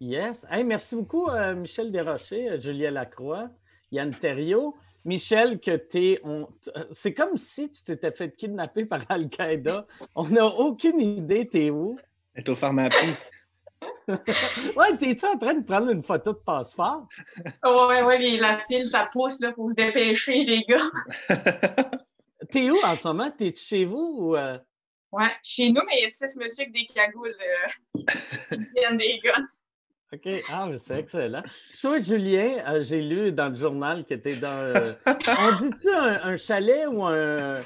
[0.00, 0.46] Yes.
[0.50, 3.50] Hey, merci beaucoup, euh, Michel Desrochers, euh, Julien Lacroix,
[3.90, 4.74] Yann Terriot.
[5.04, 6.20] Michel, que t'es.
[6.22, 6.46] On...
[6.92, 9.86] C'est comme si tu t'étais fait kidnapper par Al-Qaïda.
[10.14, 11.98] On n'a aucune idée, t'es où?
[12.34, 13.14] T'es au pharmacie.
[14.08, 17.08] ouais, t'es-tu en train de prendre une photo de passeport?
[17.64, 20.90] ouais, ouais, mais la file, ça pousse, là, faut se dépêcher, les gars.
[22.50, 23.30] T'es où en ce moment?
[23.30, 24.36] T'es chez vous ou.
[24.36, 24.58] Euh?
[25.10, 28.98] Ouais, chez nous, mais il y a six monsieur avec des cagoules euh, qui viennent
[28.98, 29.42] des gars.
[30.12, 30.42] OK.
[30.48, 31.42] Ah, mais c'est excellent.
[31.42, 34.48] Puis toi, Julien, euh, j'ai lu dans le journal que tu dans.
[34.48, 37.62] Euh, on dit-tu un, chalet ou un,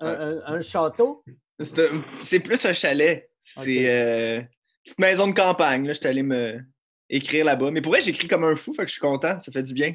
[0.00, 1.22] un, château?
[2.22, 3.30] C'est plus un chalet.
[3.42, 4.48] C'est euh, une
[4.84, 5.86] petite maison de campagne.
[5.86, 6.58] Je suis allé me
[7.10, 7.70] écrire là-bas.
[7.70, 9.38] Mais pour vrai, j'écris comme un fou, fait que je suis content.
[9.40, 9.94] Ça fait du bien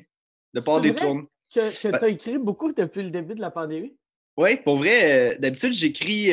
[0.54, 1.26] de pas des tournes.
[1.52, 3.98] Que, que tu as écrit beaucoup depuis le début de la pandémie?
[4.38, 6.32] Oui, pour vrai, d'habitude, j'éclis.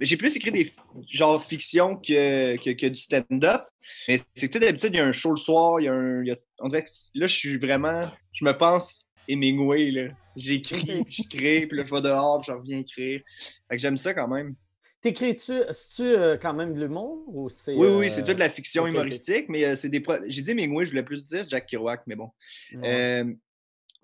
[0.00, 0.72] j'ai plus écrit des
[1.10, 3.62] genres fiction que, que, du stand-up.
[4.08, 6.24] Mais c'est que d'habitude, il y a un show le soir, il y a un.
[6.60, 8.10] on dirait que là, je suis vraiment.
[8.32, 10.08] Je me pense Hemingway, là.
[10.36, 13.20] J'écris, puis je crée, puis là, je vais dehors, puis je reviens écrire.
[13.68, 14.54] Fait que j'aime ça quand même.
[15.00, 17.74] T'écris-tu, c'est-tu euh, quand même de l'humour ou c'est.
[17.74, 20.02] Oui, oui, c'est euh, toute de la fiction humoristique, mais euh, c'est des.
[20.28, 22.30] J'ai dit Hemingway, je voulais plus dire Jack Kerouac, mais bon.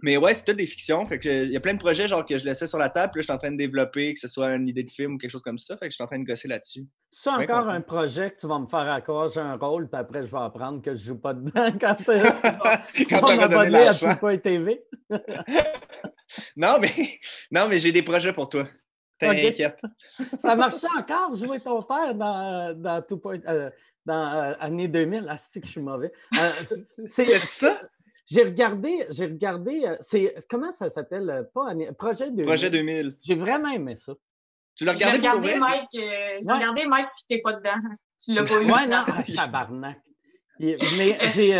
[0.02, 1.04] Mais ouais, c'est toutes des fictions.
[1.04, 3.12] Fait que il y a plein de projets genre que je laissais sur la table,
[3.12, 5.14] puis là, je suis en train de développer, que ce soit une idée de film
[5.14, 5.76] ou quelque chose comme ça.
[5.76, 6.86] Fait que je suis en train de gosser là-dessus.
[7.10, 10.24] C'est encore un projet que tu vas me faire à j'ai un rôle, puis après,
[10.24, 12.30] je vais apprendre que je joue pas dedans quand, euh,
[13.10, 14.84] quand on m'abonner à Tout TV.
[16.56, 16.90] non, mais,
[17.50, 18.66] non, mais j'ai des projets pour toi.
[19.18, 19.78] T'inquiète.
[20.38, 23.40] ça marchait encore, jouer ton père dans, dans Tout Point.
[23.46, 23.68] Euh,
[24.06, 25.26] dans euh, année 2000.
[25.28, 26.12] Ah, c'est que je suis mauvais.
[27.06, 27.82] c'est ça?
[28.30, 31.28] J'ai regardé, j'ai regardé, euh, c'est comment ça s'appelle?
[31.28, 32.44] Euh, pas Projet 2000.
[32.44, 33.16] Projet 2000.
[33.22, 34.14] J'ai vraiment aimé ça.
[34.76, 35.16] Tu l'as regardé?
[35.16, 37.74] J'ai regardé, Mike, euh, j'ai regardé Mike, puis t'es pas dedans.
[38.24, 38.70] Tu l'as pas vu.
[38.70, 39.02] Ouais, non,
[39.34, 39.98] tabarnak.
[40.58, 40.76] Mais
[41.30, 41.54] j'ai,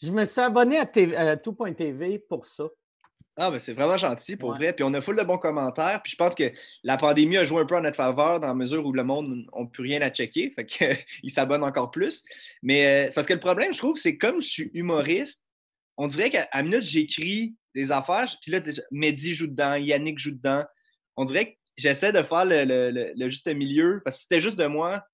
[0.00, 2.64] je me suis abonné à, tout.tv pour ça.
[3.36, 4.72] Ah, ben c'est vraiment gentil pour vrai.
[4.72, 6.00] Puis on a full de bons commentaires.
[6.04, 6.52] Puis je pense que
[6.84, 9.28] la pandémie a joué un peu en notre faveur dans la mesure où le monde
[9.28, 10.52] n'a plus rien à checker.
[10.54, 12.22] Fait qu'ils s'abonnent encore plus.
[12.62, 15.47] Mais parce que le problème, je trouve, c'est comme je suis humoriste,
[15.98, 18.60] on dirait qu'à minute, j'écris des affaires, puis là,
[18.92, 20.64] Mehdi joue dedans, Yannick joue dedans.
[21.16, 24.66] On dirait que j'essaie de faire le, juste milieu, parce que si c'était juste de
[24.66, 25.04] moi,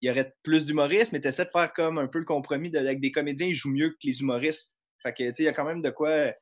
[0.00, 2.74] il y aurait plus d'humoristes, mais tu essaies de faire comme un peu le compromis
[2.76, 4.76] avec des comédiens, ils jouent mieux que les humoristes.
[5.02, 6.32] Fait que, tu sais, il y a quand même de quoi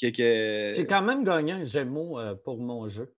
[0.00, 0.72] que...
[0.74, 3.14] J'ai quand même gagné un Gémeaux euh, pour mon jeu.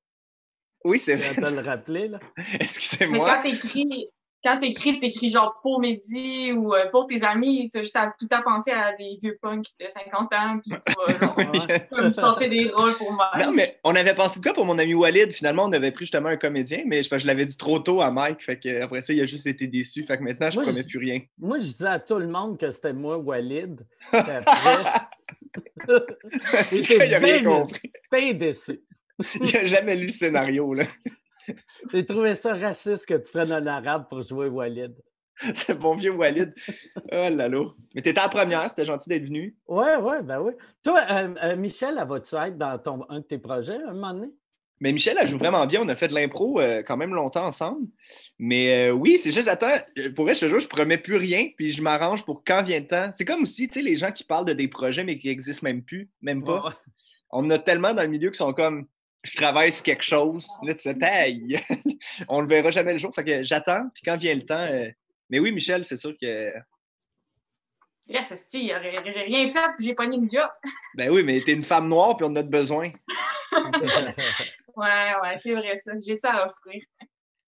[0.85, 1.35] Oui, c'est vrai.
[1.35, 2.21] Tu le rappeler, là.
[2.61, 3.29] Excusez-moi.
[3.29, 4.07] Quand t'écris
[4.45, 8.29] quand t'écris, t'écris genre pour Mehdi ou euh, pour tes amis, t'as juste à, tout
[8.31, 12.71] à penser à des vieux punks de 50 ans, puis tu vas genre, sortir des
[12.71, 13.31] rôles pour moi.
[13.39, 15.33] Non, mais on avait pensé de quoi pour mon ami Walid?
[15.33, 18.11] Finalement, on avait pris justement un comédien, mais je, je l'avais dit trop tôt à
[18.11, 20.65] Mike, fait que après ça, il a juste été déçu, fait que maintenant, je ne
[20.65, 21.21] promets plus rien.
[21.39, 23.85] Moi, je disais à tout le monde que c'était moi, Walid.
[24.13, 24.43] Après,
[26.73, 27.93] il n'a rien compris.
[28.11, 28.81] T'es déçu.
[29.41, 30.85] il n'a jamais lu le scénario, là.
[31.93, 34.95] J'ai trouvé ça raciste que tu prennes un arabe pour jouer Walid.
[35.55, 36.53] C'est bon vieux Walid.
[37.13, 37.65] Oh là là.
[37.95, 39.57] Mais t'étais en première, c'était gentil d'être venu.
[39.69, 40.53] Oui, oui, ben oui.
[40.83, 44.15] Toi, euh, euh, Michel, elle va-tu être dans ton, un de tes projets un moment
[44.15, 44.29] donné?
[44.81, 45.81] Mais Michel, elle joue vraiment bien.
[45.83, 47.89] On a fait de l'impro euh, quand même longtemps ensemble.
[48.39, 49.77] Mais oui, c'est juste, attends,
[50.15, 52.79] pour vrai, je te jure, je promets plus rien, puis je m'arrange pour quand vient
[52.79, 53.11] le temps.
[53.13, 55.65] C'est comme aussi, tu sais, les gens qui parlent de des projets, mais qui n'existent
[55.65, 56.77] même plus, même pas.
[57.31, 58.87] On en a tellement dans le milieu qui sont comme,
[59.25, 60.51] je travaille sur quelque chose.
[60.63, 61.61] Là, tu sais, taille.
[62.29, 63.15] on le verra jamais le jour.
[63.15, 64.59] Fait que j'attends, puis quand vient le temps.
[64.59, 64.89] Euh,
[65.31, 66.53] mais oui, Michel, c'est sûr que.
[68.09, 70.49] Yes, c'est j'ai rien fait, puis j'ai pogné une job.
[70.95, 72.91] ben oui, mais t'es une femme noire, puis on a besoin.
[73.53, 75.93] ouais, ouais, c'est vrai ça.
[76.01, 76.83] J'ai ça à offrir.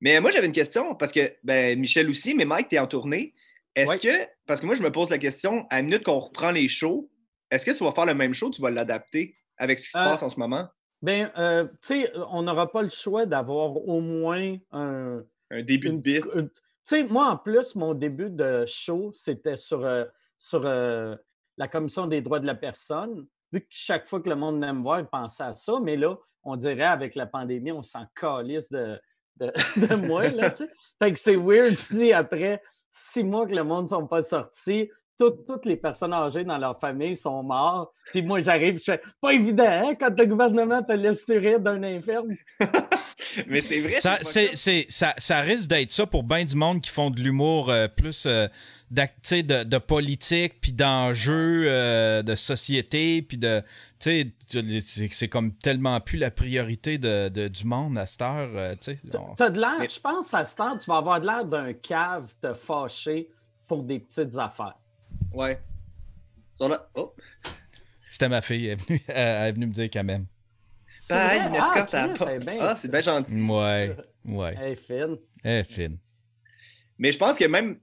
[0.03, 3.35] Mais moi, j'avais une question, parce que ben, Michel aussi, mais Mike, t'es en tournée.
[3.75, 6.51] Est-ce que, parce que moi, je me pose la question, à la minute qu'on reprend
[6.51, 7.11] les shows,
[7.51, 9.99] est-ce que tu vas faire le même show tu vas l'adapter avec ce qui se
[9.99, 10.69] euh, passe en ce moment?
[11.03, 15.23] Bien, euh, tu sais, on n'aura pas le choix d'avoir au moins un.
[15.51, 16.23] Un début de bit.
[16.33, 16.49] Tu
[16.85, 20.05] sais, moi, en plus, mon début de show, c'était sur, euh,
[20.39, 21.17] sur euh,
[21.57, 23.27] la Commission des droits de la personne.
[23.53, 25.75] Vu que chaque fois que le monde aime voir, il pensait à ça.
[25.83, 29.01] Mais là, on dirait, avec la pandémie, on s'en calisse de,
[29.37, 29.53] de,
[29.89, 30.29] de moi.
[30.29, 30.55] Là,
[31.03, 34.91] fait que c'est weird si après six mois que le monde ne sont pas sortis,
[35.29, 37.93] toutes les personnes âgées dans leur famille sont mortes.
[38.11, 41.83] Puis moi, j'arrive, je fais pas évident, hein, quand le gouvernement te laisse fuir d'un
[41.83, 42.35] infirme.
[43.47, 44.01] Mais c'est vrai.
[44.01, 47.89] Ça, ça, ça, risque d'être ça pour bien du monde qui font de l'humour euh,
[47.89, 48.49] plus euh,
[48.91, 53.63] de, de, politique, puis d'enjeux euh, de société, puis de.
[53.99, 58.77] C'est comme tellement plus la priorité de, du monde à cette heure.
[58.81, 58.91] Tu
[59.43, 62.27] as de l'air, je pense, à cette heure, tu vas avoir de l'air d'un cave
[62.41, 63.29] te fâcher
[63.69, 64.77] pour des petites affaires.
[65.33, 65.59] Ouais.
[66.95, 67.15] Oh.
[68.09, 70.27] C'était ma fille, elle est venue, elle est venue me dire quand même.
[71.09, 72.09] Ah, une escorte à
[72.61, 73.41] Ah, c'est bien gentil.
[73.41, 74.55] Ouais, ouais.
[74.61, 75.17] Elle est fine.
[75.43, 75.97] Elle est fine.
[76.99, 77.79] Mais je pense que même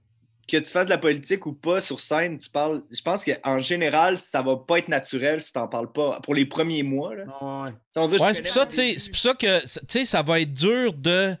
[0.48, 2.82] que tu fasses de la politique ou pas sur scène, tu parles.
[2.90, 6.34] Je pense qu'en général, ça va pas être naturel si tu n'en parles pas pour
[6.34, 7.14] les premiers mois.
[7.14, 7.24] Là.
[7.42, 11.36] Ouais, ouais c'est pour, ça, c'est pour ça que ça va être dur de.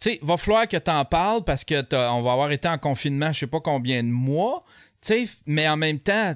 [0.00, 2.78] Tu sais, va falloir que tu en parles parce que on va avoir été en
[2.78, 4.64] confinement, je sais pas combien de mois.
[5.00, 6.34] Sais, mais en même temps,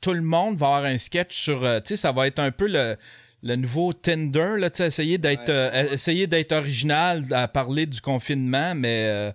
[0.00, 1.64] tout le monde va avoir un sketch sur.
[1.64, 2.96] Euh, tu sais, ça va être un peu le,
[3.42, 9.06] le nouveau Tinder, là, essayer d'être euh, essayer d'être original à parler du confinement, mais
[9.08, 9.32] euh,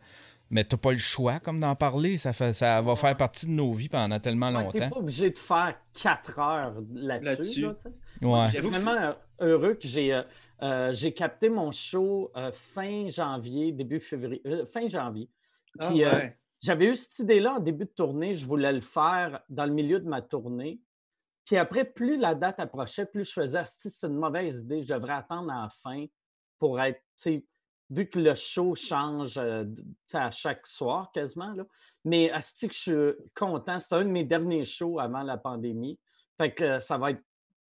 [0.50, 2.18] mais t'as pas le choix comme d'en parler.
[2.18, 4.72] Ça, fait, ça va faire partie de nos vies pendant tellement longtemps.
[4.72, 7.62] T'es pas obligé de faire quatre heures là-dessus.
[7.62, 7.76] Là
[8.22, 8.46] ouais.
[8.48, 10.20] Je suis vraiment heureux que j'ai
[10.62, 14.42] euh, j'ai capté mon show fin janvier, début février,
[14.72, 15.30] fin janvier.
[15.80, 16.04] Ah Puis
[16.62, 18.34] j'avais eu cette idée-là en début de tournée.
[18.36, 20.80] Je voulais le faire dans le milieu de ma tournée.
[21.46, 24.94] Puis après, plus la date approchait, plus je faisais, si c'est une mauvaise idée, je
[24.94, 26.06] devrais attendre à la fin
[26.60, 27.02] pour être,
[27.90, 29.66] vu que le show change euh,
[30.14, 31.52] à chaque soir quasiment.
[31.54, 31.66] Là.
[32.06, 36.00] Mais Asti je suis content, c'était un de mes derniers shows avant la pandémie.
[36.38, 37.24] Fait que ça va être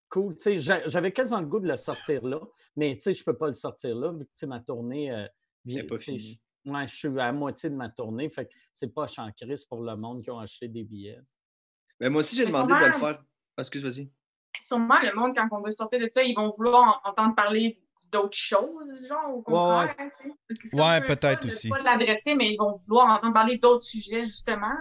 [0.10, 0.36] cool.
[0.38, 2.42] J'avais quasiment le goût de le sortir là,
[2.76, 5.26] mais je ne peux pas le sortir là, vu que ma tournée euh,
[5.64, 5.86] vient.
[5.88, 6.40] pas fini.
[6.66, 9.96] Je, je suis à moitié de ma tournée, fait que c'est pas crise pour le
[9.96, 11.19] monde qui ont acheté des billets.
[12.00, 13.24] Mais moi aussi, j'ai demandé de le faire
[13.58, 14.10] ah, excuse, vas-y.
[14.62, 17.81] Sûrement, le monde, quand on veut sortir de ça, ils vont vouloir entendre parler
[18.12, 19.96] d'autres choses, genre, au contraire.
[20.74, 21.69] Ouais, peut-être aussi.
[21.69, 24.72] Pas l'adresser, mais ils vont vouloir entendre parler d'autres sujets, justement.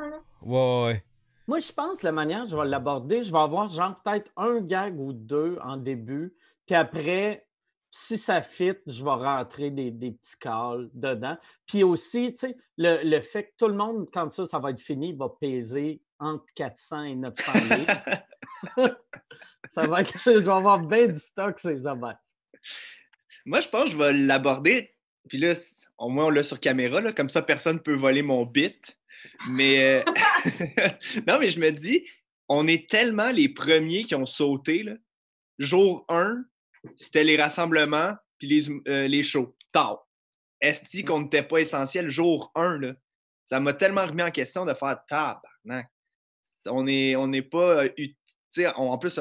[0.43, 1.05] Ouais, ouais.
[1.49, 4.61] Moi, je pense la manière dont je vais l'aborder, je vais avoir genre peut-être un
[4.61, 6.35] gag ou deux en début,
[6.67, 7.47] puis après,
[7.91, 11.37] si ça fit, je vais rentrer des, petits calls dedans.
[11.67, 14.71] Puis aussi, tu sais, le, le, fait que tout le monde, quand ça, ça va
[14.71, 18.97] être fini, va peser entre 400 et 900 livres.
[19.71, 22.37] ça va être, je vais avoir bien du stock, ces obèses.
[23.45, 24.95] Moi, je pense que je vais l'aborder.
[25.29, 25.55] Puis là,
[25.99, 28.97] au moins, on l'a sur caméra, là, comme ça, personne ne peut voler mon bit.
[29.51, 30.13] Mais euh,
[31.27, 32.07] non, mais je me dis,
[32.49, 34.83] on est tellement les premiers qui ont sauté.
[34.83, 34.95] Là.
[35.59, 36.45] Jour 1,
[36.97, 39.55] c'était les rassemblements puis les, euh, les shows.
[39.73, 40.07] Tard.
[40.61, 42.79] Est-ce qu'on n'était pas essentiel jour 1?
[42.79, 42.93] Là?
[43.47, 45.89] Ça m'a tellement remis en question de faire tabarnak.
[46.67, 47.85] On n'est on pas.
[47.85, 49.19] Euh, en plus,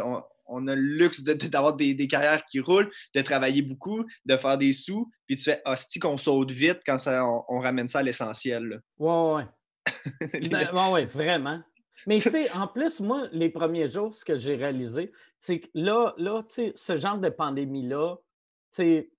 [0.47, 4.57] on, a le luxe d'avoir des, des, carrières qui roulent, de travailler beaucoup, de faire
[4.57, 8.03] des sous, puis tu fais hostie qu'on saute vite quand ça, on, ramène ça à
[8.03, 8.81] l'essentiel.
[8.97, 9.45] Ouais, ouais.
[10.49, 11.61] ben, ouais, ouais, vraiment.
[12.07, 15.67] Mais tu sais, en plus, moi, les premiers jours, ce que j'ai réalisé, c'est que
[15.73, 18.23] là, là tu sais, ce genre de pandémie-là, tu
[18.71, 19.11] sais,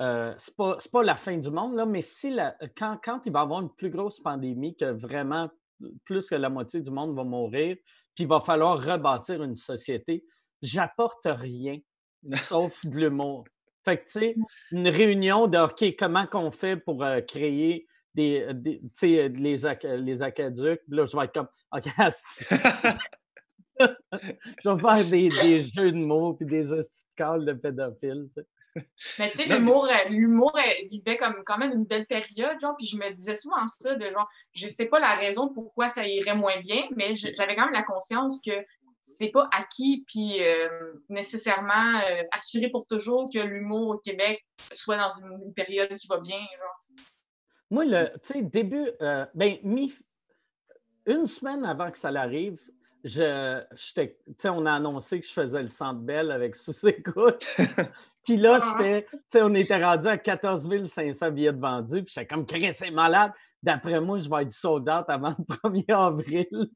[0.00, 3.32] euh, c'est pas, pas, la fin du monde, là, mais si la, quand, quand il
[3.32, 5.50] va y avoir une plus grosse pandémie, que vraiment
[6.04, 7.76] plus que la moitié du monde va mourir,
[8.14, 10.24] puis il va falloir rebâtir une société,
[10.62, 11.78] j'apporte rien
[12.36, 13.44] sauf de l'humour.
[13.84, 14.36] Fait que, tu sais,
[14.72, 19.56] une réunion de OK, comment qu'on fait pour euh, créer des, euh, des euh, les,
[19.98, 20.82] les aqueducs.
[20.88, 21.84] Là, je vais être comme, OK,
[23.80, 26.70] je vais faire des, des, jeux de mots puis des
[27.16, 28.28] calls de pédophiles.
[29.18, 30.56] Mais tu sais, l'humour, euh, l'humour
[30.88, 34.10] vivait comme quand même une belle période, genre, puis je me disais souvent ça, de
[34.10, 37.72] genre, je sais pas la raison pourquoi ça irait moins bien, mais j'avais quand même
[37.72, 38.52] la conscience que
[39.00, 40.40] c'est pas acquis puis
[41.08, 46.20] nécessairement assuré pour toujours que l'humour au Québec soit dans une, une période qui va
[46.20, 46.78] bien, genre.
[47.70, 49.56] Moi, le, tu sais, début, euh, ben,
[51.06, 52.60] une semaine avant que ça l'arrive,
[53.04, 53.62] je,
[54.48, 57.46] on a annoncé que je faisais le centre avec sous-écoute.
[58.24, 58.76] puis là, ah.
[58.78, 62.02] j'étais, on était rendu à 14 500 billets de vendus.
[62.02, 63.32] Puis j'étais comme, c'est malade.
[63.62, 66.70] D'après moi, je vais être sold out avant le 1er avril.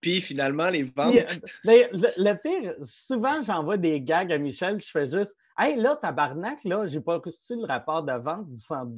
[0.00, 1.14] Puis finalement, les ventes.
[1.14, 1.24] Euh,
[1.64, 4.80] ben, le, pire, souvent, j'envoie des gags à Michel.
[4.80, 8.56] Je fais juste, hey, là, tabarnak, là, j'ai pas reçu le rapport de vente du
[8.56, 8.94] centre.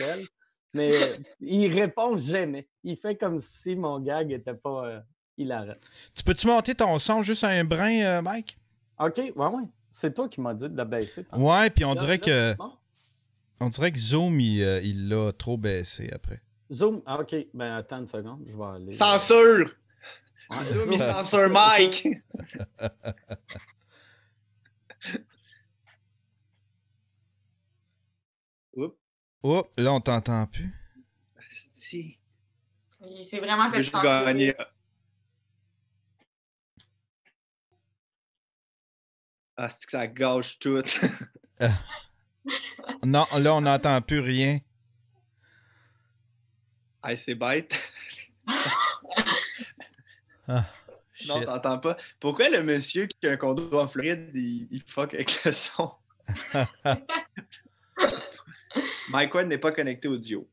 [0.75, 2.67] Mais il répond jamais.
[2.83, 5.01] Il fait comme si mon gag n'était pas euh,
[5.37, 5.75] hilarant.
[6.15, 8.59] Tu peux-tu monter ton son juste un brin, euh, Mike?
[8.99, 9.63] OK, ouais, ouais.
[9.91, 11.27] C'est toi qui m'as dit de le baisser.
[11.33, 12.55] Ouais, puis on dirait que.
[13.61, 16.41] On dirait que Zoom, euh, il l'a trop baissé après.
[16.73, 17.35] Zoom, ah, OK.
[17.55, 18.93] Ben attends une seconde, je vais aller.
[18.93, 19.71] Censure!
[20.63, 22.09] Zoom, il censure Mike!
[29.43, 30.71] Oh, là, on t'entend plus.
[31.75, 32.19] Si.
[33.23, 34.55] C'est vraiment fait gagner.
[39.57, 40.83] Ah, c'est que ça gâche tout.
[43.05, 44.61] non, là, on n'entend plus rien.
[47.03, 47.75] Ah, c'est bête.
[50.49, 50.67] Ah,
[51.29, 51.97] non, t'entends pas.
[52.19, 55.93] Pourquoi le monsieur qui a un condo en Floride, il, il fuck avec le son?
[59.11, 60.49] Mike n'est pas connecté audio.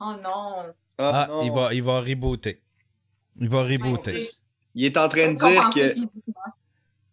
[0.00, 0.74] Oh non.
[0.98, 2.62] Ah, ah Il, va, il va rebooter.
[3.40, 4.28] Il va rebooter.
[4.74, 5.94] Il est en train de dire que.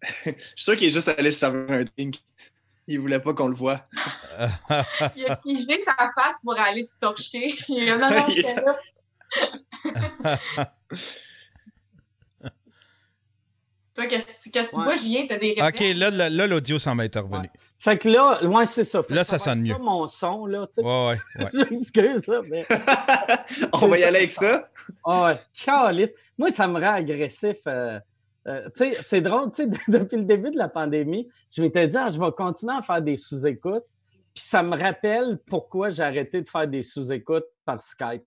[0.25, 2.21] Je suis sûr qu'il est juste allé se servir un drink.
[2.87, 3.87] Il voulait pas qu'on le voit.
[5.15, 7.55] il a figé sa face pour aller se torcher.
[7.69, 8.77] Il a non, non, j'étais là.
[13.95, 15.25] Toi, qu'est-ce que tu vois, Julien?
[15.29, 15.81] T'as des réflexes?
[15.81, 17.49] OK, là, là, l'audio semble être revenu.
[17.83, 19.01] Fait que là, loin c'est ça.
[19.09, 19.77] là, ça, sonne mieux.
[19.77, 20.65] mon son, là.
[20.67, 20.83] Tu sais.
[20.83, 21.43] Ouais, ouais.
[21.43, 21.49] ouais.
[21.69, 22.65] J'excuse, ça, mais.
[23.73, 24.69] On va y aller avec ça?
[25.05, 26.05] Ah ouais.
[26.37, 27.57] Moi, ça me rend agressif.
[27.67, 27.99] Euh,
[28.47, 31.85] euh, tu sais, c'est drôle, tu sais, depuis le début de la pandémie, je m'étais
[31.89, 33.83] dit, ah, je vais continuer à faire des sous-écoutes.
[34.33, 38.23] Puis ça me rappelle pourquoi j'ai arrêté de faire des sous-écoutes par Skype.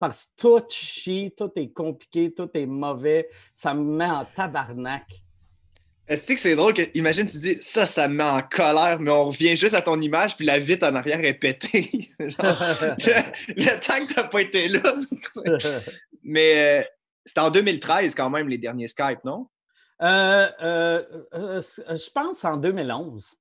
[0.00, 3.28] Parce que tout chie, tout est compliqué, tout est mauvais.
[3.54, 5.06] Ça me met en tabarnak.
[6.08, 9.10] Est-ce que c'est drôle que, imagine, tu dis ça, ça me met en colère, mais
[9.10, 12.10] on revient juste à ton image, puis la vitre en arrière est pétée.
[12.18, 14.94] le, temps que t'as pas été là.
[16.22, 16.84] mais euh,
[17.26, 19.48] c'était en 2013 quand même, les derniers Skype, non?
[20.00, 23.36] Euh, euh, je pense en 2011.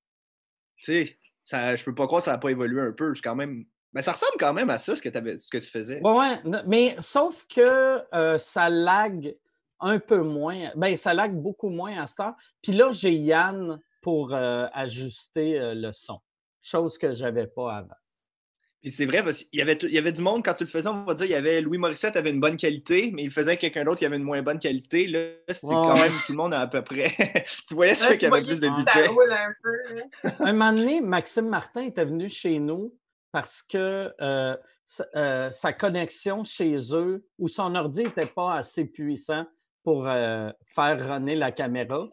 [0.84, 3.14] Tu sais, je peux pas croire que ça n'a pas évolué un peu.
[3.24, 3.64] quand même.
[3.94, 6.02] Mais ça ressemble quand même à ça, ce que, ce que tu faisais.
[6.04, 6.28] Oui,
[6.68, 8.04] mais sauf que
[8.38, 9.34] ça lag
[9.80, 10.72] un peu moins.
[10.76, 12.36] Ben, ça lag beaucoup moins à ce temps.
[12.62, 16.20] Puis là, j'ai Yann pour euh, ajuster euh, le son,
[16.62, 17.96] chose que je n'avais pas avant.
[18.82, 20.70] Puis c'est vrai, parce qu'il y avait, il y avait du monde, quand tu le
[20.70, 23.32] faisais, on va dire, il y avait Louis Morissette avait une bonne qualité, mais il
[23.32, 25.08] faisait quelqu'un d'autre qui avait une moins bonne qualité.
[25.08, 27.12] Là, c'est quand même tout le monde à, peu près.
[27.68, 28.98] tu voyais ceux qui avaient plus de DJ.
[30.24, 32.94] Un, un moment donné, Maxime Martin était venu chez nous
[33.32, 34.56] parce que euh,
[35.52, 39.46] sa, connexion chez eux, ou son ordi n'était pas assez puissant,
[39.88, 42.10] pour euh, faire runner la caméra.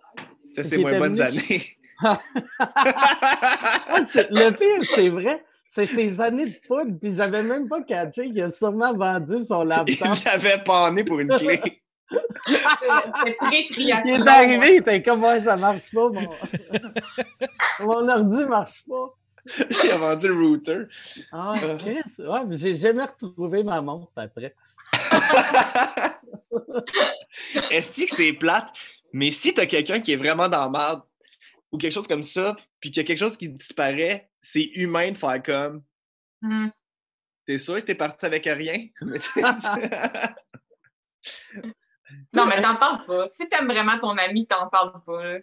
[0.55, 1.77] Ça, c'est moins bonnes années.
[4.31, 5.45] le pire, c'est vrai.
[5.67, 9.65] C'est ces années de foot, puis j'avais même pas catché qu'il a sûrement vendu son
[9.71, 9.97] laptop.
[9.99, 11.83] Il l'avait pané pour une clé.
[12.13, 14.15] c'est très triathlon.
[14.15, 16.31] Il est arrivé, il était comme moi, ça marche pas, mon,
[17.81, 19.15] mon ordi marche pas.
[19.85, 20.85] Il a vendu le router.
[21.33, 24.55] Ah, Chris, ouais, mais j'ai jamais retrouvé ma montre après.
[27.71, 28.73] Est-ce que c'est plate?
[29.13, 31.03] Mais si tu as quelqu'un qui est vraiment dans la merde
[31.71, 35.13] ou quelque chose comme ça, puis qu'il y a quelque chose qui disparaît, c'est humain
[35.13, 35.83] de faire comme.
[36.41, 36.69] Mm.
[37.47, 38.87] T'es sûr que t'es parti avec rien?
[42.35, 43.29] non, mais t'en parles pas.
[43.29, 45.39] Si t'aimes vraiment ton ami, t'en parles pas.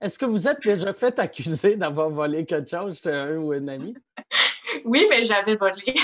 [0.00, 3.68] Est-ce que vous êtes déjà fait accuser d'avoir volé quelque chose chez un ou un
[3.68, 3.94] ami?
[4.84, 5.94] oui, mais j'avais volé.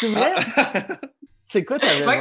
[0.00, 0.34] C'est vrai?
[1.42, 2.16] C'est quoi t'avais Moi,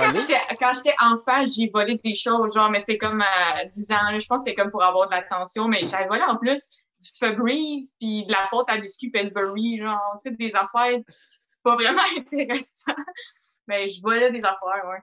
[0.59, 4.25] quand j'étais enfant, j'ai volé des choses, genre, mais c'était comme à 10 ans, je
[4.27, 6.67] pense que c'était comme pour avoir de l'attention, mais j'avais volé en plus
[6.99, 11.61] du Febreze, puis de la pâte à biscuits Pillsbury, genre, tu sais, des affaires, c'est
[11.63, 12.93] pas vraiment intéressant.
[13.67, 14.99] Mais je volais des affaires, ouais.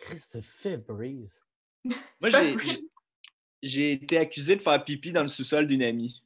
[0.00, 1.40] Christ, Febreze.
[1.84, 2.30] Moi,
[3.62, 6.22] j'ai été accusé de faire pipi dans le sous-sol d'une amie.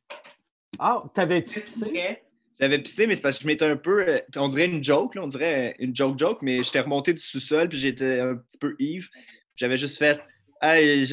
[0.78, 2.22] Ah, t'avais-tu pissé?
[2.58, 4.08] J'avais pissé, mais c'est parce que je m'étais un peu.
[4.08, 7.68] Euh, on dirait une joke, là, on dirait une joke-joke, mais j'étais remonté du sous-sol,
[7.68, 9.08] puis j'étais un petit peu ivre.
[9.56, 10.20] J'avais juste fait
[10.62, 11.06] Hey,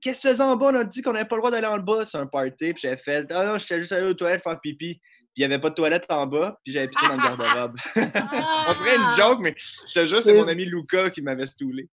[0.00, 0.70] qu'est-ce que tu faisais en bas?
[0.72, 2.74] On a dit qu'on n'avait pas le droit d'aller en bas, c'est un party.
[2.74, 5.00] Puis j'avais fait Ah non, j'étais juste allé aux toilettes faire pipi.
[5.34, 7.76] Puis il n'y avait pas de toilette en bas, puis j'avais pissé dans le garde-robe.
[7.96, 9.54] on dirait une joke, mais
[9.88, 11.88] je te jure, c'est mon ami Luca qui m'avait stoulé.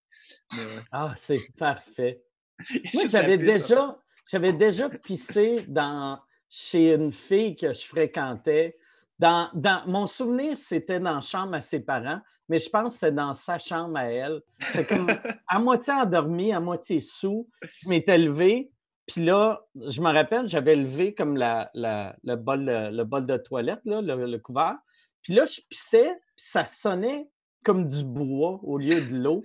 [0.92, 2.20] Ah, c'est parfait.
[2.94, 6.18] Moi, j'avais déjà, j'avais déjà pissé dans,
[6.48, 8.76] chez une fille que je fréquentais
[9.22, 13.12] dans, mon souvenir, c'était dans la chambre à ses parents, mais je pense que c'était
[13.12, 14.42] dans sa chambre à elle.
[14.60, 15.06] C'est comme
[15.48, 17.48] à moitié endormi, à moitié sous.
[17.82, 18.72] Je m'étais levé,
[19.06, 23.80] puis là, je me rappelle, j'avais levé comme la, le, bol, le bol de toilette,
[23.84, 24.76] le, couvert.
[25.22, 27.28] Puis là, je pissais, puis ça sonnait
[27.64, 29.42] comme du bois au lieu de l'eau.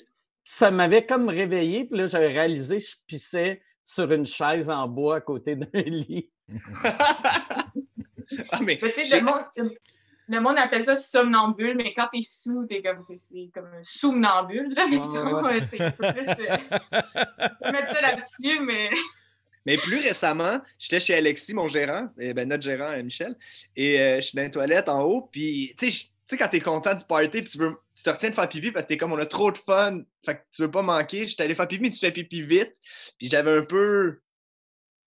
[0.50, 4.88] Ça m'avait comme réveillé, puis là, j'avais réalisé que je pissais sur une chaise en
[4.88, 6.30] bois à côté d'un lit.
[8.52, 13.66] Ah, mais, le, monde, appelle ça somnambule, mais quand t'es sous, t'es comme, c'est, comme
[13.66, 14.74] un somnambule.
[14.74, 14.86] Là,
[15.70, 18.90] c'est peu plus euh, mettre ça là-dessus, mais.
[19.66, 23.36] Mais plus récemment, j'étais chez Alexis, mon gérant, et ben, notre gérant, euh, Michel,
[23.76, 26.94] et euh, je suis dans les toilettes en haut, puis tu sais, quand t'es content
[26.94, 29.18] du party, tu, veux, tu te retiens de faire pipi parce que t'es comme on
[29.18, 31.26] a trop de fun, fait que tu veux pas manquer.
[31.26, 32.74] J'étais allé faire pipi, mais tu fais pipi vite.
[33.18, 34.20] Puis j'avais un peu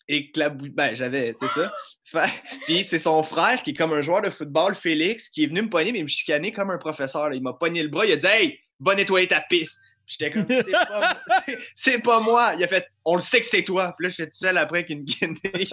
[0.08, 0.72] éclabouillé.
[0.72, 1.70] Ben, j'avais, c'est ça.
[2.66, 5.62] Puis c'est son frère qui est comme un joueur de football, Félix, qui est venu
[5.62, 7.32] me pogner, mais me chicaner comme un professeur.
[7.32, 9.80] Il m'a pogné le bras, il a dit Hey, va nettoyer ta piste.
[10.06, 12.54] J'étais comme, c'est pas, c'est- c'est pas moi.
[12.58, 13.94] Il a fait, on le sait que c'est toi.
[13.96, 15.38] Puis là, j'étais tout seul après avec une guinée.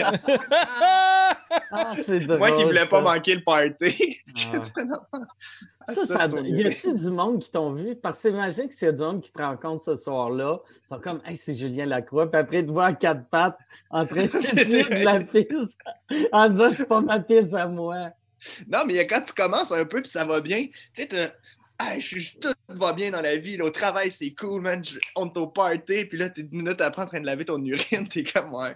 [1.71, 2.37] Ah, drôle.
[2.37, 4.17] moi qui voulais pas manquer le party.
[4.53, 5.93] Ah.
[5.93, 7.95] Ça, ça, y a-tu du monde qui t'ont vu?
[7.95, 10.59] Parce que c'est magique s'il y a du monde qui te rencontre ce soir-là.
[10.69, 12.29] Ils sont comme, hey, c'est Julien Lacroix.
[12.29, 13.57] Puis après, ils te voient à quatre pattes
[13.89, 14.29] en train de
[14.99, 15.79] de la piste
[16.31, 18.09] en disant, c'est pas ma piste à moi.
[18.67, 21.31] Non, mais quand tu commences un peu puis ça va bien, tu sais, t'as-
[21.79, 23.55] Hey, je suis- tout va bien dans la vie.
[23.55, 24.83] là, au travail, c'est cool, man.
[24.83, 27.45] Je- on est au party, puis là, t'es 10 minutes après en train de laver
[27.45, 28.07] ton urine.
[28.09, 28.75] T'es comme, ouais.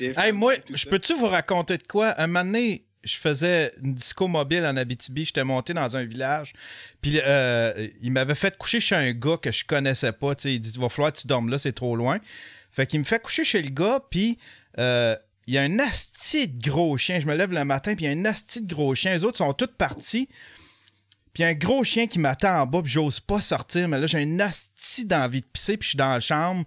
[0.00, 2.14] Hey, moi, je peux-tu vous raconter de quoi?
[2.20, 5.24] Un moment donné, je faisais une disco mobile en Abitibi.
[5.24, 6.52] J'étais monté dans un village.
[7.00, 10.34] Puis euh, il m'avait fait coucher chez un gars que je connaissais pas.
[10.34, 12.18] Tu sais, il dit Il va falloir que tu dormes là, c'est trop loin.
[12.70, 14.00] Fait qu'il me fait coucher chez le gars.
[14.10, 14.38] Puis
[14.78, 15.16] euh,
[15.46, 17.20] il y a un asti de gros chien.
[17.20, 17.94] Je me lève le matin.
[17.94, 19.14] Puis il y a un asti de gros chien.
[19.14, 20.28] Les autres sont tous partis.
[21.32, 23.86] Puis il y a un gros chien qui m'attend en bas, puis j'ose pas sortir,
[23.86, 26.64] mais là, j'ai un asti d'envie de pisser, puis je suis dans la chambre,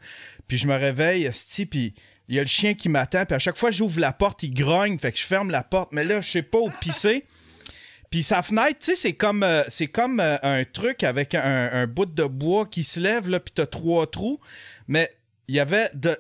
[0.48, 1.94] puis je me réveille, asti, puis
[2.28, 4.44] il y a le chien qui m'attend, puis à chaque fois que j'ouvre la porte,
[4.44, 7.26] il grogne, fait que je ferme la porte, mais là, je sais pas où pisser.
[8.10, 11.70] Puis sa fenêtre, tu sais, c'est comme, euh, c'est comme euh, un truc avec un,
[11.72, 14.40] un bout de bois qui se lève, là, puis t'as trois trous,
[14.88, 15.14] mais
[15.48, 16.18] il y avait de,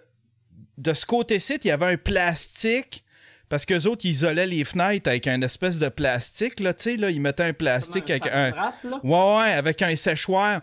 [0.77, 3.03] de ce côté-ci, il y avait un plastique.
[3.49, 6.97] Parce qu'eux autres, ils isolaient les fenêtres avec un espèce de plastique, là, tu sais,
[6.97, 9.03] là, ils mettaient un plastique avec un, Frappe.
[9.03, 10.61] Ouais, ouais, avec un séchoir.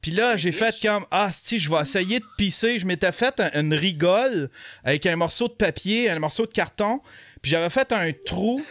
[0.00, 2.78] Puis là, j'ai fait comme Ah, si, je vais essayer de pisser.
[2.78, 4.48] Je m'étais fait un- une rigole
[4.84, 7.00] avec un morceau de papier, un morceau de carton.
[7.42, 8.62] Puis j'avais fait un trou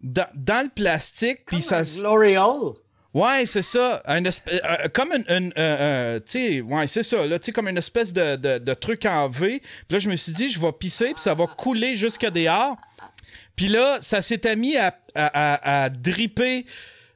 [0.00, 1.44] dans, dans le plastique.
[1.46, 1.80] Puis ça.
[1.80, 2.74] Hole.
[3.14, 4.02] Ouais, c'est ça.
[4.06, 5.24] Un espèce- euh, comme une.
[5.28, 7.26] une, euh, euh, tu sais, ouais, c'est ça.
[7.26, 9.60] Là, tu sais, comme une espèce de, de- de truc en V.
[9.60, 12.76] Puis là, je me suis dit, je vais pisser, puis ça va couler jusque dehors.
[13.54, 16.64] Puis là, ça s'était mis à, à, à- à dripper.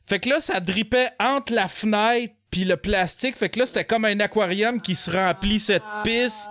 [0.07, 3.37] Fait que là, ça drippait entre la fenêtre puis le plastique.
[3.37, 6.49] Fait que là, c'était comme un aquarium qui se remplit cette pisse.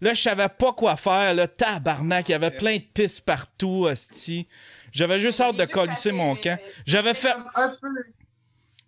[0.00, 1.34] Là, je savais pas quoi faire.
[1.34, 4.48] Là, tabarnak, il y avait plein de pisses partout, hostie.
[4.90, 6.58] J'avais juste hâte de colisser mon camp.
[6.84, 7.36] J'avais fait...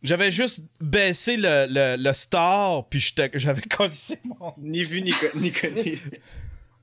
[0.02, 4.52] J'avais juste baissé le, le, le star, puis j'avais collissé mon...
[4.58, 5.82] Ni vu ni, ni connu.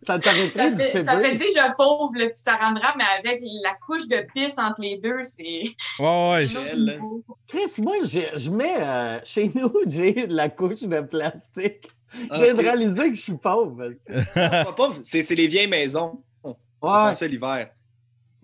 [0.05, 4.07] Ça pris du fait, ça fait déjà pauvre le petit sarandra, mais avec la couche
[4.07, 5.63] de pisse entre les deux, c'est.
[5.99, 6.47] Ouais, ouais.
[7.47, 11.87] Chris, moi, j'ai- je mets euh, chez nous, j'ai la couche de plastique.
[12.29, 13.89] Ah, J'ai réalisé que je suis pauvre.
[14.35, 16.21] pas pauvre, C'est c'est les vieilles maisons.
[16.43, 17.69] On Ouais, fait ça l'hiver.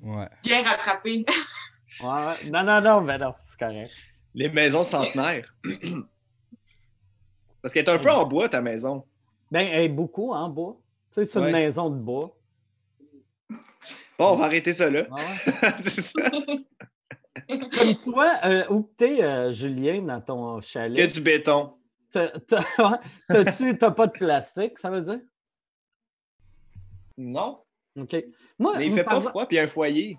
[0.02, 0.28] Ouais.
[0.44, 1.26] Bien rattrapé.
[2.02, 2.50] ouais.
[2.50, 3.92] Non, non, non, mais non, c'est correct.
[4.34, 5.54] Les maisons centenaires.
[7.62, 9.04] Parce qu'elle est un peu en bois, ta maison.
[9.52, 10.78] Ben, elle est beaucoup en bois.
[11.12, 11.46] Tu sais, c'est Ouais.
[11.48, 12.36] une maison de bois.
[14.18, 15.08] Bon, on va arrêter ça là.
[15.10, 16.66] Ouais.
[17.78, 21.14] Comme toi, euh, où t'es, euh, Julien, dans ton Il y a chalet?
[21.14, 21.74] du béton.
[22.12, 25.20] T'as-tu t'as pas de plastique, ça veut dire?
[27.18, 27.60] Non.
[27.98, 28.16] OK.
[28.58, 30.18] Moi, Mais il fait pas froid, puis il y a un foyer.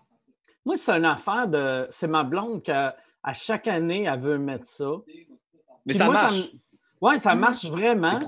[0.64, 1.86] Moi, c'est une affaire de.
[1.90, 4.90] C'est ma blonde qu'à à chaque année, elle veut mettre ça.
[5.06, 5.26] Mais
[5.88, 6.36] Puis ça moi, marche.
[6.52, 6.58] me-
[7.00, 8.20] Ouais, ça marche vraiment,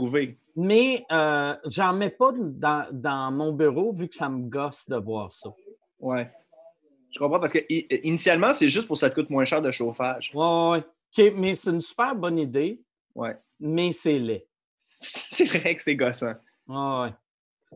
[0.57, 4.97] mais euh, j'en mets pas dans, dans mon bureau vu que ça me gosse de
[4.97, 5.51] voir ça.
[6.01, 6.31] Ouais.
[7.11, 7.59] Je comprends parce que
[8.07, 10.31] initialement, c'est juste pour que ça te coûte moins cher de chauffage.
[10.35, 10.83] Ouais,
[11.19, 12.81] ouais, mais c'est une super bonne idée,
[13.15, 13.37] Ouais.
[13.61, 14.47] mais c'est laid.
[14.85, 16.35] C'est vrai que c'est gossant.
[16.69, 17.09] Ouais.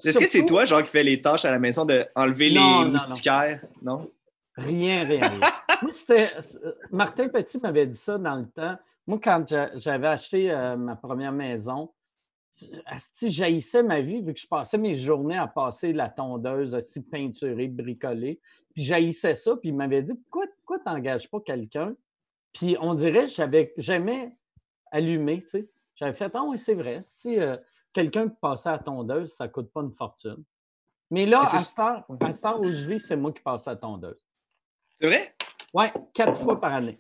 [0.05, 2.83] Est-ce que c'est toi, genre, qui fais les tâches à la maison de enlever Non,
[2.83, 3.09] les non, non.
[3.09, 3.63] moustiquaires?
[3.83, 4.11] Non?
[4.57, 5.41] Rien, rien, rien.
[5.83, 6.31] Moi, c'était.
[6.93, 8.77] Martin Petit m'avait dit ça dans le temps.
[9.07, 11.93] Moi, quand j'a- j'avais acheté euh, ma première maison,
[12.55, 17.03] si j'haïssais ma vie, vu que je passais mes journées à passer la tondeuse, aussi
[17.03, 18.41] peinturée, bricolée.
[18.73, 21.95] Puis j'haïssais ça, puis il m'avait dit Pourquoi, pourquoi tu n'engages pas quelqu'un?
[22.55, 24.35] Puis on dirait que j'avais jamais
[24.91, 25.69] allumé, tu sais.
[25.97, 27.01] J'avais fait Ah oui, c'est vrai.
[27.03, 27.57] Si euh,
[27.93, 30.43] quelqu'un qui passait à la tondeuse, ça ne coûte pas une fortune.
[31.11, 33.69] Mais là, à cette heure, à cette heure où je vis, c'est moi qui passe
[33.69, 34.26] à la tondeuse.
[35.01, 35.35] C'est vrai?
[35.75, 36.99] Oui, quatre fois par année.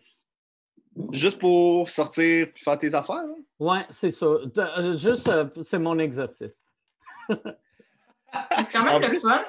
[1.12, 3.16] Juste pour sortir et faire tes affaires?
[3.16, 3.34] hein?
[3.58, 4.26] Oui, c'est ça.
[4.26, 6.62] De- euh, juste, euh, c'est mon exercice.
[7.28, 9.28] C'est quand même le fun.
[9.28, 9.44] là.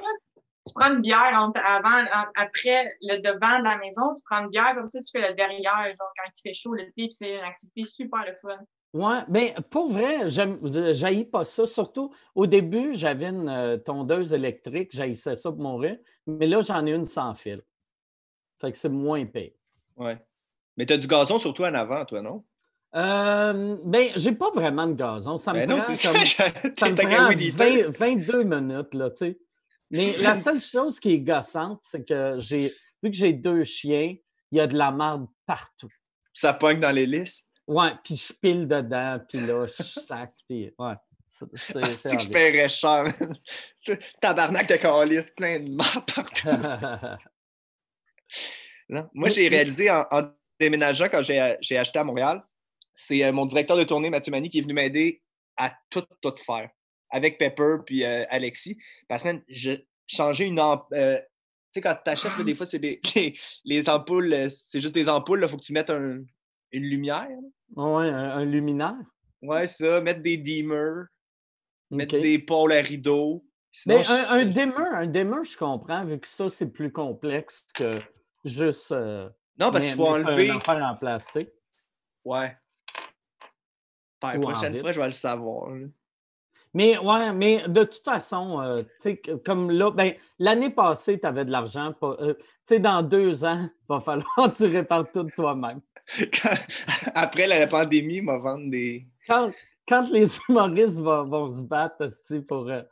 [0.65, 4.49] Tu prends une bière avant, en- après le devant de la maison, tu prends une
[4.49, 7.35] bière, comme ça, tu fais le derrière, genre quand il fait chaud l'été, puis c'est
[7.35, 8.57] une activité super le fun.
[8.93, 10.59] Oui, mais pour vrai, j'aime,
[10.93, 11.65] j'haïs pas ça.
[11.65, 15.97] Surtout, au début, j'avais une euh, tondeuse électrique, j'haïssais ça pour mourir.
[16.25, 17.61] Mais là, j'en ai une sans fil.
[18.59, 19.51] Fait que c'est moins pire.
[19.97, 20.17] Ouais.
[20.75, 22.43] Mais tu as du gazon surtout en avant, toi, non?
[22.95, 25.37] Euh, ben, j'ai pas vraiment de gazon.
[25.37, 26.45] Ça me Ben non, prend comme- ça.
[26.79, 27.83] ça me prend weed eater.
[27.91, 29.39] 20 22 minutes, là, tu sais.
[29.91, 34.15] Mais la seule chose qui est gossante, c'est que j'ai, vu que j'ai deux chiens,
[34.51, 35.89] il y a de la marde partout.
[36.33, 37.47] Ça pogne dans les listes.
[37.67, 40.93] Ouais, puis je pile dedans, puis là, je sac, puis ouais.
[41.55, 43.03] C'est que je paierais cher.
[44.21, 46.47] Tabarnak de calice, plein de marre partout.
[49.13, 50.05] Moi, j'ai réalisé en,
[50.59, 52.43] déménageant quand j'ai acheté à Montréal,
[52.95, 55.21] c'est euh, mon directeur de tournée, Mathieu Mani, qui est venu m'aider
[55.55, 56.69] à tout, tout faire.
[57.09, 58.77] Avec Pepper puis euh, Alexis.
[59.07, 60.97] Parce que j'ai changé une ampoule.
[60.97, 62.79] Euh, tu sais, quand tu achètes, des fois, c'est
[63.15, 66.25] les, les, ampoules, c'est juste des ampoules, il faut que tu mettes une
[66.71, 67.29] lumière.
[67.75, 68.95] Oui, un, luminaire.
[69.41, 71.05] Ouais, ça, mettre des dimmers,
[71.91, 73.45] mettre des pôles à rideau.
[73.85, 78.01] Mais un, un, dimmer, un dimmer, je comprends, vu que ça, c'est plus complexe que
[78.47, 78.91] juste.
[78.91, 80.49] non, parce qu'il faut enlever.
[80.49, 81.49] Un affaire en plastique.
[82.25, 82.55] Ouais.
[84.21, 85.69] la prochaine fois, je vais le savoir.
[86.73, 91.45] Mais ouais, mais de toute façon, euh, sais, comme là, ben, l'année passée, tu avais
[91.45, 91.91] de l'argent.
[92.03, 95.81] Euh, tu sais, dans deux ans, il va falloir que tu répares tout toi-même.
[97.15, 99.07] Après la pandémie, il va vendre des.
[99.25, 99.51] Quand,
[99.87, 102.07] quand les humoristes vont, se battre
[102.47, 102.83] pour euh,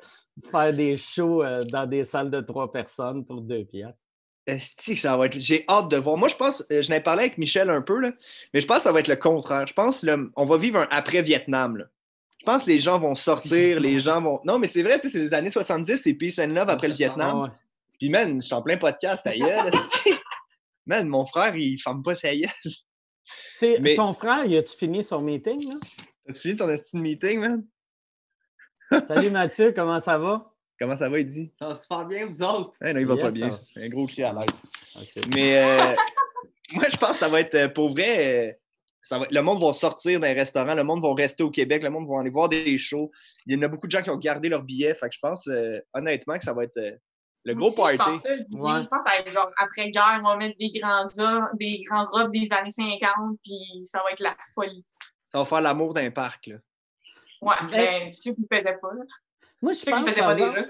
[0.50, 4.08] faire des shows dans des salles de trois personnes pour deux pièces
[4.46, 5.40] que ça va être.
[5.40, 6.18] J'ai hâte de voir.
[6.18, 8.12] Moi, je pense, euh, je n'ai parlé avec Michel un peu, là,
[8.54, 9.66] mais je pense que ça va être le contraire.
[9.68, 11.84] Je pense qu'on on va vivre un après-Vietnam.
[12.40, 14.40] Je pense que les gens vont sortir, les gens vont.
[14.46, 17.50] Non, mais c'est vrai, c'est les années 70, c'est Peace and Love après le Vietnam.
[18.00, 19.70] Puis, man, je suis en plein podcast ailleurs.
[20.86, 22.50] man, mon frère, il ne ferme pas sa gueule.
[23.50, 25.70] C'est ton frère, il a-tu fini son meeting?
[25.70, 25.76] Là?
[26.30, 27.66] As-tu fini ton meeting, man?
[29.08, 30.55] Salut Mathieu, comment ça va?
[30.80, 31.52] Comment ça va, dit?
[31.58, 32.78] Ça va super bien, vous autres?
[32.84, 33.50] Eh non, il va pas bien.
[33.78, 34.52] Un gros cri à l'aide.
[35.34, 35.96] Mais euh,
[36.74, 38.54] moi, je pense que ça va être, euh, pour vrai, euh,
[39.02, 41.90] ça va, le monde va sortir d'un restaurant, le monde va rester au Québec, le
[41.90, 43.10] monde va aller voir des shows.
[43.46, 44.94] Il y en a beaucoup de gens qui ont gardé leur billet.
[44.96, 45.50] Fait que je pense,
[45.94, 46.80] honnêtement, que ça va être
[47.46, 47.94] le gros party.
[47.94, 50.72] Je pense, ça, je, pense que ça va être genre après-guerre, on va mettre des
[50.72, 51.04] grands,
[51.54, 54.86] des grands robes des années 50, puis ça va être la folie.
[55.24, 56.56] Ça va faire l'amour d'un parc, là.
[57.42, 59.04] Ouais, ben, ceux qui ne faisaient pas, là.
[59.62, 60.68] Moi, je pense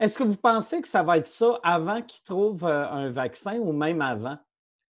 [0.00, 3.58] Est-ce que vous pensez que ça va être ça avant qu'ils trouvent euh, un vaccin
[3.58, 4.38] ou même avant?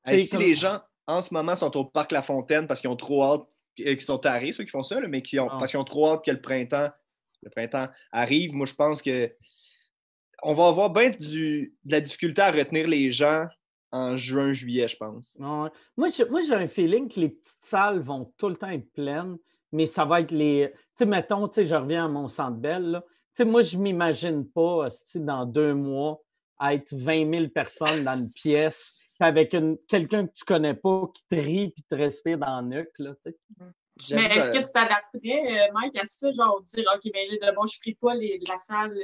[0.06, 3.24] si les gens, en ce moment, sont au parc La Fontaine parce qu'ils ont trop
[3.24, 3.44] hâte,
[3.78, 5.58] et qu'ils sont tarés, ceux qui font ça, mais qui ont, ah.
[5.60, 6.90] parce qu'ils ont trop hâte que le printemps,
[7.44, 9.32] le printemps arrive, moi, je pense que
[10.42, 13.46] on va avoir bien de la difficulté à retenir les gens
[13.92, 15.36] en juin, juillet, je pense.
[15.38, 15.70] Moi,
[16.10, 19.38] j'ai un feeling que les petites salles vont tout le temps être pleines,
[19.72, 20.72] mais ça va être les.
[20.72, 23.02] Tu sais, mettons, tu sais, je reviens à mon centre belle,
[23.46, 26.22] moi, je ne m'imagine pas, dans deux mois,
[26.62, 29.52] être 20 000 personnes dans une pièce, avec
[29.88, 33.00] quelqu'un que tu ne connais pas qui te rit et te respire dans le nuque.
[33.00, 33.12] Là,
[34.12, 37.52] Mais est-ce que tu t'adapterais, euh, Mike, à ça, genre dire OK, mais ben là,
[37.52, 38.96] bon, je ne pas les, la salle,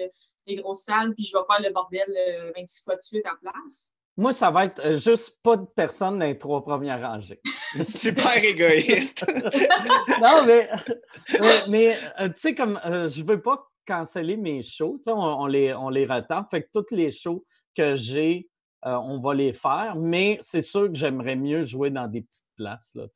[0.48, 2.08] les grosses salles, puis je vais faire le bordel
[2.56, 3.92] 26 euh, fois de suite en place?
[4.18, 7.42] Moi, ça va être euh, juste pas de personnes dans les trois premières rangées.
[7.84, 9.26] Super égoïste.
[10.22, 10.70] non, mais,
[11.68, 15.02] mais, tu sais, comme je veux pas canceller mes shows.
[15.08, 16.48] On, les, on les retarde.
[16.50, 17.44] Fait que tous les shows
[17.76, 18.50] que j'ai,
[18.86, 19.96] euh, on va les faire.
[19.96, 22.96] Mais c'est sûr que j'aimerais mieux jouer dans des petites places.
[22.96, 23.08] Là,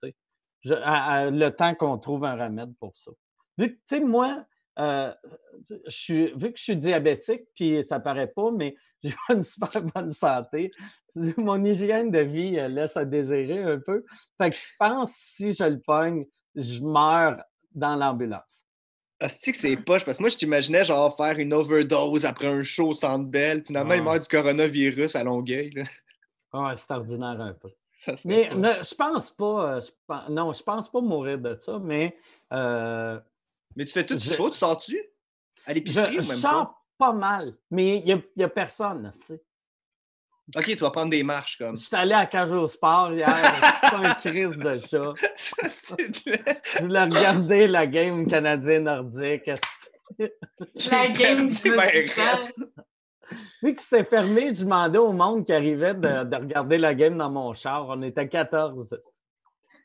[1.32, 3.12] le temps qu'on trouve un remède pour ça.
[3.58, 4.46] Vu que, tu sais, moi,
[4.80, 5.14] euh,
[5.86, 9.82] je suis, vu que je suis diabétique, puis ça paraît pas, mais j'ai une super
[9.82, 10.72] bonne santé.
[11.38, 14.06] Mon hygiène de vie euh, laisse à désirer un peu.
[14.42, 18.66] Fait que je pense si je le pogne, je meurs dans l'ambulance.
[19.20, 20.06] Est-ce que c'est poche?
[20.06, 23.64] Parce que moi, je t'imaginais genre faire une overdose après un show au Centre Bell.
[23.66, 25.72] Finalement, il meurt du coronavirus à Longueuil.
[25.72, 26.76] Là.
[26.76, 27.70] c'est ordinaire un peu.
[28.26, 29.76] mais je pense pas.
[29.76, 29.82] Euh,
[30.30, 32.16] non, je pense pas mourir de ça, mais.
[32.54, 33.20] Euh,
[33.76, 35.00] mais tu fais tout ce qu'il faut, tu sors-tu?
[35.66, 39.12] À l'épicerie ou même Je sors pas, mal, mais il n'y a, a, personne.
[39.14, 39.42] Tu sais.
[40.56, 41.76] OK, tu vas prendre des marches comme.
[41.76, 43.30] Je suis allé à Cage au Sport hier,
[43.82, 45.14] c'est un crise de chat.
[46.74, 49.50] Je voulais regarder la game canadienne-nordique.
[50.20, 51.72] La game du
[53.62, 57.30] Vu que c'était fermé, je demandais au monde qui arrivait de, regarder la game dans
[57.30, 57.88] mon char.
[57.90, 58.98] On était 14.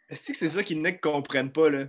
[0.09, 1.85] Est-ce que c'est ça qu'ils ne comprennent pas, là?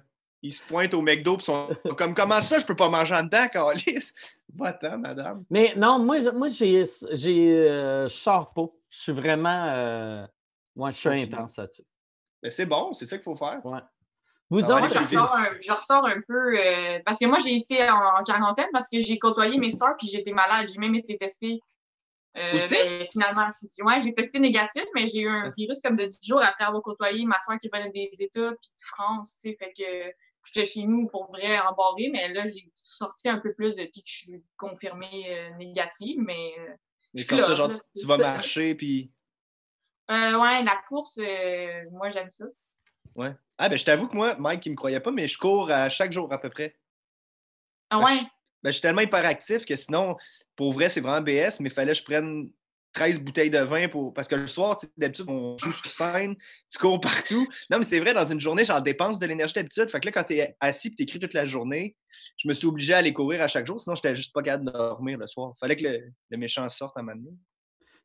[0.46, 3.24] Ils se pointent au McDo et sont comme comment ça, je peux pas manger en
[3.24, 4.12] dedans, Carlis?
[4.54, 5.44] Va-t'en, madame.
[5.50, 8.68] Mais non, moi, moi j'ai, j'ai, euh, je sors pas.
[8.92, 9.66] Je suis vraiment.
[9.74, 10.28] Euh,
[10.76, 11.82] moi, je suis intense là-dessus.
[12.44, 13.60] Mais c'est bon, c'est ça qu'il faut faire.
[13.66, 13.80] Ouais.
[14.52, 15.00] Vous ah moi, je
[15.72, 19.58] ressors, un, peu euh, parce que moi, j'ai été en, quarantaine parce que j'ai côtoyé
[19.58, 20.68] mes soeurs puis j'étais malade.
[20.72, 21.60] J'ai même été testée.
[22.36, 23.48] Ben, finalement,
[23.86, 26.84] ouais, j'ai testé négatif, mais j'ai eu un virus comme de 10 jours après avoir
[26.84, 29.40] côtoyé ma soeur qui venait des États puis de France.
[29.42, 30.14] Fait que
[30.46, 34.08] j'étais chez nous pour vrai embarré, mais là, j'ai sorti un peu plus depuis que
[34.08, 36.54] je suis confirmée euh, négative, mais.
[36.60, 36.74] Euh,
[37.14, 39.12] mais genre, tu vas marcher, puis.
[40.12, 41.20] Euh, ouais, la course,
[41.92, 42.46] moi, j'aime ça.
[43.16, 43.32] Ouais.
[43.58, 45.90] Ah, ben, je t'avoue que moi, Mike, il me croyait pas, mais je cours à
[45.90, 46.76] chaque jour à peu près.
[47.90, 48.20] Ah ouais?
[48.62, 50.18] Ben, je, suis tellement hyperactif que sinon,
[50.56, 52.52] pour vrai, c'est vraiment BS, mais il fallait que je prenne
[52.96, 54.14] 13 bouteilles de vin pour.
[54.14, 56.36] Parce que le soir, d'habitude, on joue sur scène,
[56.70, 57.48] tu cours partout.
[57.70, 59.90] Non, mais c'est vrai, dans une journée, j'en dépense de l'énergie d'habitude.
[59.90, 61.96] Fait que là, quand tu es assis et tu écris toute la journée,
[62.38, 64.42] je me suis obligé à aller courir à chaque jour, sinon, je n'étais juste pas
[64.42, 65.54] capable de dormir le soir.
[65.56, 67.22] Il fallait que le, méchant sorte à un moment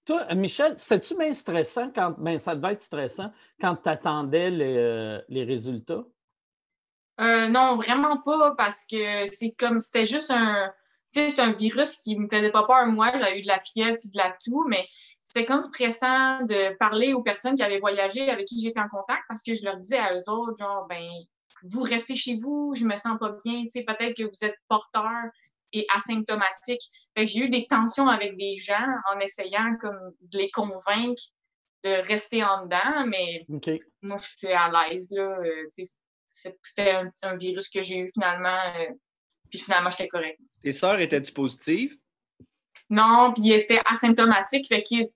[0.05, 2.17] Toi, Michel, c'était-tu bien stressant quand.
[2.19, 6.05] Ben, ça devait être stressant quand tu attendais les, euh, les résultats?
[7.21, 10.73] Euh, non, vraiment pas, parce que c'est comme c'était juste un
[11.11, 13.11] c'est un virus qui me faisait pas peur, moi.
[13.17, 14.87] J'avais eu de la fièvre et de la toux, mais
[15.25, 19.23] c'était comme stressant de parler aux personnes qui avaient voyagé, avec qui j'étais en contact,
[19.29, 21.07] parce que je leur disais à eux autres, genre, ben,
[21.63, 24.57] vous restez chez vous, je me sens pas bien, tu sais, peut-être que vous êtes
[24.69, 25.31] porteur
[25.73, 26.83] et asymptomatique.
[27.17, 31.23] Fait que j'ai eu des tensions avec des gens en essayant comme de les convaincre
[31.85, 33.47] de rester en dedans, mais
[34.03, 35.41] moi, je suis à l'aise, là.
[35.41, 35.69] Euh,
[36.27, 36.93] c'était
[37.23, 38.87] un, virus que j'ai eu finalement euh,
[39.51, 40.39] puis finalement, j'étais correct.
[40.63, 41.97] Tes sœurs étaient-tu positives?
[42.89, 44.69] Non, puis ils étaient asymptomatiques.
[44.69, 45.09] Fait qu'ils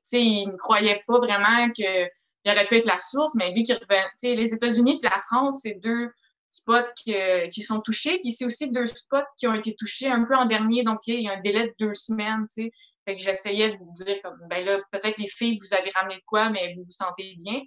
[0.48, 2.08] ne croyaient pas vraiment qu'il
[2.46, 5.74] aurait pu être la source, mais vu qu'ils revenaient, les États-Unis et la France, c'est
[5.80, 6.10] deux
[6.50, 8.18] spots qui, sont touchés.
[8.20, 10.84] Puis c'est aussi deux spots qui ont été touchés un peu en dernier.
[10.84, 12.70] Donc, il y a un délai de deux semaines, tu sais.
[13.06, 16.22] Fait que j'essayais de dire comme, ben là, peut-être les filles, vous avez ramené de
[16.24, 17.60] quoi, mais vous vous sentez bien.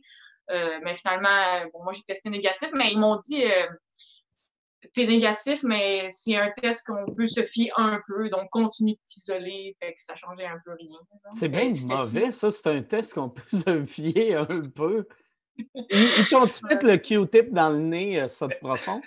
[0.49, 3.67] Euh, mais finalement, bon, moi, j'ai testé négatif, mais ils m'ont dit, euh,
[4.93, 8.99] t'es négatif, mais c'est un test qu'on peut se fier un peu, donc continue de
[9.05, 10.99] t'isoler, fait que ça changeait un peu rien.
[11.37, 15.07] C'est bien mauvais, ça, c'est un test qu'on peut se fier un peu.
[15.57, 19.01] Ils t'ont-tu fait le Q-tip dans le nez, euh, ça de profond?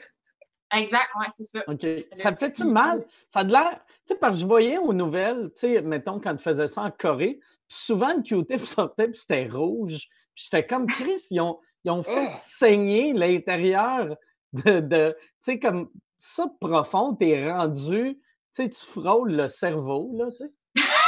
[0.72, 1.64] Exact, ouais, c'est ça.
[1.66, 1.84] OK.
[2.12, 3.04] Ça fait-tu mal?
[3.26, 3.80] Ça a l'air.
[4.06, 6.82] Tu sais, parce que je voyais aux nouvelles, tu sais, mettons, quand tu faisais ça
[6.82, 10.08] en Corée, souvent le Q-tip sortait puis c'était rouge.
[10.34, 12.36] J'étais comme Chris, ils ont, ils ont fait oh!
[12.38, 14.16] saigner l'intérieur
[14.52, 18.20] de, tu sais, comme ça de profond, t'es rendu, tu
[18.52, 20.52] sais, tu frôles le cerveau, là, tu sais.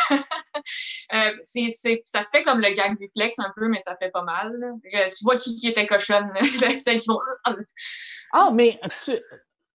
[1.14, 4.52] euh, c'est, ça fait comme le gag reflex un peu, mais ça fait pas mal.
[4.90, 6.30] tu vois qui, qui était cochonne,
[6.76, 7.18] celle qui vont...
[8.32, 9.12] ah, mais tu,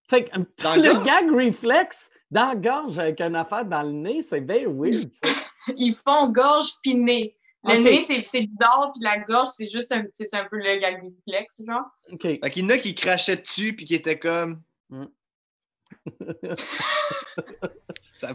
[0.09, 4.41] fait que, le gag reflex dans la gorge avec une affaire dans le nez, c'est
[4.41, 5.29] bien weird, ça.
[5.75, 7.36] Ils font gorge puis nez.
[7.67, 11.61] Le nez, c'est bizarre, puis la gorge, c'est juste un, un peu le gag reflex,
[11.65, 11.85] genre.
[12.13, 12.21] OK.
[12.21, 14.61] Fait qu'il y en a qui crachaient dessus, puis qui étaient comme.
[14.89, 15.05] Mm.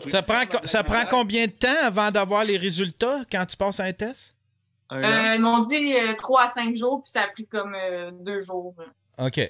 [0.07, 3.93] ça, prend, ça prend combien de temps avant d'avoir les résultats quand tu passes un
[3.93, 4.37] test?
[4.93, 8.11] Euh, ils m'ont dit euh, 3 à 5 jours, puis ça a pris comme euh,
[8.13, 8.75] deux jours.
[9.19, 9.41] OK.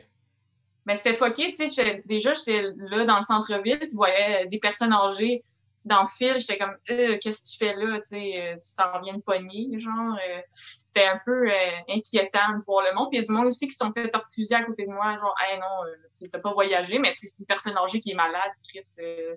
[0.86, 2.02] Mais c'était fucké, tu sais.
[2.06, 5.44] Déjà, j'étais là dans le centre-ville, tu voyais des personnes âgées
[5.84, 7.96] dans le fil, j'étais comme, euh, qu'est-ce que tu fais là?
[7.96, 10.16] Tu sais, euh, tu t'en viens de pogner, genre.
[10.16, 10.40] Euh,
[10.84, 11.48] c'était un peu
[11.88, 13.08] inquiétant de voir le monde.
[13.10, 15.16] Puis il y a du monde aussi qui sont fait refuser à côté de moi,
[15.16, 18.50] genre, hey non, tu t'as pas voyagé, mais c'est une personne âgée qui est malade,
[18.68, 18.84] Chris,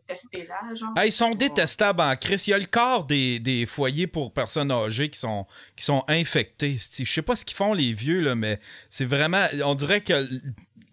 [0.05, 0.91] testez-la, genre.
[1.05, 2.43] ils sont détestables en Chris.
[2.47, 6.03] Il y a le corps des, des, foyers pour personnes âgées qui sont, qui sont
[6.09, 6.75] infectés.
[6.75, 10.27] Je sais pas ce qu'ils font, les vieux, là, mais c'est vraiment, on dirait que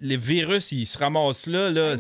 [0.01, 1.97] les virus, ils se ramassent là, là,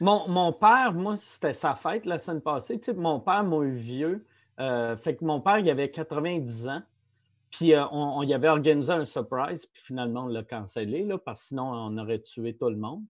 [0.00, 2.80] mon, père, moi, c'était sa fête la semaine passée.
[2.96, 4.24] Mon père, moi, vieux,
[4.60, 6.82] euh, fait que mon père, il avait 90 ans.
[7.50, 11.40] Puis euh, on, y avait organisé un surprise, puis finalement, on l'a cancellé, là, parce
[11.40, 13.02] que sinon, on aurait tué tout le monde.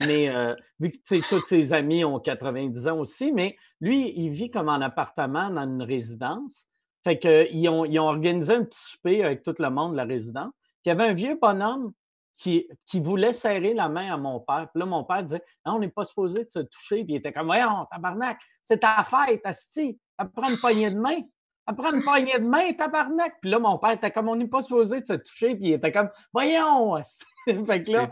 [0.00, 4.50] Mais euh, vu que tous ses amis ont 90 ans aussi, mais lui, il vit
[4.50, 6.68] comme en appartement dans une résidence.
[7.04, 10.04] Fait qu'ils ont, ils ont organisé un petit souper avec tout le monde de la
[10.04, 10.52] résidence.
[10.82, 11.92] Puis il y avait un vieux bonhomme
[12.34, 14.68] qui, voulait serrer la main à mon père.
[14.72, 17.04] Puis là, mon père disait Non, on n'est pas supposé de se toucher.
[17.04, 19.98] Puis il était comme Voyons, tabarnak, c'est ta fête, Asti.
[20.18, 21.20] Apprends une poignée de main.
[21.66, 23.38] Apprends une poignée de main, tabarnak.
[23.40, 25.54] Puis là, mon père était comme On n'est pas supposé de se toucher.
[25.54, 27.24] Puis il était comme Voyons, Asti.
[27.46, 28.10] fait que là,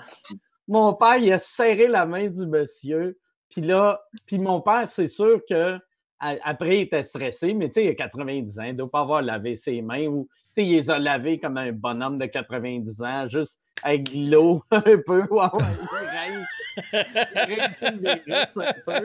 [0.68, 3.18] mon père, il a serré la main du monsieur.
[3.48, 5.78] Puis là, puis mon père, c'est sûr que
[6.20, 9.56] après, il était stressé, mais il a 90 ans, il ne doit pas avoir lavé
[9.56, 14.11] ses mains ou, il les a lavés comme un bonhomme de 90 ans, juste avec
[14.11, 14.92] de l'eau un peu.
[14.92, 14.98] Il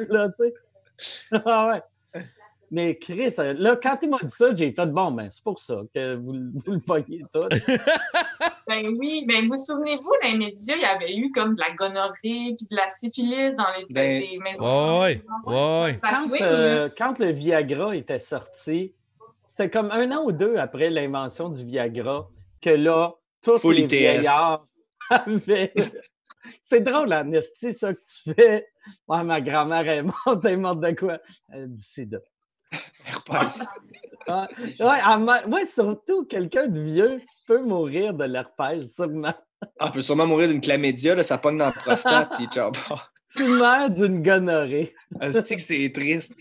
[0.02, 0.54] il un peu.
[1.46, 1.82] Ah ouais.
[2.76, 5.78] Mais Chris, là, quand il m'a dit ça, j'ai fait bon, ben, c'est pour ça
[5.94, 6.34] que vous,
[6.68, 7.48] le voyez tout.
[8.68, 11.72] ben oui, ben vous souvenez-vous, dans les médias, il y avait eu comme de la
[11.74, 15.04] gonorrhée puis de la syphilis dans les, ben, maisons.
[15.04, 15.96] Oui, oui.
[16.02, 18.94] Quand, euh, quand le Viagra était sorti,
[19.46, 22.28] c'était comme un an ou deux après l'invention du Viagra
[22.62, 24.68] que là, tous les vieillards
[25.10, 25.72] avaient.
[26.62, 28.68] C'est drôle, Anastie, ça que tu fais.
[29.08, 31.20] Ouais, ma grand-mère est morte, elle est morte de quoi?
[31.54, 32.20] Euh, du sida.
[33.16, 33.66] Herpès.
[34.80, 39.34] ouais, ouais, surtout quelqu'un de vieux peut mourir de l'herpès, sûrement.
[39.80, 42.72] Ah, peut sûrement mourir d'une chlamydia, là, ça pogne dans la prostate, puis ciao.
[43.36, 44.94] Tu meurs d'une gonorrhée.
[45.20, 46.36] Ah, c'est que c'est triste.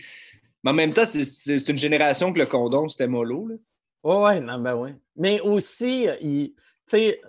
[0.63, 3.47] Mais en même temps, c'est- une génération que le condom, c'était mollo.
[3.47, 3.55] Là.
[4.03, 4.91] Oui, ouais, non, ben oui.
[5.15, 7.21] Mais aussi, euh, il, tu sais,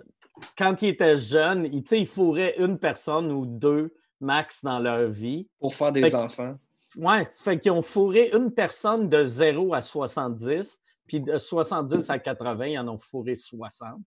[0.57, 5.47] quand il était jeune, il, il fourrait une personne ou deux max dans leur vie.
[5.59, 6.55] Pour faire des Fait enfants.
[6.95, 12.09] Ouais, ça fait qu'ils ont fourré une personne de 0 à 70, puis de 70
[12.09, 13.99] à 80, ils en ont fourré 60.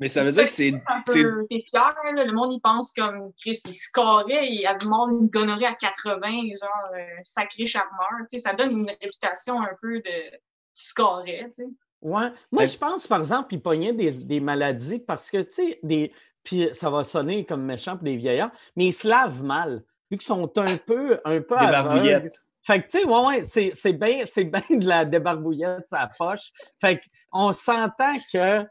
[0.00, 0.72] Mais ça veut dire que c'est.
[0.74, 4.64] un c'est- peu, t'es fier, là, le monde, il pense comme Chris, il scorait, il
[4.64, 6.20] avait mort une gonorrhée à 80,
[6.60, 10.38] genre, euh, sacré charmeur, tu sais, ça donne une réputation un peu de, tu
[10.74, 11.68] scorais, tu sais.
[12.00, 12.30] Ouais.
[12.52, 12.66] Moi, Ouais.
[12.66, 16.12] je pense, par exemple, ils pognaient des, des maladies parce que, tu sais, des.
[16.44, 19.82] Puis ça va sonner comme méchant pour des vieillards, mais ils se lavent mal.
[20.10, 21.72] Vu qu'ils sont un peu, un peu Des aveugles.
[21.72, 22.36] barbouillettes.
[22.62, 26.10] Fait que, tu sais, ouais, ouais, c'est, c'est bien c'est bien de la débarbouillette sa
[26.18, 26.50] poche.
[26.80, 27.00] Fait
[27.32, 28.64] qu'on s'entend que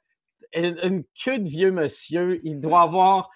[0.54, 3.30] une, queue de vieux monsieur, il doit avoir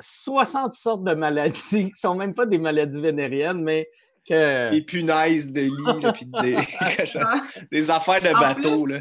[0.00, 3.88] 60 sortes de maladies qui sont même pas des maladies vénériennes, mais
[4.28, 4.70] que.
[4.70, 6.56] Des punaises de lit, là, puis des,
[7.72, 8.84] des affaires de En bateau.
[8.84, 9.00] plus- Là.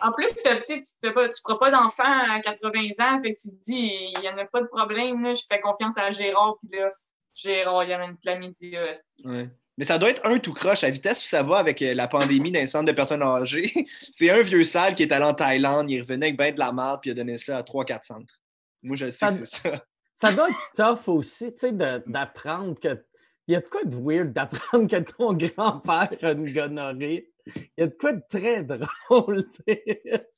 [0.00, 3.90] En plus, tu ne feras pas d'enfant à 80 ans, fait que tu te dis,
[4.16, 6.90] il n'y en a pas de problème, là, je fais confiance à Gérard, puis là,
[7.34, 9.22] Gérard, il y a une chlamydia, hostie.
[9.26, 9.48] Ouais.
[9.78, 10.84] Mais ça doit être un tout croche.
[10.84, 13.72] À vitesse où ça va avec euh, la pandémie d'un centre de personnes âgées,
[14.12, 16.72] c'est un vieux sale qui est allé en Thaïlande, il revenait avec ben de la
[16.72, 18.40] merde, puis il a donné ça à 3-4 centres.
[18.82, 19.84] Moi, je sais Ça- que c'est ça.
[20.14, 23.02] Ça doit être tough aussi, tu sais, d'apprendre que.
[23.48, 27.32] Il y a de quoi de weird d'apprendre que ton grand-père a une gonorrhée?
[27.46, 28.62] Il y a de quoi de très
[29.08, 30.31] drôle, tu sais?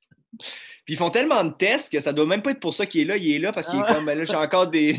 [0.85, 3.01] Puis ils font tellement de tests que ça doit même pas être pour ça qu'il
[3.03, 3.17] est là.
[3.17, 3.95] Il est là parce qu'il est Ah.
[3.95, 4.97] comme, ben là, j'ai encore des,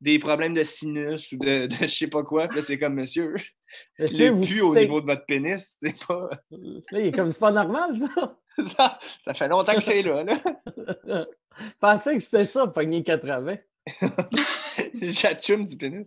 [0.00, 2.46] des problèmes de sinus ou de, de je sais pas quoi.
[2.48, 3.34] Puis là, c'est comme, monsieur,
[3.98, 6.28] Monsieur, le pu au niveau de votre pénis, c'est pas...
[6.50, 8.38] Là, il est comme c'est pas normal, ça.
[8.76, 10.22] ça, ça fait longtemps que c'est là.
[10.22, 10.38] là.
[11.58, 13.56] Je pensais que c'était ça, pogner 80.
[15.02, 16.06] J'atchume du pénis.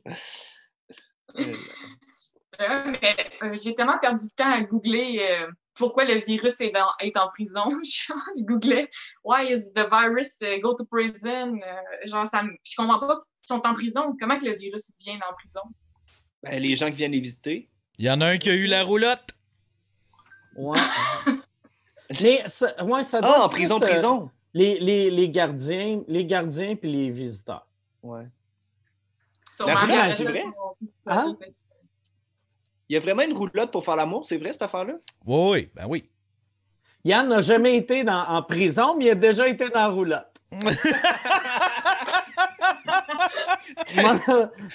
[2.61, 6.71] Euh, mais euh, j'ai tellement perdu de temps à googler euh, pourquoi le virus est,
[6.71, 7.69] dans- est en prison.
[7.83, 8.89] je googlais
[9.23, 11.53] Why is the virus go to prison?
[11.55, 13.21] Euh, genre, ça, me- je comprends pas.
[13.43, 14.15] Ils sont en prison.
[14.19, 15.61] Comment que le virus vient en prison?
[16.43, 17.69] Ben, les gens qui viennent les visiter.
[17.99, 19.27] Il y en a un qui a eu la roulotte.
[20.55, 20.79] Ouais.
[22.21, 24.31] Mais ça, ouais, ça doit Ah, être en prison, plus, euh, prison.
[24.53, 27.67] les, les, les gardiens, les gardiens puis les visiteurs.
[28.01, 28.25] Ouais.
[29.51, 30.43] Sûrement roulotte, c'est vrai?
[31.07, 31.37] Hein?
[32.89, 34.93] Il y a vraiment une roulotte pour faire l'amour, c'est vrai cette affaire-là?
[35.25, 36.09] Oui, oui, ben oui.
[37.03, 40.33] Yann n'a jamais été dans- en prison, mais il a déjà été dans la roulotte.
[43.95, 44.19] mon,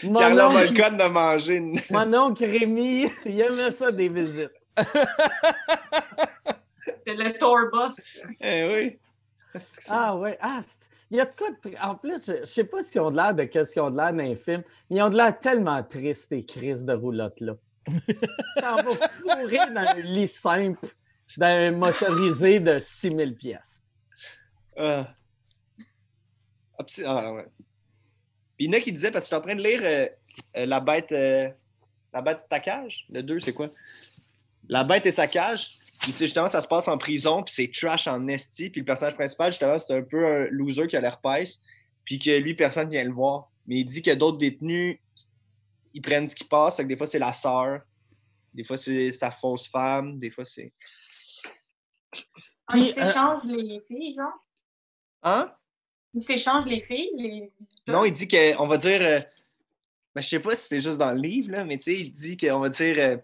[0.05, 1.79] mon Carla oncle, de manger une.
[1.91, 4.51] mon oncle Rémi, il aimait ça des visites.
[7.07, 8.19] C'est le tour bus.
[8.41, 8.99] Eh oui.
[9.89, 10.39] Ah ouais.
[10.41, 10.61] Ah,
[11.11, 13.17] il y a de quoi de En plus, je, je sais pas s'ils ont de
[13.17, 15.83] l'air de qu'est-ce qu'ils ont de l'air d'un film, mais ils ont de l'air tellement
[15.83, 17.55] tristes, ces crises de roulotte-là.
[18.61, 20.87] T'en vas fourrer dans un lit simple,
[21.37, 23.83] dans un motorisé de 6000 pièces.
[27.05, 27.47] Ah, ouais.
[28.57, 29.81] Puis il y en a qui disaient, parce que je suis en train de lire
[29.83, 30.07] euh,
[30.57, 31.49] euh, La bête euh,
[32.13, 33.07] La bête ta cage.
[33.11, 33.71] Le 2, c'est quoi?
[34.69, 35.79] La bête et sa cage.
[36.01, 38.71] Puis justement, ça se passe en prison, puis c'est trash en esti.
[38.71, 41.61] Puis le personnage principal, justement, c'est un peu un loser qui a l'herpès,
[42.05, 43.51] puis que lui, personne vient le voir.
[43.67, 44.99] Mais il dit que d'autres détenus,
[45.95, 46.77] ils prennent ce qui passe.
[46.77, 47.83] Fait que des fois, c'est la sœur.
[48.53, 50.19] Des fois, c'est sa fausse femme.
[50.19, 50.73] Des fois, c'est.
[52.69, 54.47] Ah, ils euh, s'échangent les filles, genre?
[55.23, 55.53] Hein?
[56.15, 57.53] Ils s'échangent les filles, les?
[57.87, 59.21] Non, il dit que, on va dire, euh,
[60.15, 62.13] ben, je sais pas si c'est juste dans le livre, là, mais tu sais, il
[62.13, 63.17] dit qu'on va dire, euh,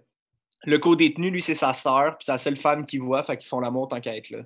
[0.64, 3.48] le co-détenu, lui, c'est sa sœur, puis c'est la seule femme qu'il voit, fait qu'ils
[3.48, 4.44] font l'amour tant qu'à être là.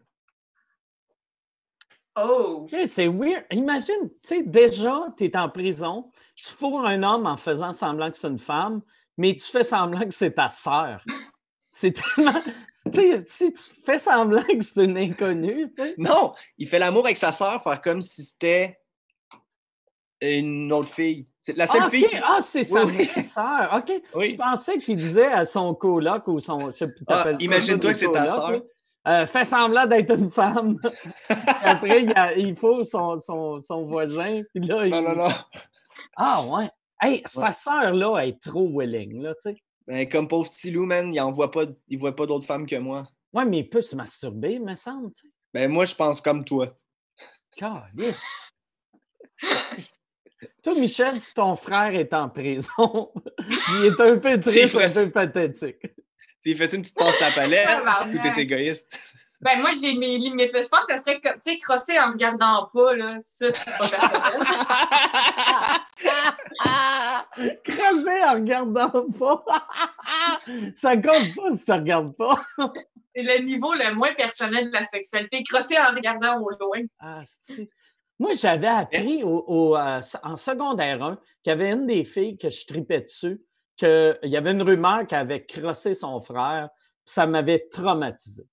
[2.17, 2.67] Oh!
[2.71, 3.47] Ok, C'est weird.
[3.53, 6.11] Imagine, tu sais, déjà, tu es en prison,
[6.45, 8.81] tu fourres un homme en faisant semblant que c'est une femme,
[9.17, 11.05] mais tu fais semblant que c'est ta sœur.
[11.71, 12.33] C'est tellement.
[12.87, 15.73] Tu sais, si tu fais semblant que c'est une inconnue.
[15.99, 18.79] Non, il fait l'amour avec sa sœur, faire comme si c'était
[20.21, 21.25] une autre fille.
[21.41, 22.17] C'est la seule Ah, fille qui...
[22.23, 23.73] Ah, c'est sa Oui, sœur.
[23.77, 24.03] OK.
[24.15, 24.31] Oui.
[24.31, 26.71] Je pensais qu'il disait à son coloc ou son.
[27.09, 28.61] Ah, imagine-toi que c'est ta sœur.
[29.09, 30.79] Euh, fais semblant d'être une femme.
[31.65, 34.43] Après, il, a- il faut son, son, son voisin.
[34.55, 35.31] Puis là, Non, il- non, non.
[36.17, 36.71] Ah, ouais.
[37.01, 39.57] Hey, sa sœur, là, elle est trop willing, là, tu sais.
[39.87, 42.67] Ben, comme pauvre petit loup, man, il en voit pas, il voit pas d'autres femmes
[42.67, 43.07] que moi.
[43.33, 45.33] Ouais, mais il peut se masturber, me semble, tu sais.
[45.53, 46.77] Ben, moi, je pense comme toi.
[47.57, 48.23] Calisse.
[50.63, 53.13] Toi, Michel, si ton frère est en prison,
[53.81, 55.93] il est un peu triste, un peu pathétique.
[56.45, 57.69] Il fait une petite passe à la palette,
[58.13, 58.97] tout est égoïste.
[59.41, 60.51] Ben, moi, j'ai mes limites.
[60.53, 63.17] Je pense que ça serait, tu sais, crosser en regardant pas, là.
[63.19, 64.47] Ça, c'est pas personnel.
[67.65, 69.45] crosser en regardant pas.
[70.75, 72.37] ça compte pas si tu regardes pas.
[73.15, 75.43] c'est le niveau le moins personnel de la sexualité.
[75.43, 76.83] Crosser en regardant au loin.
[77.01, 77.21] Ah,
[78.19, 82.51] moi, j'avais appris au, euh, en secondaire 1 qu'il y avait une des filles que
[82.51, 83.43] je tripais dessus,
[83.77, 86.69] qu'il y avait une rumeur qu'elle avait crossé son frère.
[87.05, 88.45] Ça m'avait traumatisé.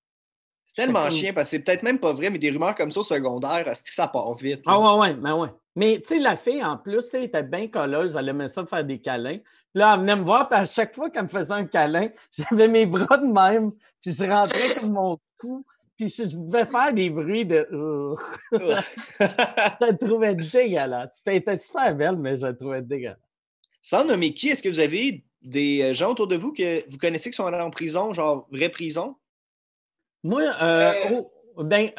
[0.66, 3.02] C'est tellement chien parce que c'est peut-être même pas vrai, mais des rumeurs comme ça
[3.02, 4.62] au secondaire, ça part vite.
[4.66, 5.50] Ah ouais, ouais, mais ouais.
[5.80, 8.84] Mais tu sais, la fille, en plus, elle était bien colleuse, elle aimait ça faire
[8.84, 9.38] des câlins.
[9.74, 12.68] Là, elle venait me voir, puis à chaque fois qu'elle me faisait un câlin, j'avais
[12.68, 13.72] mes bras de même,
[14.02, 15.66] puis je rentrais comme mon cou,
[15.96, 17.66] puis je devais faire des bruits de.
[18.52, 18.82] je
[19.80, 21.22] la trouvais dégueulasse.
[21.24, 23.18] Elle était super belle, mais je la trouvais dégueulasse.
[23.82, 26.98] Sans nommer qui, est-ce que vous avez des euh, gens autour de vous que vous
[26.98, 29.16] connaissez qui sont allés en prison, genre vraie prison?
[30.26, 30.94] Moi, euh, euh.
[31.14, 31.32] Oh,
[31.64, 31.92] ben,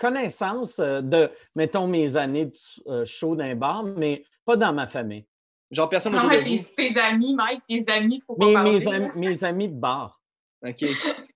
[0.00, 5.26] connaissance de, mettons, mes années de chaud d'un bar, mais pas dans ma famille.
[5.70, 6.64] Genre personne autour de vous?
[6.76, 10.20] Tes, amis, Mike, tes amis, faut pas mes, parler, mes amis de bar.
[10.64, 10.84] OK.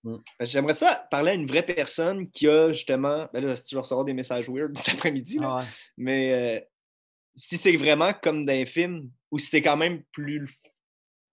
[0.02, 0.16] Mm.
[0.40, 3.28] J'aimerais ça parler à une vraie personne qui a justement.
[3.32, 5.38] Ben là, je recevoir des messages weird cet après-midi.
[5.42, 5.64] Ah
[5.96, 6.60] mais euh,
[7.34, 10.48] si c'est vraiment comme dans un film ou si c'est quand même plus.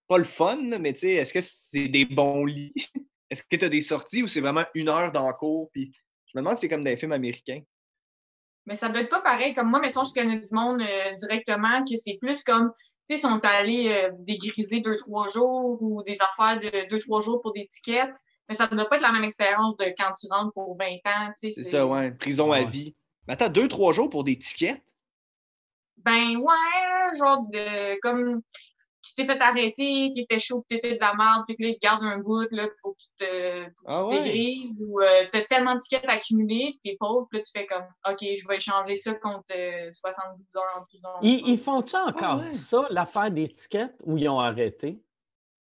[0.07, 2.73] Pas le fun, mais tu sais, est-ce que c'est des bons lits?
[3.29, 5.69] est-ce que tu as des sorties ou c'est vraiment une heure dans le cours?
[5.71, 5.91] Puis
[6.27, 7.61] je me demande si c'est comme dans un film américain.
[8.65, 9.53] Mais ça doit être pas pareil.
[9.53, 12.73] Comme moi, mettons, je connais du monde euh, directement que c'est plus comme
[13.07, 17.21] tu sais, sont allés euh, dégriser deux, trois jours ou des affaires de deux, trois
[17.21, 18.13] jours pour des tickets.
[18.49, 20.85] Mais ça ne doit pas être la même expérience de quand tu rentres pour 20
[20.85, 21.31] ans.
[21.33, 22.09] C'est ça, ouais.
[22.17, 22.95] Prison à vie.
[23.27, 24.81] Mais attends, deux, trois jours pour des tickets?
[25.97, 28.41] Ben ouais, genre de comme
[29.07, 31.69] tu t'es fait arrêter, qui était chaud, que t'étais de la merde, puis que là,
[31.69, 35.41] ils te gardent un bout là, pour que tu te ah dégrises, ou euh, t'as
[35.43, 38.57] tellement de tickets accumulés, que t'es pauvre, puis là, tu fais comme, OK, je vais
[38.57, 39.45] échanger ça contre
[39.91, 41.09] 72 euh, heures en prison.
[41.21, 45.01] Ils, font-tu ah encore ça, l'affaire des tickets, ou ils ont arrêté?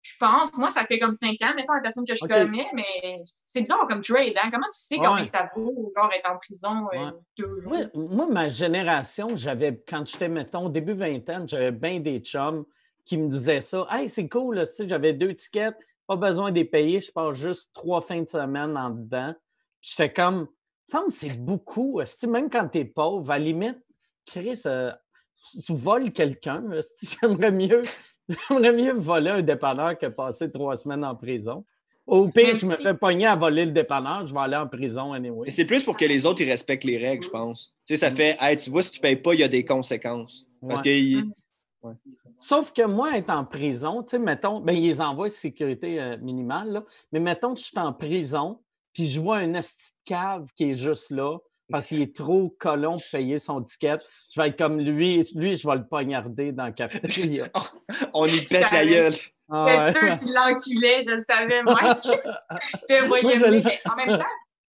[0.04, 3.22] Je pense, moi, ça fait comme cinq ans, mettons, la personne que je connais, mais
[3.24, 4.50] c'est bizarre comme trade, hein?
[4.52, 7.74] Comment tu sais combien ça vaut, genre, être en prison euh, deux jours?
[7.94, 12.66] moi, ma génération, j'avais, quand j'étais, mettons, au début vingtaine, j'avais bien des chums
[13.06, 13.88] qui me disait ça.
[13.90, 15.76] Hey, c'est cool, j'avais deux tickets,
[16.08, 19.34] pas besoin de les payer, je passe juste trois fins de semaine en dedans.
[19.82, 20.48] J'étais comme,
[20.86, 22.02] ça me c'est beaucoup.
[22.28, 23.80] Même quand tu es pauvre, à la limite,
[24.26, 24.92] Chris, euh,
[25.66, 26.64] tu voles quelqu'un.
[27.22, 27.84] J'aimerais mieux,
[28.28, 31.66] j'aimerais mieux voler un dépanneur que passer trois semaines en prison.
[32.06, 35.14] Au pire, je me fais pogner à voler le dépanneur, je vais aller en prison
[35.14, 35.50] anyway.
[35.50, 37.74] C'est plus pour que les autres ils respectent les règles, je pense.
[37.86, 38.16] Tu sais, ça mm.
[38.16, 40.46] fait, hey, tu vois, si tu ne payes pas, il y a des conséquences.
[40.68, 40.90] Parce que
[42.44, 46.84] Sauf que moi, être en prison, tu sais, mettons, ben, ils envoient sécurité euh, minimale,
[47.14, 48.60] mais mettons que je suis en prison,
[48.92, 51.38] puis je vois un esti de cave qui est juste là,
[51.72, 53.98] parce qu'il est trop colon pour payer son ticket.
[54.36, 57.50] Je vais être comme lui, lui, je vais le poignarder dans le cafétéria.
[58.14, 59.16] On y pète la gueule.
[59.50, 61.80] Ah, c'est sûr tu l'enculais, je le savais, moi.
[62.04, 63.38] je te voyais
[63.86, 64.26] en même temps,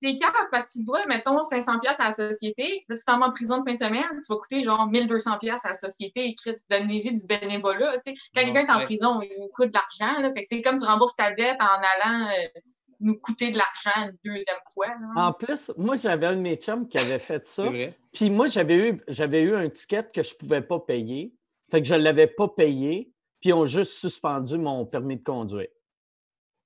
[0.02, 2.86] c'est cave parce que tu dois, mettons, 500 pièces à la société.
[2.90, 5.38] Là, tu t'en vas en prison de fin de semaine, tu vas coûter genre 1200
[5.40, 6.26] pièces à la société.
[6.26, 7.98] Écrit, donner du bénévolat.
[8.00, 8.18] Tu sais.
[8.36, 10.34] Quand quelqu'un est en prison, il coûte de l'argent.
[10.42, 12.60] c'est comme tu rembourses ta dette en allant euh,
[13.00, 14.88] nous coûter de l'argent une deuxième fois.
[15.16, 17.66] En plus, moi, j'avais un de mes chums qui avait fait ça.
[18.14, 21.34] Puis moi, j'avais eu, j'avais eu un ticket que je ne pouvais pas payer.
[21.70, 23.12] Fait que je ne l'avais pas payé.
[23.40, 25.68] Puis ils ont juste suspendu mon permis de conduire.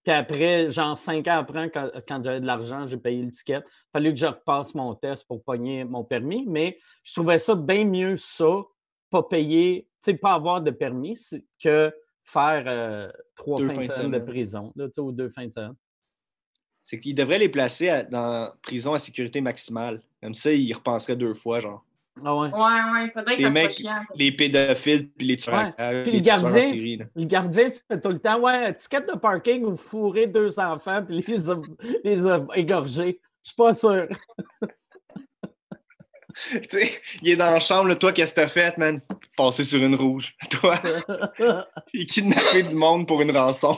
[0.10, 3.60] Puis après, genre cinq ans après, quand, j'avais de l'argent, j'ai payé le ticket.
[3.60, 6.48] Il fallait que je repasse mon test pour pogner mon permis.
[6.48, 8.64] Mais je trouvais ça bien mieux, ça,
[9.12, 11.16] pas payer, tu sais, pas avoir de permis,
[11.64, 11.94] que
[12.24, 15.76] faire euh, trois fins, de semaine de prison, là, ou deux fins de semaine.
[16.82, 20.02] C'est qu'ils devraient les placer dans prison à sécurité maximale.
[20.24, 21.86] Comme ça, ils repenseraient deux fois, genre.
[22.26, 22.50] Ah ouais.
[22.50, 24.02] Ouais, ouais, faudrait que les ça mecs, soit chiant.
[24.16, 25.74] Les pédophiles puis les tueurs.
[26.04, 30.28] puis le gardien, le gardien fait tout le temps, ouais, ticket de parking ou fourrer
[30.28, 31.38] deux enfants puis les,
[32.04, 32.24] les
[32.56, 33.20] égorger.
[33.44, 34.08] Je suis pas sûr.
[37.22, 39.02] il est dans la chambre, toi, qu'est-ce que t'as fait, man?
[39.36, 40.36] Passer sur une rouge.
[40.50, 40.80] Toi,
[41.94, 43.78] il kidnappé du monde pour une rançon.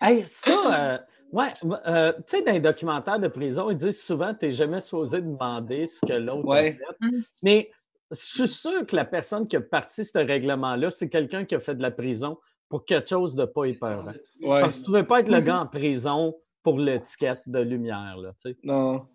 [0.00, 0.98] hey, ça, euh,
[1.32, 1.54] Ouais,
[1.86, 4.80] euh, tu sais, dans les documentaires de prison, ils disent souvent que tu n'es jamais
[4.80, 6.80] supposé demander ce que l'autre a fait.
[7.00, 7.20] Mmh.
[7.42, 7.70] Mais
[8.10, 11.60] je suis sûr que la personne qui a parti ce règlement-là, c'est quelqu'un qui a
[11.60, 14.12] fait de la prison pour quelque chose de pas épeurant.
[14.42, 17.60] Parce que tu ne veux pas être le mmh gars en prison pour l'étiquette de
[17.60, 18.16] lumière.
[18.20, 18.56] Là, tu sais.
[18.62, 19.06] Non.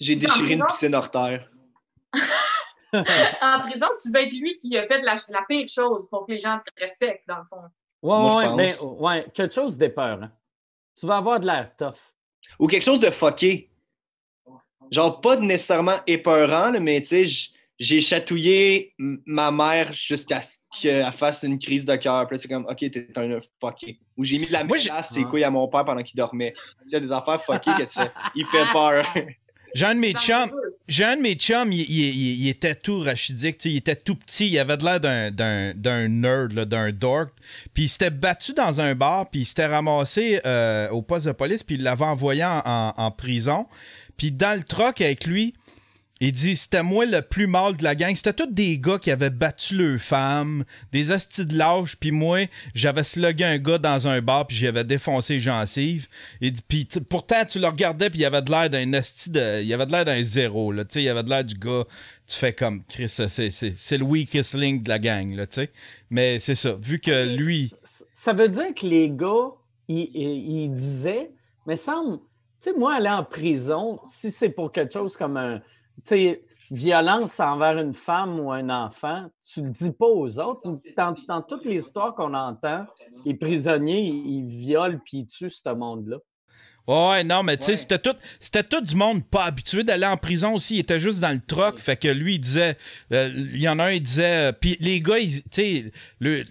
[0.00, 1.48] J'ai déchiré une piscine hors terre.
[2.92, 6.26] en prison, tu veux être lui qui a fait de la, la pire chose pour
[6.26, 7.62] que les gens te respectent, dans le fond.
[8.02, 10.28] Oui, ouais, ben, ouais, quelque chose d'épeurant.
[10.98, 12.14] Tu vas avoir de l'air tough.
[12.58, 13.70] Ou quelque chose de fucké.
[14.90, 21.10] Genre, pas nécessairement épeurant, là, mais tu sais, j'ai chatouillé ma mère jusqu'à ce qu'elle
[21.12, 22.26] fasse une crise de cœur.
[22.28, 23.98] Puis c'est comme, OK, t'es un fucké.
[24.16, 26.52] Ou j'ai mis de la mélasse ses couilles à mon père pendant qu'il dormait.
[26.86, 29.04] Il y a des affaires fuckées que tu sais, il fait peur.
[29.74, 30.50] J'ai un de mes chums,
[30.86, 34.58] j'ai un de mes chums, il, il, était tout rachidique, il était tout petit, il
[34.58, 37.30] avait l'air d'un nerd, d'un dork.
[37.72, 41.32] Puis il s'était battu dans un bar, puis il s'était ramassé euh, au poste de
[41.32, 43.66] police, puis il l'avait envoyé en, en, prison.
[44.16, 45.54] Puis dans le truck avec lui,
[46.20, 48.14] il dit c'était moi le plus mal de la gang.
[48.14, 52.46] C'était tous des gars qui avaient battu leurs femmes, des astis de lâche, puis moi,
[52.74, 56.06] j'avais slugué un gars dans un bar, puis j'avais défoncé gencive.
[56.40, 59.62] Et puis pourtant, tu le regardais, puis il avait de l'air d'un asti de.
[59.62, 60.84] Il avait de l'air d'un zéro, là.
[60.84, 61.84] Tu sais, il avait de l'air du gars.
[62.26, 65.70] Tu fais comme Chris, c'est le weakest link de la gang, là, tu sais.
[66.10, 66.76] Mais c'est ça.
[66.80, 67.72] Vu que lui.
[68.12, 69.50] Ça veut dire que les gars,
[69.88, 71.32] ils, disaient,
[71.66, 72.18] mais semble.
[72.62, 75.60] Tu sais, moi, aller en prison, si c'est pour quelque chose comme un
[76.04, 80.80] sais, violence envers une femme ou un enfant, tu le dis pas aux autres.
[80.96, 82.86] Dans, toutes les histoires qu'on entend,
[83.24, 86.18] les prisonniers, ils, violent puis ils tuent ce monde-là.
[86.86, 90.18] Ouais, non, mais tu sais, c'était tout, c'était tout du monde pas habitué d'aller en
[90.18, 90.74] prison aussi.
[90.76, 91.78] Il était juste dans le troc.
[91.78, 92.76] Fait que lui, il disait,
[93.10, 96.46] euh, il y en a un, il disait, euh, puis les gars, tu sais, il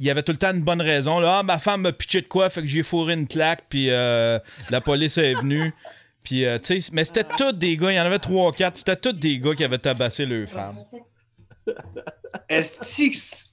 [0.00, 1.20] y avait tout le temps une bonne raison.
[1.20, 3.90] Là, ah, ma femme m'a pitché de quoi, fait que j'ai fourré une claque, puis
[3.90, 4.40] euh,
[4.70, 5.72] la police est venue.
[6.26, 8.50] Puis, euh, tu sais, mais c'était tous des gars, il y en avait trois ou
[8.50, 10.82] quatre, c'était tous des gars qui avaient tabassé leurs femmes.
[12.48, 13.46] Est-ce que.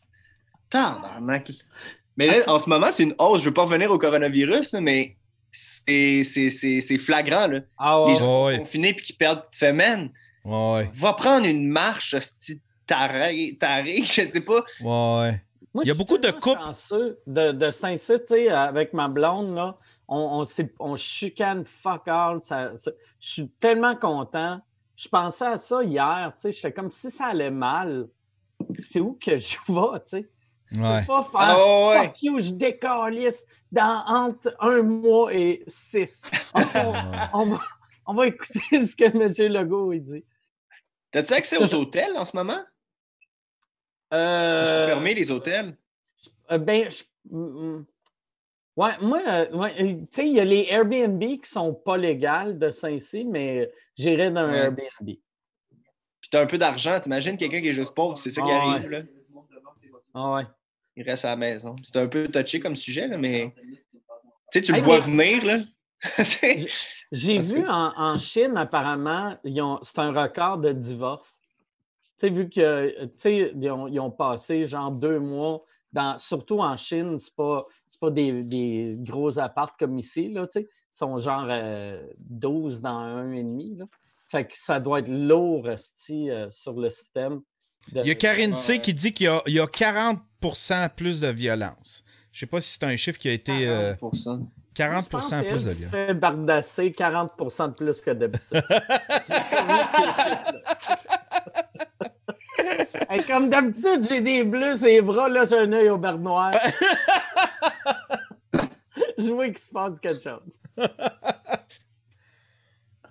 [2.18, 3.42] Mais là, en ce moment, c'est une hausse.
[3.42, 5.16] Je veux pas revenir au coronavirus, mais
[5.52, 7.46] c'est flagrant.
[7.46, 7.60] Là.
[7.78, 9.44] Ah Les gens sont confinés puis qui perdent.
[9.62, 10.10] Man,
[10.44, 10.90] ouais.
[10.96, 12.16] va prendre une marche,
[12.88, 14.66] taré, taré, je sais pas.
[14.82, 15.40] Ouais.
[15.84, 16.60] il y a beaucoup de couples.
[17.28, 19.76] De, de Saint-Cyr, avec ma blonde, là
[20.14, 20.45] on,
[20.80, 22.39] on, chicane fuck all.
[22.41, 24.61] je suis tellement content.
[24.95, 28.07] Je pensais à ça hier, tu sais, j'étais comme si ça allait mal.
[28.78, 30.30] C'est où que je vais, tu sais?
[30.76, 31.05] Ouais.
[31.05, 36.24] pas faire ah, fuck you, je décalisse dans entre un mois et six.
[38.05, 39.53] On, va, écouter ce que M.
[39.53, 40.26] Legault il dit.
[41.11, 42.61] T'as-tu accès aux hôtels en ce moment?
[44.14, 44.88] Euh...
[44.88, 45.78] Fermer les hôtels?
[46.51, 47.03] Euh, ben, je...
[48.76, 51.96] Oui, moi, euh, euh, tu sais, il y a les Airbnb qui ne sont pas
[51.96, 55.06] légales de Saint-Cy, mais j'irais dans un Airbnb.
[55.06, 58.50] Puis tu as un peu d'argent, t'imagines quelqu'un qui est juste pauvre, c'est ça qui
[58.50, 58.90] ah arrive.
[58.90, 59.02] Là.
[60.16, 60.44] Ah ouais.
[60.96, 61.76] Il reste à la maison.
[61.84, 63.54] C'est un peu touché comme sujet, là, mais
[64.52, 65.46] tu sais, tu le vois venir.
[65.46, 65.58] là.
[67.12, 69.38] J'ai vu en, Chine, apparemment,
[69.84, 71.42] c'est un record de divorce.
[72.18, 75.62] Tu sais, vu qu'ils ont, ils ont passé genre deux mois
[76.18, 77.66] surtout en Chine, ce n'est pas,
[78.00, 80.30] pas des, gros apparts comme ici.
[80.30, 81.48] Là, ils sont genre
[82.20, 83.78] 12 euh, dans un et demi.
[84.30, 87.41] Fait que ça doit être lourd euh, sur le système.
[87.94, 92.04] Il y a Karine C qui dit qu'il y, a 40% plus de violence.
[92.32, 93.68] Je ne sais pas si c'est un chiffre qui a été.
[94.76, 95.91] 40% euh, plus de violence.
[95.91, 98.64] fait bardasser 40% de plus que d'habitude.
[103.28, 106.51] comme d'habitude, j'ai des bleus et les bras, là, j'ai un œil au beurre noir.
[109.18, 110.59] Je vois qu'il se passe quelque chose.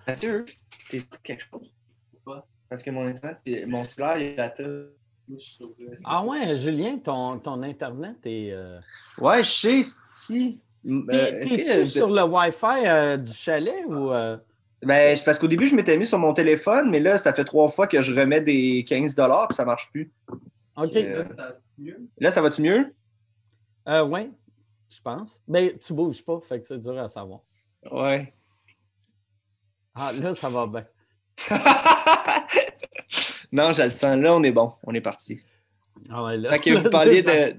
[0.06, 0.44] Mathieu,
[0.90, 1.70] t'es quelque chose?
[2.68, 4.52] Parce que mon internet, mon cellulaire, il est à
[6.04, 8.52] Ah ouais, Julien, ton, ton internet est.
[8.52, 8.80] Euh...
[9.18, 9.82] Ouais, je sais,
[10.12, 10.58] si.
[10.82, 14.10] T'es-tu euh, sur le Wi-Fi euh, du chalet ou.
[14.82, 14.86] Euh?
[14.86, 17.44] Ben, c'est parce qu'au début, je m'étais mis sur mon téléphone, mais là, ça fait
[17.44, 20.12] trois fois que je remets des 15 et ça marche plus.
[20.76, 20.96] OK.
[20.96, 21.24] Euh,
[22.18, 22.94] là, ça va-tu mieux?
[23.88, 24.30] Euh, oui,
[24.88, 25.42] je pense.
[25.48, 27.40] Mais tu bouges pas, fait que c'est dur à savoir.
[27.90, 28.32] Ouais.
[29.94, 30.86] Ah, là, ça va bien.
[33.52, 34.16] non, je le sens.
[34.18, 34.72] Là, on est bon.
[34.84, 35.42] On est parti.
[36.10, 36.50] Ah ouais, là.
[36.50, 37.54] Fait que vous parliez de.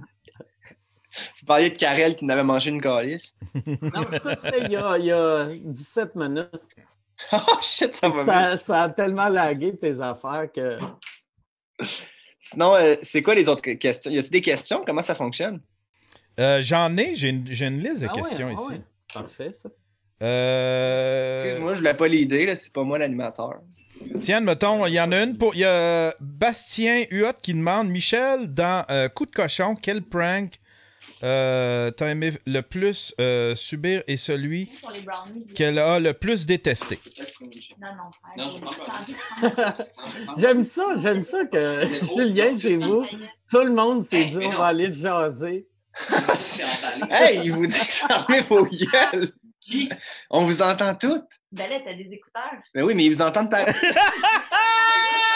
[1.40, 3.36] Vous parliez de Karel qui n'avait mangé une calice.
[3.54, 6.50] non, ça, c'était il, il, y a 17 minutes.
[7.34, 10.78] oh shit, ça va ça, ça a tellement lagué tes affaires que.
[12.42, 14.12] Sinon, euh, c'est quoi les autres questions?
[14.12, 14.84] Y a-t-il des questions?
[14.86, 15.62] Comment ça fonctionne?
[16.40, 18.82] Euh, j'en ai, j'ai une, liste de ah questions ah ici.
[19.14, 19.70] Parfait, ça.
[20.22, 21.44] Euh...
[21.46, 23.62] Excuse-moi, je voulais pas l'idée, c'est pas moi l'animateur.
[24.22, 25.56] Tiens, mettons, il y en a une pour.
[25.56, 30.54] Il y a Bastien Huot qui demande Michel, dans Coup de cochon, quel prank
[31.24, 34.70] euh, t'as aimé le plus euh, subir et celui
[35.56, 37.00] qu'elle a le plus détesté?
[40.38, 43.06] j'aime ça, j'aime ça que Julien, chez vous,
[43.50, 45.68] tout le monde s'est dit on va aller jaser.
[47.10, 49.30] hey, il vous dit que ça remet vos gueules!
[49.62, 49.90] Qui?
[50.30, 51.24] On vous entend toutes.
[51.52, 52.52] Ben là, t'as des écouteurs.
[52.74, 53.64] Ben oui, mais ils vous entendent par.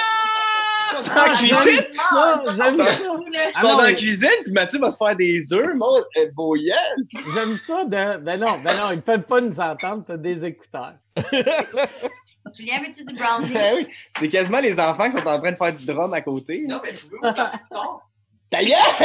[1.03, 1.83] dans la cuisine.
[3.55, 6.95] Ils sont dans la cuisine, puis Mathieu va se faire des œufs, mon boyel.
[7.33, 7.85] J'aime ça.
[7.85, 8.17] De...
[8.17, 10.95] Ben non, ben non, ils ne peuvent pas nous entendre, tu as des écouteurs.
[12.55, 13.53] Julien, veux-tu du brownie?
[13.53, 13.87] Ben oui,
[14.19, 16.65] c'est quasiment les enfants qui sont en train de faire du drum à côté.
[16.67, 17.33] Non, mais je veux
[18.49, 18.79] D'ailleurs,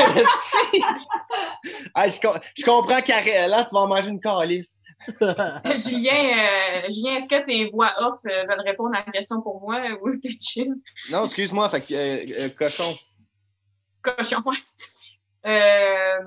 [1.95, 2.17] ah, je,
[2.57, 4.81] je, comprends Karel, là, tu vas en manger une calice.
[5.09, 9.61] Julien, euh, Julien est-ce que tes voix off euh, veulent répondre à la question pour
[9.61, 10.75] moi ou t'es chill?
[11.11, 12.95] Non, excuse-moi, euh, euh, cochon.
[14.03, 14.57] Cochon, ouais.
[15.47, 16.19] Euh,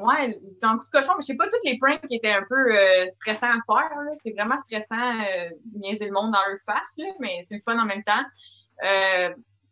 [0.00, 2.44] ouais, dans coup de cochon, mais je sais pas, toutes les pranks qui étaient un
[2.48, 3.90] peu stressants à faire.
[4.22, 7.78] C'est vraiment stressant de niaiser le monde dans leur face, là, mais c'est le fun
[7.78, 8.24] en même temps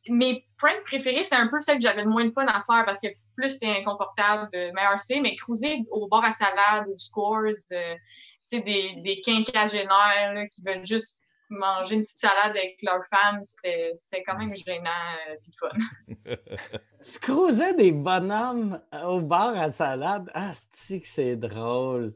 [0.08, 2.84] mes pranks préférés, c'était un peu celles que j'avais le moins de fun à faire
[2.84, 3.08] parce que
[3.42, 8.96] plus c'était inconfortable, meilleur c'est, mais cruiser au bord à salade, aux scores, de, des,
[9.02, 14.38] des quinquagénaires là, qui veulent juste manger une petite salade avec leur femme, c'était quand
[14.38, 14.90] même gênant
[15.28, 16.34] et euh, fun.
[17.12, 20.30] tu cruisais des bonhommes au bar à salade?
[20.34, 22.14] Ah, c'est que c'est drôle?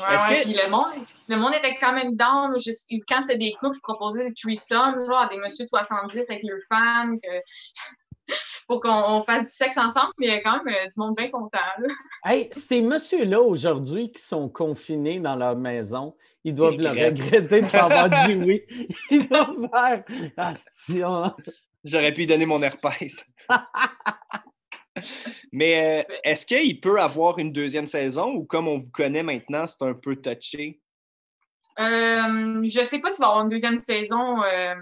[0.00, 0.48] Ouais, que...
[0.48, 2.54] le, monde, le monde était quand même down.
[3.08, 6.42] quand c'était des couples, je proposais des threesomes, genre à des messieurs de 70 avec
[6.42, 7.18] leurs femmes,
[8.66, 11.16] pour qu'on fasse du sexe ensemble, mais il y a quand même euh, du monde
[11.16, 11.58] bien content.
[12.24, 16.10] hey, ces messieurs-là, aujourd'hui, qui sont confinés dans leur maison,
[16.44, 18.62] ils doivent le regretter de ne pas avoir dit oui.
[19.10, 20.04] Ils doivent faire
[20.36, 21.32] Astion.
[21.84, 23.26] J'aurais pu lui donner mon herpès.
[25.52, 29.66] Mais euh, est-ce qu'il peut avoir une deuxième saison ou comme on vous connaît maintenant,
[29.66, 30.80] c'est un peu touché?
[31.80, 34.42] Euh, je sais pas s'il va y avoir une deuxième saison.
[34.42, 34.74] Euh,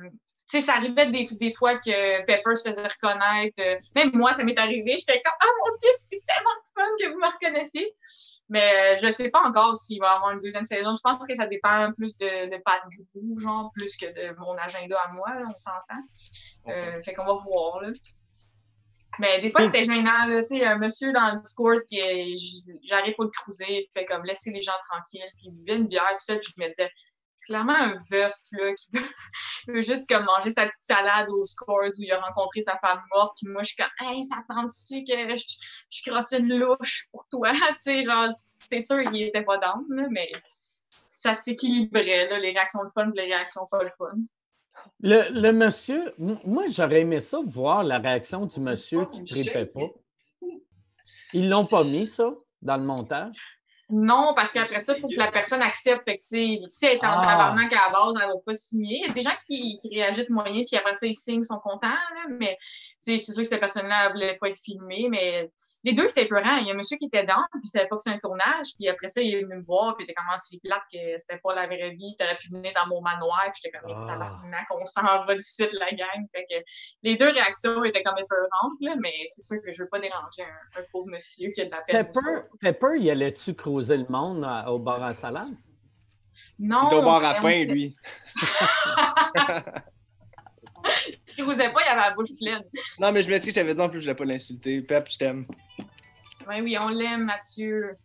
[0.52, 3.54] tu sais, ça arrivait des, des, fois que Pepper se faisait reconnaître.
[3.58, 4.96] Euh, même moi, ça m'est arrivé.
[4.98, 7.96] J'étais comme Ah mon Dieu, c'était tellement fun que vous me reconnaissiez.
[8.50, 10.94] Mais je sais pas encore s'il va y avoir une deuxième saison.
[10.94, 12.82] Je pense que ça dépend plus de, de Pat
[13.38, 17.00] genre, plus que de mon agenda à moi, on s'entend.
[17.02, 17.80] Fait qu'on va voir.
[17.80, 17.88] Là.
[19.18, 20.42] Mais des fois, c'était gênant, là.
[20.42, 21.98] Tu sais, un monsieur dans le discours qui
[22.82, 26.10] j'arrive pas de cruiser, fait comme laisser les gens tranquilles, puis il buvait une bière,
[26.10, 26.90] tout ça, puis je me disais,
[27.44, 28.90] clairement un veuf, là, qui
[29.68, 33.02] veut, juste comme manger sa petite salade au scores où il a rencontré sa femme
[33.14, 35.44] morte, puis moi, je suis comme, hey, ça tente-tu que je,
[35.90, 39.84] je crosse une louche pour toi, tu sais, genre, c'est sûr qu'il était pas dans,
[40.10, 40.30] mais
[41.08, 44.12] ça s'équilibrait, là, les réactions de fun les réactions pas le fun.
[45.00, 49.86] Le, monsieur, moi, j'aurais aimé ça, voir la réaction du monsieur qui ne tripait pas.
[51.34, 52.32] Ils l'ont pas mis, ça,
[52.62, 53.61] dans le montage?
[53.94, 56.04] Non, parce qu'après ça, il faut que la personne accepte.
[56.06, 57.26] Fait que, si elle est en ah.
[57.26, 59.00] tabarnak à la base, elle ne va pas signer.
[59.02, 61.88] Il y a des gens qui, réagissent moyen, puis après ça, ils signent, sont contents.
[61.88, 62.56] Là, mais
[63.02, 65.08] c'est sûr que cette personne-là ne voulait pas être filmée.
[65.10, 65.50] Mais
[65.82, 66.56] les deux, c'était épeurant.
[66.58, 68.16] Il y a un monsieur qui était dans, puis il ne savait pas que c'était
[68.16, 68.66] un tournage.
[68.78, 71.18] Puis après ça, il est venu me voir, puis il était comme si plate que
[71.18, 72.14] c'était pas la vraie vie.
[72.16, 73.42] Tu aurais pu venir dans mon manoir.
[73.52, 74.40] Puis j'étais comme, ça ah.
[74.70, 76.26] on s'en va d'ici la gang.
[76.32, 76.64] Fait que
[77.02, 79.98] les deux réactions étaient comme épeurantes, là, mais c'est sûr que je ne veux pas
[79.98, 82.04] déranger un, pauvre monsieur qui a de la peine.
[82.04, 85.56] Pepper, Pepper il allait-tu creuser le monde au bar à salade?
[86.58, 86.88] Non.
[86.90, 87.96] Il au bar à pain, lui.
[91.36, 92.62] il n'osait pas, il avait la bouche pleine.
[93.00, 94.82] Non, mais je m'excuse, j'avais dit en plus, je ne voulais pas l'insulter.
[94.82, 95.46] Pep, je t'aime.
[96.48, 97.96] Oui, oui, on l'aime, Mathieu.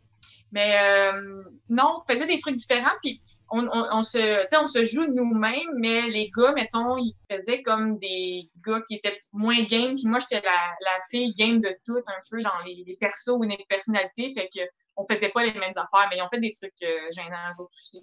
[0.52, 3.20] Mais euh, non, on faisait des trucs différents, puis
[3.50, 8.50] on, on, se, on se joue nous-mêmes, mais les gars, mettons, ils faisaient comme des
[8.66, 12.22] gars qui étaient moins game, puis moi, j'étais la, la, fille game de tout, un
[12.30, 14.62] peu dans les, les persos ou les personnalités, fait que
[14.96, 17.62] on faisait pas les mêmes affaires, mais ils ont fait des trucs euh, gênants eux
[17.62, 18.02] autres aussi.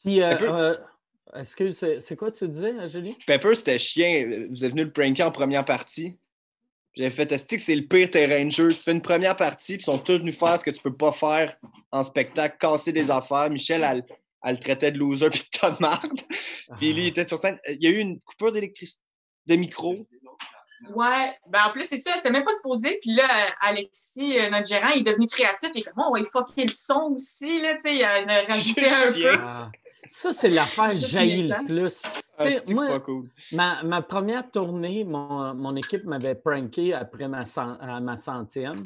[0.00, 0.76] Puis, euh,
[1.34, 3.16] est-ce que c'est quoi tu disais, Julie?
[3.26, 4.46] Pepper, c'était chien.
[4.50, 6.16] Vous êtes venu le pranker en première partie.
[6.96, 8.68] J'avais fait que c'est le pire terrain de jeu?
[8.68, 10.94] Tu fais une première partie, puis ils sont tous venus faire ce que tu peux
[10.94, 11.56] pas faire
[11.90, 13.50] en spectacle, casser des affaires.
[13.50, 14.04] Michel, elle,
[14.44, 16.20] elle le traitait de loser puis de tonne marde.
[16.78, 17.58] Puis lui, il était sur scène.
[17.68, 19.02] Il y a eu une coupure d'électricité,
[19.46, 20.06] de micro.
[20.94, 22.98] Ouais, ben en plus, c'est ça, c'est même pas supposé.
[23.00, 23.26] Puis là,
[23.62, 25.70] Alexis, euh, notre gérant, il est devenu créatif.
[25.74, 28.44] Il est comme, oh, on va fucker le son aussi, là, tu sais, il a
[28.44, 29.38] rajouté un peu.
[30.04, 32.02] Ah, ça, c'est l'affaire jaillit le plus.
[32.38, 33.26] Ah, moi, pas cool?
[33.52, 37.44] ma, ma, première tournée, mon, mon équipe m'avait pranké après ma,
[38.00, 38.84] ma centième.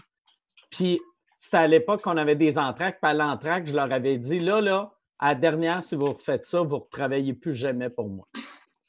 [0.70, 1.00] Puis
[1.38, 2.98] c'était à l'époque qu'on avait des entraques.
[3.00, 6.44] Puis à l'entraque, je leur avais dit, là, là, à la dernière, si vous refaites
[6.44, 8.26] ça, vous ne travaillez plus jamais pour moi.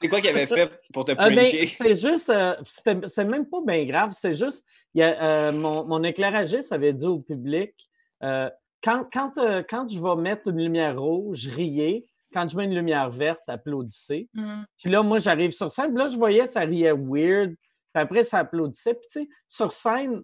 [0.02, 1.66] C'est quoi qu'il avait fait pour te euh, ben, pranker?
[1.66, 4.66] c'était juste, euh, c'est même pas bien grave, c'est juste,
[4.96, 7.74] y a, euh, mon, mon, éclairagiste avait dit au public,
[8.22, 9.34] quand, quand,
[9.70, 14.30] quand je vais mettre une lumière rouge, riez, quand je mets une lumière verte, applaudissez.
[14.34, 14.64] Mm.
[14.78, 17.56] Puis là, moi, j'arrive sur scène, puis là, je voyais, ça riait weird,
[17.94, 18.94] puis après, ça applaudissait.
[18.94, 20.22] Puis tu sais, sur scène,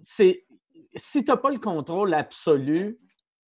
[0.00, 0.44] c'est
[0.96, 2.98] si tu n'as pas le contrôle absolu,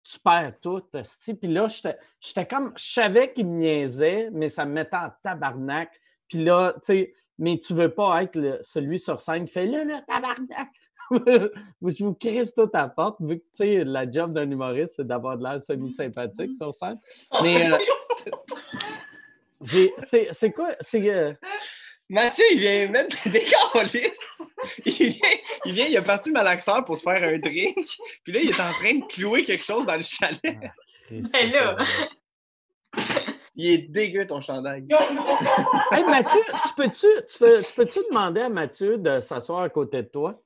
[0.03, 0.81] tu perds tout.
[0.93, 5.11] Puis là, j'étais j'étais comme, je savais qu'il me niaisait, mais ça me mettait en
[5.23, 5.91] tabarnak.
[6.29, 9.67] Puis là, tu sais, mais tu veux pas être le- celui sur scène qui fait
[9.67, 10.69] là, là, tabarnak.
[11.11, 15.07] je vous crisse tout à porte, vu que, tu sais, la job d'un humoriste, c'est
[15.07, 16.99] d'avoir de l'air semi-sympathique sur scène.
[17.43, 17.79] Mais euh,
[20.01, 20.75] c'est c'est quoi?
[20.81, 21.09] C'est.
[21.09, 21.33] euh,
[22.09, 24.23] Mathieu, il vient mettre des décalistes.
[24.85, 25.29] Il vient,
[25.65, 27.89] il vient, il a parti de malaxeur pour se faire un drink.
[28.23, 30.41] Puis là, il est en train de clouer quelque chose dans le chalet.
[31.11, 31.77] Ben là.
[33.57, 34.87] Il est dégueu, ton chandail.
[35.91, 40.03] Hey, Mathieu, tu peux-tu tu peux, tu peux-tu demander à Mathieu de s'asseoir à côté
[40.03, 40.41] de toi?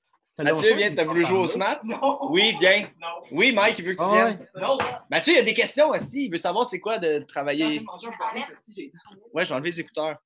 [0.44, 1.46] Mathieu, viens, t'as t'a voulu jouer au.
[1.46, 1.80] SMAT?
[1.84, 2.18] Non.
[2.30, 2.82] Oui, viens.
[3.00, 3.08] Non.
[3.32, 4.38] Oui, Mike, il veut que tu Ah viennes.
[4.54, 4.60] ouais.
[4.62, 4.78] Non.
[5.10, 6.24] Mathieu, il y a des questions, Esti.
[6.26, 7.84] Il veut savoir c'est quoi de travailler.
[9.32, 10.18] Ouais, j'ai enlevé les écouteurs.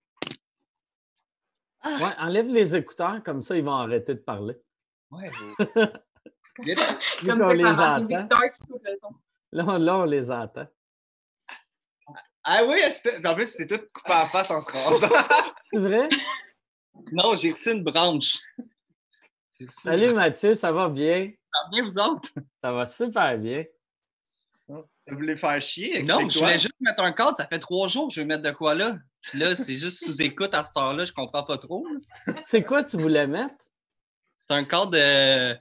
[1.84, 4.54] Ouais, enlève les écouteurs, comme ça, ils vont arrêter de parler.
[5.10, 5.30] Ouais,
[7.26, 7.98] Comme ça, les ça.
[8.00, 9.08] Les écouteurs qui coupent le son.
[9.52, 10.66] Là, là, on les entend.
[12.42, 12.76] Ah oui,
[13.24, 15.08] en plus, c'est tout coupé en face en se rasant.
[15.68, 16.08] C'est vrai?
[17.10, 18.38] Non, j'ai reçu une branche.
[19.70, 21.30] Salut Mathieu, ça va bien?
[21.52, 22.28] Ça va bien, vous autres?
[22.62, 23.64] Ça va super bien.
[24.66, 24.84] Vous
[25.18, 26.02] voulez faire chier?
[26.02, 27.36] Non, je voulais juste mettre un cadre.
[27.36, 28.96] Ça fait trois jours que je veux mettre de quoi là.
[29.20, 31.04] Puis là, c'est juste sous écoute à cette heure-là.
[31.04, 31.86] Je comprends pas trop.
[32.42, 33.54] C'est quoi tu voulais mettre?
[34.38, 35.56] C'est un cadre de.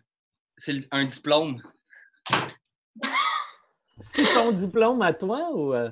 [0.57, 1.61] C'est le- un diplôme.
[3.99, 5.73] C'est ton diplôme à toi ou.
[5.73, 5.91] euh?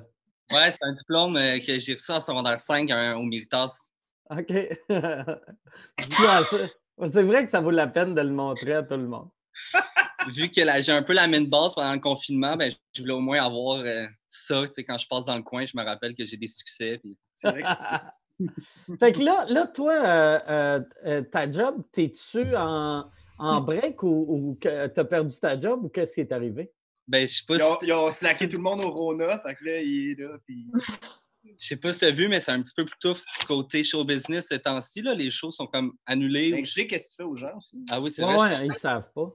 [0.50, 3.88] Ouais, c'est un diplôme euh, que j'ai reçu en secondaire 5 un- au Méritas.
[4.30, 4.52] OK.
[7.08, 9.28] C'est- vrai que ça vaut la peine de le montrer à tout le monde.
[10.28, 13.20] Vu que j'ai un peu la mine basse pendant le confinement, ben, je voulais au
[13.20, 14.62] moins avoir euh, ça.
[14.68, 16.98] Tu sais, quand je passe dans le coin, je me rappelle que j'ai des succès.
[16.98, 18.38] puis- C'est vrai que c'est-
[19.00, 25.04] fait que là, là toi, euh, euh, ta job, t'es-tu en, en break ou, t'as
[25.04, 26.70] perdu ta job ou qu'est-ce qui est arrivé?
[27.08, 29.40] Ben, je sais pas Ils ont, si ils ont slacké tout le monde au Rona,
[29.40, 30.66] fait que là, il est là, puis...
[31.58, 33.82] Je sais pas si tu as vu, mais c'est un petit peu plus tough côté
[33.84, 35.02] show business ces temps-ci.
[35.02, 35.14] là.
[35.14, 36.52] Les shows sont comme annulés.
[36.52, 37.76] Ben, je sais qu'est-ce que tu fais aux gens aussi.
[37.90, 38.58] Ah oui, c'est Ouais, vrai.
[38.58, 39.32] ouais, ils savent pas.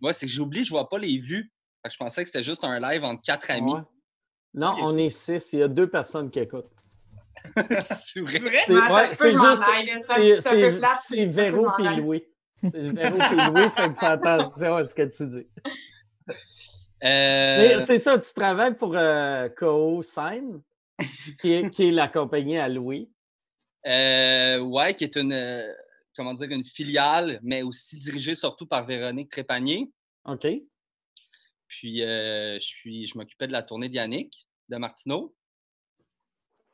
[0.00, 1.52] Ouais, c'est que j'oublie, je vois pas les vues.
[1.82, 3.72] Fait que je pensais que c'était juste un live entre quatre amis.
[3.74, 3.80] Ouais.
[4.54, 5.52] Non, on est six.
[5.52, 6.64] Il y a deux personnes qui écoutent.
[7.54, 8.38] c'est vrai.
[8.66, 11.96] C'est Ouais, juste- C'est Véro aille.
[11.98, 12.24] Louis.
[12.62, 15.46] C'est Véro puis Louis, fait que fais attention à ce que tu dis.
[17.02, 20.60] Euh, Mais c'est ça, tu travailles pour euh, KO Sign,
[21.40, 23.10] qui est, qui est la compagnie à Louis.
[23.86, 25.72] euh, ouais, qui est une, euh,
[26.14, 29.90] comment dire, une filiale, mais aussi dirigée surtout par Véronique Trépanier.
[30.26, 30.46] OK.
[31.68, 35.34] Puis euh, je suis, je m'occupais de la tournée d'Yannick, de Martineau.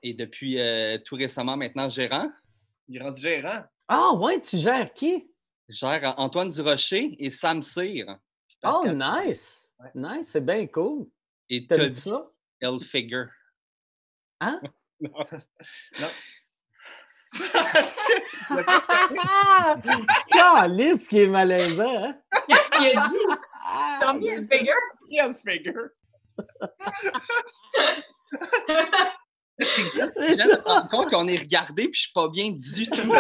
[0.03, 2.31] Et depuis euh, tout récemment, maintenant, gérant.
[2.89, 3.63] Il est rendu gérant.
[3.89, 5.29] Ah, ouais, tu gères qui?
[5.69, 8.19] Je gère Antoine Durocher et Sam Cyr.
[8.65, 9.69] Oh, nice!
[9.95, 11.07] Nice, c'est bien cool.
[11.49, 12.31] Et Toby ça?
[12.61, 13.25] Elfiger.
[14.41, 14.61] Hein?
[20.31, 22.17] Calice qui est malaisant, hein?
[22.49, 23.17] Qu'est-ce qu'il a dit?
[24.01, 24.75] T'as mis une figure?
[25.11, 25.89] Ian Figure.
[29.59, 32.87] Je viens de me rendre compte qu'on est regardé puis je suis pas bien du
[32.87, 33.15] tout.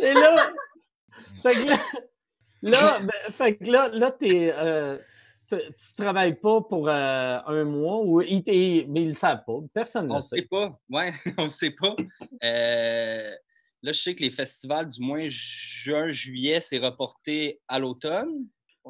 [0.00, 0.50] Et là,
[1.42, 1.78] fait que là,
[2.62, 4.98] là, ben, fait que là, là t'es, euh,
[5.48, 8.42] tu travailles pas pour euh, un mois ou ils,
[8.90, 9.58] mais ils le savent pas.
[9.74, 10.36] Personne ne On le ne sait.
[10.36, 10.78] sait pas.
[10.90, 11.96] Ouais, on ne sait pas.
[12.44, 13.30] Euh,
[13.82, 18.46] là, je sais que les festivals, du moins juin, juillet, c'est reporté à l'automne.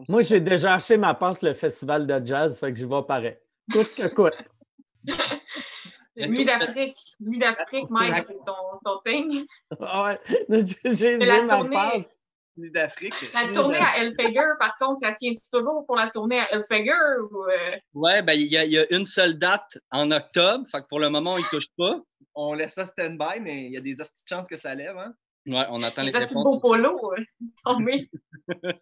[0.08, 3.36] Moi, j'ai déjà acheté ma passe le festival de jazz, fait que je vais pareil.
[3.72, 4.34] Coûte que coûte.
[6.16, 6.98] Nuit d'Afrique.
[7.20, 8.54] Nuit d'Afrique, Mike, c'est ton,
[8.84, 9.46] ton thing.
[9.78, 10.14] Ouais,
[10.96, 12.17] j'ai ma tournée- passe.
[12.58, 13.14] Nuit d'Afrique.
[13.32, 16.92] La tournée à Elfeger, par contre, ça tient toujours pour la tournée à Elfeger
[17.30, 17.44] ou.
[17.44, 20.66] euh, Ouais, ben, il y, a- il y a une seule date en octobre.
[20.70, 22.00] Fait que pour le moment, on ne touche pas.
[22.34, 23.94] On laisse ça stand-by, mais il y a des
[24.28, 25.14] chances que ça lève, hein?
[25.46, 26.44] Ouais, on attend les Les réponses.
[26.44, 27.22] beau polo euh,
[27.64, 28.10] tombés.
[28.48, 28.74] Mais,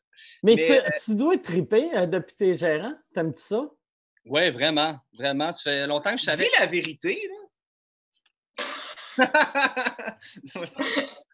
[0.43, 2.95] Mais, tu, euh, tu dois triper euh, depuis tes gérants.
[3.15, 3.69] T'aimes-tu ça?
[4.25, 4.99] Ouais, vraiment.
[5.13, 5.53] Vraiment.
[5.53, 6.45] Ça fait longtemps que je savais.
[6.45, 7.37] Dis la vérité, là.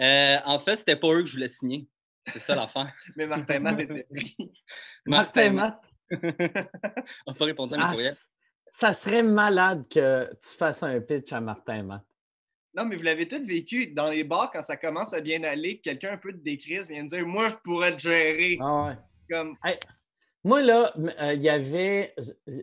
[0.00, 1.88] Euh, en fait, c'était pas eux que je voulais signer.
[2.28, 2.92] C'est ça l'affaire.
[3.16, 4.36] mais Martin Matt était pris.
[5.06, 5.80] Martin Matt.
[6.12, 8.14] On n'a pas répondu à mes Ah, courriels.
[8.68, 12.02] ça serait malade que tu fasses un pitch à Martin Matt.
[12.74, 15.78] Non, mais vous l'avez tous vécu dans les bars quand ça commence à bien aller,
[15.78, 18.58] que quelqu'un un peu de décrise vient dire Moi, je pourrais te gérer.
[18.60, 18.96] Ah ouais.
[19.28, 19.56] Comme,
[20.44, 22.14] Moi, là, euh, il y avait.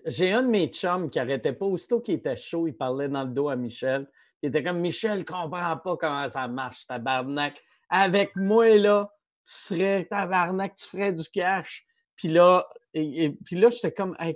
[0.05, 1.65] J'ai un de mes chums qui arrêtait pas.
[1.65, 4.07] Aussitôt qu'il était chaud, il parlait dans le dos à Michel.
[4.43, 7.61] Il était comme Michel, comprends pas comment ça marche, tabarnak.
[7.89, 9.09] Avec moi, là,
[9.45, 11.85] tu serais tabarnak, tu ferais du cash.
[12.15, 14.35] Puis là, et, et- puis là j'étais comme, Hey,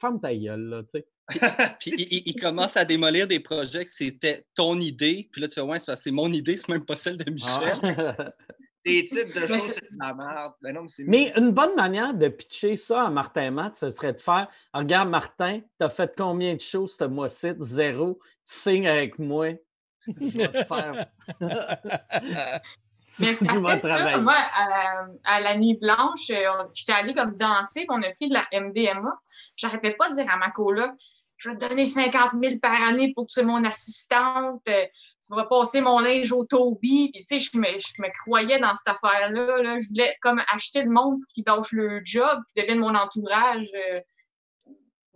[0.00, 1.06] ferme ta gueule, là, tu sais.
[1.80, 5.28] Puis il, il- il commence à démolir des projets que c'était ton idée.
[5.32, 7.16] Puis là, tu fais, ouais, c'est parce que c'est mon idée, c'est même pas celle
[7.16, 7.78] de Michel.
[7.82, 8.32] Ah.
[8.84, 10.52] Des types de Mais choses, c'est- de la merde.
[10.62, 14.20] Ben non, mais une bonne manière de pitcher ça à Martin Matt, ce serait de
[14.20, 17.52] faire Regarde, Martin, t'as fait combien de shows ce mois-ci?
[17.58, 18.18] Zéro.
[18.46, 19.50] Tu signes avec moi.
[20.06, 21.06] Je vais te faire.
[23.20, 23.54] Mais ça,
[24.18, 28.10] moi, à la, à la nuit blanche, euh, j'étais allée comme danser, puis on a
[28.12, 29.14] pris de la MDMA.
[29.56, 30.92] J'arrêtais pas de dire à ma coloc,
[31.42, 34.62] je vais te donner 50 000 par année pour que tu sois mon assistante.
[34.68, 34.84] euh,
[35.26, 37.10] Tu vas passer mon linge au Toby.
[37.12, 39.62] Puis, tu sais, je me, je me croyais dans cette affaire-là.
[39.62, 39.76] là.
[39.78, 43.66] Je voulais comme acheter le monde pour qu'ils lâchent le job, puis deviennent mon entourage.
[43.74, 44.00] euh,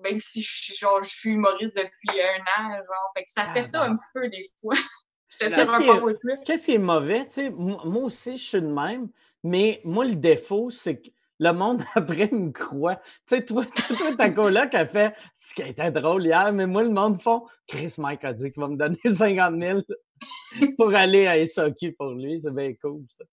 [0.02, 2.70] même si je, suis- genre, je suis humoriste depuis un an.
[2.76, 3.12] Genre.
[3.16, 4.74] Fait que ça fait ça un petit peu des fois.
[5.38, 6.40] Qu'est-ce qui est- power trip.
[6.44, 7.24] Qu'est-ce qui est mauvais?
[7.26, 9.08] Tu sais, mo- moi aussi, je suis de même,
[9.42, 11.08] mais moi, le défaut, c'est que
[11.38, 12.96] le monde après me croit.
[12.96, 16.82] Tu sais, toi, toi, ta coloc a fait ce qui était drôle hier, mais moi,
[16.82, 19.80] le monde font Chris Mike a dit qu'il va me donner 50 000
[20.76, 22.40] pour aller à SOQ pour lui.
[22.40, 23.24] C'est bien cool, ça.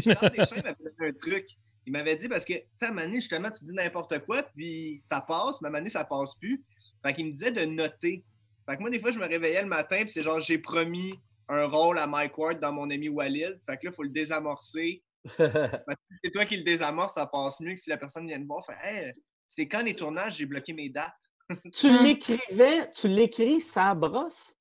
[0.00, 1.46] Charles Deschamps m'avait donné un truc.
[1.84, 5.00] Il m'avait dit parce que, tu sais, à donné, justement, tu dis n'importe quoi, puis
[5.08, 6.62] ça passe, mais à donné, ça passe plus.
[7.04, 8.24] Fait qu'il me disait de noter.
[8.68, 11.14] Fait que moi, des fois, je me réveillais le matin, puis c'est genre, j'ai promis
[11.48, 13.60] un rôle à Mike Ward dans mon ami Walid.
[13.66, 15.02] Fait que là, il faut le désamorcer.
[16.08, 18.46] Si c'est toi qui le désamorce, ça passe mieux que si la personne vient me
[18.46, 18.64] voir.
[18.66, 19.12] Fait Hey,
[19.46, 21.12] c'est quand les tournages, j'ai bloqué mes dates?
[21.72, 24.56] tu l'écrivais, tu l'écris, ça brosse?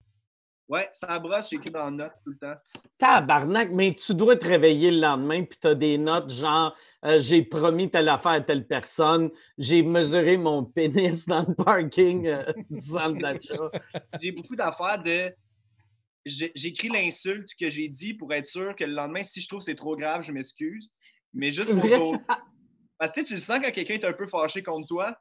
[0.71, 2.55] Ouais, la brosse, j'ai écrit dans la note tout le temps.
[2.97, 7.19] Tabarnak, mais tu dois te réveiller le lendemain, puis tu as des notes genre euh,
[7.19, 12.53] j'ai promis telle affaire à telle personne, j'ai mesuré mon pénis dans le parking euh,
[12.69, 13.69] du centre d'achat.
[14.21, 15.33] j'ai beaucoup d'affaires de.
[16.25, 19.59] J'ai- J'écris l'insulte que j'ai dit pour être sûr que le lendemain, si je trouve
[19.59, 20.89] que c'est trop grave, je m'excuse.
[21.33, 22.15] Mais juste C'est pour
[22.97, 25.15] Parce que tu le sens quand quelqu'un est un peu fâché contre toi.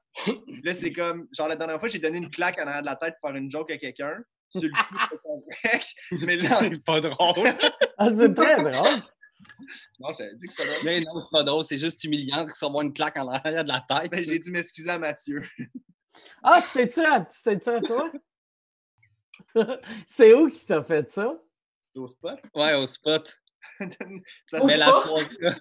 [0.65, 1.27] Là, c'est comme.
[1.37, 3.37] Genre, la dernière fois, j'ai donné une claque en arrière de la tête pour faire
[3.39, 4.19] une joke à quelqu'un.
[4.51, 5.81] Sur le coup, c'est.
[6.27, 7.49] Mais là, c'est pas drôle.
[7.97, 9.03] Ah, c'est très drôle.
[9.99, 10.85] non, j'avais dit que c'était drôle.
[10.85, 13.69] Mais non, c'est pas drôle, c'est juste humiliant de recevoir une claque en arrière de
[13.69, 14.11] la tête.
[14.11, 15.41] Ben, j'ai dû m'excuser à Mathieu.
[16.43, 18.13] Ah, c'était-tu à, c'était-tu à toi?
[20.07, 21.35] c'est où qui t'a fait ça?
[21.83, 22.39] C'était au spot?
[22.55, 23.37] Ouais, au spot.
[24.47, 25.05] Ça Au la spot?
[25.05, 25.27] soirée.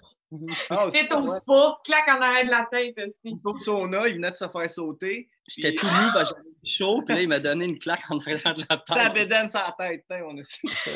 [0.70, 0.90] Ah, au
[1.28, 3.36] spa, claque en arrière de la tête aussi.
[3.44, 5.28] Au sauna, il venait de se faire sauter.
[5.48, 8.08] J'étais Puis- tout nu, parce que j'avais chaud, puis là, il m'a donné une claque
[8.10, 8.96] en arrière de la tête.
[8.96, 10.04] Ça bédaine sa tête.
[10.08, 10.42] On a...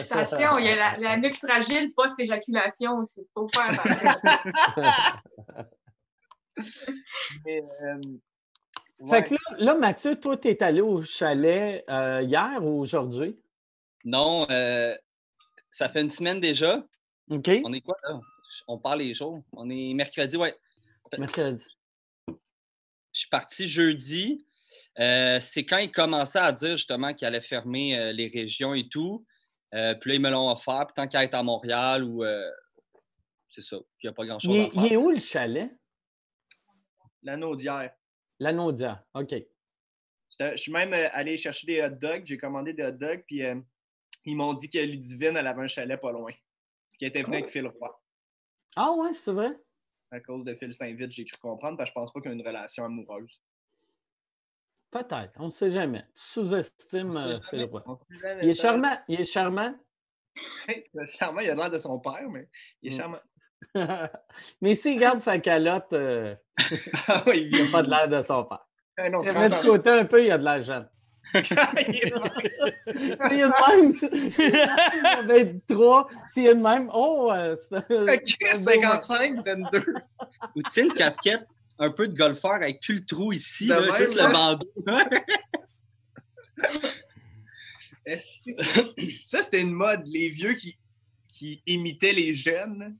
[0.02, 3.26] Attention, il y a la, la nuque fragile post-éjaculation aussi.
[3.34, 4.30] Faut faire attention.
[7.44, 8.00] Mais, euh,
[9.10, 13.36] Fait que là, là, Mathieu, toi, t'es allé au chalet euh, hier ou aujourd'hui?
[14.04, 14.94] Non, euh,
[15.70, 16.86] ça fait une semaine déjà.
[17.30, 17.50] OK?
[17.64, 18.20] On est quoi, là?
[18.68, 19.42] On parle les jours.
[19.52, 20.56] On est mercredi, ouais.
[21.18, 21.64] Mercredi.
[22.28, 22.34] Je
[23.12, 24.46] suis parti jeudi.
[25.00, 28.88] Euh, c'est quand ils commençaient à dire justement qu'ils allaient fermer euh, les régions et
[28.88, 29.26] tout.
[29.74, 30.86] Euh, puis là, ils me l'ont offert.
[30.86, 32.22] Puis tant qu'à être à Montréal ou.
[32.24, 32.48] euh,
[33.50, 33.76] c'est ça.
[34.02, 35.70] Il n'y a pas grand-chose Il, il est où le chalet?
[37.22, 37.90] L'anneau d'hier.
[38.38, 39.04] La Naudia.
[39.14, 39.34] OK.
[40.40, 42.24] Je suis même euh, allé chercher des hot dogs.
[42.26, 43.22] J'ai commandé des hot dogs.
[43.26, 43.54] Puis euh,
[44.24, 46.32] ils m'ont dit que Ludivine, elle avait un chalet pas loin.
[46.90, 48.02] Puis qu'elle était venue avec Phil Roy.
[48.76, 49.52] Ah ouais, c'est vrai?
[50.10, 51.76] À cause de Phil Saint-Vite, j'ai cru comprendre.
[51.76, 53.40] Parce que je pense pas qu'il y a une relation amoureuse.
[54.90, 55.32] Peut-être.
[55.36, 56.02] On ne sait jamais.
[56.14, 57.40] Tu sous-estimes euh.
[57.42, 57.98] Philippe Roy.
[58.42, 58.96] Il est charmant.
[59.08, 59.74] Il est charmant?
[61.10, 61.40] Charmant.
[61.40, 62.48] Il a l'air de son père, mais
[62.82, 62.98] il est Mm.
[62.98, 63.18] charmant.
[64.60, 66.34] Mais s'il garde sa calotte, euh,
[67.08, 68.66] Ah ouais, il il n'a pas de l'air de son père.
[68.96, 70.88] Ah non, 30 met de côté un peu, il a de l'air jeune.
[71.34, 72.10] Il est
[73.42, 73.92] de même,
[75.26, 76.08] il être trois.
[76.26, 79.84] S'il a de même, oh, euh, c'est un- Ok, c'est un beau 55, 22.
[80.54, 81.44] Ou tu sais, une casquette
[81.80, 84.26] un peu de golfeur avec plus le trou ici, là, même, juste là.
[84.28, 84.72] le bandeau.
[88.06, 88.62] Est-ce que-
[89.24, 90.78] Ça, c'était une mode, les vieux qui,
[91.28, 92.96] qui imitaient les jeunes?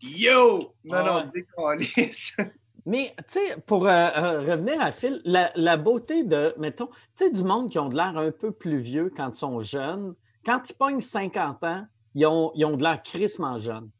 [0.00, 0.74] Yo!
[0.84, 2.36] Non, Ah non, décalisse.
[2.86, 6.94] Mais, tu sais, pour euh, euh, revenir à Phil, la, la beauté de, mettons, tu
[7.14, 10.14] sais, du monde qui ont de l'air un peu plus vieux quand ils sont jeunes,
[10.44, 13.90] quand ils pognent 50 ans, ils ont, ils ont de l'air crissement jeunes.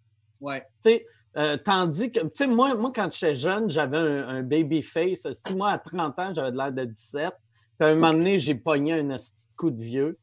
[0.41, 0.61] Ouais.
[0.61, 4.43] Tu sais, euh, tandis que, tu sais, moi, moi, quand j'étais jeune, j'avais un, un
[4.43, 5.27] baby face.
[5.33, 7.35] Si moi, à 30 ans, j'avais de l'air de 17,
[7.79, 9.17] puis à un moment donné, j'ai pogné un
[9.57, 10.19] coup de vieux.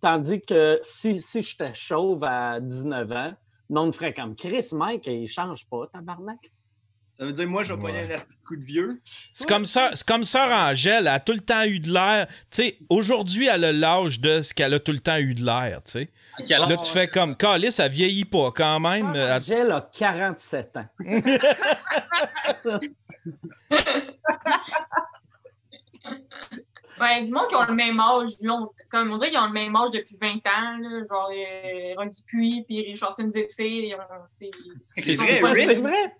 [0.00, 3.32] Tandis que si, si j'étais chauve à 19 ans,
[3.70, 6.50] monde ferait comme Chris, Mike, il change pas, tabarnak.
[7.18, 8.08] Ça veut dire, moi, je vais pogner Ouais.
[8.10, 9.00] un asti de coup de vieux.
[9.32, 12.26] C'est comme ça, c'est comme Sœur Angèle, elle a tout le temps eu de l'air.
[12.50, 15.44] Tu sais, aujourd'hui, elle a l'âge de ce qu'elle a tout le temps eu de
[15.44, 16.10] l'air, tu sais.
[16.48, 19.06] Là, tu fais comme, Calice, elle vieillit pas quand même.
[19.14, 20.88] Angèle a 47 ans.
[26.98, 29.52] Ben, du monde qui ont le même âge, long- comme on dirait qu'ils ont le
[29.52, 33.98] même âge depuis 20 ans, là, genre euh, Ron Dupuis puis Richardson Zephyr,
[34.30, 35.40] C'est vrai.
[35.66, 36.16] C'est vrai.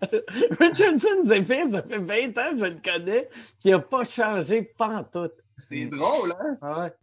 [0.59, 4.63] Richardson Zephyr, ça fait 20 ans que je le connais, puis il n'a pas changé
[4.63, 5.33] pantoute.
[5.67, 6.57] C'est drôle, hein?
[6.61, 6.93] Ah ouais.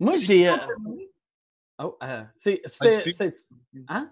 [0.00, 0.48] Moi, j'ai.
[0.48, 0.56] euh,
[1.78, 2.60] Oh, euh, c'est.
[2.64, 3.12] c'est- plus.
[3.12, 3.36] c'est-
[3.88, 4.10] Hein?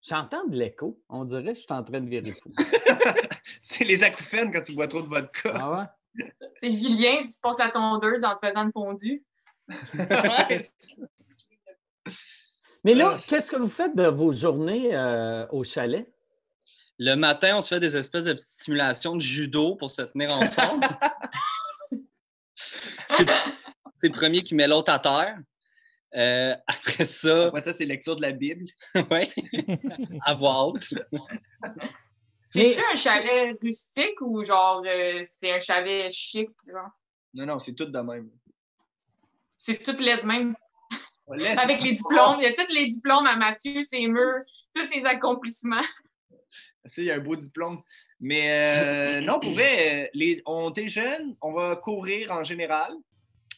[0.00, 0.98] J'entends de l'écho.
[1.08, 2.52] On dirait que je suis en train de vérifier.
[3.62, 5.52] C'est les acouphènes quand tu bois trop de vodka.
[5.54, 5.84] Ah ouais?
[6.54, 9.24] C'est Julien qui se passe la tondeuse en faisant de fondu.
[12.84, 13.18] Mais là, Euh.
[13.26, 16.12] qu'est-ce que vous faites de vos journées euh, au chalet?
[16.98, 20.32] Le matin, on se fait des espèces de petites simulations de judo pour se tenir
[20.32, 20.80] en forme.
[23.96, 25.38] c'est le premier qui met l'autre à terre.
[26.14, 28.66] Euh, après ça, Après ça, c'est lecture de la Bible.
[29.10, 29.30] ouais,
[30.26, 30.92] à voix haute.
[32.52, 36.50] C'est-tu un chalet rustique ou genre euh, c'est un chalet chic?
[36.66, 36.90] genre?
[37.34, 38.30] Non, non, c'est tout de même.
[39.56, 40.54] C'est tout laid de même.
[41.34, 42.36] Laisse- Avec les diplômes.
[42.38, 44.42] Il y a tous les diplômes à Mathieu, ses murs,
[44.74, 45.80] tous ses accomplissements.
[46.84, 47.80] Tu sais, il y a un beau diplôme.
[48.20, 52.92] Mais euh, non, pour vrai, les, on est jeunes, on va courir en général,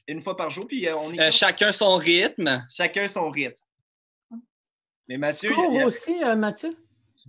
[0.07, 2.65] une fois par jour, puis euh, on est Euh, chacun son rythme.
[2.71, 3.65] chacun son rythme.
[5.09, 6.77] Mais Mathieu, Tu cours il y a- aussi, euh, Mathieu?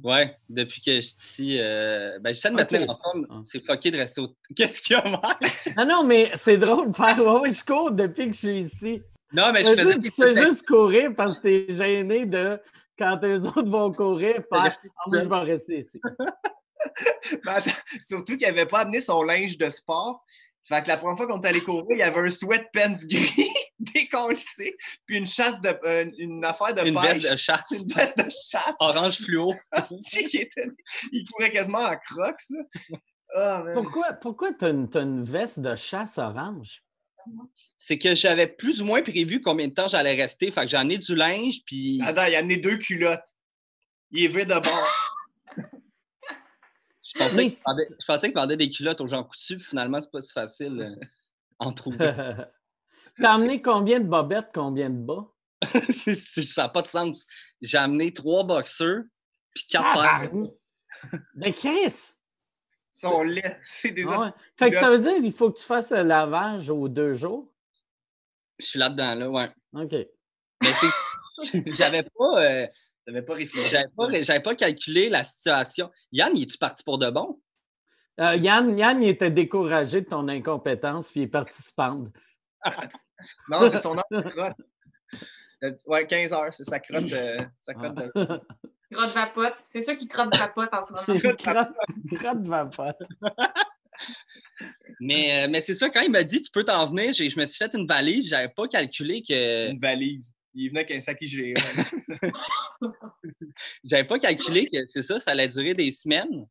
[0.03, 3.43] Ouais, depuis que je suis ici, euh, ben, j'essaie de me tenir en forme.
[3.45, 4.27] C'est fucké de rester au.
[4.55, 5.69] Qu'est-ce qu'il y a, Mike?
[5.77, 7.17] Ah non, mais c'est drôle de faire.
[7.19, 9.03] Ouais, je cours depuis que je suis ici.
[9.31, 12.59] Non, mais je Mais faisais tu fais juste courir parce que t'es gêné de
[12.97, 14.71] quand eux autres vont courir, faire Ah,
[15.11, 15.99] je vais rester ici.
[17.47, 17.71] Attends,
[18.01, 20.23] surtout qu'il n'avait pas amené son linge de sport.
[20.63, 23.54] Fait que la première fois qu'on est allé courir, il y avait un sweatpants gris
[23.79, 27.17] décollissé, puis une chasse de euh, une affaire de une pêche.
[27.19, 27.71] veste de chasse.
[27.71, 28.75] Une veste de chasse.
[28.79, 29.53] Orange fluo.
[29.71, 30.69] Asti qui était-
[31.11, 32.97] Il courait quasiment en crocs, là.
[33.35, 33.63] Ah.
[33.73, 36.83] Pourquoi, pourquoi t'as une, t'as une veste de chasse orange?
[37.77, 40.51] C'est que j'avais plus ou moins prévu combien de temps j'allais rester.
[40.51, 43.27] Fait que j'ai amené du linge, puis Attends, il a amené deux culottes.
[44.11, 44.87] Il est vide de bord.
[47.03, 47.85] je pensais Mais- vendait,
[48.29, 51.05] qu'il vendait des culottes aux gens coutus, puis finalement, c'est pas si facile euh,
[51.59, 52.13] en trouver.
[53.19, 55.25] T'as amené combien de bobettes, combien de bas?
[55.89, 57.25] C'est- c'est- ça n'a pas de sens.
[57.61, 59.03] J'ai amené trois boxeurs,
[59.53, 60.21] puis quatre paires.
[60.29, 60.51] Tabarnak!
[61.35, 62.11] Ben, Chris!
[62.93, 63.59] Ils sont laids.
[63.63, 64.29] C'est des Ah ouais.
[64.57, 67.51] Fait que ça veut dire qu'il faut que tu fasses le lavage aux deux jours?
[68.59, 69.51] Je suis là-dedans, là, ouais.
[69.73, 69.91] OK.
[69.91, 70.87] Mais c'est.
[71.73, 72.41] J'avais pas.
[72.41, 72.67] euh,
[73.05, 73.69] T'avais pas réfléchi.
[73.69, 75.91] J'avais pas, j'avais pas calculé la situation.
[76.11, 77.39] Yann, es-tu parti pour de bon?
[78.19, 82.09] Euh, Yann, Yann, il était découragé de ton incompétence, puis il est parti se pendre.
[83.49, 84.57] Non, c'est son heure de crotte.
[85.63, 88.11] Euh, Ouais, 15 heures, c'est sa crotte, euh, sa crotte de...
[88.91, 89.53] Crotte vapote.
[89.57, 91.05] C'est ça qui crotte vapote en ce moment.
[91.07, 91.69] Il crotte,
[92.19, 92.95] crotte vapote.
[94.99, 97.45] Mais, euh, mais c'est ça, quand il m'a dit tu peux t'en venir, je me
[97.45, 99.71] suis fait une valise, j'avais pas calculé que.
[99.71, 100.33] une valise.
[100.53, 101.59] Il venait avec un sac IGA.
[103.83, 106.47] J'avais pas calculé que c'est ça, ça allait durer des semaines.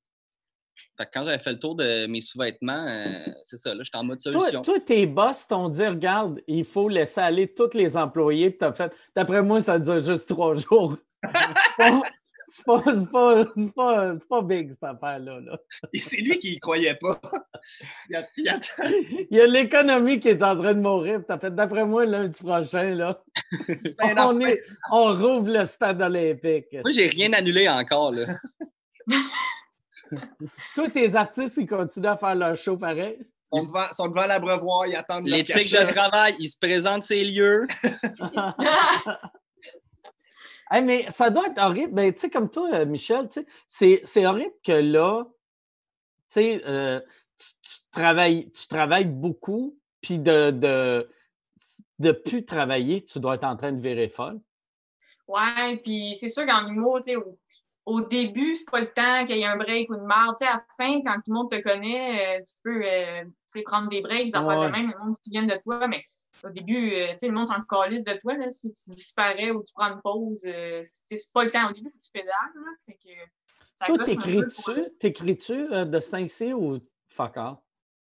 [0.96, 3.98] Fait que quand j'avais fait le tour de mes sous-vêtements, euh, c'est ça, là, j'étais
[3.98, 4.62] en mode solution.
[4.62, 8.50] toi, tes boss t'ont dit, regarde, il faut laisser aller tous les employés.
[8.50, 10.96] Puis t'as fait, d'après moi, ça dure juste trois jours.
[12.48, 15.40] c'est pas, c'est pas, c'est pas, c'est pas big, cette affaire-là.
[15.40, 15.58] là.
[15.92, 17.20] Et c'est lui qui y croyait pas.
[18.10, 18.58] Il a- il a-
[19.30, 21.16] Il y a l'économie qui est en train de mourir.
[21.16, 23.20] puis T'as fait, d'après moi, lundi prochain, là,
[24.18, 24.60] on, est,
[24.92, 26.66] on rouvre le stade olympique.
[26.72, 28.26] Moi, j'ai rien annulé encore, là.
[30.74, 33.16] Tous tes artistes, ils continuent à faire leur show pareil.
[33.20, 35.84] Ils sont devant, sont devant l'abreuvoir, ils attendent L'éthique cachet.
[35.84, 37.66] de travail, il se présente ces lieux.
[40.70, 41.94] Hey, mais ça doit être horrible.
[41.94, 43.28] Ben, tu sais, comme toi, euh, Michel,
[43.68, 45.30] c'est, horrible que là, tu
[46.30, 47.00] sais, euh,
[47.38, 51.08] tu, tu travailles, tu travailles beaucoup, puis de, de,
[51.98, 54.40] de plus travailler, tu dois être en train de virer folle.
[55.28, 57.16] Ouais, puis c'est sûr qu'en humour, tu sais,
[57.86, 60.36] au, début, c'est pas le temps qu'il y ait un break ou une marde.
[60.38, 63.24] Tu sais, à la fin, quand tout le monde te connaît, euh, tu peux euh,
[63.64, 64.66] prendre des breaks, ça Ouais.
[64.66, 66.02] de même, le monde qui vient de toi, mais
[66.44, 69.50] au début, euh, tu sais, le monde s'en calisse de toi, là, si tu disparais
[69.50, 70.40] ou tu prends une pause,
[70.82, 71.68] c'est pas le temps.
[71.70, 73.14] Au début, faut que tu pédales, là, fait que
[73.74, 76.78] ça Toi, un t'écris-tu, t'écris-tu de Saint-Cyr ou
[77.08, 77.58] fuck off?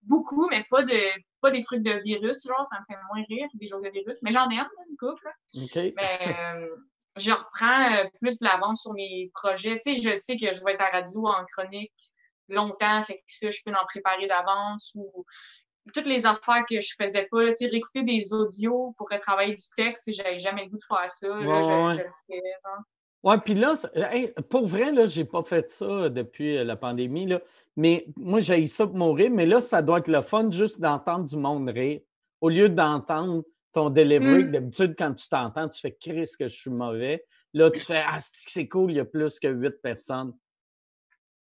[0.03, 0.97] Beaucoup, mais pas de
[1.41, 4.17] pas des trucs de virus, genre, ça me fait moins rire, des jokes de virus,
[4.23, 5.33] mais j'en aime, là, une couple, là.
[5.63, 5.95] OK?
[5.97, 6.69] Mais
[7.17, 9.79] je reprends euh, plus de l'avance sur mes projets.
[9.79, 11.93] Tu sais, je sais que je vais être à radio en chronique
[12.49, 15.25] longtemps, fait que ça, je peux en préparer d'avance ou
[15.95, 19.55] toutes les affaires que je faisais pas, là, tu sais, réécouter des audios pour travailler
[19.55, 21.29] du texte, j'avais jamais le goût de faire ça.
[21.29, 22.83] là, Ouais, je, le fais, genre.
[23.23, 23.75] Ouais, puis là,
[24.13, 27.41] hey, pour vrai, là, j'ai pas fait ça depuis euh, la pandémie, là.
[27.77, 31.27] Mais moi, j'ai ça pour mourir, mais là, ça doit être le fun juste d'entendre
[31.27, 32.01] du monde rire.
[32.41, 34.51] Au lieu d'entendre ton delivery, Mm.
[34.53, 37.25] d'habitude, quand tu t'entends, tu fais Chris que je suis mauvais.
[37.53, 40.33] Là, tu fais Ah, c'est cool, il y a plus que huit personnes.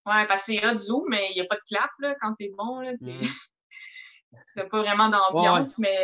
[0.06, 2.34] Ouais, parce que c'est hot Zoom, mais il n'y a pas de clap là, quand
[2.34, 2.80] t'es bon.
[2.80, 3.20] Là, t'es- Mm.
[4.54, 5.96] c'est pas vraiment d'ambiance, mais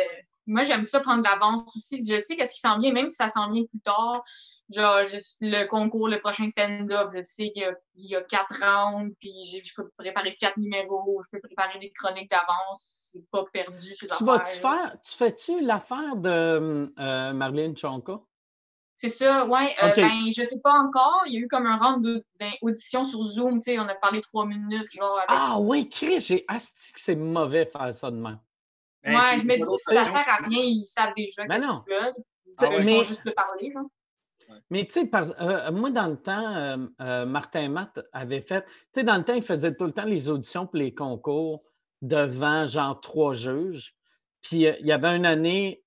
[0.45, 2.05] moi, j'aime ça prendre de l'avance aussi.
[2.07, 4.23] Je sais qu'est-ce qui s'en vient, même si ça s'en vient plus tard.
[4.69, 9.15] Genre, juste le concours, le prochain stand-up, je sais qu'il y y a quatre rounds,
[9.21, 13.09] puis j'ai- je peux préparer quatre numéros, je peux préparer des chroniques d'avance.
[13.13, 14.77] C'est pas perdu, ces Tu vas-tu affaires-là.
[14.89, 18.19] faire, tu fais-tu l'affaire de euh, Marlène Chonka?
[18.99, 19.75] C'est ça, ouais.
[19.83, 19.95] euh, OK.
[19.97, 21.21] ben, je sais pas encore.
[21.27, 22.25] Il y a eu comme un round de-
[22.61, 26.19] d'audition sur Zoom, tu sais, on a parlé trois minutes, genre, avec Ah oui, Chris,
[26.19, 28.39] j'ai asti que c'est mauvais faire ça de même.
[29.03, 30.11] Ben, Ouais, c'est je me dis, si ça façon.
[30.17, 32.13] sert à rien, ils savent déjà Ben qu'ils veulent.
[32.57, 32.83] Ah Ils ouais.
[32.85, 33.85] Mais- juste te parler, genre.
[34.69, 38.61] Mais tu sais, euh, moi, dans le temps, euh, euh, Martin Matt avait fait.
[38.61, 41.61] Tu sais, dans le temps, il faisait tout le temps les auditions pour les concours
[42.01, 43.95] devant genre trois juges.
[44.41, 45.83] Puis il y avait une année,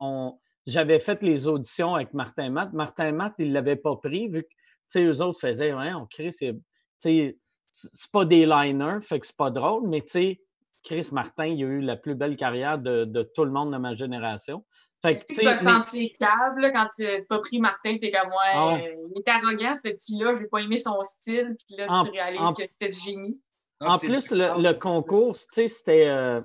[0.67, 2.73] j'avais fait les auditions avec Martin Matt.
[2.73, 4.55] Martin Matt, il ne l'avait pas pris vu que, tu
[4.89, 6.53] sais, eux autres faisaient, ouais, on crée, c'est.
[6.53, 6.59] Tu
[6.99, 7.39] sais,
[7.73, 10.41] c'est pas des liners, fait que c'est pas drôle, mais tu sais,
[10.83, 13.79] Chris Martin, il a eu la plus belle carrière de, de tout le monde de
[13.79, 14.65] ma génération.
[15.03, 17.39] Fait que, tu que tu sais, t'as mais- senti cave là, quand tu n'as pas
[17.41, 18.97] pris Martin, t'es comme ouais, Ah ouais.
[18.99, 22.11] euh, il est arrogant ce petit-là, j'ai pas aimé son style, puis là En- tu
[22.11, 23.41] réalises en- que c'était du génie.
[23.81, 26.43] Non, En plus, le, le concours, tu sais, c'était euh,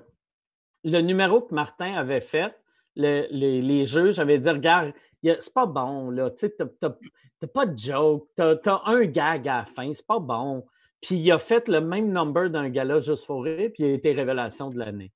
[0.84, 2.54] le numéro que Martin avait fait.
[2.98, 6.30] le- les, les juges avaient dit Regarde, c'est pas bon, là.
[6.30, 6.94] Tu sais, t'as- t'as
[7.40, 8.26] t'as pas de joke.
[8.36, 10.64] T'as as un gag à la fin, c'est pas bon.
[11.02, 13.94] Puis il a fait le même number d'un gala juste pour rire, puis il a
[13.96, 15.12] été révélation de l'année.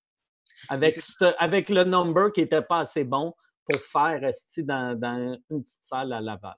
[0.68, 0.98] Avec,
[1.38, 3.34] avec le number qui n'était pas assez bon
[3.64, 6.56] pour faire esti, dans, dans une petite salle à Laval.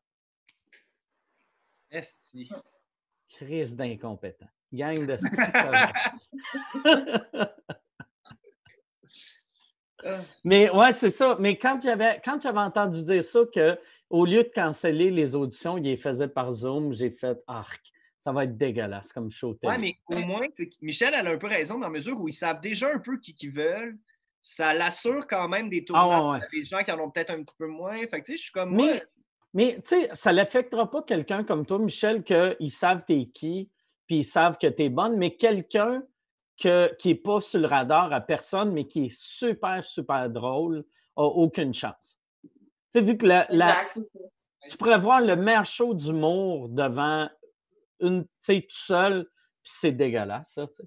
[1.91, 2.49] Esti.
[3.29, 4.49] Crise d'incompétent.
[4.73, 5.19] Gang de
[10.05, 10.21] Ah.
[10.45, 11.37] Mais ouais, c'est ça.
[11.39, 13.79] Mais quand j'avais quand j'avais entendu dire ça, que
[14.11, 17.92] au lieu de canceller les auditions, il les faisait par Zoom, j'ai fait arc.
[18.23, 19.59] Ça va être dégueulasse comme show.
[19.65, 20.47] Ouais, mais au moins,
[20.81, 23.19] Michel, elle a un peu raison dans la mesure où ils savent déjà un peu
[23.19, 23.99] qui qu'ils veulent.
[24.41, 26.45] Ça l'assure quand même des tournois Ah ouais, ouais.
[26.45, 27.97] à des gens qui en ont peut-être un petit peu moins.
[28.07, 29.01] Fait que, tu sais, je suis comme Mais, moi.
[29.55, 33.69] mais tu sais, ça n'affectera pas quelqu'un comme toi, Michel, qu'ils savent t'es qui,
[34.07, 36.05] puis ils savent que tu es bonne, mais quelqu'un
[36.63, 40.85] que- qui n'est pas sur le radar à personne, mais qui est super, super drôle,
[41.17, 42.21] n'a aucune chance.
[42.45, 42.51] Tu
[42.91, 43.85] sais, vu que la, la-
[44.69, 47.29] tu pourrais voir le meilleur show d'humour devant
[48.03, 49.25] une, tu sais, tout seul,
[49.63, 50.67] puis c'est dégueulasse, ça.
[50.67, 50.83] tu.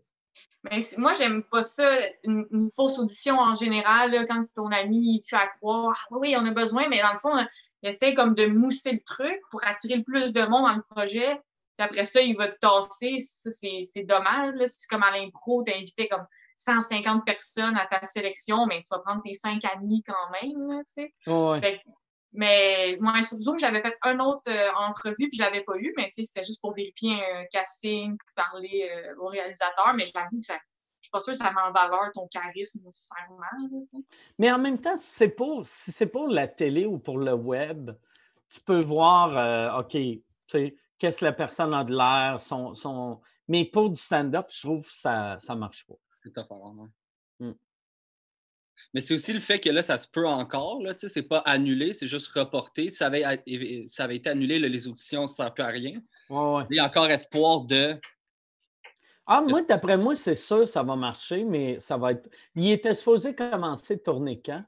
[0.63, 5.21] Mais moi, j'aime pas ça, une, une fausse audition en général, là, quand ton ami
[5.27, 7.45] fait à croire, ah oui, on a besoin, mais dans le fond,
[7.83, 11.39] essaie comme de mousser le truc pour attirer le plus de monde dans le projet.
[11.77, 13.17] Puis après ça, il va te tasser.
[13.19, 14.55] Ça, c'est dommage.
[14.55, 14.65] Là.
[14.65, 16.25] Si c'est comme à l'impro, tu invité comme
[16.57, 20.69] 150 personnes à ta sélection, mais tu vas prendre tes cinq amis quand même.
[20.69, 21.13] Là, tu sais.
[21.27, 21.61] Ouais.
[21.61, 21.91] Fait que-
[22.35, 25.93] mais moi, sur Zoom, j'avais fait un autre euh, entrevue, puis je l'avais pas eu,
[25.97, 30.05] mais tu sais, c'était juste pour vérifier un casting, puis parler euh, au réalisateur, mais
[30.05, 30.55] j'avoue que ça,
[31.01, 34.01] je suis pas sûre que ça met en valeur ton charisme nécessairement.
[34.37, 37.33] Mais en même temps, si c'est pour, si c'est pour la télé ou pour le
[37.33, 37.91] web,
[38.49, 42.75] tu peux voir, euh, OK, tu sais, qu'est-ce que la personne a de l'air, son,
[42.75, 43.21] son...
[43.47, 45.95] mais pour du stand-up, je trouve que ça ne marche pas.
[46.23, 46.55] C'est tough à.
[46.55, 46.91] Mm.
[48.95, 50.81] Mais c'est aussi le fait que là, ça se peut encore.
[50.81, 52.89] Là, tu sais, c'est pas annulé, c'est juste reporté.
[52.89, 56.01] Ça avait, ça avait été annulé, là, les auditions, ça ne sert plus à rien.
[56.29, 56.63] Ouais, ouais.
[56.69, 57.99] Il y a encore espoir de.
[59.27, 62.29] Ah, moi, d'après moi, c'est sûr ça va marcher, mais ça va être.
[62.55, 64.63] Il était supposé commencer de tourner quand?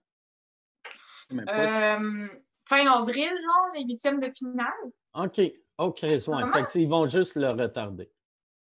[1.31, 2.27] Euh,
[2.65, 4.67] fin avril, genre, les huitièmes de finale.
[5.13, 5.39] OK.
[5.77, 5.99] OK?
[6.01, 8.11] Fait que ils vont juste le retarder.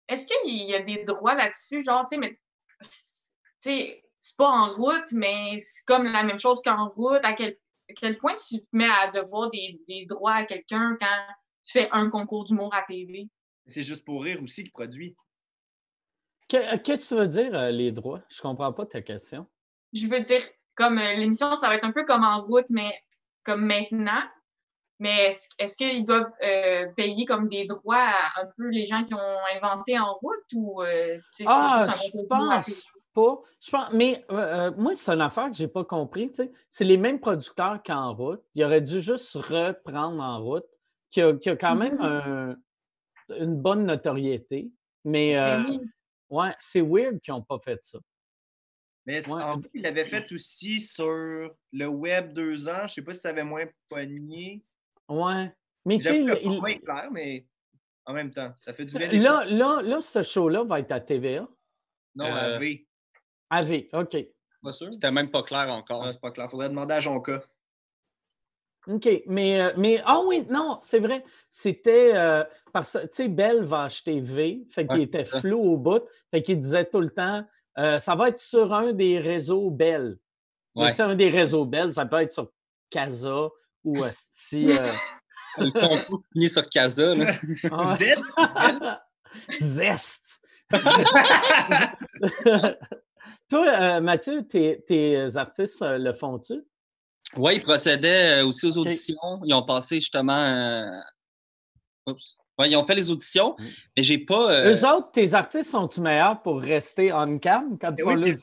[0.08, 1.82] Est-ce qu'il y a des droits là-dessus?
[1.82, 2.38] Genre, tu sais, mais
[2.82, 2.88] tu
[3.60, 7.22] sais, c'est pas en route, mais c'est comme la même chose qu'en route.
[7.24, 7.58] À quel,
[7.90, 11.26] à quel point tu te mets à devoir des, des droits à quelqu'un quand
[11.62, 13.28] tu fais un concours d'humour à TV?
[13.66, 15.14] C'est juste pour rire aussi qu'il produit.
[16.48, 18.22] Que- Qu'est-ce que tu veux dire, euh, les droits?
[18.30, 19.46] Je comprends pas ta question.
[19.92, 20.40] Je veux dire,
[20.74, 22.98] comme euh, l'émission, ça va être un peu comme en route, mais
[23.42, 24.22] comme maintenant.
[25.00, 29.02] Mais est-ce est-ce qu'ils doivent euh, payer comme des droits à un peu les gens
[29.02, 32.88] qui ont inventé en route ou euh, tu sais, c'est Ah, juste un je pense
[33.14, 33.40] pas.
[33.62, 36.28] Je pense, mais euh, euh, moi, c'est une affaire que j'ai pas compris.
[36.30, 36.52] tu sais.
[36.68, 38.42] C'est les mêmes producteurs qu'en route.
[38.54, 40.66] Ils auraient dû juste reprendre en route,
[41.10, 42.56] qui a, qui a quand même un-
[43.38, 44.70] une bonne notoriété.
[45.04, 45.80] Mais euh, Ben oui.
[46.30, 47.98] ouais, c'est weird qu'ils n'ont pas fait ça.
[49.06, 49.42] Mais Ouais.
[49.42, 52.86] en fait, il l'avait fait aussi sur le web deux ans?
[52.88, 54.64] Je sais pas si ça avait moins pogné.
[55.08, 55.52] Ouais.
[55.84, 57.46] Mais tu sais, il- clair, mais
[58.06, 59.08] en même temps, ça fait du bien.
[59.12, 61.46] là, là, là, ce show-là va être à TVA.
[62.14, 62.86] Non, Euh, à V.
[63.58, 64.16] AV, OK.
[64.62, 64.88] Pas sûr?
[64.92, 66.02] C'était même pas clair encore.
[66.04, 66.50] Ah, c'est pas clair.
[66.50, 67.42] Faudrait demander à Jonka.
[68.86, 71.24] OK, mais, euh, mais ah oui, non, c'est vrai.
[71.50, 75.58] C'était euh, parce que, tu sais, Bell va acheter V, fait qu'il Ouais, était flou
[75.58, 77.46] au bout, fait qu'il disait tout le temps,
[77.78, 80.18] euh, ça va être sur un des réseaux Bell.
[80.74, 80.90] Ouais.
[80.90, 82.50] tu sais, un des réseaux Bell, ça peut être sur
[82.90, 83.48] Casa
[83.84, 84.70] ou Asti.
[84.70, 84.86] euh,
[85.56, 87.14] Le concours finit sur Casa.
[87.14, 87.32] là.
[87.70, 89.60] ah, Z?
[89.62, 90.46] Zest!
[93.50, 96.62] Toi, euh, Mathieu, tes, tes artistes euh, le font-tu?
[97.36, 99.40] Oui, ils procédaient euh, aussi aux auditions.
[99.44, 100.32] Ils ont passé justement.
[100.38, 100.90] euh,
[102.06, 102.36] Oups.
[102.56, 103.64] Ouais, ils ont fait les auditions, Mm.
[103.96, 104.52] mais j'ai pas.
[104.52, 108.36] euh, Eux autres, tes artistes sont-tu meilleurs pour rester on cam quand ils font Oui,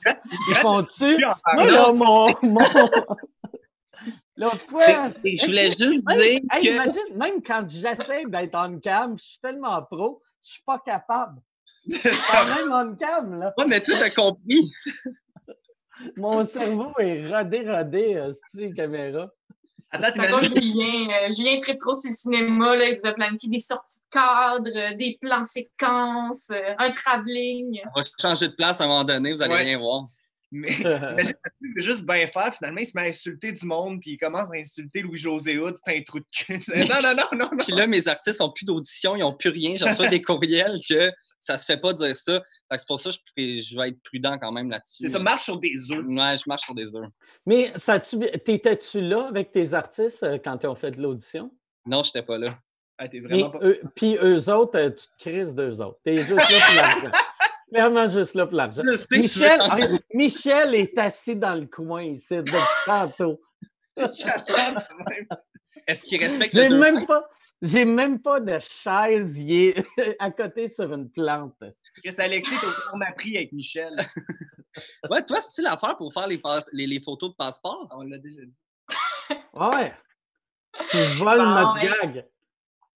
[0.50, 1.18] Ils font-tu?
[1.56, 2.36] Moi, là, mon.
[2.44, 2.60] mon...
[4.36, 5.10] L'autre fois.
[5.12, 6.68] Je voulais juste dire hey, que.
[6.68, 11.40] imagine, même quand j'essaie d'être on cam, je suis tellement pro, je suis pas capable.
[11.92, 13.54] Ça- Même on cam, là.
[13.58, 14.72] Ouais, mais toi, t'as compris.
[16.18, 19.30] Mon cerveau est rodé, rodé, euh, cette caméra.
[19.92, 20.56] Attends, t'imagines?
[20.62, 24.00] Julien, euh, Julien tripe trop sur le cinéma, là, il vous a planifié des sorties
[24.00, 27.82] de cadre, euh, des plans séquences, euh, un travelling.
[27.96, 29.64] On va changer de place à un moment donné, vous allez Ouais.
[29.64, 30.08] rien voir.
[30.54, 30.70] Mais
[31.62, 34.50] veut juste bien faire, finalement, il se met à insulter du monde, puis il commence
[34.52, 36.60] à insulter Louis-José Hood, c'est un trou de cul.
[36.90, 37.58] Non, non, non, non, non.
[37.58, 39.76] Puis là, mes artistes n'ont plus d'audition, ils n'ont plus rien.
[39.78, 41.12] J'en reçois des courriels que
[41.42, 42.42] ça se fait pas dire ça.
[42.72, 45.04] C'est pour ça que je, je vais être prudent quand même là-dessus.
[45.04, 46.06] C'est ça, marche sur des œufs.
[46.06, 47.10] Ouais, je marche sur des œufs.
[47.46, 47.74] Mais
[48.46, 51.52] t'étais-tu là avec tes artistes euh, quand ils ont fait de l'audition?
[51.86, 52.58] Non, j'étais pas là.
[52.98, 53.60] Ah, t'es vraiment pas.
[53.64, 56.00] eux- Puis eux autres, euh, tu te crises d'eux autres.
[56.04, 57.12] T'es juste là pour l'argent.
[57.74, 58.82] Clairement juste là pour l'argent.
[58.84, 59.00] Veux
[60.14, 62.54] Michel, est assis dans le coin ici depuis
[62.86, 63.42] tantôt.
[63.98, 65.28] J'attends quand même.
[65.88, 67.28] Est-ce qu'ils respectent J'ai même pas,
[67.62, 69.38] j'ai même pas de chaise.
[69.40, 69.76] Est
[70.20, 71.56] à côté sur une plante.
[72.04, 73.94] Chris Alexis, t'as au m'a pris avec Michel.
[75.10, 77.90] Ouais, toi, c'est-tu l'affaire pour faire les, passe- les, les photos de passeport?
[77.92, 79.36] On l'a déjà dit.
[79.52, 79.94] Ouais.
[80.90, 82.26] Tu voles Bon, notre gag.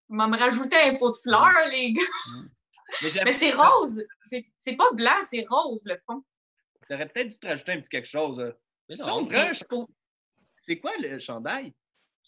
[0.10, 2.02] Il m'a me rajouté un pot de fleurs, les gars.
[3.02, 4.02] Mais j'avais- Mais c'est rose.
[4.22, 6.24] C'est c'est pas blanc, c'est rose, le fond.
[6.90, 8.40] T'aurais peut-être dû te rajouter un petit quelque chose.
[8.40, 8.54] là.
[8.88, 9.86] Mais non, Je
[10.56, 11.74] C'est quoi le chandail?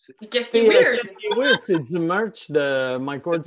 [0.05, 1.59] Que c'est C'est euh, weird?
[1.65, 3.45] C'est du merch de Mike Ward.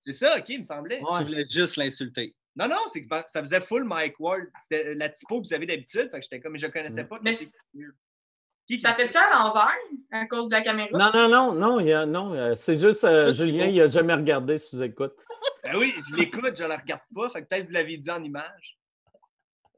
[0.00, 1.00] C'est ça, ok, il me semblait.
[1.00, 1.18] Ouais.
[1.18, 2.34] Tu voulais juste l'insulter.
[2.56, 4.46] Non, non, c'est que ça faisait full Mike Ward.
[4.60, 6.10] C'était euh, la typo que vous avez d'habitude.
[6.10, 7.18] Fait que j'étais comme, mais je connaissais pas.
[7.22, 7.32] Mais.
[7.32, 9.74] Qui qui Ça dit fait ça à l'envers
[10.12, 10.90] à cause de la caméra?
[10.96, 13.88] Non, non, non, non, il y a- non, euh, c'est juste euh, Julien, il n'a
[13.88, 15.14] jamais regardé sous écoute.
[15.64, 17.28] Ben oui, je l'écoute, je la regarde pas.
[17.30, 18.78] Fait que peut-être vous l'avez dit en image.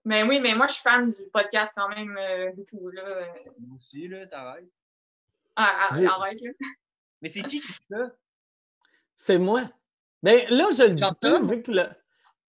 [0.04, 2.90] Mais oui, mais moi, je suis fan du podcast quand même euh, beaucoup.
[2.90, 3.02] Là.
[3.58, 4.64] Moi aussi, là, t'arrêtes.
[5.56, 6.50] Ah, ah, J'ai- arrête, là.
[7.22, 8.10] Mais c'est qui qui dit ça?
[9.16, 9.70] C'est moi.
[10.22, 11.88] Ben là, je le dis plus, vu que le-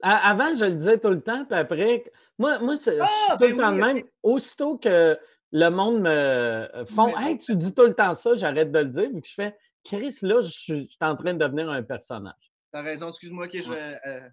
[0.01, 2.03] Avant, je le disais tout le temps, puis après,
[2.37, 4.03] moi, moi je suis Ah, tout ben le temps oui, de même.
[4.21, 5.17] Aussitôt que
[5.51, 8.85] le monde me font Mais Hey, tu dis tout le temps ça, j'arrête de le
[8.85, 11.69] dire, vu que je fais Chris, là, je suis, je suis en train de devenir
[11.69, 12.33] un personnage.
[12.71, 13.99] T'as raison, excuse-moi, ok, je vais.
[14.07, 14.29] euh,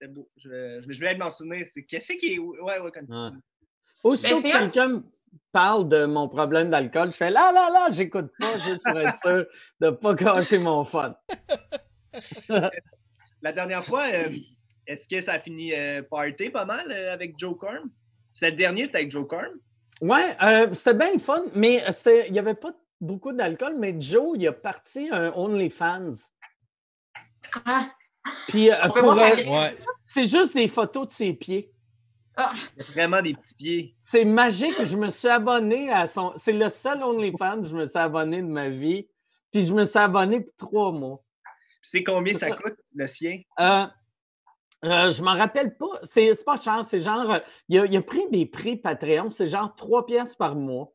[0.00, 0.30] c'est beau.
[0.36, 1.66] Je vais, je vais m'en souvenir.
[1.72, 2.38] C'est qu'est-ce qui est.
[2.38, 3.36] Ouais, ouais, quand Ouais.
[4.02, 5.02] Aussitôt Ben, que quelqu'un me
[5.52, 9.16] parle de mon problème d'alcool, je fais là, là, là, j'écoute pas, juste pour être
[9.22, 9.46] sûr
[9.80, 11.16] de ne pas gâcher mon fun.
[13.42, 14.30] La dernière fois, euh,
[14.86, 17.90] est-ce que ça a fini euh, party pas mal euh, avec Joe Corm?
[18.32, 19.52] C'était le dernier, c'était avec Joe Corm.
[20.00, 23.94] Ouais, euh, c'était bien le fun, mais c'était- il n'y avait pas beaucoup d'alcool, mais
[23.98, 26.12] Joe, il a parti un OnlyFans.
[27.64, 27.88] Ah,
[28.48, 29.70] Puis euh, euh,
[30.04, 31.72] c'est juste des photos de ses pieds.
[32.38, 32.42] Il
[32.78, 33.96] y a vraiment des petits pieds.
[34.02, 36.32] C'est magique, je me suis abonné à son.
[36.36, 39.08] C'est le seul OnlyFans que je me suis abonné de ma vie.
[39.52, 41.22] Puis je me suis abonné pour trois mois.
[41.80, 42.56] Puis c'est combien ça ça.
[42.56, 43.40] coûte, le sien?
[43.60, 43.86] Euh,
[44.84, 45.86] euh, je m'en rappelle pas.
[46.02, 46.84] C'est c'est pas cher.
[46.84, 47.30] C'est genre.
[47.30, 47.38] euh,
[47.68, 49.30] il, a, il a pris des prix Patreon.
[49.30, 50.92] C'est genre 3 pièces par mois.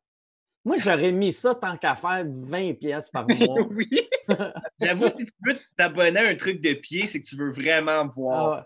[0.64, 3.68] Moi, j'aurais mis ça tant qu'à faire 20 pièces par mois.
[3.72, 3.90] oui.
[4.82, 8.08] J'avoue, si tu veux t'abonner à un truc de pied, c'est que tu veux vraiment
[8.08, 8.66] voir.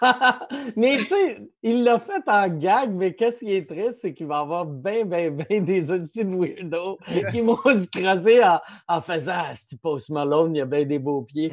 [0.00, 0.70] Ah ouais.
[0.76, 4.26] mais tu sais, il l'a fait en gag, mais qu'est-ce qui est triste, c'est qu'il
[4.26, 6.98] va y avoir bien, bien, bien des petits weirdos
[7.30, 10.84] qui vont se creuser en, en faisant Ah, ce Post Malone, il y a bien
[10.84, 11.50] des beaux pieds.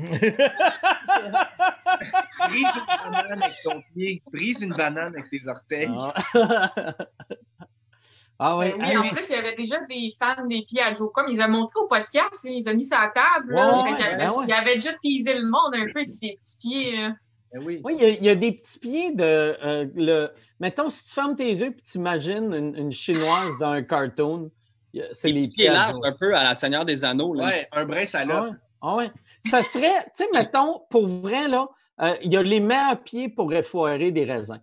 [2.48, 4.24] Brise une banane avec ton pied.
[4.32, 5.92] Brise une banane avec tes orteils.
[6.34, 6.96] Ah,
[8.44, 8.74] ah oui.
[8.78, 11.26] Oui, Hey, en plus, il y avait déjà des fans des pieds à Joe Com.
[11.30, 13.54] Ils ont montré au podcast, il les a mis sur la table.
[13.54, 13.84] là.
[13.84, 14.46] Ouais, Fait ben ouais.
[14.48, 17.00] il avait déjà teasé le monde un peu avec ses petits pieds.
[17.00, 17.10] euh.
[17.54, 17.82] Ben oui.
[17.84, 19.24] Oui, il y, a, il y a des petits pieds de.
[19.24, 20.30] euh, le...
[20.60, 24.50] Mettons, si tu fermes tes yeux et tu imagines une, une chinoise dans un cartoon,
[25.12, 25.68] c'est les Qui pieds.
[25.70, 27.34] à un peu à la Seigneur des Anneaux.
[27.34, 27.46] Là.
[27.46, 28.46] Ouais, un brin Ah salope.
[28.50, 28.56] ouais?
[28.82, 29.12] Ah ouais.
[29.50, 31.68] Ça serait, tu sais, mettons, pour vrai, là,
[32.02, 34.60] euh, il y a les mains à pied pour effoirer des raisins.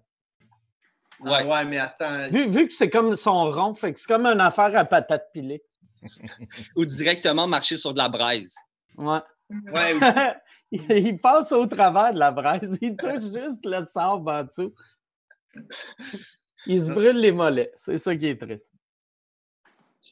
[1.24, 1.44] Ah Ouais.
[1.46, 2.28] ouais, mais attends.
[2.30, 5.30] Vu, vu que c'est comme son rond, fait que c'est comme une affaire à patate
[5.32, 5.62] pilée.
[6.76, 8.54] Ou directement marcher sur de la braise.
[8.96, 9.18] Ouais.
[9.72, 10.00] Ouais, ou-
[10.70, 12.78] il, il passe au travers de la braise.
[12.82, 14.74] Il touche juste le sable en dessous.
[16.66, 17.72] Il se brûle les mollets.
[17.74, 18.72] C'est ça qui est triste.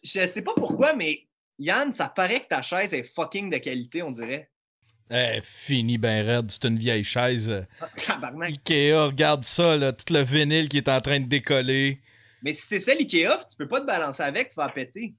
[0.02, 1.28] je sais pas pourquoi, mais
[1.58, 4.50] Yann, ça paraît que ta chaise est fucking de qualité, on dirait.
[5.10, 7.64] Eh, fini ben raide, c'est une vieille chaise.
[8.04, 8.50] Tabarnak.
[8.50, 12.00] Ikea, regarde ça, là, tout le vinyle qui est en train de décoller.
[12.42, 15.14] Mais si c'est ça l'IKEA, tu peux pas te balancer avec, tu vas péter.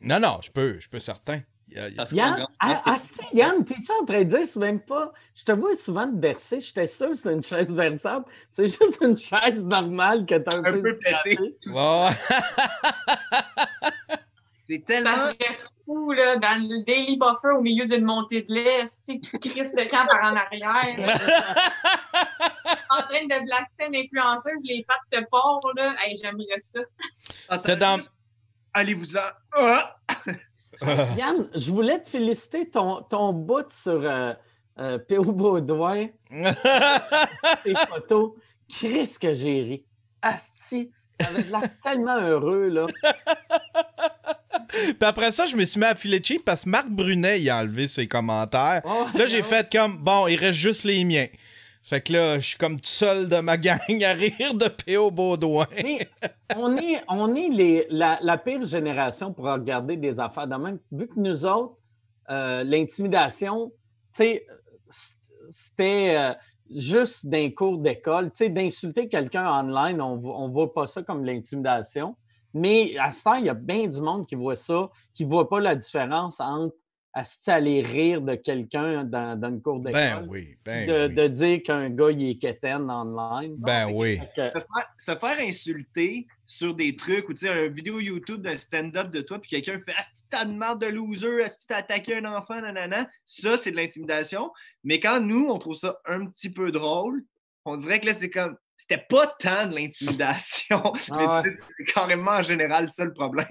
[0.00, 1.40] Non, non, je peux, je peux certain.
[1.92, 5.12] Ça Yann, ah, ah, si, Yann, t'es-tu en train de dire, c'est même pas.
[5.34, 6.60] Je te vois souvent te bercer.
[6.60, 8.26] J'étais sûr que c'est une chaise versante.
[8.48, 11.56] C'est juste une chaise normale que t'as un, Un peu, peu pété.
[14.66, 15.16] C'est tellement.
[15.16, 18.90] Ça serait fou, là, dans le Daily Buffer au milieu d'une montée de lait, tu
[19.02, 20.96] sais, qui crisse le camp par en arrière.
[22.90, 25.94] en train de blaster une influenceuse, les pattes de porc, là.
[26.00, 26.80] Hey, j'aimerais ça.
[27.48, 28.00] Ah, ça dans-
[28.72, 29.20] Allez-vous-en.
[29.52, 29.96] Ah!
[31.16, 34.32] Yann, je voulais te féliciter ton, ton bout sur euh,
[34.78, 35.24] euh, P.O.
[35.24, 38.32] Baudouin, tes photos.
[38.68, 39.86] Chris que j'ai ri.
[40.22, 42.86] Asti, t'avais l'air tellement heureux, là.
[44.70, 47.50] Puis après ça, je me suis mis à filer cheap parce que Marc Brunet, il
[47.50, 48.82] a enlevé ses commentaires.
[48.84, 51.26] Oh, Là, j'ai fait comme, bon, il reste juste les miens.
[51.82, 55.10] Fait que là, je suis comme tout seul de ma gang à rire de P.O.
[55.10, 55.66] Baudouin.
[55.82, 56.08] Mais
[56.56, 60.78] on est, on est les, la, la pire génération pour regarder des affaires de même.
[60.90, 61.76] Vu que nous autres,
[62.30, 63.70] euh, l'intimidation,
[64.16, 64.42] tu sais,
[64.88, 65.14] c-
[65.50, 66.32] c'était euh,
[66.74, 68.30] juste d'un cours d'école.
[68.30, 72.16] Tu sais, d'insulter quelqu'un online, on ne voit pas ça comme l'intimidation.
[72.54, 75.30] Mais à ce temps, il y a bien du monde qui voit ça, qui ne
[75.30, 76.74] voit pas la différence entre
[77.46, 79.92] aller rire de quelqu'un dans, dans une cour d'école.
[79.92, 81.14] Ben oui, puis ben de, oui.
[81.14, 83.54] de dire qu'un gars, il est quétaine online.
[83.58, 84.18] Ben oui.
[84.34, 88.40] Que- Se faire, se faire insulter sur des trucs ou tu sais, une vidéo YouTube
[88.40, 91.76] d'un stand-up de toi, puis quelqu'un fait Asti, t'as de marde de loser, Asti, t'as
[91.78, 93.08] attaqué un enfant, nanana.
[93.24, 94.50] Ça, c'est de l'intimidation.
[94.82, 97.24] Mais quand nous, on trouve ça un petit peu drôle,
[97.64, 98.56] on dirait que là, c'est comme.
[98.76, 100.82] C'était pas tant de l'intimidation.
[101.12, 101.42] Mais Ah
[101.78, 103.46] c'est carrément en général ça le problème.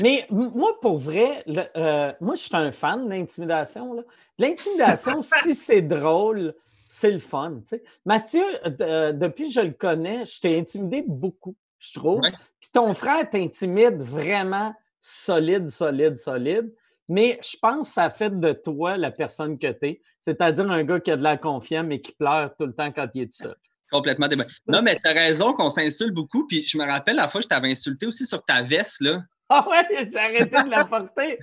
[0.00, 4.04] Mais moi, pour vrai, le- euh, moi, je suis un fan de l'intimidation.
[4.38, 6.54] L'intimidation, si c'est drôle,
[6.88, 7.60] c'est le fun.
[8.04, 8.44] Mathieu,
[8.80, 12.20] euh, depuis que je le connais, je t'ai intimidé beaucoup, je trouve.
[12.20, 12.32] Ouais.
[12.60, 16.72] Puis ton frère t'intimide vraiment solide, solide, solide.
[17.08, 20.00] Mais je pense que ça fait de toi la personne que tu es.
[20.20, 23.08] C'est-à-dire un gars qui a de la confiance mais qui pleure tout le temps quand
[23.14, 23.56] il est tout seul.
[23.90, 24.46] Complètement débat.
[24.66, 26.46] Non, mais t'as raison qu'on s'insulte beaucoup.
[26.46, 29.22] Puis je me rappelle la fois que je t'avais insulté aussi sur ta veste, là.
[29.50, 31.38] Ah ouais, j'ai arrêté de la porter.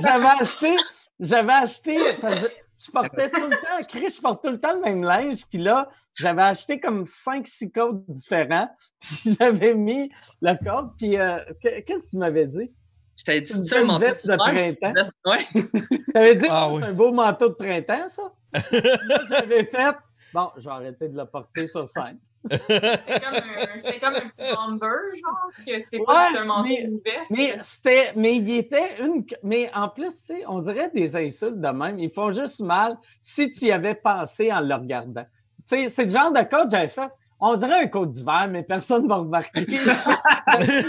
[0.00, 0.76] J'avais acheté,
[1.18, 2.48] j'avais acheté, parce que
[2.86, 5.58] je, portais tout le temps, Chris, je porte tout le temps le même linge, puis
[5.58, 8.68] là, j'avais acheté comme 5-6 codes différents,
[9.00, 10.10] puis j'avais mis
[10.42, 12.70] le code, puis euh, que- qu'est-ce que tu m'avais dit?
[13.18, 14.92] Je t'avais dit Une ça, un manteau veste de printemps.
[14.92, 15.46] Veste- Ouais.
[16.12, 16.82] T'avais dit, Ah oui.
[16.82, 18.22] c'est un beau manteau de printemps, ça?
[18.52, 19.96] là, j'avais fait,
[20.32, 22.18] bon, j'ai arrêté de le porter sur scène.
[22.50, 26.38] C'était comme, un- c'était comme un petit bomber, genre, que tu sais Ouais, pas si
[26.38, 27.30] un manteau mais- ou une veste.
[27.30, 31.60] Mais c'était, mais il était une, mais en plus, tu sais, on dirait des insultes
[31.60, 31.98] de même.
[32.00, 35.24] Ils font juste mal si tu y avais pensé en le regardant.
[35.68, 37.08] Tu sais, c'est le genre de code que j'avais fait.
[37.44, 39.64] On dirait un code d'hiver, mais personne ne va remarquer.
[39.66, 40.84] C'est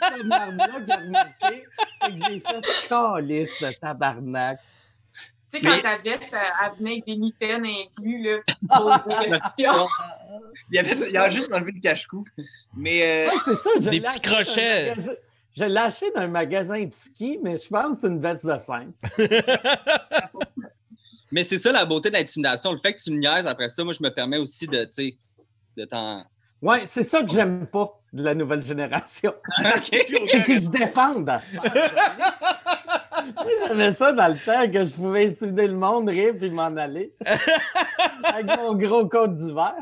[0.00, 1.64] tabarnak qui a remarqué.
[2.02, 4.58] Fait que j'ai fait calice de tabarnak.
[5.50, 8.98] Tu sais, quand Mais- ta veste, elle, venait avec des mitaines inclus, là, tu Ah,
[8.98, 9.86] poses des questions.
[10.70, 12.24] Il y avait, il a juste enlevé le cache-cou.
[12.76, 13.70] Mais euh, Ouais, c'est ça.
[13.80, 14.94] je Des petits crochets.
[15.56, 18.56] Je l'ai acheté d'un magasin de ski, mais je pense que c'est une veste de
[18.58, 18.92] scène.
[21.30, 22.72] Mais c'est ça la beauté de l'intimidation.
[22.72, 24.92] Le fait que tu me niaises après ça, moi, je me permets aussi de, tu
[24.92, 25.16] sais,
[25.76, 26.24] de t'en.
[26.62, 29.34] Ouais, c'est ça que j'aime pas de la nouvelle génération.
[29.58, 29.88] OK.
[29.92, 31.54] Et qu'ils se défendent à ce
[33.68, 37.12] J'aimais ça dans le temps que je pouvais intimider le monde, rire puis m'en aller.
[38.24, 39.74] Avec mon gros code d'hiver.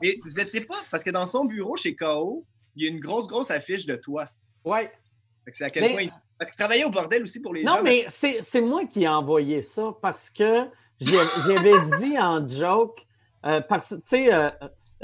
[0.00, 2.44] Mais vous étiez pas, parce que dans son bureau chez KO,
[2.76, 4.28] il y a une grosse, grosse affiche de toi.
[4.64, 4.90] Ouais.
[5.44, 6.02] Fait que C'est à quel Mais- point.
[6.02, 7.82] il- Parce qu'il travaillait au bordel aussi pour les Non, gens.
[7.82, 10.66] mais c'est c'est moi qui ai envoyé ça parce que
[11.00, 13.06] j'avais dit en joke,
[13.46, 14.50] euh, parce que, tu sais, euh,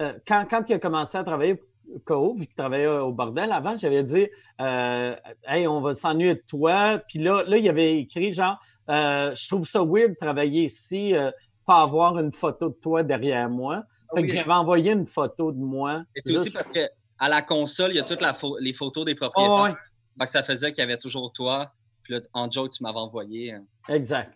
[0.01, 1.59] euh, quand, quand il a commencé à travailler au
[2.05, 4.28] KO, vu qu'il travaillait au bordel avant, j'avais dit,
[4.60, 5.15] euh,
[5.47, 7.01] hey, on va s'ennuyer de toi.
[7.09, 8.59] Puis là, là, il avait écrit genre,
[8.90, 11.31] euh, je trouve ça weird de travailler ici, euh,
[11.66, 13.82] pas avoir une photo de toi derrière moi.
[14.10, 16.02] Ah Fait oui, que j'avais envoyé une photo de moi.
[16.16, 16.81] Et c'est aussi parce que
[17.19, 18.24] à la console, il y a toutes
[18.60, 19.62] les photos des Ah propriétaires.
[19.62, 19.74] ouais.
[20.20, 21.73] Fait que ça faisait qu'il y avait toujours toi.
[22.02, 23.52] Puis là, en joke, tu m'avais envoyé.
[23.52, 23.65] hein.
[23.89, 24.32] Exact.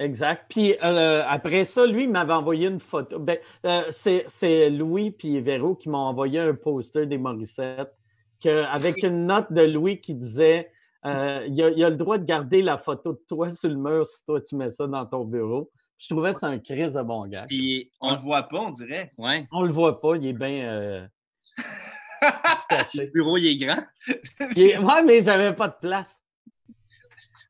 [0.00, 0.46] Exact.
[0.48, 3.18] Puis euh, après ça, lui, il m'avait envoyé une photo.
[3.18, 7.94] Ben, euh, c'est, Louis puis Véro qui m'ont envoyé un poster des Morissette
[8.42, 10.72] que, avec une note de Louis qui disait
[11.04, 13.76] euh, il, a, il a le droit de garder la photo de toi sur le
[13.76, 15.70] mur si toi tu mets ça dans ton bureau.
[15.98, 17.44] Je trouvais ça un crise de bon gars.
[17.46, 18.12] Puis, On on...
[18.12, 19.12] le voit pas, on dirait.
[19.18, 21.08] ouais, On le voit pas, il est bien
[22.94, 23.82] le bureau, il est grand.
[24.56, 26.18] Il est- Ouais, mais j'avais pas de place.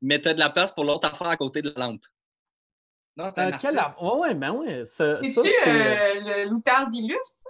[0.03, 2.05] Mais t'as de la place pour l'autre affaire à côté de la lampe.
[3.17, 3.99] Non, c'est un Euh, quel artiste.
[3.99, 4.85] ar- Ouais, ouais, ben ouais.
[4.85, 7.49] C'est-tu c'est, euh, euh, le loutard d'illustre?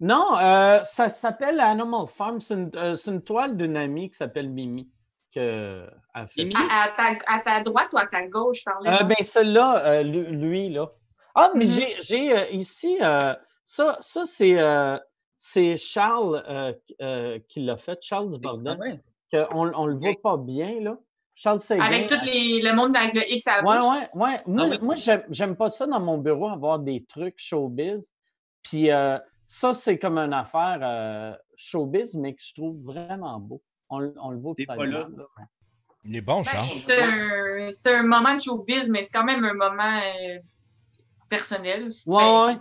[0.00, 2.40] Non, euh, ça s'appelle Animal Farm.
[2.40, 4.88] C'est une, euh, c'est une toile d'une amie qui s'appelle Mimi.
[5.34, 6.44] Que, a fait.
[6.44, 6.54] Mimi?
[6.70, 9.00] À, à ta, à ta droite ou à ta gauche, par là?
[9.00, 10.90] Euh, ben, celui-là, euh, lui, lui, là.
[11.34, 11.70] Ah, mais Mhm.
[11.70, 13.34] j'ai- j'ai euh, ici, euh,
[13.64, 14.98] ça, ça c'est euh,
[15.36, 16.72] c'est Charles euh,
[17.02, 18.76] euh, qui l'a fait, Charles du bordel.
[18.78, 19.46] Ah ouais.
[19.52, 20.96] on, on le voit pas bien, là.
[21.40, 21.84] Charles Séguin.
[21.84, 23.86] Avec tout les, le monde avec le X à la Ouais, bouche.
[23.86, 24.42] ouais, ouais.
[24.46, 24.78] Moi, oui.
[24.82, 28.12] moi j'aime- j'aime pas ça dans mon bureau, avoir des trucs showbiz.
[28.64, 33.62] Puis euh, ça, c'est comme une affaire euh, showbiz, mais que je trouve vraiment beau.
[33.88, 35.04] On, le- on le voit peut-être pas là.
[35.04, 35.24] mal, là.
[36.04, 36.76] Il est bon, Ben, Charles.
[36.76, 40.38] c'est un, c'est un moment de showbiz, mais c'est quand même un moment euh,
[41.28, 42.08] personnel aussi.
[42.10, 42.56] Ouais, Ben, ouais.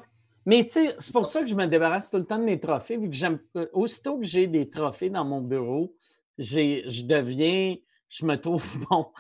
[0.45, 2.59] Mais tu sais, c'est pour ça que je me débarrasse tout le temps de mes
[2.59, 3.39] trophées, vu que j'aime.
[3.73, 5.93] Aussitôt que j'ai des trophées dans mon bureau,
[6.37, 7.75] j'ai, je deviens.
[8.09, 9.11] Je me trouve bon.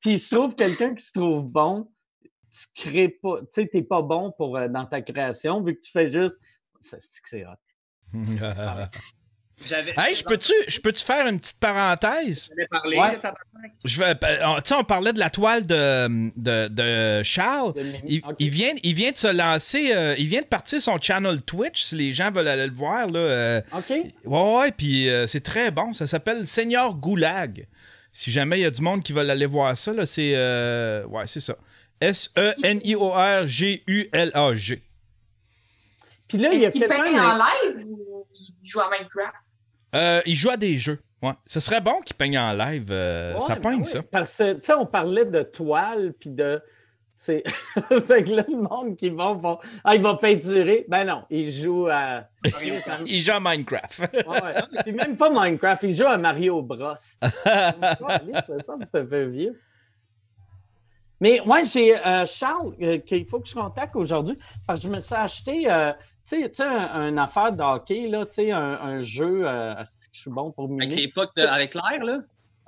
[0.00, 1.88] Puis je trouve quelqu'un qui se trouve bon,
[2.22, 3.40] tu crées pas.
[3.40, 6.40] Tu sais, t'es pas bon pour, euh, dans ta création, vu que tu fais juste.
[6.80, 7.50] Ça, c'est que c'est hot.
[9.68, 12.50] J'avais hey, je peux-tu je peux-tu faire une petite parenthèse?
[12.70, 12.96] parlé.
[12.96, 13.18] Ouais.
[13.84, 17.74] Je vais, euh, on- tu sais, on parlait de la toile de, de, de Charles.
[17.74, 17.82] De.
[18.38, 21.82] Il, vient, il vient de se lancer, euh, il vient de partir son channel Twitch,
[21.82, 23.06] si les gens veulent aller le voir.
[23.10, 23.90] Là, euh, OK.
[23.90, 25.92] ouais, ouais, puis euh, c'est très bon.
[25.92, 27.66] Ça s'appelle Seigneur Goulag.
[28.12, 30.32] Si jamais il y a du monde qui veut aller voir ça, là, c'est.
[30.34, 31.52] euh, ouais, c'est ça.
[32.02, 32.06] E
[33.50, 34.82] S-E-N-I-O-R-G-U-L-A-G.
[36.28, 37.30] Puis là, il y a quelqu'un.
[37.30, 39.34] en live ou il joue à Minecraft?
[39.94, 40.98] Euh, il joue à des jeux.
[41.22, 41.32] Ouais.
[41.44, 42.86] Ce serait bon qu'il peigne en live.
[42.90, 44.02] euh, ça peigne, ben oui, ça.
[44.10, 46.62] Parce que, tu sais, on parlait de toile, puis de.
[47.30, 48.00] C'est...
[48.06, 50.84] fait que là, le monde qui va, va- Ah, il va peinturer.
[50.88, 52.24] Ben non, il joue à.
[53.06, 54.00] Il joue à Minecraft.
[54.00, 54.82] Ouais, ouais.
[54.82, 56.94] Puis même pas Minecraft, il joue à Mario Bros.
[57.22, 59.58] Ça peu vieux.
[61.20, 64.92] Mais moi, j'ai euh, Charles euh, qu'il faut que je contacte aujourd'hui parce que je
[64.92, 65.92] me suis acheté euh,
[66.26, 69.42] tu sais, un, une affaire de hockey, là, tu sais, un, un jeu.
[69.46, 69.82] Euh, que
[70.12, 70.96] je suis bon pour Avec miner.
[70.96, 72.20] l'époque de- avec l'air, là?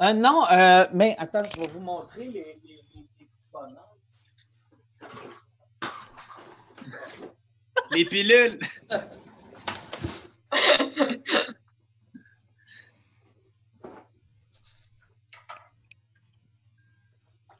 [0.02, 3.76] Euh, non, euh, mais attends, je vais vous montrer les, les- les- les petits bonhommes.
[7.92, 8.58] Les pilules.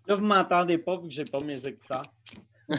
[0.07, 2.03] Là, vous m'entendez pas vu que j'ai pas mes écouteurs.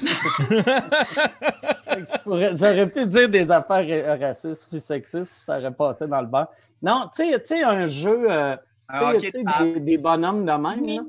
[2.55, 6.27] J'aurais pu dire des affaires ra- racistes puis sexistes, puis ça aurait passé dans le
[6.27, 6.47] bar.
[6.81, 9.63] Non, tu sais- tu sais, un jeu, euh, tu Ah, sais, ok, tu sais, ah,
[9.63, 10.85] des, des bonhommes de même.
[10.85, 11.03] Là.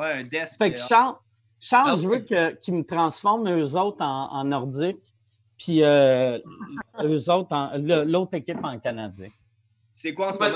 [0.00, 0.58] Ouais, un desk.
[0.58, 1.14] Fait que euh, Charles,
[1.58, 5.02] Charles Ah, je veux que- qu'ils me transforment eux autres en, en nordique,
[5.58, 6.38] puis euh,
[7.02, 9.28] eux autres, l'autre équipe en canadien.
[9.94, 10.52] C'est quoi en ce moment?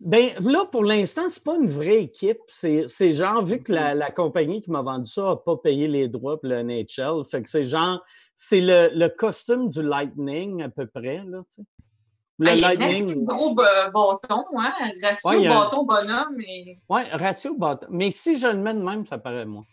[0.00, 2.38] Ben là, pour l'instant, c'est pas une vraie équipe.
[2.46, 5.88] C'est c'est genre, vu que la, la compagnie qui m'a vendu ça n'a pas payé
[5.88, 8.02] les droits pour le NHL, fait que c'est genre,
[8.34, 11.62] c'est le, le costume du Lightning à peu près, là, tu sais.
[12.38, 13.24] Le Ah, il y a un Lightning.
[13.26, 14.72] gros bâton, hein?
[15.02, 16.40] Ratio Ouais, a bâton bonhomme.
[16.48, 16.78] Et...
[16.88, 17.86] Ouais, ratio bâton.
[17.90, 19.66] Mais si je le mets de même, ça paraît moins.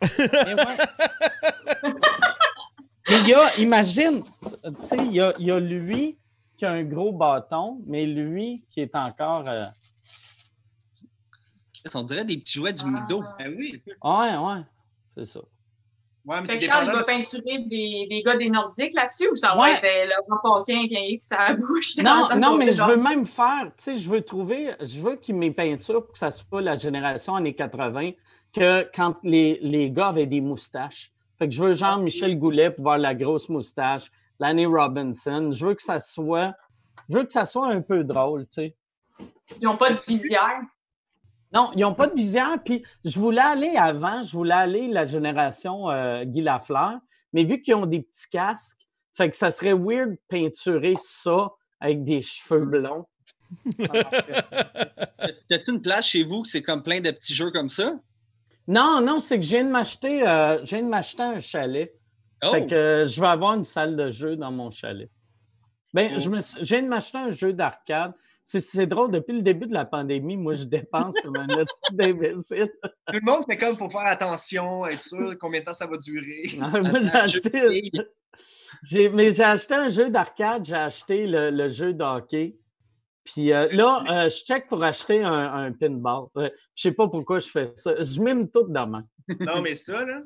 [0.18, 1.92] Mais ouais.
[3.10, 6.16] Mais il y a, imagine, tu sais, il y a, il y a lui
[6.56, 9.48] qui a un gros bâton, mais lui qui est encore.
[9.48, 9.64] euh,
[11.94, 13.22] On dirait des petits jouets du Mido.
[13.26, 13.36] Ah.
[13.38, 13.82] Ben oui.
[14.04, 14.62] Ouais, ouais,
[15.14, 15.40] c'est ça.
[16.26, 19.28] Ouais, mais Fait c'est que Charles, il va peinturer des, des gars des Nordiques là-dessus
[19.32, 19.72] ou ça Ouais.
[19.72, 21.96] va être euh, Laurent Paquin qui a la bouche?
[21.96, 25.32] Non, non, mais je veux même faire, tu sais, je veux trouver, je veux que
[25.32, 28.10] mes peintures, pour que ça soit la génération années 80,
[28.52, 31.10] que quand les, les gars avaient des moustaches.
[31.40, 35.50] Fait que je veux genre Michel Goulet pour voir la grosse moustache, Lanny Robinson.
[35.50, 36.54] Je veux que ça soit,
[37.08, 38.76] je veux que ça soit un peu drôle, tu sais.
[39.58, 40.60] Ils n'ont pas de visière?
[41.50, 42.62] Non, ils n'ont pas de visière.
[42.62, 46.98] Puis je voulais aller avant, je voulais aller la génération euh, Guy Lafleur,
[47.32, 51.48] mais vu qu'ils ont des petits casques, fait que ça serait weird de peinturer ça
[51.80, 53.06] avec des cheveux blonds.
[55.48, 57.94] T'as-tu une place chez vous que c'est comme plein de petits jeux comme ça?
[58.68, 61.92] Non, non, c'est que je viens de m'acheter, euh, je viens de m'acheter un chalet.
[62.42, 62.50] Oh!
[62.50, 65.10] Fait que euh, je vais avoir une salle de jeu dans mon chalet.
[65.92, 68.12] Ben, je, me, suis- je viens de m'acheter un jeu d'arcade.
[68.44, 71.46] C'est- drôle, depuis le début de la pandémie, moi, je dépense comme un
[71.92, 72.70] d'imbécile.
[72.82, 75.96] Tout le monde fait comme faut faire attention, être sûr combien de temps ça va
[75.96, 76.42] durer.
[76.60, 77.90] Ah, moi, j'ai acheté.
[79.12, 82.56] mais j'ai acheté un jeu d'arcade, j'ai acheté le, le jeu de hockey.
[83.32, 86.26] Puis euh, là, euh, je check pour acheter un, un pinball.
[86.36, 87.94] Euh, je sais pas pourquoi je fais ça.
[88.02, 89.04] Je mime tout demain.
[89.40, 90.22] Non, mais ça, là.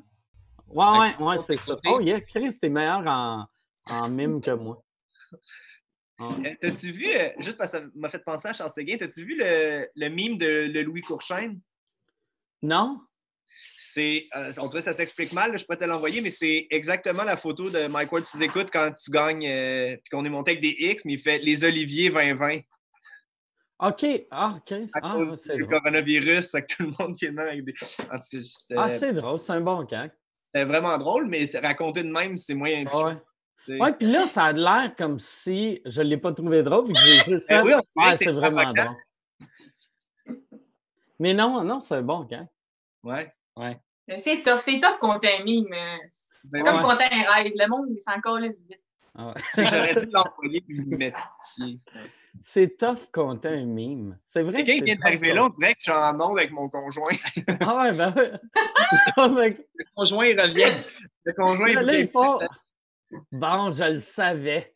[0.67, 1.77] Ouais, ouais, ouais, c'est ça.
[1.85, 3.45] Oh, yeah, Chris, t'es meilleur en,
[3.89, 4.83] en mime que moi.
[6.61, 7.07] T'as-tu vu,
[7.39, 10.37] juste parce que ça m'a fait penser à Charles Séguin, t'as-tu vu le, le mime
[10.37, 11.59] de, le Louis Courchaine?
[12.61, 13.01] Non?
[13.77, 16.67] C'est, euh, on dirait que ça s'explique mal, là, je peux te l'envoyer, mais c'est
[16.69, 20.29] exactement la photo de Mike Ward, tu écoutes quand tu gagnes, euh, puis qu'on est
[20.29, 22.61] monté avec des X, mais il fait les Oliviers 2020
[23.79, 24.05] OK.
[24.31, 24.57] Ah,
[25.01, 25.67] Ah, c'est drôle.
[25.69, 27.73] coronavirus, que tout le monde qui est avec des.
[28.77, 29.39] Ah, c'est drôle.
[29.39, 30.09] C'est un bon camp.
[30.37, 32.85] C'était vraiment drôle, mais raconter de même, c'est moyen.
[32.91, 32.97] Ah
[33.67, 33.79] Ouais.
[33.79, 36.85] Ouais, puis là, ça a l'air comme si je ne l'ai pas trouvé drôle.
[36.85, 38.95] Puis que j'ai juste Ben fait, oui, Ah, c'est c'est vraiment drôle.
[41.19, 42.47] Mais non, non, c'est un bon camp.
[43.03, 43.33] Ouais.
[44.07, 45.65] Mais C'est tough, c'est tough compter un mime.
[45.73, 45.97] euh,
[46.45, 46.81] C'est Ben comme ouais.
[46.91, 47.51] compter un rêve.
[47.55, 48.19] Le monde, il s'en
[48.67, 48.81] vite.
[49.17, 49.33] Ah ouais.
[49.53, 51.79] C'est que j'aurais dû l'envoyer et vous le mettiez.
[52.41, 54.13] C'est tough compter un mime.
[54.27, 56.37] C'est vrai que Quelqu'un vient tough d'arriver là, on dirait que je suis en onde
[56.37, 57.11] avec mon conjoint.
[57.61, 58.31] Ah ouais, ben ouais.
[59.17, 60.73] Ah, Le conjoint, il revient.
[61.23, 61.75] Le conjoint, il
[62.09, 62.49] petite-
[63.31, 64.73] Bon, je le savais.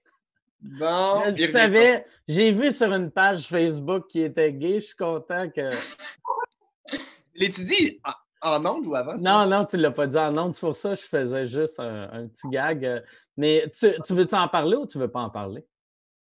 [0.61, 2.06] Bon, Je le revient savais.
[2.28, 4.76] J'ai vu sur une page Facebook qui était gay.
[4.80, 5.72] Je suis content que.
[7.36, 7.99] L'as-tu dit?
[8.41, 9.18] En- en onde ou avant?
[9.18, 9.45] ça?
[9.45, 10.53] Non, non, tu ne l'as pas dit en ondes.
[10.53, 12.86] C'est pour ça que je faisais juste un, un petit gag.
[12.86, 13.02] euh,
[13.38, 15.66] Mais tu, tu veux-tu en parler ou tu ne veux pas en parler?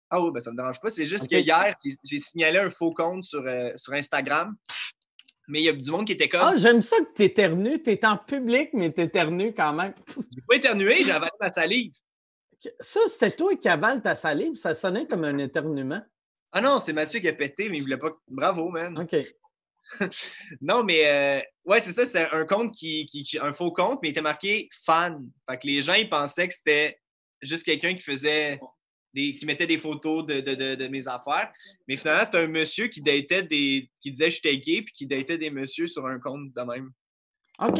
[0.09, 0.89] Ah oui, ben ça me dérange pas.
[0.89, 4.55] C'est juste que hier, j'ai- j'ai signalé un faux compte sur, euh, sur Instagram.
[5.47, 6.41] Mais il y a du monde qui était comme.
[6.43, 7.81] Ah, j'aime ça que tu éternues.
[7.81, 9.93] Tu es en public, mais tu éternues quand même.
[10.31, 11.91] J'ai pas éternué, j'ai avalé ma salive.
[12.79, 14.55] Ça, c'était toi qui avales ta salive.
[14.55, 16.01] Ça sonnait comme un éternuement.
[16.51, 18.11] Ah non, c'est Mathieu qui a pété, mais il voulait pas.
[18.27, 18.97] Bravo, man.
[18.99, 19.15] OK.
[20.61, 23.99] Non, mais euh, ouais, c'est ça, c'est un compte qui, qui- qui- un faux compte,
[24.01, 25.29] mais il était marqué fan.
[25.49, 26.99] Fait que les gens, ils pensaient que c'était
[27.41, 28.59] juste quelqu'un qui faisait
[29.13, 31.51] des, qui mettait des photos de, de- de- de mes affaires.
[31.87, 33.89] Mais finalement, c'était un monsieur qui datait des.
[33.99, 36.91] qui disait j'étais gay puis qui datait des messieurs sur un compte de même.
[37.59, 37.79] OK.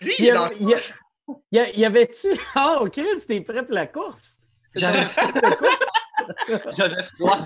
[0.00, 2.28] Lui, il y, avait-tu.
[2.54, 4.38] Ah, OK, c'était prêt pour la course.
[4.76, 5.78] J'avais course.
[6.76, 7.44] J'avais froid.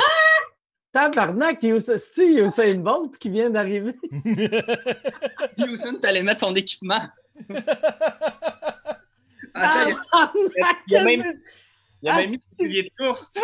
[0.92, 3.94] Tabarnak, c'est-tu Usain Bolt qui vient d'arriver?
[5.58, 7.00] Houston, t'allais mettre son équipement.
[9.54, 11.38] Attends, il y a- Tabarnak, il y a même- c'est-
[12.02, 13.34] il a Ah, même mis c'est- des souliers de course.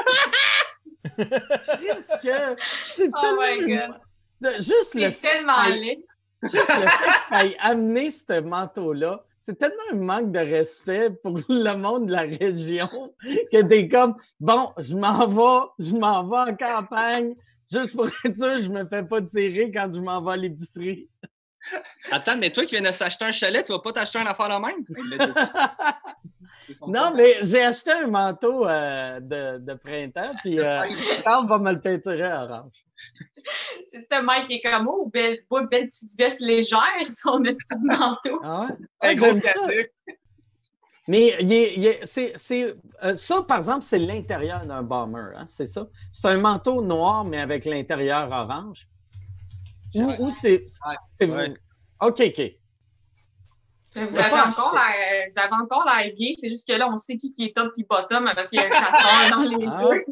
[2.22, 2.56] Que-
[2.96, 3.98] C'est Oh my tellement-
[4.40, 6.04] de- Juste le tellement laid.
[6.42, 11.74] Juste le fait qu'il amené ce manteau-là, c'est tellement un manque de respect pour le
[11.76, 12.88] monde de la région
[13.52, 17.34] que t'es comme bon, je m'en vais, je m'en vais en campagne,
[17.70, 21.10] juste pour être sûr, je me fais pas tirer quand je m'en vais à l'épicerie.
[22.10, 24.48] Attends, mais toi qui viens de s'acheter un chalet, tu vas pas t'acheter un affaire
[24.48, 24.84] de même?
[26.86, 30.82] Non, mais j'ai acheté un manteau euh, de, de printemps, puis euh,
[31.24, 32.84] Carl va me le peinturer orange.
[33.92, 36.80] C'est ça, Mike il est comme, oh, belle, belle petite veste légère,
[37.16, 38.40] son petit manteau.
[38.42, 38.66] Ah
[39.00, 39.10] ouais?
[39.10, 39.66] Un gros ça.
[41.06, 45.32] Mais il est- il est- c'est, c'est- euh, ça, par exemple, c'est l'intérieur d'un bomber,
[45.36, 45.86] hein, c'est ça?
[46.10, 48.88] C'est un manteau noir, mais avec l'intérieur orange.
[50.18, 50.64] Ou, c'est-
[51.20, 51.54] Ouais.
[52.00, 52.52] OK, OK.
[53.94, 57.16] Vous avez, encore la, vous avez encore la gay, c'est juste que là, on sait
[57.16, 59.82] qui, qui est top et bottom parce qu'il y a un chasseur dans les Ah.
[59.82, 60.04] deux.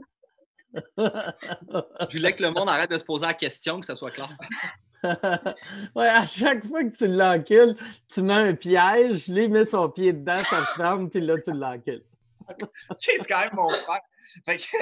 [2.10, 4.30] Je voulais que le monde arrête de se poser la question, que ça soit clair.
[5.96, 7.74] ouais, à chaque fois que tu l'encules,
[8.12, 11.52] tu mets un piège, lui il met son pied dedans, ça ferme, puis là, tu
[11.52, 12.04] l'encules.
[13.00, 14.00] C'est quand même mon frère.
[14.44, 14.76] Fait que.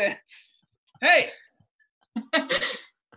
[1.02, 1.31] Hey!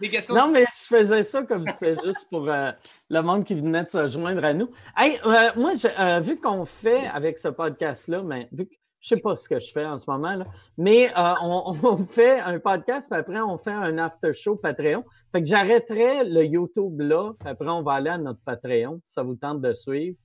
[0.03, 0.35] Des questions.
[0.35, 2.73] Non, mais je faisais ça comme c'était juste pour euh,
[3.09, 4.69] le monde qui venait de se joindre à nous.
[4.97, 8.71] Hey, euh, moi, je- euh, vu qu'on fait avec ce podcast-là, mais vu que
[9.01, 10.45] je ne sais pas ce que je fais en ce moment, là,
[10.77, 15.05] mais euh, on, on fait un podcast, puis après, on fait un after-show Patreon.
[15.31, 19.13] Fait que j'arrêterai le YouTube là, puis après, on va aller à notre Patreon, si
[19.13, 20.17] ça vous tente de suivre.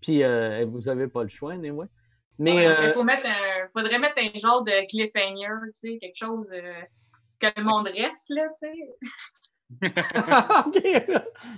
[0.00, 1.86] Puis euh, vous n'avez pas le choix, anyway.
[2.40, 2.92] Mais Ouais, euh, un,
[3.72, 6.72] faudrait mettre un genre de cliffhanger, tu sais, quelque chose euh,
[7.40, 8.74] que le monde reste, là, tu sais.
[10.66, 10.82] OK.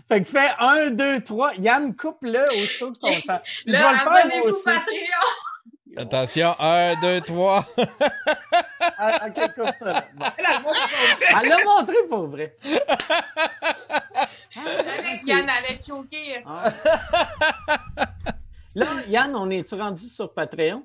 [0.08, 1.54] fait que fais un, deux, trois.
[1.54, 3.40] Yann, coupe-le aussitôt que son temps.
[3.66, 4.64] Je vais Là, le faire moi abonnez-vous aussi.
[4.64, 5.28] Patreon!
[5.96, 7.66] Attention, un, deux, trois.
[9.04, 9.84] Ah, OK, coupe ça.
[9.86, 10.04] là.
[10.14, 10.26] Bon.
[10.38, 11.26] Elle a montré son vrai.
[11.42, 12.56] Elle l'a montré pour vrai.
[14.56, 16.40] Avec Yann allait choquer.
[16.46, 16.70] Ah.
[18.74, 20.84] Là, Yann, on est-tu rendu sur Patreon?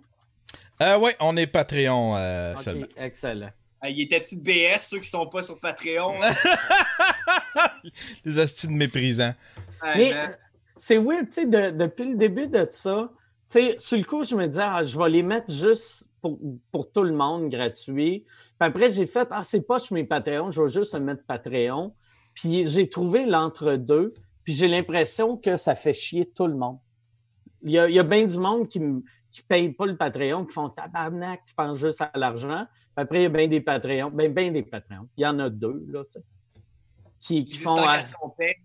[0.82, 2.86] Euh, oui, on est Patreon euh, OK, seulement.
[2.98, 3.50] excellent.
[3.88, 6.14] Ah, il était-tu de BS, ceux qui sont pas sur Patreon?
[8.26, 9.34] Les astuces méprisants.
[9.96, 10.36] Mais man.
[10.76, 14.26] c'est weird, tu sais, de- depuis le début de ça, tu sais, sur le coup,
[14.26, 16.38] je me disais, ah, je vais les mettre juste pour,
[16.70, 18.26] pour tout le monde, gratuit.
[18.26, 21.94] Puis après, j'ai fait, ah, c'est pas chez mes Patreons, je vais juste mettre Patreon.
[22.34, 26.80] Puis j'ai trouvé l'entre-deux, puis j'ai l'impression que ça fait chier tout le monde.
[27.64, 28.82] Il y a, il y a bien du monde qui
[29.42, 32.66] ne paye pas le Patreon, qui font tabarnak, tu penses juste à l'argent.
[32.96, 35.08] Puis après, il y a bien des Patreons, bien ben des Patreons.
[35.18, 36.26] Il y en a deux, là, tu sais,
[37.20, 37.76] qui, qui font.
[37.78, 38.56] ah, son paye.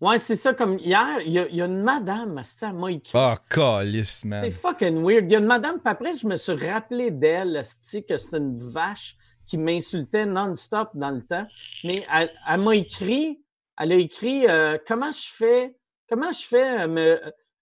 [0.00, 0.52] Ouais, c'est ça.
[0.52, 3.12] Comme hier, il y a, il y a une madame, c'est à moi écrit.
[3.14, 4.40] Oh, calice, man.
[4.42, 5.26] C'est fucking weird.
[5.26, 8.58] Il y a une madame, puis après, je me suis rappelé d'elle, que c'est une
[8.58, 9.16] vache
[9.46, 11.46] qui m'insultait non-stop dans le temps.
[11.84, 13.44] Mais elle, elle m'a écrit,
[13.78, 15.76] elle a écrit euh, comment je fais,
[16.08, 17.20] comment je fais euh, me,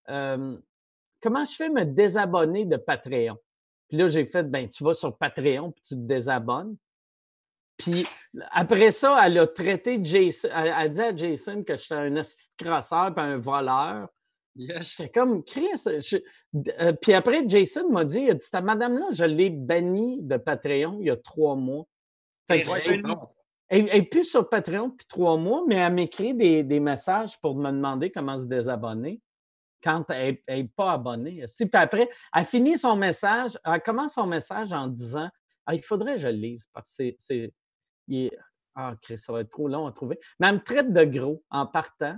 [0.08, 0.56] euh,
[1.22, 3.36] comment je fais me désabonner de Patreon?
[3.88, 6.76] Puis là, j'ai fait, ben, tu vas sur Patreon puis tu te désabonnes.
[7.76, 8.06] Puis
[8.50, 12.44] après ça, elle a traité Jason, elle a dit à Jason que j'étais un esti
[12.58, 14.08] de crosseur puis un voleur.
[14.56, 14.96] Yes.
[14.98, 16.18] J'étais comme, Chris, je-
[16.80, 20.36] euh, puis après, Jason m'a dit, il a dit, cette madame-là, je l'ai bannie de
[20.36, 21.84] Patreon il y a trois mois.
[22.48, 23.16] Fait Elle que- est elle, revenue.
[23.68, 27.56] elle est plus sur Patreon depuis trois mois, mais elle m'écrit des, des messages pour
[27.56, 29.20] me demander comment se désabonner
[29.82, 31.42] quand elle n'est pas abonnée.
[31.46, 35.28] Si, Puis après, elle finit son message, elle commence son message en disant,
[35.66, 37.52] ah, il faudrait que je le lise parce que c'est-
[38.10, 38.30] est-
[38.76, 40.18] Ah, Chris, ça va être trop long à trouver.
[40.38, 42.16] Mais elle me traite de gros en partant.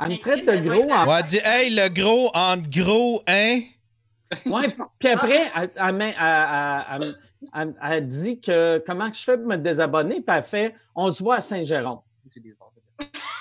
[0.00, 3.60] Elle me traite de gros en Ouais, elle dit, hey, le gros, en gros, hein?
[4.46, 4.64] Oui,
[4.98, 7.16] puis après, elle, elle elle- elle- elle-
[7.54, 11.22] elle- elle dit que comment je fais pour me désabonner, puis elle fait on se
[11.22, 12.00] voit à Saint-Jérôme.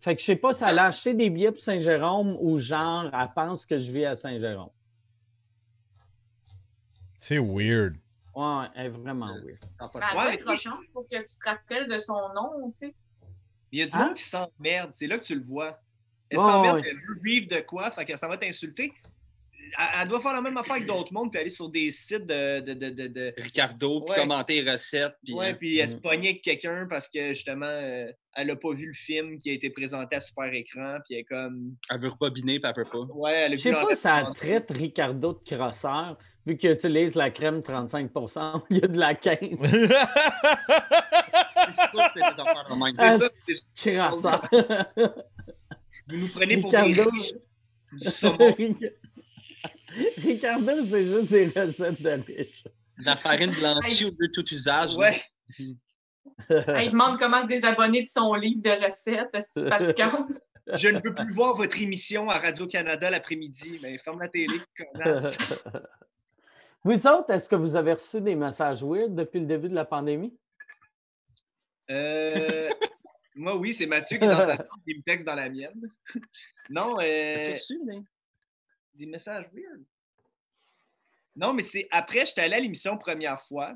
[0.00, 3.10] Fait que je sais pas si elle a acheté des billets pour Saint-Jérôme ou genre
[3.12, 4.70] elle pense que je vis à Saint-Jérôme.
[7.20, 7.96] C'est weird.
[8.34, 9.58] Ouais, elle est vraiment weird.
[9.78, 12.86] Ça Ouais, doit mais être cochonne pour que tu te rappelles de son nom, tu
[12.86, 12.94] sais.
[13.72, 14.06] Il y a du Hein?
[14.06, 14.90] monde qui s'emmerde.
[14.94, 15.78] C'est là que tu le vois.
[16.30, 16.88] Elle Ouais, s'emmerde, ouais.
[16.88, 18.94] elle veut vivre de quoi, fait qu'elle s'en va t'insulter.
[20.02, 22.60] Elle, doit faire la même affaire avec d'autres mondes, puis aller sur des sites de.
[22.60, 24.16] de, de, de, de- Ricardo, puis Ouais.
[24.16, 25.14] commenter les recettes.
[25.24, 26.00] Puis, Ouais, euh, puis elle se Mm.
[26.00, 29.54] pognait avec quelqu'un parce que justement, euh, elle n'a pas vu le film qui a
[29.54, 31.74] été présenté à super écran, puis elle est comme.
[31.90, 33.06] elle veut rebobiner, puis elle peut pas.
[33.14, 36.16] Ouais, elle Je sais pas si elle traite Ricardo de crosseur,
[36.46, 39.38] vu qu'il utilise la crème 35% il y a de la 15.
[39.60, 39.88] C'est
[42.20, 42.26] que
[42.86, 42.94] des.
[42.98, 43.28] Ah, ça,
[44.40, 44.48] Crosseur.
[46.08, 47.10] vous nous prenez pour des Ricardo.
[47.10, 47.32] riches
[47.92, 48.56] du saumon.
[50.22, 52.64] Ricardo, c'est juste des recettes de riches.
[52.98, 54.94] De La farine blanchie au lieu de tout usage.
[54.96, 55.20] Ouais.
[56.48, 60.30] Elle demande comment se désabonner de son livre de recettes, parce que c'est fatigante.
[60.74, 63.78] Je ne veux plus voir votre émission à Radio-Canada l'après-midi.
[63.82, 65.38] Mais ferme la télé, connasse.
[66.84, 69.84] Vous autres, est-ce que vous avez reçu des messages weird depuis le début de la
[69.84, 70.34] pandémie?
[71.90, 72.70] Euh,
[73.34, 75.80] moi, oui, c'est Mathieu qui est dans sa chambre qui me texte dans la mienne.
[76.68, 78.02] Non, euh, reçu, mais-
[79.00, 79.82] des messages weird.
[81.34, 83.74] Non, mais c'est après, j'étais allé à l'émission première fois.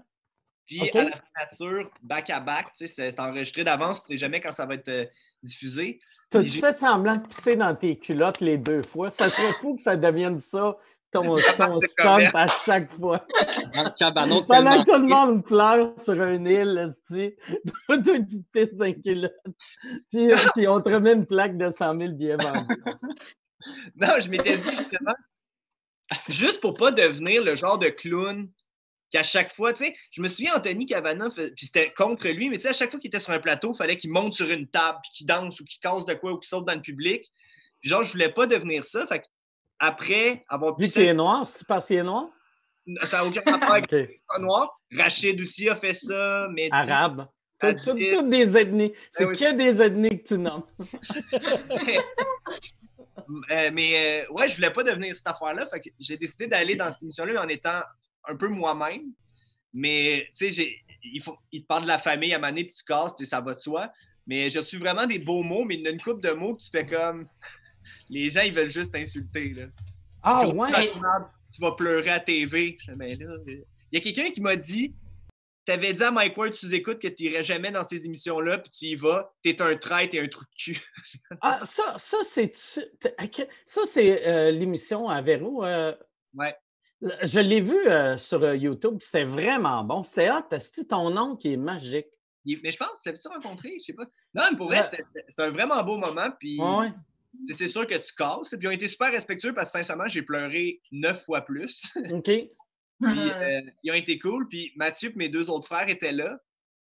[0.66, 4.40] Puis à la nature, back à back, tu sais, c'est enregistré d'avance, tu sais jamais
[4.40, 5.06] quand ça va être euh,
[5.42, 6.00] diffusé.
[6.30, 9.10] T'as-tu fait semblant de pisser dans tes culottes les deux fois?
[9.10, 10.76] Ça serait fou que ça devienne ça,
[11.12, 12.34] ton, ton commerce.
[12.34, 13.26] à chaque fois.
[14.08, 14.42] Pendant
[14.82, 16.90] que tout le monde pleure sur une île,
[17.86, 19.32] toi, tu te pisses dans les culottes.
[20.10, 22.82] Puis, puis on te remet une plaque de 100 000 billets vendus.
[23.96, 25.14] Non, je m'étais dit justement,
[26.28, 28.48] juste pour pas devenir le genre de clown
[29.10, 32.56] qu'à chaque fois, tu sais, je me souviens Anthony Cavana, puis c'était contre lui, mais
[32.56, 34.50] tu sais, à chaque fois qu'il était sur un plateau, il fallait qu'il monte sur
[34.50, 36.82] une table, puis qu'il danse ou qu'il casse de quoi ou qu'il saute dans le
[36.82, 37.30] public.
[37.80, 39.06] Puis genre, je voulais pas devenir ça.
[39.06, 39.26] Fait que
[39.78, 42.28] après avoir Vu pissé, qu'il est noir, c'est parce qu'il est noir?
[43.04, 43.92] ça n'a aucun rapport avec OK.
[43.92, 44.80] le noir.
[44.96, 47.26] Rachid aussi a fait ça, mais Arabe.
[47.60, 48.92] C'est toutes des ethnies.
[49.10, 49.38] C'est Ben oui.
[49.38, 50.64] que des ethnies que tu nommes.
[53.50, 55.66] Euh, mais euh, ouais, je voulais pas devenir cette affaire-là.
[55.66, 57.80] Fait que j'ai décidé d'aller dans cette émission-là en étant
[58.26, 59.12] un peu moi-même.
[59.72, 60.68] Mais tu sais,
[61.02, 63.54] il, faut, il te parle de la famille à maner puis tu casses, ça va
[63.54, 63.90] de soi.
[64.26, 66.54] Mais j'ai reçu vraiment des beaux mots, mais il y a une couple de mots
[66.54, 67.28] que tu fais comme.
[68.08, 69.54] Les gens, ils veulent juste t'insulter.
[70.22, 70.90] Ah ouais?
[71.52, 72.78] Tu vas pleurer à TV.
[72.96, 74.94] Ben là, Il y a quelqu'un qui m'a dit
[75.66, 78.70] T'avais dit à Mike Ward sous écoute que tu n'irais jamais dans ces émissions-là, puis
[78.70, 80.78] tu y vas, t'es un traître et un trou de cul.
[81.40, 82.82] Ah, ça, ça c'est ça,
[83.86, 85.64] c'est euh, l'émission à Véro.
[85.64, 85.94] euh,
[86.34, 86.54] Ouais.
[87.22, 90.02] Je l'ai vu euh, sur YouTube, c'était vraiment bon.
[90.04, 92.06] C'était hot, c'était ton nom qui est magique.
[92.46, 93.74] Il- Mais je pense, tu l'avais-tu rencontré?
[93.78, 94.04] Je sais pas.
[94.34, 96.28] Non, mais pour vrai, c'était un vraiment beau moment.
[96.38, 96.92] Puis Ouais,
[97.46, 98.50] tu c'est sûr que tu casses.
[98.50, 101.90] Puis ils ont été super respectueux parce que sincèrement, j'ai pleuré neuf fois plus.
[102.12, 102.30] OK.
[103.02, 104.48] Puis euh, ils ont été cool.
[104.48, 106.38] Puis Mathieu et mes deux autres frères étaient là.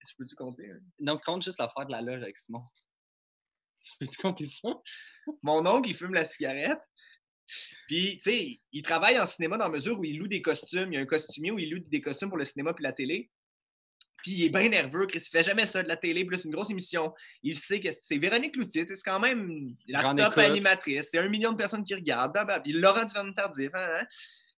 [0.09, 0.71] Je peux-tu compter?
[0.71, 0.79] hein?
[1.01, 2.63] Donc, compte juste l'affaire de la loge avec Simon.
[4.01, 4.69] Peux-tu compter ça?
[5.43, 6.79] Mon oncle, il fume la cigarette.
[7.89, 10.93] Puis, tu sais, il travaille en cinéma dans la mesure où il loue des costumes.
[10.93, 12.93] Il y a un costumier où il loue des costumes pour le cinéma puis la
[12.93, 13.31] télé.
[14.19, 15.07] Puis il est bien nerveux.
[15.07, 17.15] Chris, il fait jamais ça de la télé, plus une grosse émission.
[17.43, 18.85] Il sait que c'est Véronique Loutier.
[18.85, 20.39] tu C'est quand même la Grande top écoute.
[20.45, 21.09] animatrice.
[21.13, 22.33] C'est un million de personnes qui regardent.
[22.33, 22.61] blablabla.
[22.63, 23.71] Puis Laurent Duvernay Tardif.
[23.75, 24.07] hein, hein.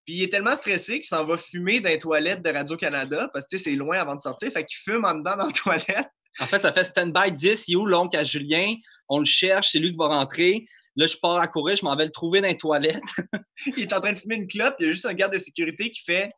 [0.08, 3.46] Puis il est tellement stressé qu'il s'en va fumer dans les toilettes de Radio-Canada parce
[3.46, 4.50] que c'est loin avant de sortir.
[4.50, 6.08] Fait qu'il fume en dedans dans la toilette.
[6.40, 7.68] En fait, ça fait stand-by 10.
[7.68, 8.74] Il est où l'oncle à Julien?
[9.10, 10.64] On le cherche, c'est lui qui va rentrer.
[10.96, 13.02] Là, je pars à courir, je m'en vais le trouver dans les toilettes.
[13.66, 15.36] il est en train de fumer une clope, il y a juste un garde de
[15.36, 16.30] sécurité qui fait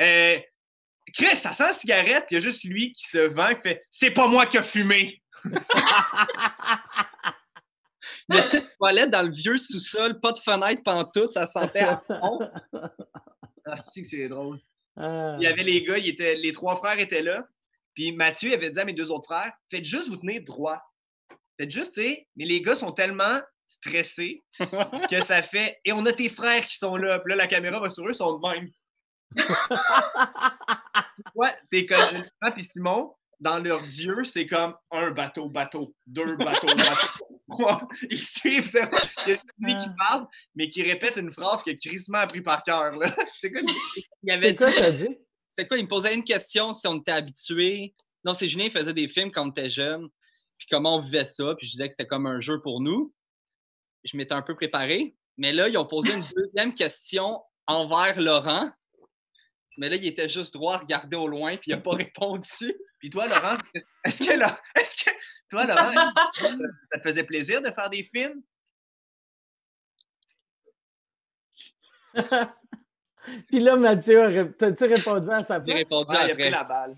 [0.00, 0.38] euh,
[1.12, 3.62] Chris, ça sent la cigarette, puis il y a juste lui qui se vend, qui
[3.62, 5.20] fait C'est pas moi qui ai fumé.
[8.28, 11.46] Il y a une petite toilette dans le vieux sous-sol, pas de fenêtre pantoute, ça
[11.46, 12.40] sentait à fond.
[13.68, 14.60] Ah, c'est que c'est drôle.
[14.96, 15.34] Ah.
[15.40, 17.44] Il y avait les gars, il était, les trois frères étaient là.
[17.94, 20.80] Puis Mathieu avait dit à mes deux autres frères Faites juste vous tenir droit.
[21.58, 24.44] Faites juste, tu sais, mais les gars sont tellement stressés
[25.10, 27.18] que ça fait Et on a tes frères qui sont là.
[27.18, 28.70] Puis là, la caméra va sur eux, ils sont de même.
[29.36, 35.94] tu vois, t'es comme Laurent puis Simon, dans leurs yeux, c'est comme un bateau, bateau,
[36.06, 36.66] deux bateaux,
[37.48, 37.86] bateau.
[38.10, 38.90] Ils suivent ça.
[39.26, 42.40] Il y a lui qui parle, mais qui répète une phrase que Christmas a pris
[42.42, 42.94] par cœur.
[43.34, 45.16] C'est quoi c'est- Il y avait C'est quoi dit-
[45.48, 45.78] c'est quoi?
[45.78, 47.94] Il me posait une question si on était habitué.
[48.24, 50.08] Non, c'est Julien, il faisait des films quand on était jeune,
[50.58, 53.14] puis comment on vivait ça, puis je disais que c'était comme un jeu pour nous.
[54.04, 58.70] Je m'étais un peu préparé, mais là, ils ont posé une deuxième question envers Laurent.
[59.78, 62.74] Mais là, il était juste droit à regarder au loin, puis il n'a pas répondu.
[63.06, 63.56] Puis toi, Laurent,
[64.02, 65.10] est-ce que, là, est-ce que
[65.48, 68.42] toi, Laurent, est-ce que ça te faisait plaisir de faire des films?
[73.46, 75.76] Puis là, Mathieu, t'as-tu répondu à sa J'ai place?
[75.76, 76.96] répondu Ouais, il a pris la balle.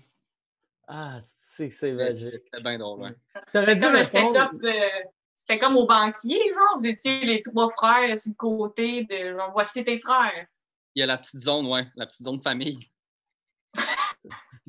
[0.87, 2.41] Ah, c'est que c'est magique.
[2.45, 3.15] C'était bien drôle, ouais.
[3.45, 4.89] T'aurais C'était dû comme setup, euh,
[5.35, 9.51] c'était comme au banquier, genre, vous étiez les trois frères sur le côté de genre,
[9.51, 10.47] voici tes frères.
[10.95, 12.89] Il y a la petite zone, ouais, la petite zone famille.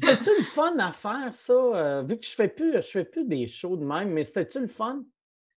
[0.02, 1.52] C'était-tu le fun à faire, ça?
[1.52, 4.60] euh, vu que je fais plus, je fais plus des shows de même, mais c'était-tu
[4.60, 5.02] le fun?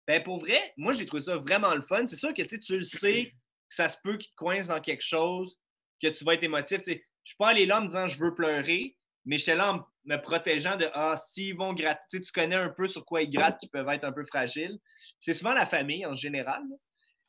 [0.07, 2.06] Ben, pour vrai, moi, j'ai trouvé ça vraiment le fun.
[2.07, 3.26] C'est sûr que tu le sais
[3.70, 5.57] que ça se peut qu'il te coince dans quelque chose,
[6.02, 6.82] que tu vas être émotif.
[6.84, 9.74] Sais, je suis pas allé là en me disant je veux pleurer, mais j'étais là
[9.76, 13.32] en me protégeant de Ah, s'ils vont gratter, tu connais un peu sur quoi ils
[13.32, 14.78] grattent qui peuvent être un peu fragiles.
[15.22, 16.61] C'est souvent la famille en général.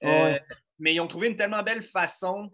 [0.03, 0.43] Euh, Ouais.
[0.81, 2.51] mais ils ont trouvé une tellement belle façon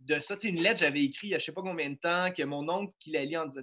[0.00, 0.36] de ça.
[0.36, 2.30] Tu sais, une lettre, j'avais écrit il y a je sais pas combien de temps,
[2.32, 3.62] que mon oncle qui l'a lu en disant.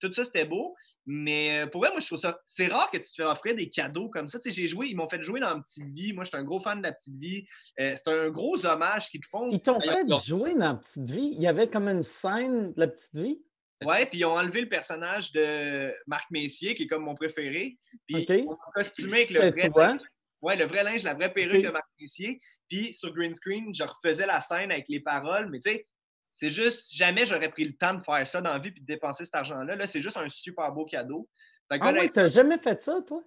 [0.00, 0.74] Tout ça, c'était beau.
[1.06, 2.40] Mais euh, pour vrai, moi, je trouve ça.
[2.46, 4.38] C'est rare que tu te fais offrir des cadeaux comme ça.
[4.38, 6.12] Tu sais, j'ai joué, ils m'ont fait jouer dans Petite Vie.
[6.12, 7.44] Moi, je suis un gros fan de la Petite Vie.
[7.80, 9.50] Euh, c'est un gros hommage qu'ils te font.
[9.50, 11.32] Ils t'ont Alors, fait jouer dans la petite vie.
[11.34, 13.38] Il y avait comme une scène de la petite vie.
[13.84, 17.78] Ouais, puis ils ont enlevé le personnage de Marc Messier, qui est comme mon préféré.
[18.06, 18.28] Puis OK.
[18.28, 19.98] ils ont costumé avec le vrai, toi?
[20.42, 22.38] Ouais, le vrai linge, la vraie perruque de Marc Messier.
[22.68, 25.48] Puis sur green screen, je refaisais la scène avec les paroles.
[25.50, 25.84] Mais tu sais,
[26.30, 28.86] c'est juste, jamais j'aurais pris le temps de faire ça dans la vie puis de
[28.86, 29.76] dépenser cet argent-là.
[29.76, 31.28] Là, c'est juste un super beau cadeau.
[31.70, 33.22] Fait que Ah ouais, t'as jamais fait ça, toi?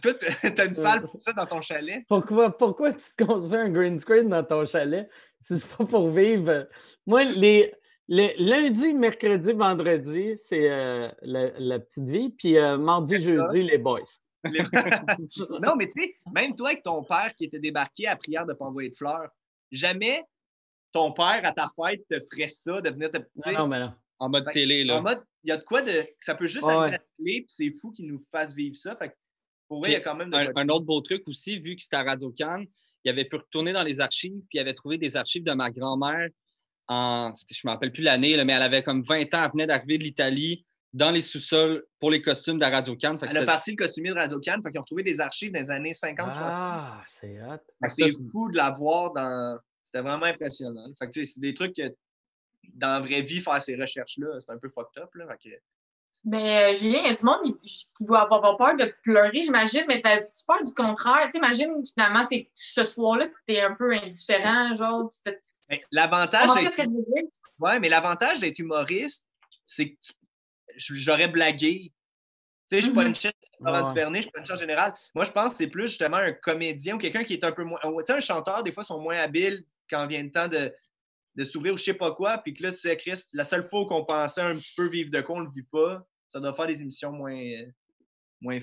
[0.00, 0.14] toi,
[0.54, 2.04] t'as une salle pour ça dans ton chalet?
[2.08, 5.10] Pourquoi, pourquoi tu te construis un green screen dans ton chalet?
[5.40, 6.68] Si c'est pas pour vivre.
[7.06, 7.74] Moi, les,
[8.08, 12.30] les lundi, mercredi, vendredi, c'est euh, la, la petite vie.
[12.30, 14.00] Puis euh, mardi, jeudi, les boys.
[14.44, 14.62] Les-
[15.62, 18.52] non, mais tu sais, même toi avec ton père qui était débarqué à prière de
[18.52, 19.30] ne pas envoyer de fleurs,
[19.70, 20.22] jamais
[20.92, 23.18] ton père à ta fête te ferait ça, de venir te.
[23.46, 23.92] Non, non, mais non.
[24.18, 24.98] En mode Fait- télé, là.
[24.98, 26.04] En mode, il y a de quoi de.
[26.20, 26.90] Ça peut juste Ouais, aller à ouais.
[26.92, 28.94] la télé, puis c'est fou qu'ils nous fassent vivre ça.
[28.96, 29.16] Fait
[29.68, 31.74] pour vrai, il y a quand même de un, un autre beau truc aussi, vu
[31.76, 32.66] que c'était à Radio Cannes,
[33.04, 35.70] il avait pu retourner dans les archives, puis il avait trouvé des archives de ma
[35.70, 36.28] grand-mère
[36.88, 37.32] en.
[37.34, 39.98] Je ne me rappelle plus l'année, mais elle avait comme 20 ans, elle venait d'arriver
[39.98, 43.18] de l'Italie dans les sous-sols pour les costumes de Radio Cannes.
[43.18, 45.20] Fait que Elle a parti le costumier de Radio Cannes, fait qu'ils ont trouvé des
[45.20, 46.50] archives dans les années 50, 60.
[46.54, 47.56] Ah, c'est hot.
[47.88, 49.58] C'est fou de la voir dans.
[49.84, 50.86] C'était vraiment impressionnant.
[50.98, 51.82] Fait que tu sais, c'est des trucs que
[52.74, 55.14] dans la vraie vie, faire ces recherches-là, c'est un peu fucked up.
[55.14, 55.54] Là, fait que-
[56.24, 57.56] Mais euh, Julien, il y a du monde il-
[57.96, 61.24] qui doit avoir peur de pleurer, j'imagine, mais t'as tu peur du contraire.
[61.24, 65.36] Tu sais, imagine finalement, ce soir-là, t'es un peu indifférent, genre, tu te-
[65.70, 66.48] Mais L'avantage?
[67.58, 69.26] Ouais, mais l'avantage d'être humoriste,
[69.66, 70.12] c'est que tu-
[70.76, 71.92] j'aurais blagué.
[72.70, 73.08] Tu sais, je suis pas Mhm.
[73.08, 73.88] une chef de Laurent.
[73.88, 74.94] Duvernay, je suis pas une chef générale.
[75.14, 77.64] Moi, je pense que c'est plus justement un comédien ou quelqu'un qui est un peu
[77.64, 77.78] moins.
[77.82, 80.72] Tu sais, un chanteur, des fois, sont moins habiles quand vient le temps de,
[81.34, 82.38] de s'ouvrir ou je sais pas quoi.
[82.38, 85.10] Puis que là, tu sais, Chris, la seule fois qu'on pensait un petit peu vivre
[85.10, 86.04] de quoi, on le vit pas.
[86.28, 87.66] Ça doit faire des émissions moins, euh,
[88.40, 88.58] moins.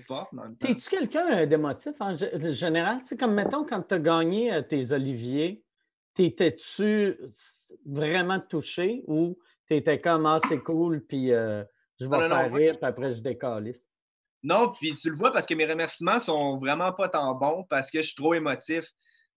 [0.59, 2.99] T'es-tu quelqu'un euh, d'émotif en gé- général?
[3.01, 5.63] Tu sais, comme mettons, quand tu as gagné euh, tes Oliviers,
[6.15, 7.15] t'étais-tu
[7.85, 9.37] vraiment touché ou
[9.67, 11.63] t'étais comme Ah, c'est cool, puis euh,
[11.99, 13.87] je vais Non, faire rire, puis après je décalisse.
[14.41, 17.91] Non, puis tu le vois parce que mes remerciements sont vraiment pas tant bons parce
[17.91, 18.85] que je suis trop émotif.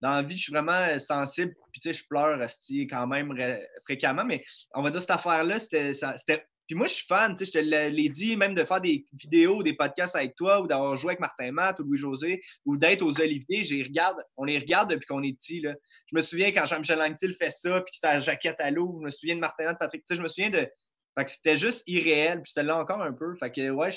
[0.00, 2.38] Dans la vie, je suis vraiment euh, sensible, puis tu sais, je pleure
[2.90, 4.42] quand même ré- fréquemment, mais
[4.74, 5.92] on va dire cette affaire-là, c'était.
[6.68, 9.04] Puis moi, je suis fan, tu sais, je te l'ai dit, même de faire des
[9.12, 13.02] vidéos, des podcasts avec toi, ou d'avoir joué avec Martin Matt ou Louis-José, ou d'être
[13.02, 15.60] aux Oliviers, regarde, on les regarde depuis qu'on est petit.
[15.60, 15.74] Là.
[16.10, 19.10] Je me souviens quand Jean-Michel Anctil fait ça, puis sa jaquette à l'eau, je me
[19.10, 20.66] souviens de Martin Matt, Patrick, tu sais, je me souviens de.
[21.18, 23.34] Fait que c'était juste irréel, puis c'était là encore un peu.
[23.36, 23.90] Fait que ouais,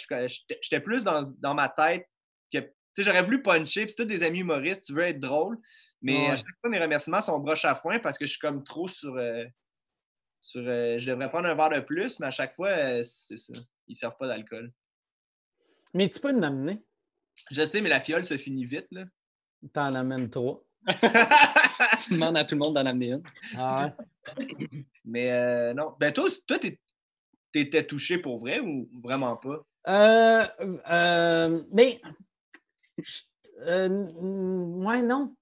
[0.62, 2.06] j'étais plus dans, dans ma tête
[2.52, 2.60] que.
[2.60, 5.58] Tu sais, j'aurais voulu puncher, puis c'est tous des amis humoristes, tu veux être drôle,
[6.02, 6.32] mais Ouais.
[6.32, 8.88] à chaque fois, mes remerciements sont broche à foin parce que je suis comme trop
[8.88, 9.16] sur.
[9.16, 9.44] euh,
[10.42, 13.38] sur euh, je devrais prendre un verre de plus, mais à chaque fois, euh, c'est
[13.38, 13.54] ça.
[13.88, 14.72] Ils ne servent pas d'alcool.
[15.94, 16.84] Mais tu peux en amener.
[17.52, 19.06] Je sais, mais la fiole se finit vite, là.
[19.74, 20.64] T'en amènes trois.
[22.06, 23.24] Tu demandes à tout le monde d'en amener une.
[23.58, 23.92] Ah
[24.38, 24.68] ouais.
[25.04, 25.96] mais euh, non.
[26.00, 26.80] Ben, toi, toi t'es-
[27.56, 29.66] t'étais touché pour vrai ou vraiment pas?
[29.88, 30.46] Euh,
[30.92, 32.02] euh, mais,
[32.98, 33.22] je-
[33.66, 33.88] euh,
[35.02, 35.34] non.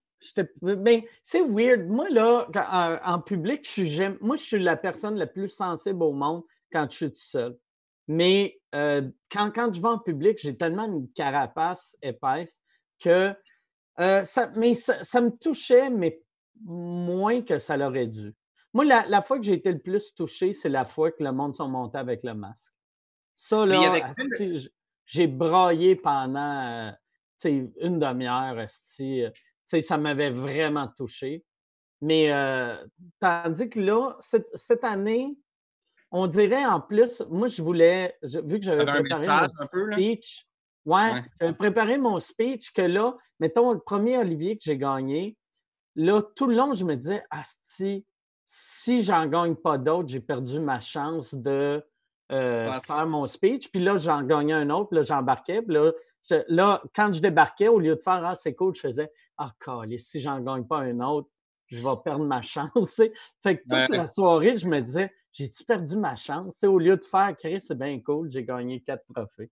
[0.62, 1.88] Ben, c'est weird.
[1.88, 2.48] Moi, là,
[3.04, 6.88] en, public, je suis, moi, je suis la personne la plus sensible au monde quand
[6.90, 7.58] je suis tout seul.
[8.08, 12.62] Mais euh, quand, quand je vais en public, j'ai tellement une carapace épaisse
[13.04, 13.34] que
[14.00, 16.22] euh, ça, mais ça me touchait, mais
[16.62, 18.34] moins que ça l'aurait dû.
[18.74, 21.32] Moi, la, la fois que j'ai été le plus touché, c'est la fois que le
[21.32, 22.74] monde sont montés avec le masque.
[23.36, 24.12] Ça, là,
[25.06, 26.92] j'ai braillé pendant euh,
[27.46, 28.58] une demi-heure.
[28.58, 31.44] euh, Ça m'avait vraiment touché.
[32.02, 32.86] Mais euh,
[33.20, 35.38] tandis que là, cette, cette année,
[36.12, 39.68] on dirait en plus, moi, je voulais, je- vu que j'avais un préparé mon un
[39.72, 39.96] peu, là?
[39.96, 40.46] speech,
[40.86, 41.24] ouais, Ouais.
[41.40, 45.38] j'avais préparé mon speech que là, mettons, le premier Olivier que j'ai gagné,
[45.96, 48.06] là, tout le long, je me disais, Asti,
[48.56, 51.84] si j'en gagne pas d'autres, j'ai perdu ma chance de
[52.32, 52.80] euh, Ouais.
[52.86, 53.72] faire mon speech.
[53.72, 55.64] Puis là, j'en gagnais un autre, puis là, j'embarquais.
[55.64, 55.92] Puis là,
[56.30, 59.52] je- là, quand je débarquais, au lieu de faire Ah, c'est cool, je faisais Ah,
[59.60, 61.30] calisse, si j'en gagne pas un autre,
[61.66, 63.02] je vais perdre ma chance.
[63.42, 63.98] Fait que toute Ouais.
[63.98, 66.64] la soirée, je me disais J'ai-tu perdu ma chance?
[66.64, 69.50] Au lieu de faire Chris, c'est bien cool, j'ai gagné quatre trophées.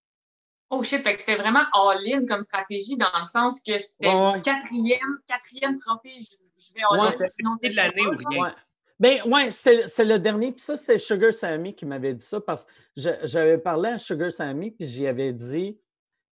[0.70, 4.42] Oh shit, fait que c'était vraiment all-in comme stratégie dans le sens que c'était Ouais,
[4.44, 8.56] quatrième, quatrième trophée, je, je vais Ouais, all-in, sinon C'est de l'année ou rien?
[9.02, 10.52] Ben ouais, c'est le dernier.
[10.52, 14.32] Puis ça, c'est Sugar Sammy qui m'avait dit ça parce que j'avais parlé à Sugar
[14.32, 15.80] Sammy, puis j'y avais dit,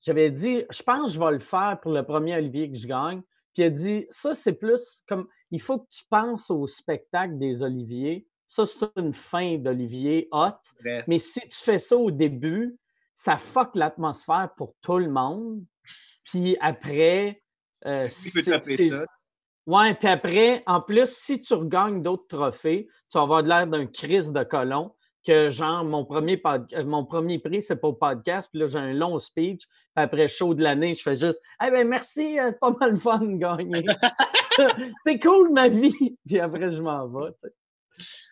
[0.01, 2.87] j'avais dit, je pense que je vais le faire pour le premier Olivier que je
[2.87, 3.23] gagne.
[3.55, 7.39] Puis il a dit, ça, c'est plus comme, il faut que tu penses au spectacle
[7.39, 8.27] des Oliviers.
[8.45, 10.51] Ça, c'est une fin d'Olivier hot.
[11.07, 12.77] Mais si tu fais ça au début,
[13.15, 15.63] ça fuck l'atmosphère pour tout le monde.
[16.23, 17.41] Puis après,
[17.87, 19.05] euh, c'est-.
[19.69, 23.67] Ouais, puis après, en plus, si tu regagnes d'autres trophées, tu vas avoir de l'air
[23.67, 24.95] d'un Chris de colon.
[25.23, 28.67] Que genre, mon premier, pod- euh, mon premier prix, c'est pas au podcast, puis là,
[28.67, 29.67] j'ai un long speech.
[29.67, 32.97] Puis après, show de l'année, je fais juste Eh ben merci, euh, c'est pas mal
[32.97, 33.85] fun de gagner.
[35.03, 36.17] c'est cool ma vie.
[36.27, 37.31] Puis après, je m'en vais.
[37.33, 37.53] tu sais.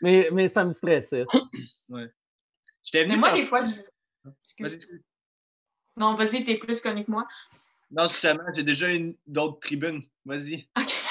[0.01, 1.25] Mais, mais ça me stressait.
[2.83, 3.15] J'étais venu.
[3.15, 4.65] Mais moi, des fois, je...
[5.97, 7.25] Non, vas-y, t'es plus connu que moi.
[7.91, 10.01] Non, justement, j'ai déjà une d'autres tribunes.
[10.25, 10.67] Vas-y.
[10.79, 11.06] OK.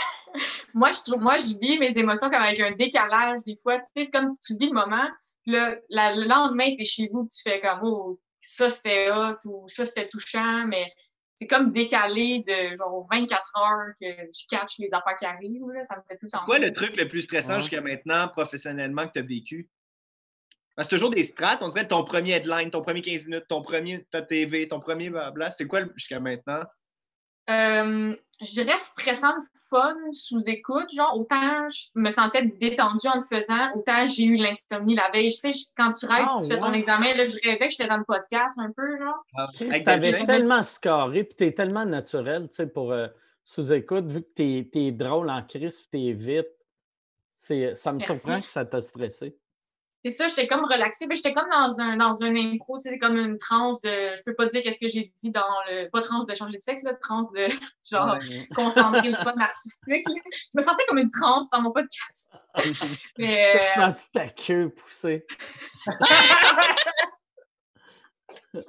[0.77, 3.79] Moi, je trouve, moi, je vis mes émotions comme avec un décalage des fois.
[3.79, 5.09] Tu sais, c'est comme tu vis le moment,
[5.47, 5.77] la-
[6.15, 9.87] le lendemain, tu es chez vous, tu fais comme Oh, ça c'était hot ou ça
[9.87, 10.93] c'était touchant, mais
[11.35, 15.69] c'est comme décalé de genre 24 heures que je catch les affaires qui arrivent.
[15.75, 17.61] Là, ça me fait tout le quoi le truc le plus stressant Ouais.
[17.61, 19.69] jusqu'à maintenant, professionnellement, que tu as vécu?
[20.75, 21.63] Parce que c'est toujours des strates.
[21.63, 25.09] On dirait ton premier headline, ton premier 15 minutes, ton premier ta TV, ton premier
[25.11, 25.51] blabla.
[25.51, 26.63] C'est quoi le- jusqu'à maintenant?
[27.49, 29.33] Euh, je dirais stressant,
[29.71, 30.91] fun, sous écoute.
[30.95, 35.31] Genre, autant je me sentais détendue en le faisant, autant j'ai eu l'insomnie la veille.
[35.33, 36.79] Tu sais, quand tu rêves, Ah, tu fais ton ouais.
[36.79, 39.25] examen, là, je rêvais que j'étais dans le podcast un peu, genre.
[39.57, 43.09] Tu Avec avais des- tellement scarré, puis tu es tellement naturel, tu sais, pour euh,
[43.45, 46.49] sous-écoute, vu que tu es, drôle en crise, puis tu es vite.
[47.35, 48.19] Ça me Merci.
[48.19, 49.37] surprend que ça t'a stressé.
[50.09, 51.09] C'est ça, j'étais comme relaxée.
[51.09, 53.91] Ben, j'étais comme dans un, dans un impro, c'est comme une transe de.
[54.17, 55.89] Je peux pas dire qu'est-ce que j'ai dit dans le.
[55.91, 57.49] Pas transe de changer de sexe, là, transe de
[57.91, 58.47] genre Ouais.
[58.55, 60.07] concentrer le fun artistique.
[60.09, 60.15] là.
[60.31, 62.37] Je me sentais comme une transe dans mon podcast.
[63.19, 65.27] Mais Tu euh, as senti ta queue pousser.
[68.55, 68.63] je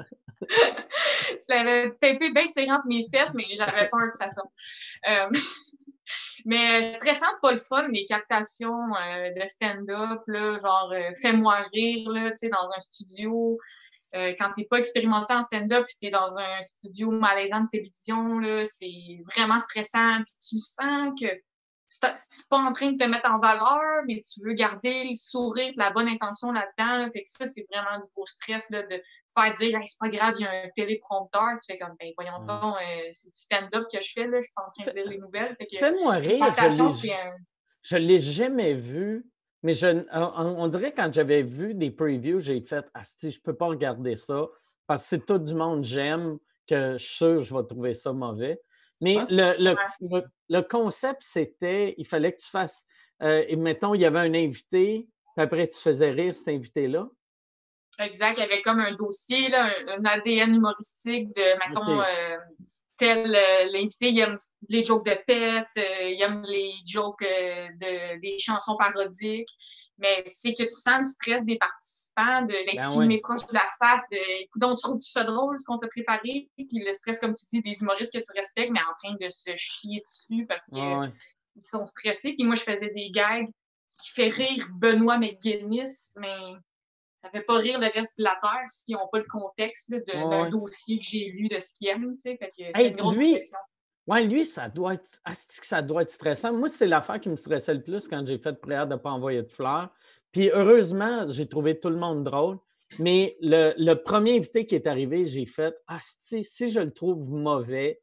[1.50, 4.50] l'avais tapé bien serré entre mes fesses, mais j'avais peur que ça sorte.
[5.08, 5.30] Euh,
[6.48, 12.10] mais euh, stressant, pas le fun, les captations euh, de stand-up, genre euh, fais-moi rire,
[12.10, 13.60] là, tu sais, dans un studio.
[14.14, 19.20] Quand t'es pas expérimenté en stand-up puis t'es dans un studio malaisant de télévision, c'est
[19.36, 20.24] vraiment stressant.
[20.24, 21.28] Puis tu sens que
[21.88, 25.72] c'est pas en train de te mettre en valeur, mais tu veux garder le sourire,
[25.78, 26.98] la bonne intention là-dedans.
[26.98, 27.10] Là.
[27.10, 29.02] Fait que ça, c'est vraiment du gros stress là, de
[29.34, 31.48] faire dire c'est pas grave, il y a un téléprompteur.
[31.62, 34.46] Tu fais comme ben voyons donc, euh, c'est du stand-up que je fais, là, je
[34.46, 35.56] suis pas en train de lire les nouvelles.
[35.80, 36.54] Fais-moi rire.
[37.84, 39.26] Je l'ai, l'ai jamais vu.
[39.64, 43.56] Mais je, on, dirait quand j'avais vu des previews, j'ai fait Ah, si, je peux
[43.56, 44.46] pas regarder ça
[44.86, 46.38] parce que c'est tout du monde j'aime
[46.68, 48.62] que je suis sûr que je vais trouver ça mauvais.
[49.02, 50.24] Mais le, le,
[50.62, 52.86] concept, c'était, il fallait que tu fasses,
[53.22, 57.08] euh, mettons, il y avait un invité, puis après, tu faisais rire cet invité-là.
[58.00, 62.38] Exact, il y avait comme un dossier, là, un, ADN humoristique de, mettons, euh,
[62.98, 64.38] tel, euh, l'invité, il aime
[64.70, 69.50] les jokes de pète, il aime les jokes de, des chansons parodiques
[69.98, 73.68] mais c'est que tu sens le stress des participants, de l'exprimer ben proche de la
[73.80, 77.34] face, de écoute, tu trouves ça drôle ce qu'on t'a préparé, puis le stress, comme
[77.34, 80.66] tu dis, des humoristes que tu respectes, mais en train de se chier dessus parce
[80.66, 81.14] qu'ils
[81.56, 82.34] ils sont stressés.
[82.34, 83.50] Puis moi, je faisais des gags
[84.00, 86.54] qui fait rire Benoît McGinnis, mais
[87.24, 90.50] ça fait pas rire le reste de la Terre s'ils n'ont pas le contexte d'un
[90.50, 92.16] dossier que j'ai lu de ce qu'ils aiment.
[92.16, 92.38] c'est
[92.88, 93.40] une grosse lui,
[94.08, 95.22] oui, lui, ça doit être.
[95.34, 96.54] ça doit être stressant.
[96.54, 99.12] Moi, c'est l'affaire qui me stressait le plus quand j'ai fait prière de ne pas
[99.12, 99.90] envoyer de fleurs.
[100.32, 102.58] Puis heureusement, j'ai trouvé tout le monde drôle.
[103.00, 108.02] Mais le, premier invité qui est arrivé, j'ai fait Ah, si je le trouve mauvais,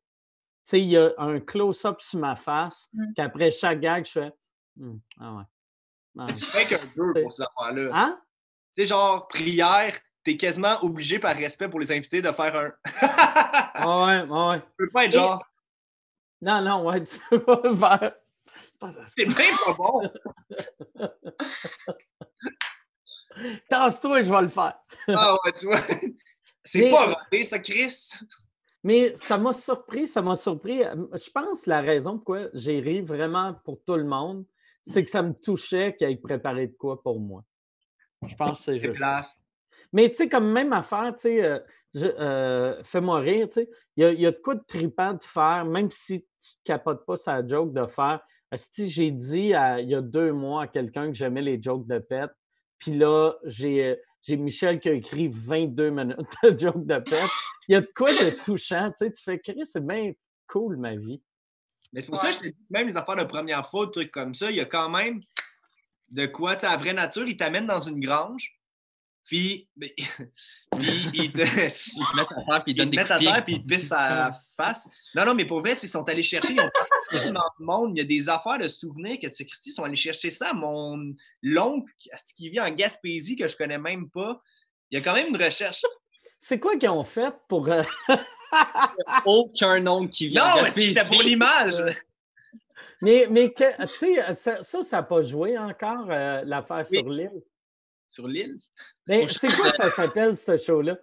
[0.72, 3.04] il y a un close-up sur ma face, mmh.
[3.16, 4.32] qu'après chaque gag, je fais
[4.80, 6.26] «Hum, Ah ouais.
[6.36, 7.90] Tu fais qu'un peu pour cette affaire-là.
[7.92, 8.20] Hein?
[8.76, 12.72] Tu sais, genre, prière, t'es quasiment obligé par respect pour les invités de faire un.
[13.86, 14.60] ouais, ouais.
[14.78, 15.44] Tu peux pas être genre.
[16.44, 18.12] Non, non, ouais, tu peux pas faire.
[19.16, 20.02] C'est bien pas bon.
[23.70, 24.78] Tasse-toi, je vais le faire.
[25.08, 25.80] ah ouais, tu vois.
[26.62, 28.10] C'est pas raté, ça, Chris.
[28.82, 30.82] Mais ça m'a surpris, ça m'a surpris.
[31.14, 34.44] Je pense que la raison pourquoi j'ai ri vraiment pour tout le monde,
[34.82, 37.42] c'est que ça me touchait qu'il ait préparé de quoi pour moi.
[38.28, 39.02] Je pense que c'est juste.
[39.94, 41.62] Mais tu sais, comme même affaire, tu sais,
[41.96, 43.70] euh, euh, fais-moi rire, tu sais.
[43.96, 47.16] Il y, a, de quoi de tripant de faire, même si tu ne capotes pas
[47.16, 48.20] sa joke de faire.
[48.56, 51.98] Si j'ai dit il y a deux mois à quelqu'un que j'aimais les jokes de
[51.98, 52.30] pète,
[52.78, 57.30] puis là, j'ai, j'ai Michel qui a écrit 22 minutes de jokes de pète.
[57.68, 59.12] Il y a de quoi de touchant, tu sais.
[59.12, 60.12] Tu fais crier, c'est bien
[60.46, 61.22] cool ma vie.
[61.92, 63.92] Mais c'est pour ça que je te dis, même les affaires de première fois, des
[63.92, 65.20] trucs comme ça, il y a quand même
[66.10, 68.52] de quoi, tu sais, à vraie nature, il t'amène dans une grange,
[69.24, 73.44] puis, puis ils te, te mettent à terre, puis ils donnent des mettent à terre,
[73.44, 74.86] puis ils te pissent à la face.
[75.14, 76.54] Non, non, mais pour vrai, ils sont allés chercher,
[77.12, 79.46] ils ont dans le monde, il y a des affaires de souvenirs que, tu sais,
[79.46, 80.52] Christy, sont allés chercher ça.
[80.52, 81.14] Mon
[81.56, 81.92] oncle,
[82.36, 84.40] qui vit en Gaspésie, que je connais même pas,
[84.90, 85.82] il y a quand même une recherche.
[86.38, 87.68] C'est quoi qu'ils ont fait pour...
[87.68, 87.82] Euh,
[89.24, 90.94] Aucun oncle qui vit en Gaspésie.
[90.94, 91.74] Non, c'était pour l'image.
[93.00, 93.64] Mais, mais tu
[93.98, 97.42] sais, ça, ça n'a pas joué encore, euh, l'affaire sur l'île?
[98.14, 98.58] Sur l'île.
[99.08, 100.96] Mais c'est quoi ça s'appelle, ce show-là?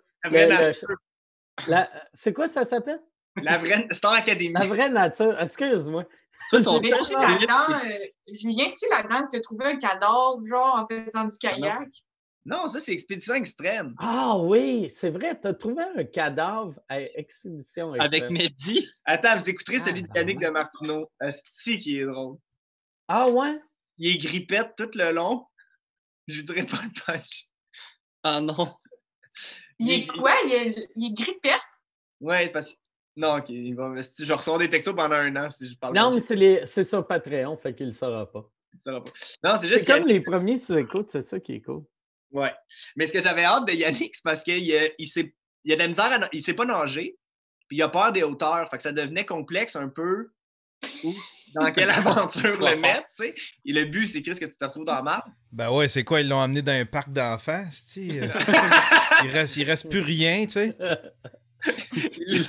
[2.13, 3.01] C'est quoi ça s'appelle?
[3.43, 4.53] La vraie Star Academy.
[4.53, 5.39] La vraie nature.
[5.39, 6.05] Excuse-moi.
[6.53, 6.59] Euh,
[8.27, 11.89] Julien, tu là-dedans que tu as trouvé un cadavre, genre, en faisant du ah kayak?
[12.43, 13.93] Non, ça, c'est Expédition Extrême.
[13.99, 18.23] Ah oui, c'est vrai, tu as trouvé un cadavre à Expédition Extrême.
[18.23, 18.89] Avec Mehdi?
[19.05, 21.09] Attends, vous écouterez celui de ah, Yannick de Martineau.
[21.19, 22.38] Asti qui est drôle.
[23.07, 23.59] Ah ouais?
[23.97, 25.45] Il est grippette tout le long.
[26.32, 27.45] Je dirais pas le punch.
[28.24, 28.76] Ah non.
[29.80, 30.34] Il est quoi?
[30.45, 31.60] Il est, il est grippette?
[32.20, 32.76] Ouais, parce que.
[33.18, 33.49] Non, ok.
[33.49, 33.94] Il va...
[33.99, 35.95] Je ressors des textos pendant un an si je parle.
[35.95, 36.66] Non, mais c'est, les...
[36.66, 38.49] c'est sur Patreon, fait qu'il ne saura pas.
[38.74, 39.12] Il saura pas.
[39.44, 39.86] Non, c'est juste.
[39.86, 41.84] C'est comme les premiers sur écoute, c'est ça qui est cool.
[42.32, 42.53] Ouais.
[42.95, 45.34] Mais ce que j'avais hâte de Yannick, c'est parce qu'il il, il,
[45.66, 46.30] il a de la misère à...
[46.32, 47.18] Il sait pas nager,
[47.68, 48.70] puis il a peur des hauteurs.
[48.70, 50.32] Fait que ça devenait complexe un peu
[51.56, 53.34] dans quelle aventure le mettre, tu sais.
[53.65, 55.26] Et le but, c'est qu'est-ce que tu te retrouves dans la map.
[55.52, 57.65] Ben ouais, c'est quoi, ils l'ont amené dans un parc d'enfants,
[57.95, 58.32] il
[59.32, 60.78] reste, il reste plus rien, tu sais.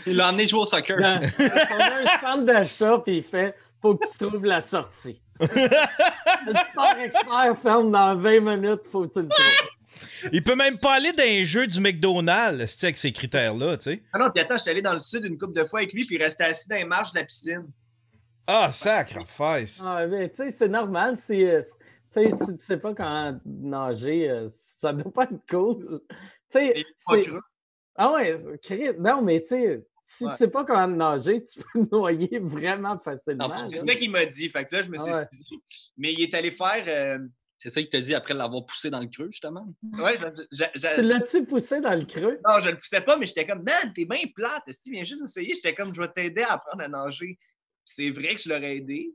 [0.07, 0.97] Il l'a emmené jouer au soccer.
[0.99, 5.21] on a un centre d'achat, puis il fait faut que tu trouves la sortie.
[5.41, 5.47] le
[6.71, 10.31] sport expert ferme dans 20 minutes, faut que tu le trouves.
[10.33, 14.03] Il peut même pas aller dans un jeu du McDonald's avec ces critères-là, tu sais.
[14.13, 15.93] Ah non, puis attends, je suis allé dans le sud une couple de fois avec
[15.93, 17.67] lui, puis il restait assis dans les marches de la piscine.
[18.47, 19.81] Ah, sacrifice!
[19.85, 21.17] Ah, mais tu sais, c'est normal.
[21.17, 21.63] Si, euh,
[22.11, 26.01] si tu sais pas quand nager, euh, ça doit pas être cool.
[26.51, 26.85] Tu sais,
[27.95, 28.35] Ah ouais,
[28.99, 33.69] non, mais tu sais, si tu sais pas comment nager, tu peux noyer vraiment facilement.
[33.69, 34.49] C'est ça qu'il m'a dit.
[34.49, 35.29] Fait que là, je me suis ah
[35.97, 36.85] Mais il est allé faire.
[36.87, 37.19] Euh,
[37.59, 39.73] c'est ça qu'il t'a dit après l'avoir poussé dans le creux, justement?
[40.01, 40.19] Ouais,
[40.51, 42.41] Tu l'as-tu poussé dans le creux?
[42.45, 44.65] Non, je le poussais pas, mais j'étais comme, man, t'es bien plate.
[44.67, 47.39] Si tu viens juste essayer, j'étais comme, je vais t'aider à apprendre à nager
[47.85, 49.15] c'est vrai que je l'aurais aidé.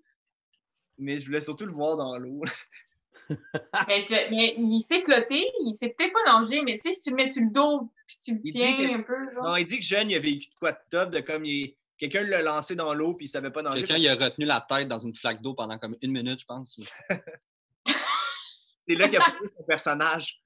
[0.97, 2.41] mais je voulais surtout le voir dans l'eau.
[3.29, 7.01] mais, te- mais il s'est flotté, il s'est peut-être pas nager, mais tu sais, si
[7.01, 9.43] tu le mets sur le dos puis tu le Il tiens que- un peu, genre.
[9.43, 11.75] Non, il dit que jeune, il a vécu de quoi de top, de comme il
[11.97, 13.79] quelqu'un l'a lancé dans l'eau puis il savait pas nager.
[13.79, 16.45] Quelqu'un il a retenu la tête dans une flaque d'eau pendant comme une minute, je
[16.45, 16.79] pense.
[18.87, 20.41] C'est là qu'il a pris son personnage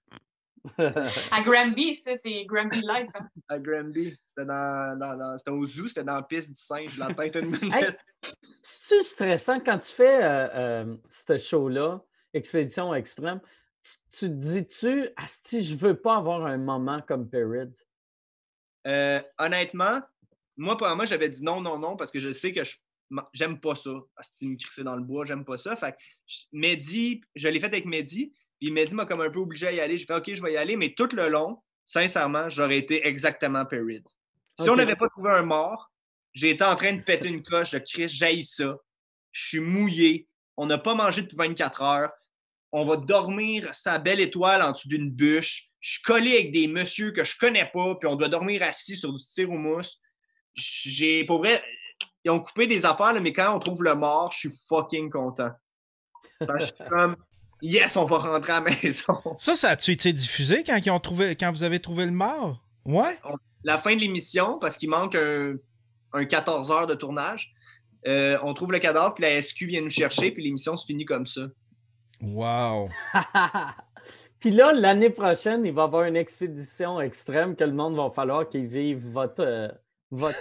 [0.77, 3.09] À Granby, ça, c'est Granby Life.
[3.15, 3.27] hein.
[3.49, 4.15] à Granby.
[4.25, 7.35] C'était dans, dans- dans- c'était au zoo, c'était dans la piste du singe, la tête
[7.35, 7.73] une minute.
[7.73, 7.88] Hey,
[8.41, 12.01] C'est-tu stressant quand tu fais euh, euh, ce show-là,
[12.33, 13.39] Expédition Extrême?
[14.11, 17.83] Tu, te dis-tu, Asti, je veux pas avoir un moment comme Perrids?
[18.88, 20.01] Euh, honnêtement,
[20.57, 22.77] moi, pour moi, j'avais dit non, non, non, parce que je sais que je
[23.33, 23.89] j'aime pas ça.
[24.21, 25.75] Si me crisser dans le bois, j'aime pas ça.
[25.75, 25.97] Fait que
[26.53, 29.79] Mehdi, je l'ai fait avec Mehdi, puis Mehdi m'a comme un peu obligé à y
[29.79, 29.97] aller.
[29.97, 33.65] J'ai fait OK, je vais y aller, mais tout le long, sincèrement, j'aurais été exactement
[33.65, 34.03] Perrids.
[34.59, 35.91] Si on n'avait pas trouvé un mort,
[36.33, 38.77] j'ai été en train de péter une coche de Chris, j'haïs ça.
[39.31, 40.27] Je suis mouillé.
[40.57, 42.11] On n'a pas mangé depuis 24 heures.
[42.71, 45.67] On va dormir sa belle étoile en dessous d'une bûche.
[45.79, 48.95] Je suis collé avec des messieurs que je connais pas, puis on doit dormir assis
[48.95, 49.99] sur du tir mousse.
[50.53, 51.63] J'ai, pour vrai,
[52.23, 55.09] ils ont coupé des affaires, là, mais quand on trouve le mort, je suis fucking
[55.09, 55.49] content.
[56.39, 57.15] Que je suis comme,
[57.61, 59.17] yes, on va rentrer à la maison.
[59.38, 62.63] Ça, ça a-tu été diffusé quand, ils ont trouvé, quand vous avez trouvé le mort?
[62.85, 63.19] Ouais?
[63.63, 65.55] La fin de l'émission, parce qu'il manque un,
[66.13, 67.53] un 14 heures de tournage,
[68.07, 71.05] euh, on trouve le cadavre, puis la SQ vient nous chercher, puis l'émission se finit
[71.05, 71.41] comme ça.
[72.21, 72.89] Wow.
[74.39, 78.09] Puis là, l'année prochaine, il va y avoir une expédition extrême que le monde va
[78.09, 79.41] falloir qu'il vive votre.
[79.43, 79.67] euh,
[80.11, 80.38] votre...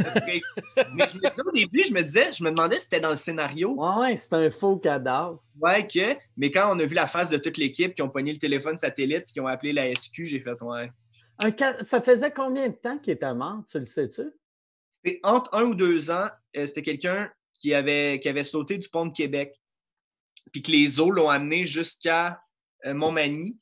[0.95, 3.11] Mais je me disais au début, je me disais, je me demandais si c'était dans
[3.11, 3.75] le scénario.
[3.79, 5.43] Ouais, c'est un faux cadavre.
[5.61, 6.17] Ouais, que.
[6.37, 8.77] Mais quand on a vu la face de toute l'équipe qui ont pogné le téléphone
[8.77, 10.91] satellite puis qui ont appelé la SQ, j'ai fait ouais.
[11.39, 14.23] Un ca- Ça faisait combien de temps qu'il était mort, tu le sais-tu?
[15.05, 17.31] C'était entre un ou deux ans, euh, c'était quelqu'un
[17.61, 19.55] qui avait, qui avait sauté du pont de Québec.
[20.53, 22.41] Puis que les eaux l'ont amené jusqu'à
[22.87, 23.57] euh, Montmagny.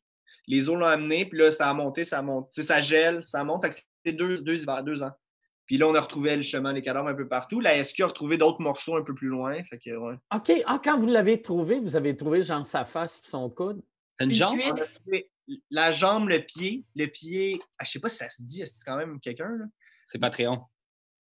[0.47, 2.51] Les eaux l'ont amené, puis là, ça a monté, ça monte.
[2.55, 3.63] Tu sais, ça gèle, ça monte.
[3.63, 3.75] Fait que
[4.05, 5.13] C'était deux, deux deux ans.
[5.69, 7.61] Puis là, on a retrouvé justement les cadavres un peu partout.
[7.61, 9.63] La SQ a retrouvé d'autres morceaux un peu plus loin.
[9.65, 10.15] Fait que, ouais.
[10.35, 10.51] OK.
[10.67, 13.81] Ah, quand vous l'avez trouvé, vous avez trouvé genre sa face et son coude?
[14.19, 14.59] C'est une Une jambe?
[14.61, 15.17] a
[15.71, 16.85] la jambe, le pied.
[16.97, 19.65] Le pied, ah, je sais pas si ça se dit, c'est quand même quelqu'un, là?
[20.07, 20.59] C'est Patreon.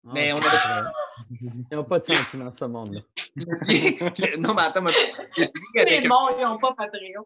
[0.08, 0.50] Ah, Mais on vrai.
[1.42, 3.02] Ils n'ont pas de sentiment de ce monde-là.
[3.36, 3.46] Le
[4.32, 7.26] le- non, mais attends, le avec Les morts, ils n'ont pas Patreon.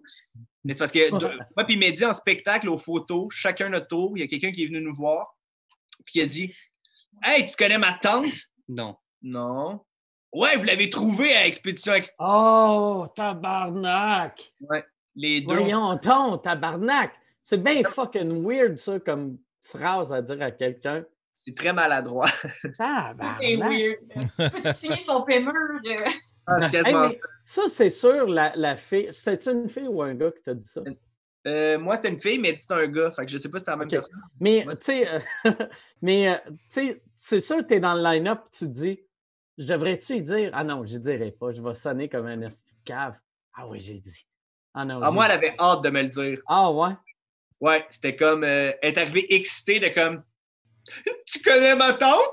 [0.66, 4.20] Mais c'est parce que moi puis Mehdi en spectacle, aux photos, chacun notre tour, il
[4.20, 5.38] y a quelqu'un qui est venu nous voir,
[6.04, 6.54] puis qui a dit
[7.24, 8.26] Hey, tu connais ma tante?
[8.68, 8.96] Non.
[9.22, 9.82] Non.
[10.34, 14.54] Ouais, vous l'avez trouvé à Expédition Ex- Oh, tabarnak!
[15.16, 15.56] Les deux.
[15.56, 17.14] Voyons donc, tabarnak!
[17.44, 21.06] C'est bien fucking weird, ça, comme phrase à dire à quelqu'un.
[21.34, 22.28] C'est très maladroit.
[22.62, 23.42] C'est Tabarnak!
[23.42, 24.00] weird.
[24.38, 25.54] Peux-tu signer son fémur?
[26.48, 29.08] Ah, c'est Hey, ça, c'est sûr, la, la fille.
[29.12, 30.82] C'était une fille ou un gars qui t'a dit ça?
[31.47, 33.11] Euh, moi, c'était une fille, mais c'est un gars.
[33.11, 34.19] Fait que je sais pas si c'est la même personne.
[34.39, 34.76] Mais, Ouais.
[34.76, 35.19] tu sais, euh,
[36.01, 38.99] mais, euh, tu sais, c'est sûr que tu es dans le line-up tu te dis,
[39.57, 40.49] je devrais-tu y dire?
[40.53, 43.19] Ah non, je dirai pas, je vais sonner comme un esti cave.
[43.53, 44.26] Ah oui, j'ai dit.
[44.73, 44.99] Ah non.
[45.03, 46.39] Ah, moi, elle avait hâte de me le dire.
[46.47, 46.91] Ah ouais?
[47.61, 48.43] Ouais, c'était comme.
[48.43, 50.23] euh, elle est arrivée excitée de comme.
[51.26, 52.26] Tu connais ma tante?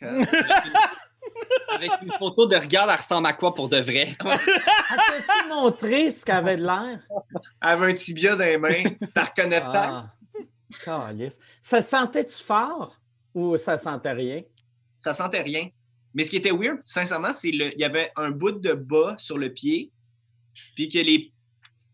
[1.74, 4.16] Avec une photo de regarde, elle ressemble à quoi pour de vrai?
[4.24, 7.00] Elle t'a-tu montré ce qu'elle avait de l'air?
[7.60, 8.84] Elle avait un tibia dans les mains.
[9.14, 10.12] T'as reconnaît pas?
[10.86, 11.12] Ah.
[11.62, 12.96] Ça sentait-tu fort
[13.34, 14.42] ou ça sentait rien?
[15.06, 15.68] ça sentait rien.
[16.14, 19.14] Mais ce qui était weird, sincèrement, c'est le, il y avait un bout de bas
[19.18, 19.92] sur le pied,
[20.74, 21.32] puis que les,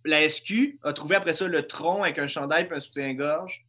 [0.04, 3.66] la SQ a trouvé après ça le tronc avec un chandail et un soutien-gorge,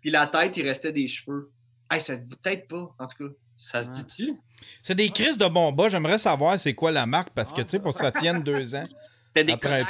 [0.00, 1.50] puis la tête, il restait des cheveux.
[1.90, 3.34] Hey, ça se dit peut-être pas, en tout cas.
[3.64, 4.34] Ça se dit-tu?
[4.82, 5.88] C'est des crises de bon bas.
[5.88, 8.74] J'aimerais savoir c'est quoi la marque parce que, tu sais, pour que ça tienne deux
[8.74, 8.84] ans.
[9.28, 9.84] C'était des Après.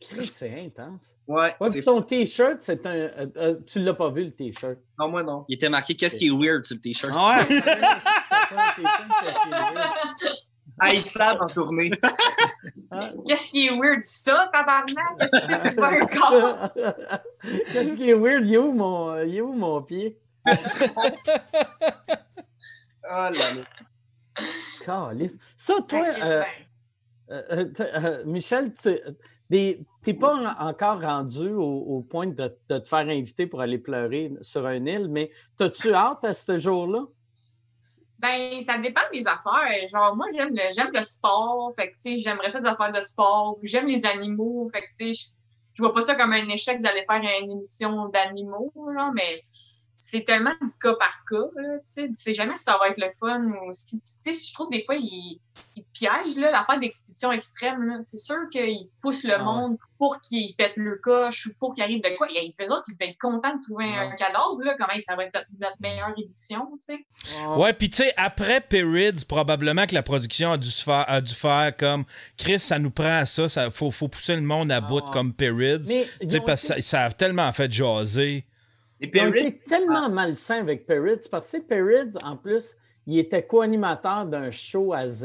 [0.00, 1.16] Christ, C'est intense.
[1.26, 2.94] Ouais, Ouais, c'est puis ton t-shirt, c'est un.
[2.94, 4.78] euh, euh, tu l'as pas vu, le t-shirt.
[4.98, 5.44] Non, moi non.
[5.48, 7.12] Il était marqué Qu'est-ce qui est weird sur le t-shirt?
[7.12, 7.48] Ouais.
[10.82, 11.90] Haïssable en tournée.
[13.26, 15.16] Qu'est-ce qui est weird, ça, tabarnak?
[15.18, 16.68] Qu'est-ce que c'est pour un corps?
[17.72, 18.46] Qu'est-ce qui est weird?
[18.46, 20.18] Il est où mon, il est où mon pied?
[20.46, 20.50] Oh
[23.04, 23.64] là là.
[24.84, 25.38] Calisse.
[25.56, 26.42] Ça, toi, Ah, euh,
[27.30, 28.98] euh, euh, Michel, tu
[29.50, 29.84] n'es
[30.18, 34.32] pas en- encore rendu au, au point de, de te faire inviter pour aller pleurer
[34.40, 35.30] sur une île, mais
[35.60, 37.04] as-tu hâte à ce jour-là?
[38.22, 39.88] Ben, ça dépend des affaires.
[39.88, 41.72] Genre, moi, j'aime le, j'aime le sport.
[41.74, 43.58] Fait que, tu sais, j'aimerais ça des affaires de sport.
[43.64, 44.70] J'aime les animaux.
[44.72, 45.34] Fait que, tu sais,
[45.74, 49.40] je, vois pas ça comme un échec d'aller faire une émission d'animaux, là, mais
[50.04, 51.36] c'est tellement du cas par cas.
[51.54, 54.32] Là, tu sais, tu sais jamais si ça va être le fun ou si, tu
[54.34, 55.38] sais, je trouve des fois, ils,
[55.76, 58.00] ils te piègent, là, la part d'expédition extrême, là.
[58.02, 59.44] C'est sûr qu'ils poussent le Ah ouais.
[59.44, 62.26] monde pour qu'ils pètent le coche ou pour qu'ils arrivent de quoi.
[62.32, 64.74] Et les autres, ils devaient être contents de trouver un cadavre, là.
[64.76, 67.46] Comment ça va être notre, notre meilleure édition, tu sais.
[67.56, 71.20] Ouais, puis tu sais, après Perrids, probablement que la production a dû, se faire, a
[71.20, 72.06] dû faire comme
[72.36, 75.10] Chris, ça nous prend à ça, ça faut, faut pousser le monde à bout ouais.
[75.12, 75.32] comme.
[75.38, 78.44] Mais Tu sais, parce que ça, ça a tellement fait jaser.
[79.02, 82.76] Et Perry, été tellement malsains avec Perrids parce que Perrids, en plus,
[83.06, 85.24] il était co-animateur d'un show à Z.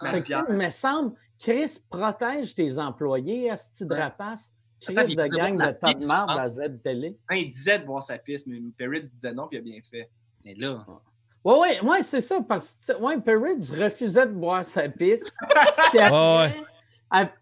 [0.00, 3.50] avec Fait que, il me semble, Chris, protège tes employés,
[3.84, 4.00] de Ouais.
[4.02, 4.54] rapace.
[4.80, 7.16] Chris il de gang de tas de marde à Z Télé.
[7.30, 9.80] hein, il disait de voir sa piste, mais Perry disait non, puis il a bien
[9.82, 10.08] fait.
[10.44, 10.74] Mais là,
[11.44, 12.40] Oui, oui, ouais, c'est ça.
[12.46, 13.20] Parce que ouais,
[13.74, 15.36] refusait de boire sa pisse.
[15.90, 16.52] puis, après, Ouais, à-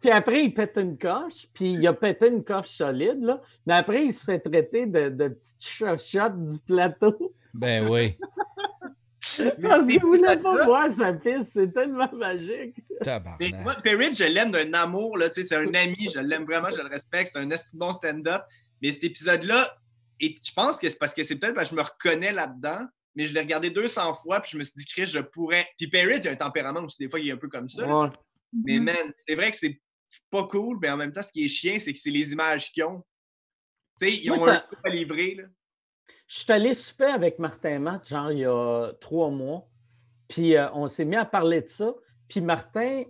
[0.01, 3.41] puis après, il pète une coche, puis il a pété une coche solide, là.
[3.67, 7.35] Mais après, il se fait traiter de, de petite chochotte du plateau.
[7.55, 8.17] Ben oui.
[9.63, 10.65] Parce qu'il voulait pas ça.
[10.65, 11.53] boire sa pisse.
[11.53, 12.75] C'est tellement magique.
[12.89, 13.63] Mais Tabarnak.
[13.63, 16.71] moi, Perry, je l'aime d'un amour, là, tu sais, c'est un ami, je l'aime vraiment,
[16.71, 18.43] je le respecte, c'est un esti bon stand-up.
[18.81, 19.77] Mais cet épisode-là,
[20.21, 22.87] et je pense que c'est parce que c'est peut-être parce que je me reconnais là-dedans,
[23.15, 25.67] mais je l'ai regardé 200 fois, puis je me suis dit, Chris, je pourrais.
[25.79, 27.87] Puis Perry, il a un tempérament aussi, des fois, il est un peu comme ça.
[27.87, 28.09] Ouais.
[28.53, 28.85] Mais Mhm.
[28.85, 29.79] man, c'est vrai que c'est
[30.31, 32.71] pas cool, mais en même temps, ce qui est chiant, c'est que c'est les images
[32.73, 33.03] qu'ils ont.
[33.99, 35.45] Tu sais, ils Moi, ont ça- un coup à livrer, là.
[36.27, 39.69] Je suis allé souper avec Martin Matt, genre il y a trois mois.
[40.29, 41.95] Puis euh, on s'est mis à parler de ça.
[42.29, 43.03] Puis Martin,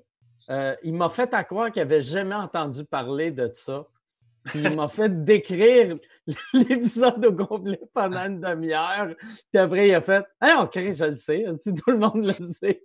[0.51, 3.87] euh, il m'a fait à croire qu'il n'avait jamais entendu parler de ça.
[4.47, 5.99] Puis il m'a fait décrire
[6.53, 9.15] l'épisode au complet pendant une demi-heure.
[9.53, 12.45] Puis après, il a fait Ah, ok, je le sais, si tout le monde le
[12.45, 12.83] sait.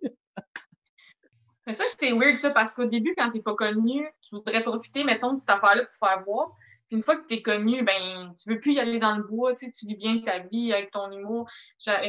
[1.68, 5.04] Mais ça, c'était weird, ça, parce qu'au début, quand t'es pas connu, tu voudrais profiter,
[5.04, 6.56] mettons, de cette affaire-là pour te faire voir.
[6.88, 9.54] Puis une fois que t'es connu, ben, tu veux plus y aller dans le bois,
[9.54, 11.50] tu sais, tu vis bien ta vie avec ton humour.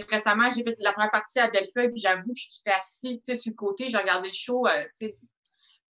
[0.09, 3.37] Récemment, j'ai fait la première partie à Bellefeuille, puis j'avoue que j'étais assis, tu sais,
[3.37, 5.19] sur le côté, j'ai regardé le show, euh, tu sais,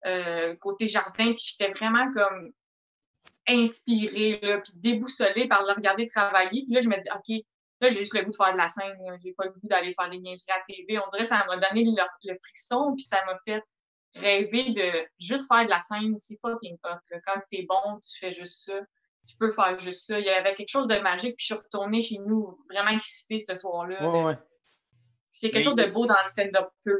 [0.07, 2.51] euh, côté jardin, puis j'étais vraiment comme
[3.47, 6.65] inspirée, là, puis déboussolée par le regarder travailler.
[6.65, 7.45] Puis là, je me dis, OK,
[7.81, 9.95] là, j'ai juste le goût de faire de la scène, j'ai pas le goût d'aller
[9.95, 10.99] faire des niaiseries à TV.
[10.99, 11.93] On dirait que ça m'a donné le,
[12.25, 13.63] le frisson, puis ça m'a fait
[14.17, 16.17] rêver de juste faire de la scène.
[16.19, 16.99] C'est fucking hot.
[17.11, 17.19] là.
[17.27, 18.81] Quand t'es bon, tu fais juste ça.
[19.27, 20.19] Tu peux faire juste ça.
[20.19, 23.39] Il y avait quelque chose de magique, puis je suis retournée chez nous vraiment excitée
[23.39, 24.09] ce soir-là.
[24.09, 24.39] Ouais, ouais.
[25.31, 26.97] C'est quelque Mais- chose de beau dans le stand-up pur.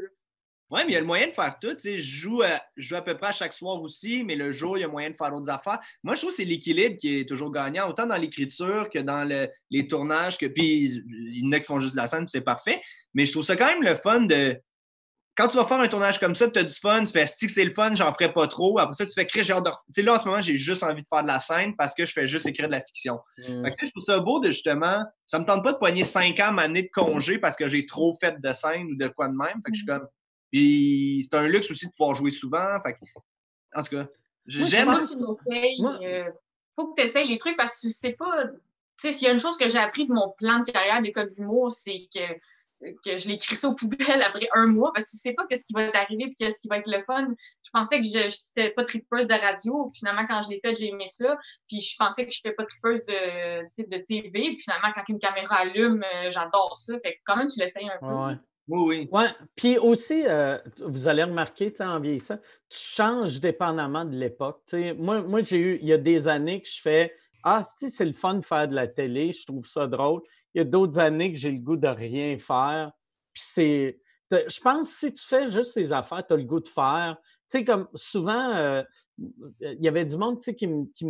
[0.69, 1.75] Ouais, mais il y a le moyen de faire tout.
[1.83, 4.77] Je joue, à, je joue à peu près à chaque soir aussi, mais le jour,
[4.77, 5.79] il y a moyen de faire d'autres affaires.
[6.03, 9.23] Moi, je trouve que c'est l'équilibre qui est toujours gagnant, autant dans l'écriture que dans
[9.27, 10.37] le- les tournages.
[10.37, 12.79] Que, puis, il y en a qui font juste de la scène, puis c'est parfait.
[13.15, 14.59] Mais je trouve ça quand même le fun de.
[15.35, 17.47] Quand tu vas faire un tournage comme ça, tu as du fun, tu fais si
[17.47, 18.77] c'est le fun, j'en ferai pas trop.
[18.77, 19.69] Après ça, tu fais créer, j'ai hâte de.
[19.69, 21.95] Tu sais, là, en ce moment, j'ai juste envie de faire de la scène parce
[21.95, 23.19] que je fais juste écrire de la fiction.
[23.37, 23.63] Mm.
[23.63, 25.01] Fait que, tu sais, je trouve ça beau de justement.
[25.25, 27.85] Ça me tente pas de poigner cinq ans, ma année de congé parce que j'ai
[27.85, 29.61] trop fait de scène ou de quoi de même.
[29.65, 30.05] Fait que je suis comme.
[30.51, 32.79] Puis c'est un luxe aussi de pouvoir jouer souvent.
[32.83, 32.99] Fait que,
[33.75, 34.07] en tout cas,
[34.45, 34.85] je- je j'aime.
[34.87, 36.31] pense- Faut que tu essayes, Moi- euh,
[36.75, 38.45] faut que tu essayes les trucs parce que tu sais pas.
[38.47, 38.53] Tu
[38.97, 41.31] sais, s'il y a une chose que j'ai appris de mon plan de carrière d'école
[41.31, 42.19] d'humour, c'est que,
[42.81, 43.97] que je l'ai écrit ça aux poubelles
[44.45, 46.67] après un mois parce que tu sais pas qu'est-ce qui va t'arriver et qu'est-ce qui
[46.67, 47.27] va être le fun.
[47.63, 48.17] Je pensais que je
[48.57, 49.89] n'étais pas tripeuse de radio.
[49.91, 51.37] Puis finalement, quand je l'ai fait, j'ai aimé ça.
[51.67, 54.31] Puis je pensais que j'étais pas tripeuse de, de TV.
[54.31, 56.97] Puis finalement, quand une caméra allume, euh, j'adore ça.
[56.99, 58.05] Fait que quand même, tu l'essayes un peu.
[58.05, 58.35] Ouais.
[58.69, 59.09] Oui, oui.
[59.11, 62.37] Ouais, puis aussi, euh, vous allez remarquer, en vieillissant,
[62.69, 64.61] tu changes dépendamment de l'époque.
[64.97, 67.11] Moi, moi j'ai eu, il y a des années que je fais
[67.43, 70.21] Ah, c'est le fun de faire de la télé, je trouve ça drôle.
[70.53, 72.91] Il y a d'autres années que j'ai le goût de rien faire.
[73.33, 73.99] Puis c'est.
[74.31, 77.17] Je pense que si tu fais juste ces affaires, tu as le goût de faire.
[77.51, 78.83] Tu sais, comme souvent, euh,
[79.17, 81.05] il y avait du monde qui qui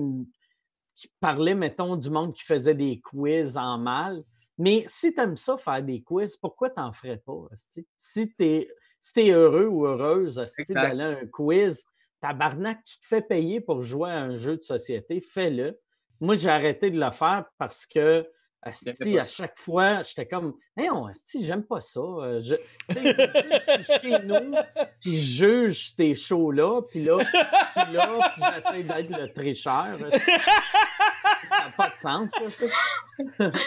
[0.96, 4.24] qui parlait, mettons, du monde qui faisait des quiz en mal.
[4.60, 7.48] Mais si tu aimes ça, faire des quiz, pourquoi tu n'en ferais pas?
[7.54, 7.88] esti?
[7.98, 8.70] Si tu es,
[9.00, 10.36] si t'es heureux ou heureuse
[10.70, 11.86] d'aller à un quiz,
[12.20, 15.80] tabarnak, tu te fais payer pour jouer à un jeu de société, fais-le.
[16.20, 18.30] Moi, j'ai arrêté de le faire parce que
[18.62, 19.22] pas.
[19.22, 21.10] à chaque fois, j'étais comme Hey, on,
[21.40, 22.02] j'aime pas ça.
[22.02, 22.56] Euh, Je,
[22.90, 24.56] je suis chez nous,
[25.00, 29.98] puis je juge tes shows-là, puis là, je suis là, puis j'essaie d'être le tricheur.
[30.12, 30.32] esti.
[30.32, 32.32] Ça n'a pas de sens.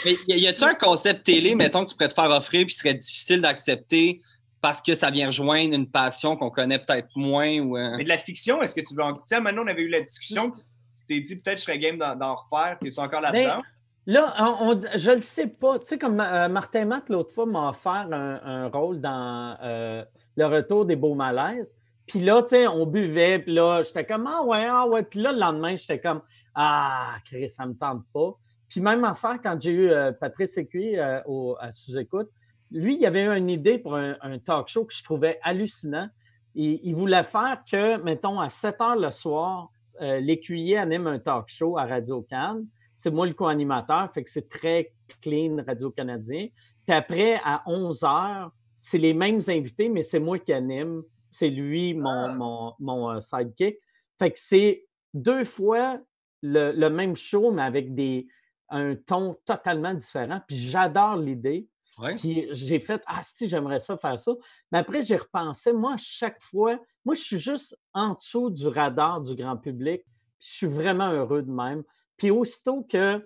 [0.04, 2.64] Mais y a- y a-tu un concept télé, mettons, que tu pourrais te faire offrir
[2.66, 4.20] puis serait difficile d'accepter
[4.60, 7.76] parce que ça vient rejoindre une passion qu'on connaît peut-être moins ou.
[7.76, 9.14] euh, Mais de la fiction, est-ce que tu veux en.
[9.14, 10.60] Tu sais, maintenant, on avait eu la discussion, tu
[10.94, 13.62] tu t'es dit peut-être je serais game d'en, d'en refaire, tu es encore là-dedans?
[14.06, 15.78] Là, on, on- je ne le sais pas.
[15.80, 20.04] Tu sais, comme euh, Martin Matt, l'autre fois, m'a offert un, un rôle dans euh,
[20.36, 21.74] Le Retour des Beaux Malaises.
[22.12, 25.02] Puis là, tu sais, on buvait, puis là, j'étais comme, ah ouais, ah ouais.
[25.02, 26.20] Puis là, le lendemain, j'étais comme,
[26.54, 28.34] ah, Chris, ça me tente pas.
[28.68, 32.28] Puis même affaire, quand j'ai eu euh, Patrice Écuyer euh, à sous-écoute,
[32.70, 36.06] lui, il avait eu une idée pour un, talk show que je trouvais hallucinant.
[36.54, 39.70] Il, voulait faire que, mettons, à 7 heures le soir,
[40.02, 42.66] euh, l'écuyer anime un talk show à Radio Cannes.
[42.94, 46.48] C'est moi le co-animateur, fait que c'est très clean Radio-Canadien.
[46.86, 51.02] Puis après, à 11 heures, c'est les mêmes invités, mais c'est moi qui anime.
[51.32, 52.34] C'est lui, mon, Ah.
[52.34, 53.76] mon, mon, euh, sidekick.
[54.18, 55.98] Fait que c'est deux fois
[56.42, 58.28] le, le même show, mais avec des,
[58.68, 60.40] un ton totalement différent.
[60.46, 61.68] Puis j'adore l'idée.
[61.98, 62.14] Ouais.
[62.14, 64.32] Puis j'ai fait Ah, si, j'aimerais ça faire ça.
[64.70, 69.20] Mais après, j'ai repensé, moi, chaque fois, moi, je suis juste en dessous du radar
[69.20, 70.02] du grand public.
[70.38, 71.82] Puis je suis vraiment heureux de même.
[72.16, 73.20] Puis aussitôt que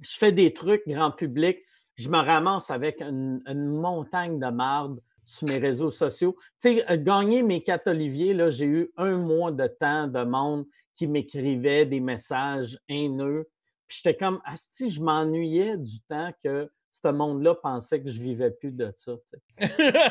[0.00, 1.58] je fais des trucs grand public,
[1.96, 6.36] je me ramasse avec une, une montagne de marde sur mes réseaux sociaux.
[6.60, 10.24] Tu sais, euh, gagner mes quatre Olivier, là, j'ai eu un mois de temps de
[10.24, 13.48] monde qui m'écrivait des messages haineux.
[13.86, 18.50] Puis j'étais comme, Asti, je m'ennuyais du temps que ce monde-là pensait que je vivais
[18.50, 19.12] plus de ça.
[19.26, 19.94] tu sais.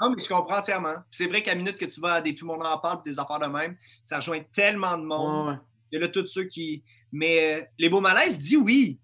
[0.00, 0.94] Non, mais je comprends entièrement.
[0.94, 2.78] Puis C'est vrai qu'à la minute que tu vas à des Tout le monde en
[2.78, 5.46] parle, des affaires de même, ça rejoint tellement de monde.
[5.46, 5.58] Ouais, ouais.
[5.92, 6.82] Il y a là tous ceux qui.
[7.12, 8.98] Mais euh, les beaux malaises, dis oui.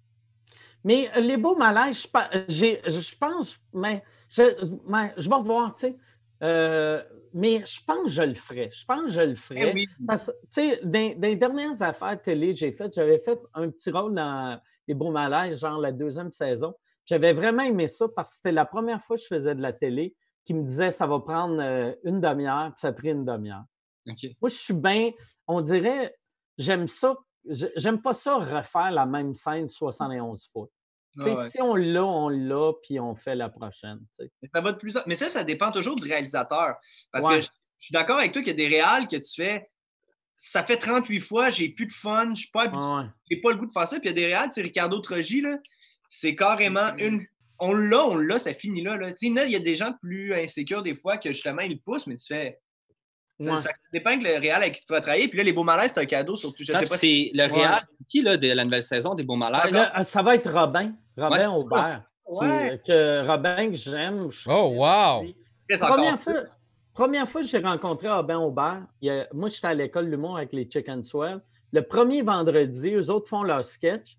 [0.84, 2.06] Mais euh, les beaux malaises,
[2.48, 4.42] je, je pense, mais je,
[4.86, 5.96] mais je vais revoir, tu sais.
[6.42, 7.02] Euh,
[7.34, 8.70] mais je pense que je le ferai.
[8.72, 9.70] Je pense que je le ferai.
[9.70, 9.86] Eh oui.
[10.06, 13.38] Parce que, tu sais, dans, dans les dernières affaires télé que j'ai faites, j'avais fait
[13.54, 16.74] un petit rôle dans Les Beaux Malaises, genre la deuxième saison.
[17.04, 19.72] J'avais vraiment aimé ça parce que c'était la première fois que je faisais de la
[19.72, 20.14] télé
[20.44, 23.64] qui me disait ça va prendre euh, une demi-heure, puis ça a pris une demi-heure.
[24.06, 25.10] Moi, je suis bien,
[25.46, 26.16] on dirait,
[26.56, 27.16] j'aime ça,
[27.76, 30.68] j'aime pas ça refaire la même scène 71 fois.
[31.20, 31.48] Ah ouais.
[31.48, 33.98] Si on l'a, on l'a, puis on fait la prochaine.
[34.54, 36.76] Ça va de plus Mais ça, ça dépend toujours du réalisateur.
[37.10, 37.36] Parce Ouais.
[37.36, 37.46] que je,
[37.78, 39.68] je suis d'accord avec toi qu'il y a des réals que tu fais.
[40.36, 43.40] Ça fait 38 fois, j'ai plus de fun, je suis pas Ouais.
[43.42, 43.98] pas le goût de faire ça.
[43.98, 45.58] Puis il y a des réals, sais, Ricardo Trogi, là,
[46.08, 47.22] c'est carrément une.
[47.58, 48.96] On l'a, on l'a, ça finit là.
[48.96, 49.12] là.
[49.20, 52.26] Il y a des gens plus insécures des fois que justement ils poussent, mais tu
[52.26, 52.56] fais.
[53.40, 53.56] Ça, Ouais.
[53.60, 55.28] ça dépend que le réal avec qui tu vas travailler.
[55.28, 56.62] Puis là, les beaux malaises, c'est un cadeau surtout.
[56.64, 57.30] Je sais pas si.
[57.32, 57.70] c'est le réel
[58.08, 59.70] qui là, de la nouvelle saison des Beaux Malades?
[59.70, 61.62] Là, ça va être Robin, Robin Ouais.
[61.62, 62.02] Aubert.
[62.26, 62.80] qui- Ouais.
[62.86, 64.30] que Robin que j'aime.
[64.32, 65.24] je- Oh, wow!
[65.78, 66.42] Première fois,
[66.92, 70.10] première fois que j'ai rencontré Robin Aubert, il y a- moi, j'étais à l'école de
[70.10, 71.40] l'humour avec les Chicken Swell.
[71.72, 74.16] Le premier vendredi, eux autres font leur sketch.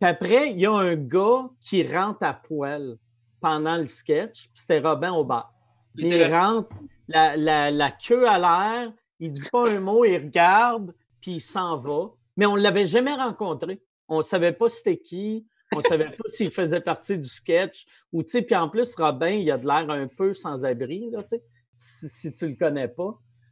[0.00, 2.96] Puis après, il y a un gars qui rentre à poil
[3.40, 4.48] pendant le sketch.
[4.48, 5.48] puis C'était Robin Aubert.
[5.96, 6.68] Puis Il rentre,
[7.08, 11.40] la, la- la queue à l'air, il dit pas un mot, il regarde, puis il
[11.40, 12.10] s'en va.
[12.36, 13.82] Mais on ne l'avait jamais rencontré.
[14.08, 15.46] On ne savait pas c'était qui.
[15.74, 17.84] On ne savait pas s'il faisait partie du sketch.
[18.12, 21.22] Ou, tu sais, puis en plus, Robin, il a de l'air un peu sans-abri, là,
[21.24, 21.42] tu sais,
[21.76, 23.10] si, si tu le connais pas.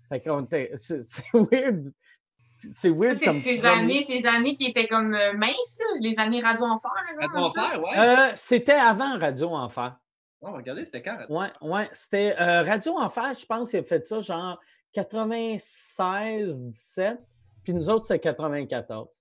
[0.08, 1.92] Fait qu'on était- c'est c'est weird.
[2.58, 5.98] C'est weird C'est comme ces premier- années, ces années qui étaient comme euh, minces, là,
[6.00, 6.90] les années Radio Enfer.
[7.34, 7.98] va faire, ouais.
[7.98, 9.94] Euh, C'était avant Radio Enfer.
[10.48, 11.18] Oh, regardez, c'était quand?
[11.28, 11.90] Ouais, ouais.
[11.93, 14.60] C'était euh, Radio Enfer, je pense qu'il a fait ça genre
[14.93, 17.18] 96, 17.
[17.64, 19.20] Puis nous autres, c'est 94.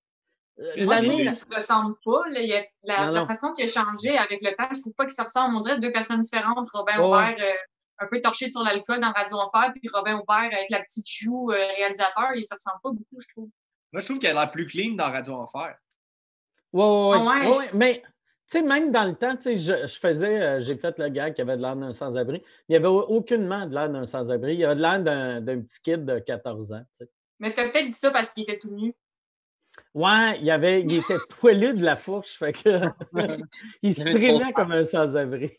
[0.60, 1.22] Euh, Moi, je trouve L'année.
[1.24, 2.30] qu'ils se ressemblent pas.
[2.30, 2.40] là.
[2.42, 3.28] Il y a la, Non, la non.
[3.28, 5.56] façon qui a changé avec le temps, je trouve pas qu'ils se ressemblent.
[5.56, 6.68] On dirait deux personnes différentes.
[6.74, 7.52] Robin Aubert, euh,
[8.00, 11.52] un peu torché sur l'alcool dans Radio Enfer, puis Robin Aubert avec la petite joue
[11.52, 13.50] euh, réalisateur, ils se ressemblent pas beaucoup, je trouve.
[13.92, 15.76] Moi, je trouve qu'elle a l'air plus clean dans Radio Enfer.
[16.74, 17.18] Ouais, ouais, ouais.
[17.20, 17.70] Ah ouais, Ouais, ouais.
[17.74, 18.04] Mais,
[18.48, 21.32] sais, même dans le temps, tu sais, je, je faisais, euh, j'ai fait le gars
[21.32, 22.42] qui avait de l'air d'un sans-abri.
[22.68, 24.56] Il n'y avait au- aucunement de l'air d'un sans-abri.
[24.56, 26.84] Il avait de l'air d'un d'un petit kid de 14 ans.
[26.98, 27.12] tu sais.
[27.40, 28.94] Mais t'as peut-être dit ça parce qu'il était tout nu.
[29.94, 32.82] Ouais, il, avait, il était poilu de la fourche, fait que
[33.82, 35.52] il se traînait comme un sans-abri.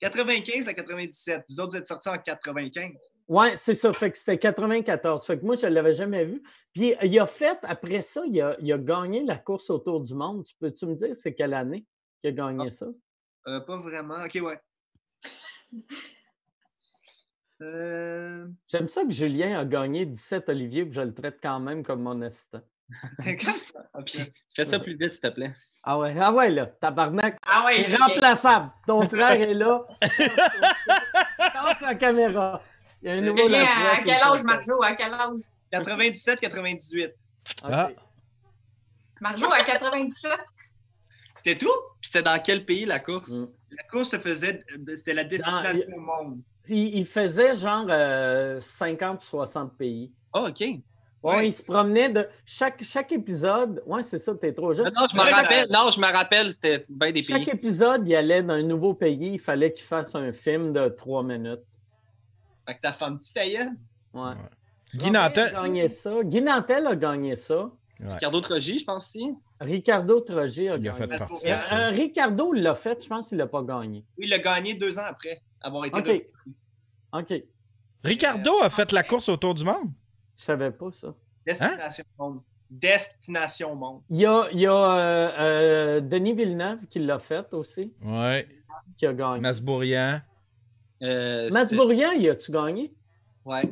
[0.00, 1.44] 95 à 97.
[1.48, 2.92] Vous autres, vous êtes sortis en 95.
[3.28, 3.92] Oui, c'est ça.
[3.92, 5.26] Fait que c'était 94.
[5.26, 6.42] Fait que moi, je ne l'avais jamais vu.
[6.72, 10.14] Puis il a fait, après ça, il a, il a gagné la course autour du
[10.14, 10.44] monde.
[10.44, 11.84] Tu peux-tu me dire c'est quelle année?
[12.20, 12.86] Qu'il a gagné ça?
[13.46, 14.24] Euh, pas vraiment.
[14.24, 14.60] OK, ouais.
[17.60, 18.46] Euh...
[18.68, 22.02] J'aime ça que Julien a gagné 17 Olivier, puis je le traite quand même comme
[22.02, 22.60] mon assistant.
[23.94, 24.32] OK.
[24.54, 25.52] Fais ça plus vite, s'il te plaît.
[25.82, 27.36] Ah ouais, ah ouais, là, tabarnak.
[27.42, 28.70] Ah ouais, Irremplaçable.
[28.86, 29.84] Ton frère est là.
[31.54, 32.62] Lance la caméra.
[33.02, 34.82] Il y a un nouveau Julien, à, quel âge, Marjo?
[34.82, 35.40] À quel âge?
[35.72, 37.12] 97, 98.
[37.44, 37.68] ça.
[37.70, 37.88] Ah.
[37.90, 37.96] OK.
[39.20, 40.30] Marjo, à 97?
[41.38, 41.70] C'était tout?
[42.00, 43.30] Puis c'était dans quel pays la course?
[43.30, 43.48] Mm.
[43.76, 46.38] La course se faisait, euh, c'était la destination au monde.
[46.68, 50.12] Il, il faisait genre euh, 50 ou 60 pays.
[50.32, 50.60] Ah, OK.
[50.60, 50.80] Ouais,
[51.22, 51.48] Ouais.
[51.48, 53.82] il se promenait de chaque, chaque épisode.
[53.86, 54.92] Ouais, c'est ça, t'es trop jeune.
[54.94, 55.66] Non, je me Ouais, rappelle.
[55.70, 57.54] Non, je me rappelle, c'était bien des Chaque pays.
[57.54, 59.32] épisode, il allait dans un nouveau pays.
[59.34, 61.60] Il fallait qu'il fasse un film de trois minutes.
[62.66, 63.58] Fait que ta femme petite aïe.
[64.14, 64.32] Ouais.
[64.94, 65.52] Guy Robin a Nantel.
[65.52, 66.12] gagné ça.
[66.22, 67.70] Guy Nantel a gagné ça.
[68.00, 69.32] Ricardo Trogi, je pense aussi.
[69.60, 71.18] Ricardo Trogi a Il a gagné.
[71.18, 74.04] fait Euh, euh, Ricardo l'a fait, je pense qu'il l'a pas gagné.
[74.16, 76.26] Oui, il l'a gagné deux ans après avoir été OK.
[77.12, 77.42] OK.
[78.04, 79.90] Ricardo a fait la course autour du monde?
[80.36, 81.14] Je savais pas ça.
[81.44, 82.40] Destination Monde.
[82.70, 84.02] Destination Monde.
[84.10, 88.46] Il y a, il y a euh, euh, Denis Villeneuve qui l'a fait aussi, Ouais.
[88.96, 89.40] qui a gagné.
[89.40, 90.20] Masbourian.
[91.02, 92.92] Euh, Bourrian, y a-tu gagné?
[93.44, 93.62] Ouais.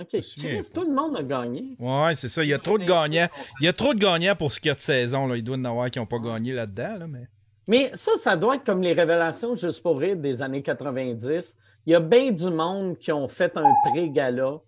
[0.00, 0.08] OK.
[0.08, 1.76] Chris, tout le monde a gagné.
[1.78, 2.42] Ouais, c'est ça.
[2.42, 3.28] Il y a trop de gagnants.
[3.60, 5.26] Il y a trop de gagnants pour ce qu'il y a de saison.
[5.26, 5.36] Là.
[5.36, 6.96] Il doit y en avoir qui n'ont pas gagné là-dedans.
[7.00, 7.28] Là, mais...
[7.68, 11.56] Mais ça, ça doit être comme les révélations juste pour rire des années 90.
[11.86, 14.58] Il y a bien du monde qui ont fait un pré-gala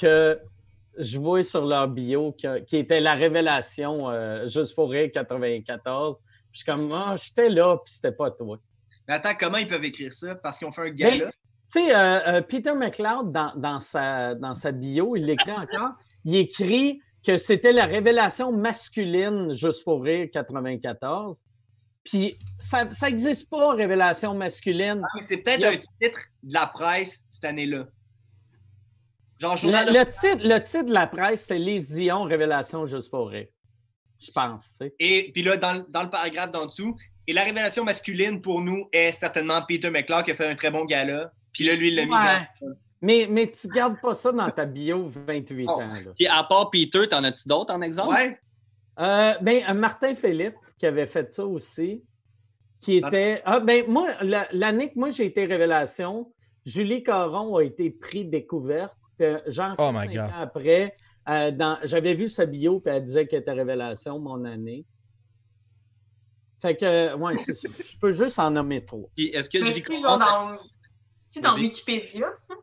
[0.00, 0.38] que
[0.96, 6.20] je vois sur leur bio que- qui était la révélation euh, juste pour rire 94.
[6.20, 8.58] Puis je suis comme, ah, j'étais là, puis c'était pas toi.
[9.06, 10.34] Mais attends, comment ils peuvent écrire ça?
[10.34, 11.24] Parce qu'ils ont fait un gala.
[11.26, 11.30] Ben,
[11.70, 15.92] Tu sais, euh, euh, Peter McLeod, dans, dans sa, dans sa bio, il l'écrit encore,
[16.24, 21.44] il écrit que c'était la révélation masculine juste pour rire 94.
[22.04, 25.02] Puis ça n'existe pas, révélation masculine.
[25.04, 27.86] Ah, c'est peut-être a- un titre de la presse cette année-là.
[29.40, 32.86] Genre, Le, journal de- le titre, le titre de la presse, c'était Lise Dion, révélation
[32.86, 33.46] juste pour rire.
[34.18, 34.94] Je pense, tu sais.
[34.98, 36.96] Et puis là, dans, le- dans le paragraphe d'en dessous,
[37.26, 40.70] et la révélation masculine pour nous est certainement Peter McLeod qui a fait un très
[40.70, 41.30] bon gala.
[41.52, 42.74] Puis là, lui, il l'a mis dans.
[43.00, 45.72] Mais, mais tu gardes pas ça dans ta bio 28 Oh.
[45.72, 45.92] ans.
[45.92, 46.12] Là.
[46.16, 48.12] Puis à part Peter, t'en as-tu d'autres en exemple?
[48.12, 48.38] Ouais.
[48.98, 52.02] Euh, ben, euh, Martin Philippe, qui avait fait ça aussi,
[52.80, 53.40] qui était.
[53.44, 56.32] Ah, ben, moi, la- l'année que moi j'ai été révélation,
[56.66, 58.98] Julie Caron a été pris découverte.
[59.20, 60.30] euh, Genre, Oh my God.
[60.34, 60.96] après,
[61.28, 64.84] euh, dans- j'avais vu sa bio, puis elle disait qu'elle était révélation mon année.
[66.60, 67.68] Fait que, ouais, c'est ça.
[67.78, 69.08] Je peux juste en nommer trois.
[69.16, 70.58] Puis est-ce que Julie Caron- dans,
[71.30, 71.62] c'est dans Oui.
[71.62, 72.54] Wikipédia, ça?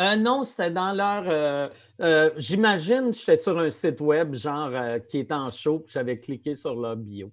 [0.00, 1.24] Euh, non, c'était dans leur.
[1.28, 1.68] euh,
[2.00, 6.16] euh, J'imagine, j'étais sur un site web, genre, euh, qui est en show, puis j'avais
[6.16, 7.32] cliqué sur leur bio.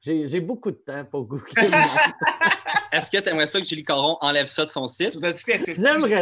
[0.00, 1.70] J'ai beaucoup de temps pour googler.
[2.92, 5.12] Est-ce que tu aimerais ça que Julie Caron enlève ça de son site?
[5.18, 5.32] J'aimerais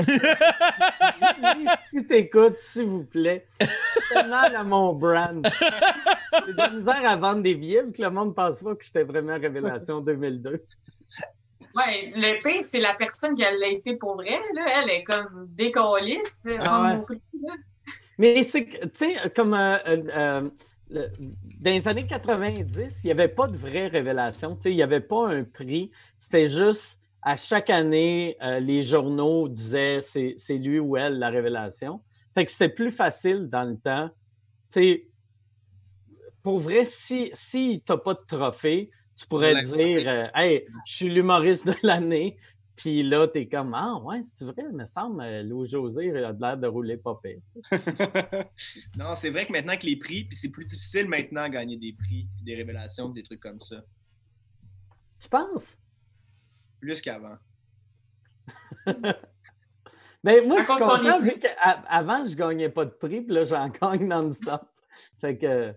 [0.04, 1.76] ça.
[1.84, 3.68] Si t'écoutes, s'il vous plaît, c'est
[4.14, 5.44] tellement à mon brand.
[6.46, 9.02] J'ai de la misère à vendre des billets, que le monde pense pas que j'étais
[9.02, 10.64] vraiment Révélation 2002.
[11.74, 14.82] Ouais, le pire, c'est la personne qui l'a été pour vrai, là.
[14.82, 16.48] Elle est comme décaliste.
[16.60, 17.16] Ah ouais.
[18.18, 20.50] Mais c'est que, tu sais, comme euh, euh, euh,
[20.90, 24.54] le- dans les années 90, il n'y avait pas de vraie révélation.
[24.56, 25.90] Tu sais, il n'y avait pas un prix.
[26.18, 31.30] C'était juste à chaque année, euh, les journaux disaient c'est c'est lui ou elle la
[31.30, 32.02] révélation.
[32.34, 34.08] Fait que c'était plus facile dans le temps.
[34.72, 35.08] Tu sais,
[36.42, 39.62] pour vrai, si, si tu n'as pas de trophée, tu pourrais Ouais.
[39.62, 42.36] dire euh, Hey, je suis l'humoriste de l'année.
[42.76, 46.32] Puis là, tu es comme Ah, ouais, c'est vrai, il me semble, euh, Louis-José a
[46.32, 47.20] l'air de rouler pas
[48.96, 51.76] non, c'est vrai que maintenant que les prix, puis c'est plus difficile maintenant de gagner
[51.76, 53.76] des prix, puis des révélations, des trucs comme ça.
[55.20, 55.78] Tu penses?
[56.80, 57.36] Plus qu'avant.
[60.24, 63.44] Ben, moi, À je suis content vu qu'avant, je gagnais pas de prix, puis là,
[63.44, 64.62] j'en gagne non-stop.
[65.20, 65.74] Fait que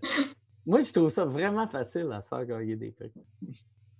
[0.66, 3.12] moi, je trouve ça vraiment facile à se faire gagner des prix.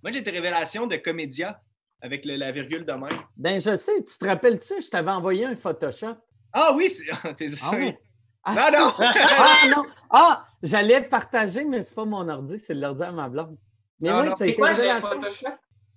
[0.03, 1.61] Moi, j'ai été révélation de Comédia
[2.01, 3.19] avec le- la virgule de même.
[3.35, 6.15] Ben, je sais, tu te rappelles-tu, je t'avais envoyé un Photoshop.
[6.53, 7.05] Ah oui, c'est.
[7.35, 7.97] t'es- Ah ouais?
[8.43, 8.93] Ah, Non, non!
[8.99, 9.83] ah non!
[10.09, 13.57] Ah, j'allais partager, mais c'est pas mon ordi, c'est l'ordi à ma blonde.
[13.99, 14.99] Mais Non, oui, C'est quoi le.
[15.01, 15.47] Photoshop?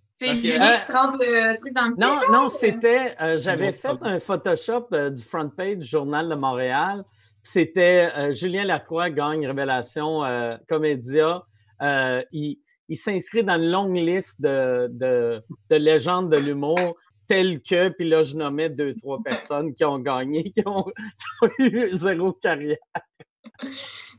[0.08, 3.14] C'est que- Julie Euh, qui se rentre le truc dans le Non, non, c'était.
[3.20, 7.04] euh, J'avais fait un Photoshop euh, du front page du Journal de Montréal.
[7.52, 11.42] C'était euh, Julien Lacroix gagne Révélation euh, Comédia.
[11.82, 12.58] Euh, il
[12.88, 15.40] il s'inscrit dans une longue liste de, de,
[15.70, 16.96] de légendes de l'humour,
[17.28, 21.26] telles que, puis là, je nommais deux, trois personnes qui ont gagné, qui ont, qui
[21.42, 22.76] ont eu zéro carrière.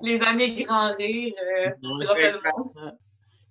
[0.01, 1.33] Les années grand rire,
[1.83, 2.93] tu te rappelles pas?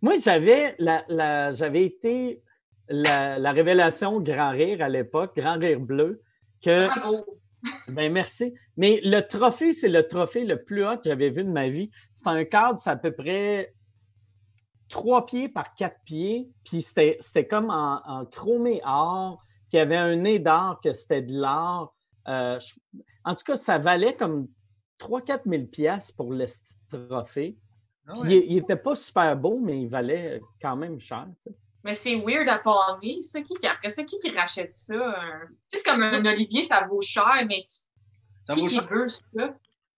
[0.03, 2.43] Moi, j'avais la, la- j'avais été
[2.89, 6.23] la, la révélation Grand Rire à l'époque, Grand Rire Bleu,
[6.65, 7.25] que Bravo!
[7.89, 8.55] Ben merci.
[8.77, 11.91] Mais le trophée, c'est le trophée le plus haut que j'avais vu de ma vie.
[12.15, 13.75] C'est un cadre, c'est à peu près
[14.89, 16.51] trois pieds par quatre pieds.
[16.65, 21.23] Puis c'était c'était comme en, en chromé or, qui avait un nez d'or, que c'était
[21.23, 21.95] de l'or.
[22.29, 22.59] Euh,
[23.25, 24.49] en tout cas, ça valait comme
[24.99, 26.47] 3-4 000 piastres pour le
[26.89, 27.59] trophée.
[28.07, 31.29] Ah Puis il n'était pas super beau, mais il valait quand même cher.
[31.85, 33.41] Mais c'est weird à palmer, ça.
[33.41, 34.95] Qui, qui- après ça, qui qui rachète ça?
[34.95, 37.87] Un- Tu c'est comme un olivier, ça vaut cher, mais tu-
[38.47, 38.89] Ça qui vaut qui cher.
[38.91, 39.23] veut ça?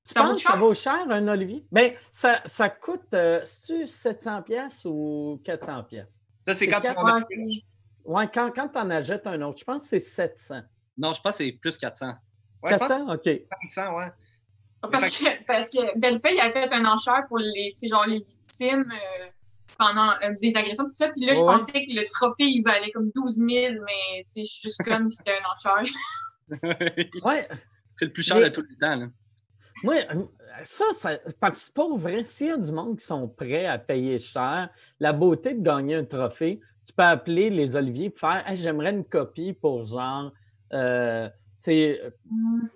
[0.04, 0.58] Tu Ça vaut penses que ça cher?
[0.58, 1.64] vaut cher, un olivier?
[1.72, 6.20] Ben, ça, ça coûte, euh, c'est-tu 700 pièces ou 400 pièces?
[6.40, 7.22] Ça, c'est quand tu en Ouais,
[8.04, 10.62] Ouais, quand, quand tu en achètes un autre, je pense que c'est 700.
[10.98, 12.14] Non, je pense que c'est plus 400.
[12.62, 13.12] Ouais, je pense 400?
[13.14, 13.22] OK.
[13.22, 14.12] que c'est 500, ouais.
[14.90, 18.90] Parce que, parce que Bellefeuille a fait un enchère pour les, tu genre, les victimes
[18.92, 19.26] euh,
[19.82, 21.08] pendant euh, des agressions, tout ça.
[21.08, 21.46] Puis là, je Ouais.
[21.46, 24.82] pensais que le trophée, il valait comme 12 000, mais tu sais, je suis juste
[24.84, 25.92] comme si c'était un enchère.
[27.24, 27.48] Ouais,
[27.96, 28.96] C'est le plus cher Mais- de tout le temps.
[28.96, 29.06] Là.
[30.14, 30.24] Euh,
[30.64, 31.10] ça, ça
[31.40, 34.68] parce que pour vrai, s'il y a du monde qui sont prêts à payer cher,
[35.00, 38.90] la beauté de gagner un trophée, tu peux appeler les Oliviers et faire Hey, j'aimerais
[38.90, 40.32] une copie pour genre
[40.72, 41.34] euh, tu
[41.70, 42.10] sais, euh,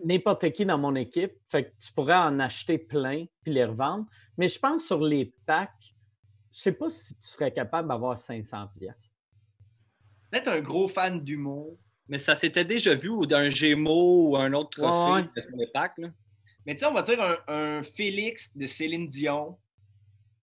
[0.04, 1.32] n'importe qui dans mon équipe.
[1.48, 4.04] Fait que tu pourrais en acheter plein puis les revendre.
[4.38, 5.94] Mais je pense sur les packs,
[6.56, 9.12] je sais pas si tu serais capable d'avoir 500 pièces.
[10.30, 11.76] Peut-être un gros fan d'humour.
[12.08, 15.70] Mais ça s'était déjà vu ou d'un Gémeaux ou un autre trophée Ouais.
[15.98, 16.08] Là.
[16.64, 19.58] Mais tu sais, on va dire un, un Félix de Céline Dion.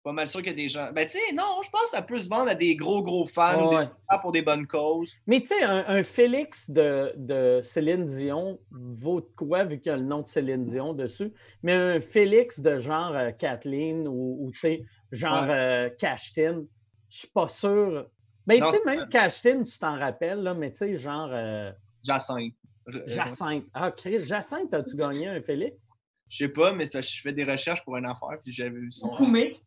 [0.04, 0.90] Pas mal sûr qu'il y a des gens.
[0.94, 3.26] Ben, tu sais, non, je pense que ça peut se vendre à des gros, gros
[3.26, 3.86] fans, Ouais.
[3.86, 5.14] des gens pour des bonnes causes.
[5.28, 9.90] Mais tu sais, un, un Félix de, de Céline Dion vaut de quoi vu qu'il
[9.92, 11.32] y a le nom de Céline Dion dessus?
[11.62, 16.64] Mais un Félix de genre euh, Kathleen ou, ou, tu sais, genre euh, Cashtin,
[17.10, 18.10] je suis pas sûr.
[18.46, 21.72] Mais tu sais, même Cashtin, tu t'en rappelles, là, mais tu sais, genre euh,
[22.04, 22.54] Jacinthe.
[22.90, 23.66] Euh, Jacinthe.
[23.74, 25.88] Ah, Chris, Jacinthe, as-tu gagné un Félix?
[26.28, 28.52] Je sais pas, mais c'est parce que je fais des recherches pour une affaire, puis
[28.52, 29.10] j'avais vu son.
[29.10, 29.62] Koumé.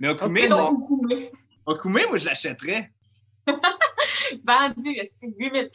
[0.00, 0.38] Mais Okume,
[1.66, 1.90] Ok, non.
[1.90, 2.92] Moi, je l'achèterais.
[4.44, 5.70] Vendu, c'est 8000.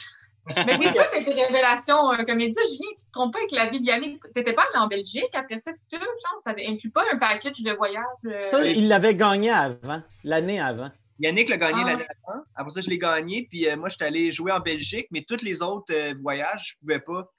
[0.48, 3.52] Mais t'es sûr que t'as été révélation euh, comédie, Julien, tu te trompes pas avec
[3.52, 4.22] la vie d'Yannick.
[4.34, 7.72] T'étais pas allé en Belgique après ça, tout, genre, ça inclut pas un package de
[7.72, 8.04] voyage.
[8.26, 10.90] euh, Ça, il l'avait gagné avant, l'année avant.
[11.20, 11.88] Yannick l'a gagné Ah.
[11.90, 12.42] l'année avant.
[12.56, 13.46] Après ça, je l'ai gagné.
[13.50, 16.70] Puis euh, moi, je suis allé jouer en Belgique, mais tous les autres euh, voyages,
[16.74, 17.30] je pouvais pas.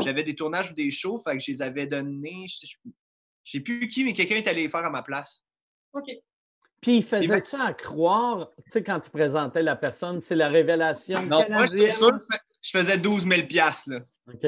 [0.00, 2.46] J'avais des tournages ou des shows, fait que je les avais donnés.
[2.48, 2.90] Je sais, je-
[3.52, 5.42] sais plus qui, mais quelqu'un est allé les faire à ma place.
[5.94, 6.04] OK.
[6.80, 11.20] Puis il faisait-tu à croire, tu sais, quand tu présentais la personne, c'est la révélation
[11.26, 12.22] Non, Moi, suis sûr que
[12.70, 14.00] je faisais 12 000 piastres, là.
[14.32, 14.46] OK.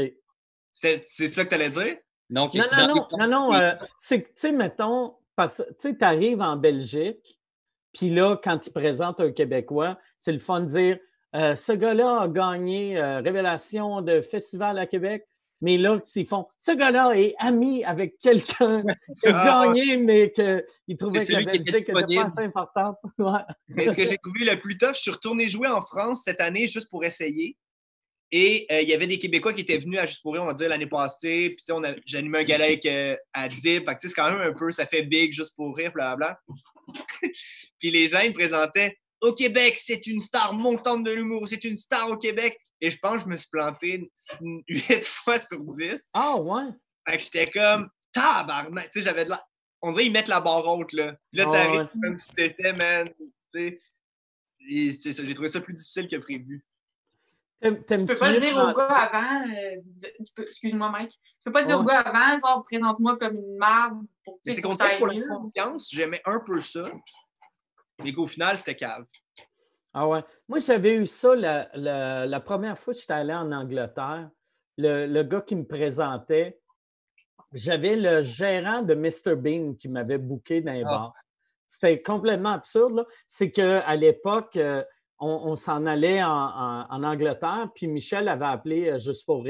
[0.72, 1.96] C'est ça que tu allais dire?
[2.28, 3.54] Donc, Non, non, non, non, non.
[3.54, 7.40] euh, c'est que, tu sais, mettons, parce- tu sais, tu arrives en Belgique,
[7.92, 10.98] puis là, quand ils présentent un Québécois, c'est le fun de dire
[11.34, 15.26] euh, ce gars-là a gagné euh, Révélation de festival à Québec.
[15.62, 18.82] Mais là, ils font ce gars-là est ami avec quelqu'un
[19.20, 22.96] qui a gagné, mais qu'il trouvait que la Belgique n'était pas assez importante.
[23.18, 23.40] Ouais.
[23.68, 26.40] Mais ce que j'ai trouvé le plus tough, je suis retourné jouer en France cette
[26.40, 27.56] année juste pour essayer.
[28.32, 30.46] Et euh, il y avait des Québécois qui étaient venus à Juste pour rire, on
[30.46, 31.48] va dire, l'année passée.
[31.48, 33.84] Puis, tu sais, on animé un gala avec euh, Adib.
[33.84, 35.92] Fait que, tu sais, c'est quand même un peu, ça fait big, Juste pour rire,
[35.92, 36.40] blablabla.
[37.80, 41.64] Puis les gens, ils me présentaient au Québec, c'est une star montante de l'humour, c'est
[41.64, 42.58] une star au Québec.
[42.80, 44.10] Et je pense que je me suis planté
[44.68, 46.10] 8 fois sur 10.
[46.14, 46.64] Ah, ouais.
[47.06, 48.90] Fait que j'étais comme, tabarnak.
[48.90, 49.44] Tu sais, j'avais de la.
[49.82, 51.16] On dirait, ils mettent la barre haute, là.
[51.32, 51.86] Là, Ah t'arrives ouais.
[52.02, 53.06] comme si t'étais, man.
[53.54, 53.80] Tu
[54.68, 55.22] sais.
[55.22, 56.64] J'ai trouvé ça plus difficile que prévu.
[57.60, 61.18] T'aimes- Tu peux pas dire au gars avant, euh, di- tu peux- excuse-moi, Mike, tu
[61.44, 61.82] peux pas dire Ouais.
[61.82, 65.14] au gars avant, genre, présente-moi comme une marde pour, sais, c'est que ça pour la
[65.14, 65.28] mieux.
[65.28, 66.84] confiance, j'aimais un peu ça.
[68.02, 69.04] Mais qu'au final, c'était cave.
[69.92, 70.24] Ah ouais.
[70.48, 74.30] Moi, j'avais eu ça la, la- la première fois que j'étais allé en Angleterre.
[74.78, 76.58] Le, le gars qui me présentait,
[77.52, 79.34] j'avais le gérant de Mr.
[79.36, 80.90] Bean qui m'avait booké dans les Ah.
[80.90, 81.14] bars.
[81.66, 82.94] C'était complètement absurde.
[82.96, 83.04] là.
[83.26, 84.82] C'est qu'à l'époque, euh,
[85.20, 89.46] on, s'en allait en, Angleterre, puis Michel avait appelé euh, Juste pour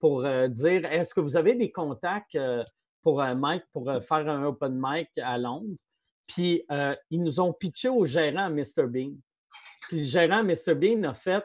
[0.00, 2.64] pour euh, dire Est-ce que vous avez des contacts euh,
[3.02, 5.76] pour Mike pour faire un open mic à Londres?
[6.26, 6.64] Puis
[7.10, 8.86] ils nous ont pitché au gérant Mr.
[8.86, 9.12] Bean.
[9.88, 10.74] Puis le gérant Mr.
[10.74, 11.44] Bean a fait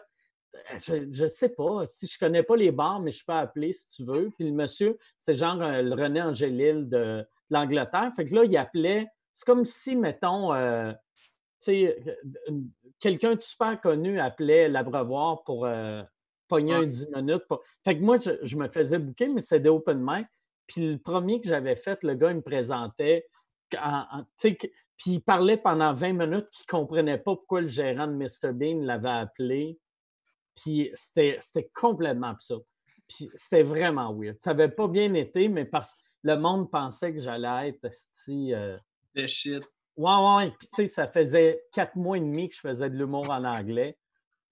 [0.78, 3.72] je ne sais pas, si je ne connais pas les bars, mais je peux appeler
[3.72, 4.32] si tu veux.
[4.36, 8.12] Puis le monsieur, c'est genre le René Angélil de, l'Angleterre.
[8.16, 9.08] Fait que là, il appelait.
[9.32, 10.96] C'est comme si, mettons, tu
[11.60, 12.18] sais,
[13.00, 16.04] quelqu'un de super connu appelait l'abreuvoir pour euh,
[16.48, 16.84] pogner Ouais.
[16.84, 17.44] un 10 minutes.
[17.48, 20.28] pour- Fait que moi, je, je me faisais booker, mais c'était des open mic.
[20.68, 23.26] Puis le premier que j'avais fait, le gars, il me présentait.
[23.80, 24.26] en- en-
[24.98, 28.52] puis il parlait pendant 20 minutes qu'il ne comprenait pas pourquoi le gérant de Mr.
[28.52, 29.80] Bean l'avait appelé.
[30.56, 31.40] Puis c'était
[31.74, 32.64] complètement absurde.
[33.08, 34.38] Puis c'était vraiment weird.
[34.40, 38.54] Ça n'avait pas bien été, mais parce que le monde pensait que j'allais être esti,
[38.54, 38.78] euh,
[39.28, 39.64] shit.
[39.98, 40.54] Ouais, ouais, ouais.
[40.58, 43.44] Puis, tu sais, ça faisait quatre mois et demi que je faisais de l'humour en
[43.44, 43.98] anglais.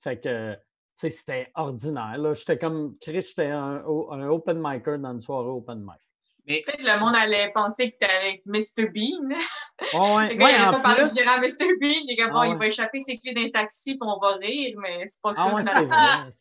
[0.01, 0.59] Fait que, tu
[0.95, 2.17] sais, c'était ordinaire.
[2.17, 2.33] là.
[2.33, 6.01] J'étais comme, Chris, j'étais un, un open micer dans une soirée open mic.
[6.45, 8.87] Mais Peut-être que le monde allait penser que t'es avec Mr.
[8.89, 9.29] Bean.
[9.29, 10.29] Ouais, ouais.
[10.29, 11.77] Le gars, Ouais, il en allait pas parler plus- du gérant Mr.
[11.81, 12.15] Bean.
[12.17, 12.57] Comme, Ah bon, il ouais.
[12.57, 15.45] va échapper ses clés d'un taxi puis on va rire, mais c'est pas ça.
[15.49, 15.95] Ah ouais, c'est finalement.
[16.23, 16.29] vrai.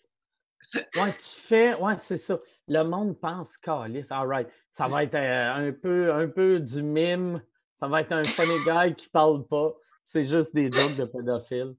[0.96, 2.38] Ouais, tu fais, ouais, c'est ça.
[2.68, 6.82] Le monde pense, calice, all right, ça va être euh, un, peu, un peu du
[6.82, 7.40] mime,
[7.76, 9.72] ça va être un funny guy qui parle pas.
[10.04, 11.74] C'est juste des jokes de pédophiles.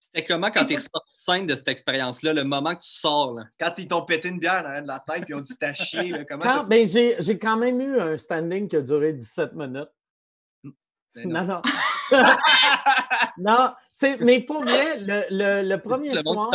[0.00, 3.32] C'était comment quand t'es ressorti scène de cette expérience-là, le moment que tu sors?
[3.34, 3.44] Là?
[3.58, 6.24] Quand ils t'ont pété une bière dans la tête et on dit t'as chier, là,
[6.26, 9.88] comment Quand- ben, j'ai j'ai quand même eu un standing qui a duré 17 minutes.
[11.14, 11.40] Ben non.
[11.42, 11.62] Non, non.
[13.38, 16.50] non, c'est, mais pour vrai, le, le- le premier le soir,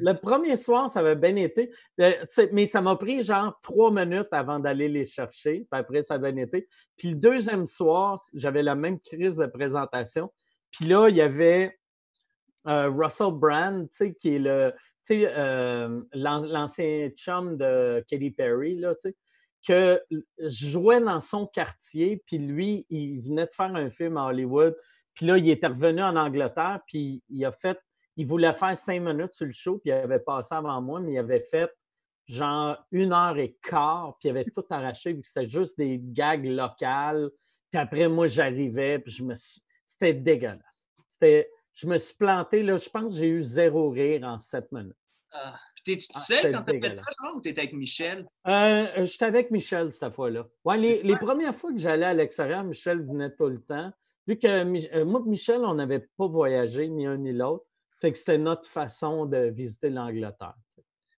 [0.00, 1.70] le premier soir, ça avait bien été.
[2.00, 5.66] Euh, c'est- mais ça m'a pris genre trois minutes avant d'aller les chercher.
[5.70, 6.68] Puis après, ça a bien été.
[6.96, 10.32] Puis le deuxième soir, j'avais la même crise de présentation.
[10.70, 11.76] Puis là, il y avait
[12.66, 14.72] euh, Russell Brand, tu sais, qui est le,
[15.06, 19.16] tu sais, euh, l'an- l'ancien chum de Katy Perry, là, tu sais,
[19.66, 20.02] que
[20.38, 24.76] je jouais dans son quartier, puis lui, il venait de faire un film à Hollywood,
[25.14, 27.78] puis là, il était revenu en Angleterre, puis il a fait,
[28.16, 31.12] il voulait faire cinq minutes sur le show, puis il avait passé avant moi, mais
[31.12, 31.70] il avait fait
[32.26, 36.00] genre une heure et quart, puis il avait tout arraché, vu que c'était juste des
[36.00, 37.30] gags locales.
[37.70, 39.60] Puis après, moi, j'arrivais, puis je me suis...
[39.84, 40.86] C'était dégueulasse.
[41.06, 41.50] C'était...
[41.72, 44.96] Je me suis planté, là, je pense que j'ai eu zéro rire en sept minutes.
[45.32, 48.26] Ah, Puis t'es-tu Ah, seul quand t'as fait ça, genre, ou t'étais avec Michel?
[48.46, 50.46] Euh, J'étais avec Michel cette fois-là.
[50.64, 53.92] Ouais, les, les premières fois que j'allais à l'extérieur, Michel venait tout le temps.
[54.26, 57.64] Vu que euh, moi et Michel, on n'avait pas voyagé, ni un ni l'autre.
[58.00, 60.54] Fait que c'était notre façon de visiter l'Angleterre.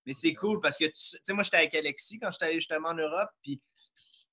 [0.04, 2.88] Mais c'est cool parce que, tu sais, moi, j'étais avec Alexis quand j'étais allé justement
[2.88, 3.60] en Europe, puis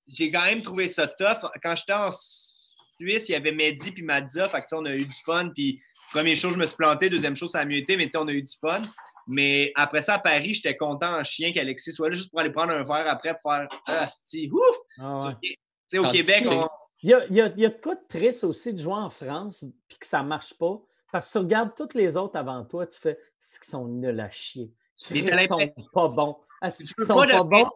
[0.07, 1.47] j'ai quand même trouvé ça tough.
[1.61, 5.06] Quand j'étais en Suisse, il y avait Mehdi puis Madza, fait que, on a eu
[5.06, 5.80] du fun, puis
[6.11, 8.18] première chose, je me suis planté, deuxième chose, ça a mieux été, mais tu sais,
[8.18, 8.81] on a eu du fun.
[9.27, 12.51] Mais après ça, à Paris, j'étais content en chien qu'Alexis soit là juste pour aller
[12.51, 14.05] prendre un verre après pour faire Ah,
[14.51, 14.75] ouf!
[14.99, 15.35] Ah ouais.
[15.41, 16.67] Tu sais, au Québec, on,
[17.01, 18.79] Il y a, il y a- il y a de quoi de triste aussi de
[18.79, 20.79] jouer en France puis que ça ne marche pas.
[21.11, 24.19] Parce que tu regardes tous les autres avant toi, tu fais c'est qu'ils sont nuls
[24.19, 24.71] à chier?
[25.11, 25.57] Ils sont
[25.93, 26.37] pas bons.
[26.75, 27.69] Qu'ils peux sont pas bons?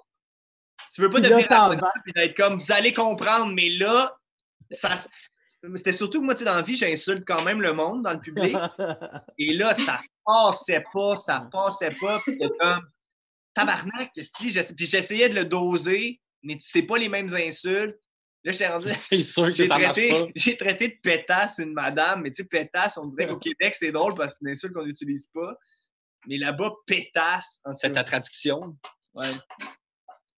[0.94, 4.18] Tu veux pas Puis devenir arrogant et d'être comme vous allez comprendre, mais là,
[4.72, 4.90] ça.
[5.76, 8.12] C'était surtout que moi, tu sais, dans la vie, j'insulte quand même le monde dans
[8.14, 8.54] le public.
[9.38, 12.20] Et là, ça passait pas, ça passait pas.
[12.22, 12.82] Puis c'était comme
[13.54, 14.12] tabarnak.
[14.16, 17.98] J'essa- Puis j'essayais de le doser, mais tu sais pas les mêmes insultes.
[18.46, 18.88] Là, j'étais rendu.
[18.98, 20.28] c'est sûr que J'ai ça marche traité, pas.
[20.36, 23.92] j'ai traité de pétasse une madame, mais tu sais, pétasse, on dirait qu'au Québec, c'est
[23.92, 25.56] drôle parce que c'est une insulte qu'on n'utilise pas.
[26.28, 28.78] Mais là-bas, pétasse, en C'est ta traduction?
[29.14, 29.32] ouais.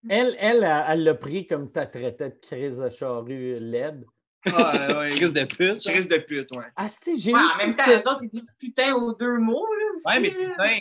[0.07, 4.05] Elle, elle, elle elle l'a pris comme tu traitais de crise de charrue laide.
[4.47, 5.09] Ah, ouais.
[5.15, 5.79] Crise de pute.
[5.81, 6.65] Crise de pute, ouais.
[6.75, 9.37] Ah, si, j'ai Ouais, eu en même temps, les autres, ils disent putain aux deux
[9.39, 10.07] mots, là, aussi.
[10.07, 10.79] Ouais, mais putain,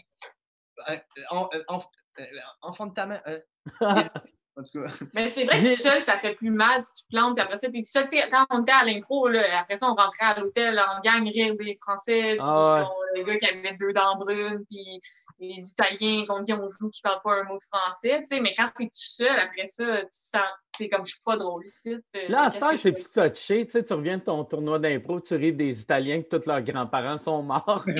[0.91, 0.97] euh,
[1.31, 1.83] en- euh, en-
[2.21, 2.25] euh,
[2.63, 3.21] enfant de ta main.
[3.27, 3.39] euh,
[3.81, 7.05] en tout cas, Mais c'est vrai que tout seul, ça fait plus mal si tu
[7.11, 9.43] plantes, puis après ça, puis tout seul, tu sais, quand on était à l'impro, là,
[9.59, 12.85] après ça, on rentrait à l'hôtel en gang rire des Français, puis Ah ouais.
[13.15, 15.01] les gars qui avaient deux dents brunes, puis
[15.41, 18.41] les Italiens contre qui on joue qui parlent pas un mot de français, tu sais,
[18.41, 20.43] mais quand t'es tout seul, après ça, tu sens,
[20.79, 21.95] t'es comme, je suis pas drôle ici.
[21.95, 23.65] euh, Là, à ça, c'est plus touché.
[23.67, 26.63] Tu sais, tu reviens de ton tournoi d'impro, tu ris des Italiens que tous leurs
[26.63, 27.85] grands-parents sont morts.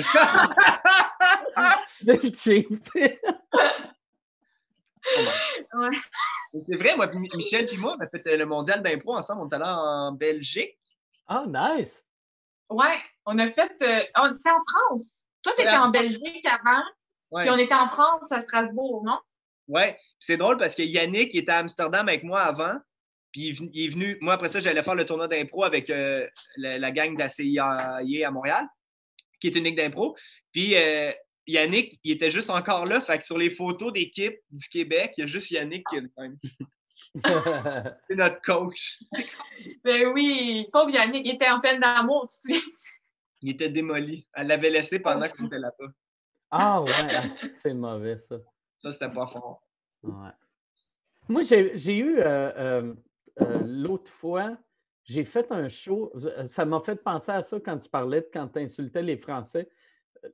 [2.05, 2.89] le cheap,
[5.05, 9.41] tu c'est vrai, moi, Michel puis moi, on a fait euh, le mondial d'impro ensemble.
[9.41, 10.77] On est allé en Belgique.
[11.27, 12.03] Ah, nice!
[12.69, 15.25] Ouais, on a fait, euh, on c'est en France.
[15.43, 15.77] Toi, t'étais Ouais.
[15.77, 16.81] en Belgique avant,
[17.31, 17.43] Ouais.
[17.43, 19.19] puis on était en France, à Strasbourg, non?
[19.67, 19.93] Ouais.
[19.93, 22.77] Puis C'est drôle parce que Yannick il était à Amsterdam avec moi avant.
[23.31, 24.17] Puis il est venu- il est venu.
[24.21, 26.25] Moi, après ça, j'allais faire le tournoi d'impro avec euh,
[26.57, 28.65] la, la gang de la CIA à Montréal,
[29.41, 30.15] qui est une ligue d'impro.
[30.53, 31.11] Puis euh,
[31.47, 33.01] Yannick, il était juste encore là.
[33.01, 36.01] Fait que sur les photos d'équipe du Québec, il y a juste Yannick qui est
[36.15, 36.37] quand même-
[38.09, 38.99] c'est notre coach.
[39.83, 42.71] Ben oui, pauvre Yannick, il était en peine d'amour, tu te souviens?
[43.41, 44.25] Il était démoli.
[44.33, 45.91] Elle l'avait laissé pendant qu'on était là-bas.
[46.51, 48.37] ah, ouais, ah, c'est mauvais, ça.
[48.79, 49.61] Ça, c'était pas fort.
[50.03, 50.31] Ouais.
[51.27, 52.93] Moi, j'ai eu euh, euh,
[53.41, 54.57] euh, l'autre fois,
[55.03, 56.11] j'ai fait un show.
[56.45, 59.69] Ça m'a fait penser à ça quand tu parlais, de quand tu insultais les Français.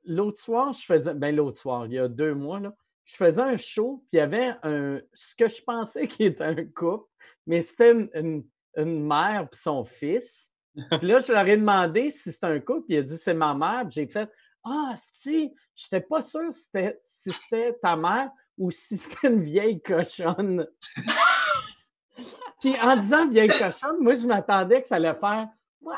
[0.04, 1.14] L'autre soir, je faisais.
[1.14, 4.16] Ben, l'autre soir, il y a deux mois, là, je faisais un show, puis il
[4.18, 7.08] y avait un, ce que je pensais qui était un couple,
[7.46, 8.44] mais c'était une, une-
[8.76, 10.50] une mère et son fils.
[10.98, 13.34] Puis là, je leur ai demandé si c'était un couple, puis il a dit c'est
[13.34, 13.82] ma mère.
[13.82, 14.30] Puis j'ai fait
[14.64, 19.28] Ah, si, je n'étais pas sûr si c'était si c'était ta mère ou si c'était
[19.28, 20.66] une vieille cochonne.
[22.60, 25.48] Puis en disant vieille cochonne, moi, je m'attendais que ça allait faire
[25.82, 25.96] Wouah!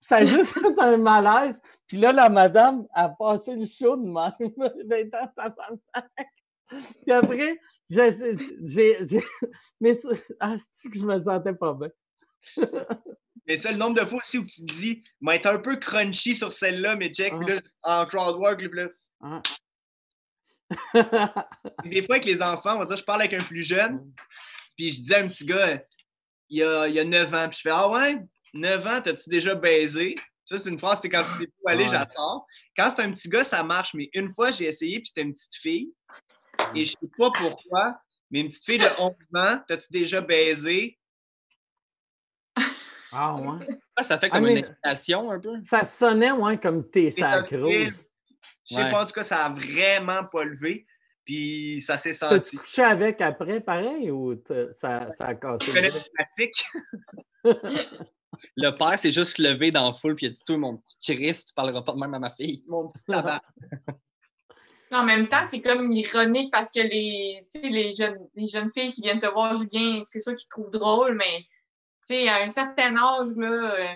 [0.00, 1.60] Ça a juste fait un malaise.
[1.86, 4.32] Puis là, la madame a passé le show de même.
[7.02, 9.20] Puis après, j'ai.
[9.80, 9.96] Mais
[10.38, 11.90] ah, c'est que je me sentais pas bien?
[13.46, 15.74] Mais c'est le nombre de fois aussi où tu te dis, mais être un peu
[15.74, 18.88] crunchy sur celle-là, mais check, puis là, en crowdwork, là,
[19.20, 19.42] Ah.
[21.84, 24.12] Des fois, avec les enfants, on va dire, je parle avec un plus jeune,
[24.76, 25.82] puis je dis à un petit gars,
[26.48, 28.18] il y a, il y a 9 ans, puis je fais Ah ouais,
[28.54, 30.14] 9 ans, t'as-tu déjà baisé?
[30.44, 31.90] Ça, c'est une phrase, c'est quand tu sais où aller, Ouais.
[31.90, 32.46] j'en sors.
[32.76, 33.94] Quand c'est un petit gars, ça marche.
[33.94, 35.92] Mais une fois, j'ai essayé, puis c'était une petite fille.
[36.74, 40.98] Et je sais pas pourquoi, mais une petite fille de 11 ans, t'as-tu déjà baisé?
[43.12, 43.66] Ah, ouais.
[43.96, 45.60] Ah, ça fait Ah, comme une invitation un peu.
[45.64, 47.62] Ça sonnait, ouais, comme t'es C'est sa un film.
[47.62, 48.06] cruise.
[48.68, 48.90] Je sais Ouais.
[48.92, 50.86] pas, en tout cas, ça a vraiment pas levé.
[51.24, 52.56] Puis ça s'est T'as-tu senti.
[52.56, 55.66] couché avec après, pareil, ou ça, ça a cassé?
[55.66, 56.64] Tu connais le classique?
[58.56, 61.16] Le père s'est juste levé dans la foule puis il a dit Toi, mon petit
[61.16, 62.64] Christ, tu parleras pas de même à ma fille.
[62.68, 63.42] Mon petit tabac.
[64.92, 68.70] En même temps, c'est comme ironique parce que les, tu sais, les, jeunes, les jeunes
[68.70, 72.28] filles qui viennent te voir, Julien, c'est sûr qu'ils te trouvent drôle, mais tu sais,
[72.28, 73.94] à un certain âge, là, euh,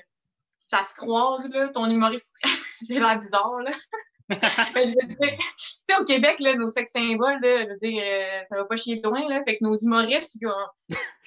[0.67, 2.33] ça se croise, là, ton humoriste,
[2.89, 3.73] j'ai l'air bizarre, là.
[4.75, 5.45] Mais je veux dire, tu
[5.87, 8.77] sais, au Québec, là, nos sex symboles, là, je veux dire, euh, ça va pas
[8.77, 9.43] chier loin, là.
[9.45, 10.39] Fait que nos humoristes,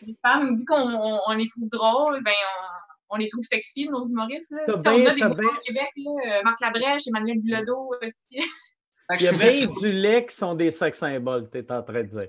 [0.02, 3.88] les femmes, vu qu'on on, on les trouve drôles, ben, on, on les trouve sexy,
[3.90, 4.64] nos humoristes, là.
[4.66, 7.40] T'as Tu sais, on bien- a des bien- au Québec, là, euh, Marc Labrèche, Emmanuel
[7.42, 11.82] Bilodeau, euh, Il y a bien du lait qui sont des sex symboles, t'es en
[11.84, 12.28] train de dire.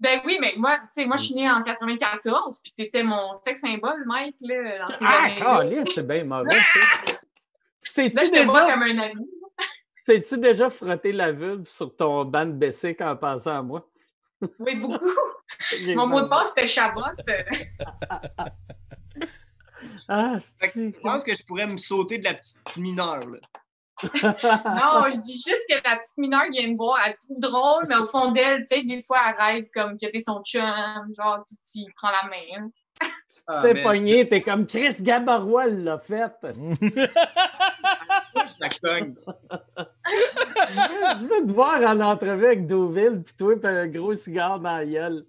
[0.00, 3.32] Ben oui, mais moi, tu sais, moi, je suis née en 94, puis t'étais mon
[3.32, 5.28] sex symbole, Mike, là, dans ces Ah,
[5.60, 6.48] caliste, c'est bien mauvais.
[7.94, 9.30] Tu Là, je te vois déjà, comme un ami.
[9.96, 13.88] tu t'es-tu déjà frotté la vulve sur ton banc de Bessic en pensant à moi?
[14.58, 14.98] Oui, beaucoup.
[15.94, 17.02] Mon mot de passe, c'était Chabot.
[20.08, 20.38] Ah.
[20.62, 23.26] Je pense que je pourrais me sauter de la petite mineure.
[23.26, 23.38] Là.
[24.02, 27.86] Non, je dis juste que la petite mineure qui vient me voir, elle trouve drôle,
[27.88, 31.44] mais au fond d'elle, peut-être des fois, elle rêve comme que t'es son chum, genre,
[31.46, 32.70] puis tu prends la main.
[33.00, 33.06] Tu
[33.46, 36.32] Ah, t'es pogné, t'es comme Chris Gabarois l'a fait.
[36.52, 36.60] Je
[38.60, 39.14] la cogne.
[41.20, 44.76] Je veux te voir en entrevue avec Deauville, puis toi, pis un gros cigare dans
[44.76, 45.24] la gueule.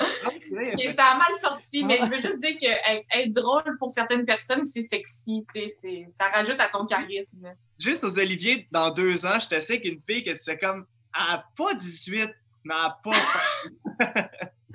[0.00, 0.30] Ah,
[0.78, 4.24] Et ça a mal sorti, mais je veux juste dire que être- drôle pour certaines
[4.24, 7.52] personnes, c'est sexy, tu sais, c'est- ça rajoute à ton charisme.
[7.78, 10.86] Juste aux Olivier, dans deux ans, je te sais qu'une fille que tu sais comme,
[11.14, 12.30] elle n'a pas 18,
[12.64, 13.10] mais elle n'a pas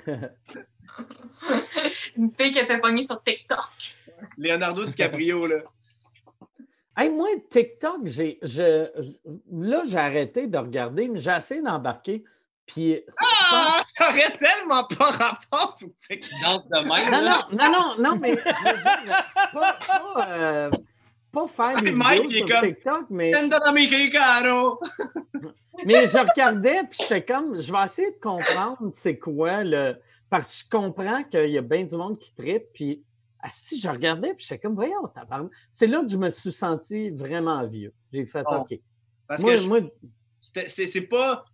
[2.17, 3.69] Une fille qui était pognée sur TikTok.
[4.37, 5.57] Leonardo DiCaprio, là.
[6.95, 8.87] Hey, moi, TikTok, j'ai, je,
[9.51, 12.23] là, j'ai arrêté de regarder, mais j'ai essayé d'embarquer.
[12.67, 13.01] Puis,
[13.51, 13.83] Ah!
[13.97, 16.39] T'aurais tellement pas rapport sur Il TikTok.
[16.43, 17.11] danse de même.
[17.11, 17.47] non, là.
[17.51, 19.23] non, non, non, non, mais je veux dire,
[19.53, 20.71] pas, pas, euh,
[21.31, 23.31] pas faire des Hey, Mike, vidéos sur comme- TikTok, mais,
[25.85, 29.95] mais je regardais, puis j'étais comme, je vais essayer de comprendre c'est quoi le.
[30.29, 33.03] Parce que je comprends qu'il y a bien du monde qui tripe, puis
[33.49, 35.51] si je regardais, puis j'étais comme, voyons, tabarnak.
[35.71, 37.93] C'est là que je me suis senti vraiment vieux.
[38.11, 38.55] J'ai fait, Oh.
[38.67, 38.79] OK.
[39.27, 39.79] Parce Moi, que je- moi,
[40.67, 41.45] c'est pas.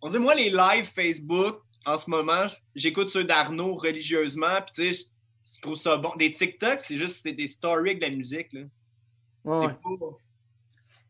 [0.00, 4.92] On dit, moi, les lives Facebook, en ce moment, j'écoute ceux d'Arnaud religieusement, puis tu
[4.94, 5.06] sais,
[5.56, 6.12] je- trouve ça bon.
[6.16, 8.60] Des TikTok, c'est juste c'est des stories avec de la musique, là.
[9.44, 10.16] ouais, C'est pas.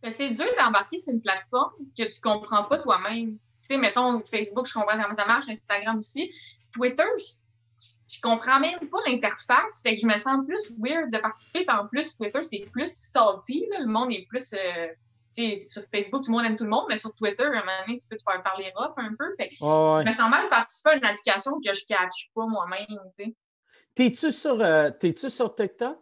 [0.03, 3.33] Mais c'est dur d'embarquer sur une plateforme que tu comprends pas toi-même.
[3.33, 3.39] Tu
[3.75, 6.33] sais, mettons, Facebook, je comprends comment ça marche, Instagram aussi.
[6.73, 9.83] Twitter, je- comprends même pas l'interface.
[9.83, 11.65] Fait que je me sens plus weird de participer.
[11.67, 13.67] Puis en plus, Twitter, c'est plus salty.
[13.73, 13.81] là.
[13.81, 14.55] Le monde est plus.
[14.55, 14.87] euh,
[15.61, 17.73] sur Facebook, tout le monde aime tout le monde, mais sur Twitter, à un moment
[17.87, 19.27] donné, tu peux te faire parler rough un peu.
[19.37, 20.03] Fait que Ouais, ouais.
[20.05, 22.87] je me sens mal de participer à une application que je catch pas moi-même.
[22.89, 23.35] tu sais.
[23.95, 25.99] T'es-tu sur, euh, t'es-tu sur TikTok?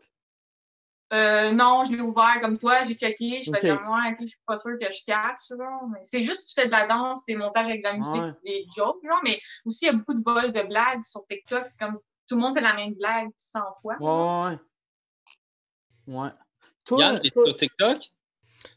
[1.12, 4.40] Euh, non, je l'ai ouvert comme toi, j'ai checké, je fais comme moi, je suis
[4.44, 5.38] pas sûre que je catch,
[6.02, 8.28] C'est juste que tu fais de la danse, des montages avec de la musique, Ouais.
[8.44, 11.64] des jokes, genre, mais aussi il y a beaucoup de vols de blagues sur TikTok,
[11.66, 11.98] c'est comme
[12.28, 13.94] tout le monde fait la même blague 100 fois.
[14.00, 14.58] Ouais.
[16.08, 16.30] Ouais.
[16.84, 17.98] Toi, Yann, t'es sur TikTok?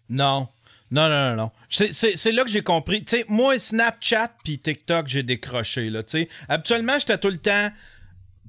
[0.10, 0.48] Non.
[0.92, 1.52] Non, non, non, non.
[1.70, 3.06] C'est- là que j'ai compris.
[3.28, 6.28] Moi, Snapchat puis TikTok, j'ai décroché, là, tu sais.
[6.48, 7.70] Habituellement, j'étais tout le temps,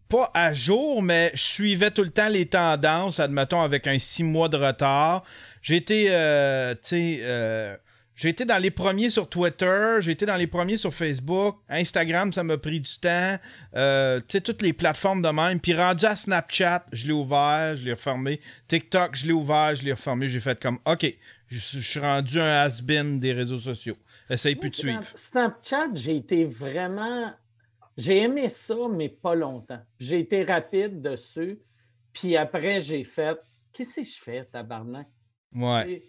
[0.08, 4.24] pas à jour, mais je suivais tout le temps les tendances, admettons, avec un six
[4.24, 5.22] mois de retard.
[5.60, 7.76] J'ai été, euh, euh,
[8.46, 12.56] dans les premiers sur Twitter, j'ai été dans les premiers sur Facebook, Instagram, ça m'a
[12.56, 13.38] pris du temps,
[13.76, 15.60] euh, toutes les plateformes de même.
[15.60, 18.40] Puis rendu à Snapchat, je l'ai ouvert, je l'ai refermé.
[18.66, 20.30] TikTok, je l'ai ouvert, je l'ai refermé.
[20.30, 21.14] J'ai fait comme, OK,
[21.50, 23.96] je, je suis rendu un has-been des réseaux sociaux.
[24.28, 25.02] Essaye plus de suivre.
[25.14, 27.32] Snapchat, j'ai été vraiment.
[27.96, 29.80] J'ai aimé ça, mais pas longtemps.
[29.98, 31.60] J'ai été rapide dessus.
[32.12, 33.38] Puis après, j'ai fait.
[33.72, 35.08] Qu'est-ce que je fais, tabarnak?
[35.54, 35.90] Ouais.
[35.92, 36.04] Et-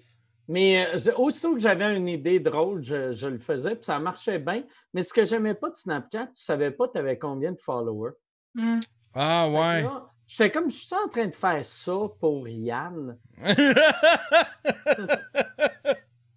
[0.47, 4.39] Mais euh, aussitôt que j'avais une idée drôle, je, je le faisais, puis ça marchait
[4.39, 4.61] bien.
[4.93, 8.13] Mais ce que j'aimais pas de Snapchat, tu savais pas tu avais combien de followers.
[8.55, 8.79] Hmm.
[9.13, 9.83] Ah, ouais.
[9.83, 13.17] là, J'étais comme, je suis en train de faire ça pour Yann.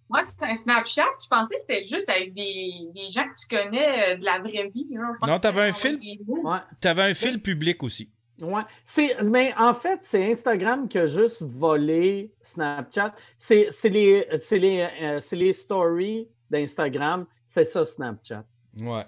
[0.09, 3.47] Moi, c'est un Snapchat, je pensais que c'était juste avec des, des gens que tu
[3.55, 4.89] connais euh, de la vraie vie.
[4.93, 5.97] Genre, je pensais Non, que t'avais un fil?
[6.81, 8.11] T'avais un fil public aussi.
[8.41, 8.63] Ouais.
[8.83, 13.15] C'est, mais en fait, c'est Instagram qui a juste volé Snapchat.
[13.37, 17.25] C'est, c'est les, c'est les, euh, c'est les stories d'Instagram.
[17.45, 18.43] C'est ça, Snapchat.
[18.77, 19.05] Ouais.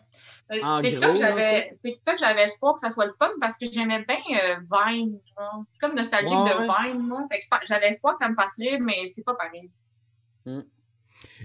[0.54, 4.06] Euh, En TikTok, j'avais TikTok, j'avais espoir que ça soit le fun parce que j'aimais
[4.08, 5.20] bien euh, Vine.
[5.38, 5.64] genre.
[5.72, 6.62] C'est comme nostalgique Ouais, de.
[6.62, 7.10] Vine,
[7.50, 9.70] pense- J'avais espoir que ça me fasse rire, mais c'est pas pareil.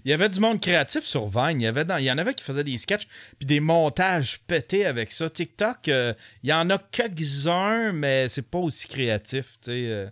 [0.04, 1.60] Il y avait du monde créatif sur Vine.
[1.60, 4.40] Il y, avait dans- il y en avait qui faisaient des sketchs puis des montages
[4.46, 5.28] pétés avec ça.
[5.30, 9.58] TikTok, euh, il y en a quelques-uns, mais c'est pas aussi créatif.
[9.62, 10.08] tu sais, euh,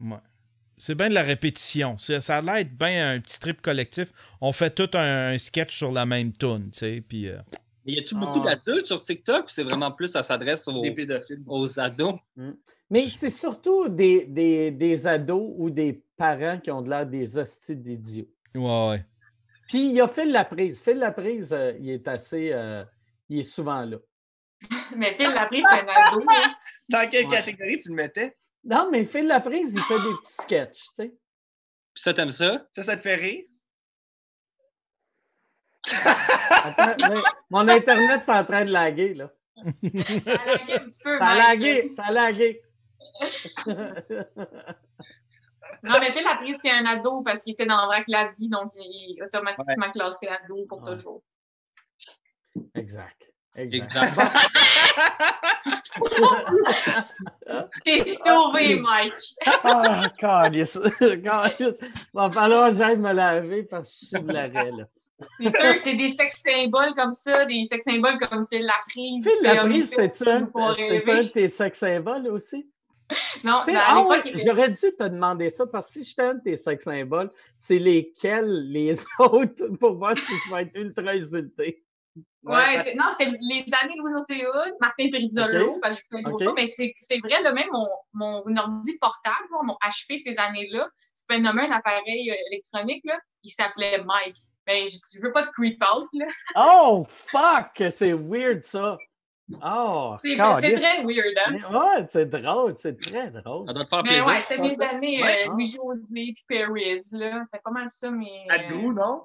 [0.00, 0.16] ouais.
[0.84, 1.96] C'est bien de la répétition.
[1.98, 4.08] Ça a l'air d'être bien un petit trip collectif.
[4.40, 7.28] On fait tout un, un sketch sur la même tune, tu sais, puis...
[7.28, 7.36] euh,
[7.86, 8.56] Y a-tu beaucoup Ah.
[8.56, 10.82] d'adultes sur TikTok ou c'est vraiment plus ça s'adresse aux,
[11.46, 12.18] aux ados?
[12.90, 17.38] Mais c'est surtout des, des, des ados ou des parents qui ont de l'air des
[17.38, 18.26] hosties d'idiots.
[18.56, 19.04] Ouais, ouais.
[19.68, 20.82] Puis il y a Phil Laprise.
[20.82, 22.50] Phil Laprise, euh, il est assez.
[22.52, 22.84] euh,
[23.28, 23.98] il est souvent là.
[24.96, 26.24] Mais Phil Laprise, c'est un ado.
[26.28, 26.54] hein.
[26.88, 27.36] Dans quelle Ouais.
[27.36, 28.36] catégorie tu le mettais?
[28.64, 31.08] Non, mais Phil Laprise, il fait des petits sketchs, tu sais.
[31.08, 32.66] Puis ça, t'aimes ça?
[32.72, 33.44] Ça, ça te fait rire?
[35.90, 39.32] Attends, mais mon Internet est en train de laguer, là.
[39.56, 41.18] Ça a lagué un petit peu.
[41.18, 42.62] Ça a lagué, ça a lagué.
[45.84, 48.70] Non, mais Phil Laprise, c'est un ado parce qu'il était dans Vrac la vie, donc
[48.76, 50.94] il est automatiquement classé ado pour Ouais.
[50.94, 51.24] toujours.
[52.76, 53.31] Exact.
[53.56, 54.18] Exact.
[57.84, 59.14] T'es sauvé, Mike!
[59.64, 60.78] Ah, calice.
[61.24, 61.76] Calice.
[62.14, 64.84] Va falloir que j'aille me laver parce que je suis de l'arrêt, là.
[65.38, 69.22] C'est sûr, c'est des sex symboles comme ça, des sex symboles comme Phil Laprise.
[69.24, 72.66] Phil Laprise, c'était-tu un, un de tes sex symboles aussi?
[73.44, 76.22] Non, ah ouais, l'époque, il était- J'aurais dû te demander ça parce que si j'étais
[76.22, 80.74] un de tes sex symboles, c'est lesquels les autres pour voir si je vais être
[80.74, 81.81] ultra insulté.
[82.44, 85.80] Ouais, non, c'est les années Louis-José Hood, Martin Perizzolo, Ok.
[85.80, 86.42] parce que j'ai fait un gros Ok.
[86.42, 90.38] show, mais c'est c'est vrai, là, même mon, mon ordi portable, mon HP de ces
[90.40, 94.34] années-là, tu peux nommer un appareil euh, électronique, là, il s'appelait Mike.
[94.66, 96.26] Mais je, je veux pas te creep out, là.
[96.56, 97.82] Oh, fuck!
[97.90, 98.98] C'est weird, ça.
[99.62, 101.56] Oh, C'est très weird, hein?
[101.70, 103.66] Ouais, c'est drôle, c'est très drôle.
[103.66, 104.26] Ça doit te faire Mais plaisir.
[104.26, 105.46] ouais, c'était mes années Ouais.
[105.46, 107.42] euh, Louis-José puis là.
[107.44, 108.46] C'était pas mal ça, mais...
[108.68, 109.22] De Grou, non?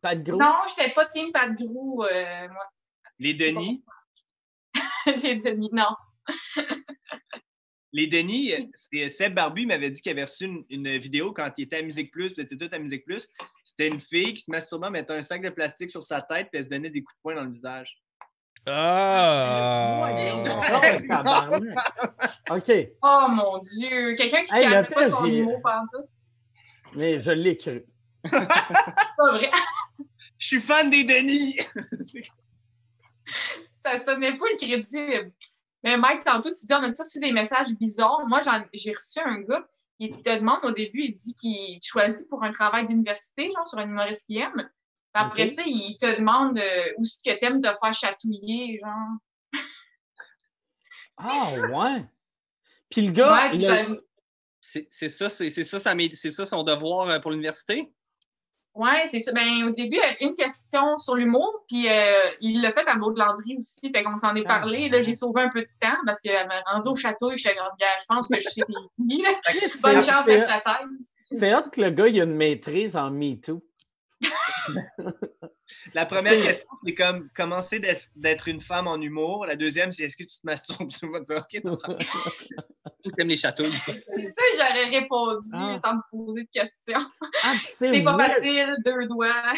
[0.00, 0.38] Pas de gros?
[0.38, 2.64] Non, j'étais pas team Pat Grou, euh, moi.
[3.18, 3.84] Les Denis?
[5.22, 5.88] Les demi, non.
[7.92, 11.32] Les Denis, euh, c'est Seb Barbu il m'avait dit qu'il avait reçu une, une vidéo
[11.32, 13.26] quand il était à Musique Plus, puis c'était tout à Musique Plus.
[13.64, 16.48] C'était une fille qui se masturbait en mettant un sac de plastique sur sa tête,
[16.50, 17.98] puis elle se donnait des coups de poing dans le visage.
[18.66, 20.10] Ah!
[22.50, 22.54] Oh.
[22.56, 24.14] OK, Oh mon Dieu!
[24.16, 26.04] Quelqu'un qui Hey, ne le pas son par tout.
[26.94, 27.84] mais je l'ai cru.
[28.24, 29.50] C'est pas vrai.
[30.38, 31.58] Je suis fan des Denis!
[33.72, 35.32] Ça sonnait pas le crédible.
[35.84, 38.26] Mais Mike, tantôt, tu dis, on a tous reçu des messages bizarres.
[38.26, 38.40] Moi,
[38.72, 39.66] j'ai reçu un gars,
[39.98, 43.66] il te demande au début, il dit qu'il te choisit pour un travail d'université, genre
[43.66, 44.68] sur un humoriste qu'il aime.
[45.14, 49.62] Puis après ça, il te demande euh, où est-ce que t'aimes te faire chatouiller, genre.
[51.16, 52.04] Ah, ouais.
[52.90, 54.00] Puis le gars, Ouais,
[54.60, 57.92] C'est ça, c'est ça, c'est ça son devoir euh, pour l'université?
[58.78, 59.32] Ouais, c'est ça.
[59.32, 62.88] Ben, au début, il y avait une question sur l'humour, puis euh, il l'a fait
[62.88, 64.88] à Maud Landry aussi, fait qu'on s'en est Ah, parlé.
[64.88, 67.56] Là, j'ai sauvé un peu de temps parce qu'elle m'a rendu au château, je comme,
[67.80, 71.16] Gars, je pense que je c'est- Bonne chance avec ta thèse.
[71.32, 73.60] C'est hot que le gars, il a une maîtrise en MeToo.
[75.94, 77.80] La première C'est- question, c'est comme commencer
[78.16, 79.46] d'être une femme en humour?
[79.46, 81.18] La deuxième, c'est est-ce que tu te masturbes souvent?
[81.18, 81.96] OK, t'as-
[83.04, 83.70] Tu aimes les chatouilles?
[83.70, 85.76] C'est ça que j'aurais répondu Ah.
[85.84, 87.00] sans me poser de questions.
[87.44, 89.52] Ah, C'est pas facile, deux doigts.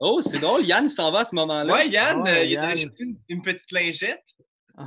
[0.00, 1.72] Oh, c'est drôle, Yann s'en va à ce moment-là.
[1.72, 4.24] Ouais, Yann, Ouais, euh, il a acheté une, une petite lingette.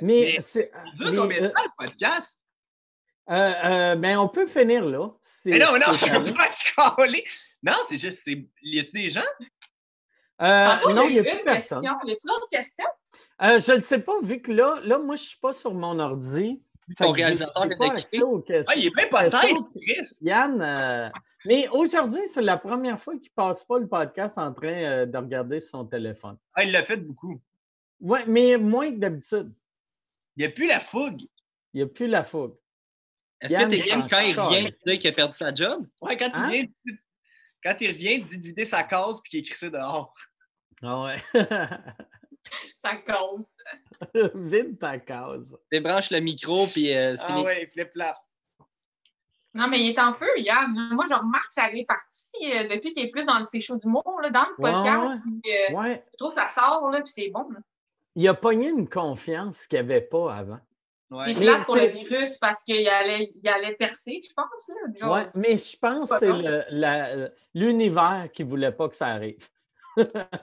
[0.00, 0.70] Mais Mais c'est.
[0.74, 2.40] Euh, temps le podcast?
[3.30, 5.10] Euh, euh, ben, on peut finir là.
[5.46, 7.22] Mais non, non, je veux pas coller.
[7.62, 8.46] Non, c'est juste, c'est...
[8.62, 9.20] y a-tu des gens?
[10.42, 11.78] Euh, non, il il y a n'y a plus une personne.
[11.80, 11.98] question.
[12.04, 12.84] Y a-t-il d'autres questions?
[13.42, 15.74] Euh, je ne sais pas, vu que là, là, moi, je ne suis pas sur
[15.74, 16.62] mon ordi.
[16.96, 18.44] Ton réalisateur aux questions.
[18.68, 19.08] Ah, il est bien
[19.74, 20.18] Chris.
[20.20, 21.10] Yann, euh,
[21.44, 25.06] mais aujourd'hui, c'est la première fois qu'il ne passe pas le podcast en train euh,
[25.06, 26.36] de regarder son téléphone.
[26.54, 27.40] Ah, il l'a fait beaucoup.
[28.00, 29.52] Oui, mais moins que d'habitude.
[30.36, 31.22] Il n'y a plus la fougue.
[31.72, 32.54] Il n'y a plus la fougue.
[33.46, 35.86] Est-ce que tu s'en quand il revient et dire qu'il a perdu sa job?
[36.00, 36.48] Ouais, quand Hein?
[36.52, 36.96] il vient,
[37.64, 40.14] quand il revient, il dit de vider sa case puis qu'il écrit ça dehors.
[40.82, 41.16] Ah ouais.
[42.76, 43.56] Ça cause.
[44.34, 45.56] Vide ta case.
[45.72, 47.42] Débranche le micro, puis euh, Ah fini.
[47.44, 48.16] ouais, flip flap.
[49.52, 50.70] Non, mais il est en feu, Yann.
[50.92, 54.20] Moi, je remarque que ça répartit euh, depuis qu'il est plus dans ses shows d'humour,
[54.22, 55.20] là, dans le Ouais, podcast.
[55.24, 56.04] puis, euh, Ouais.
[56.12, 57.48] Je trouve que ça sort, là, puis c'est bon.
[57.50, 57.58] là.
[58.14, 60.60] il a pogné une confiance qu'il n'y avait pas avant.
[61.08, 61.34] C'est Ouais.
[61.34, 64.68] Plate pour le c'est- virus parce qu'il allait, il allait percer, je pense.
[64.68, 65.14] Là, genre.
[65.14, 69.38] Ouais, mais je pense que c'est le- l'univers qui ne voulait pas que ça arrive.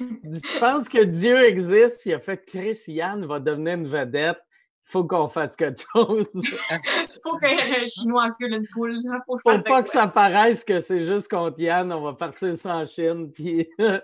[0.00, 4.38] je pense que Dieu existe, il a fait Chris Yann va devenir une vedette.
[4.86, 6.28] Il faut qu'on fasse quelque chose.
[7.22, 9.00] faut qu'un Chinois encule une poule.
[9.04, 9.82] là, Faut, faut pas quoi?
[9.84, 14.02] que ça paraisse que c'est juste contre Yann, on va partir sans Chine, puis Hey!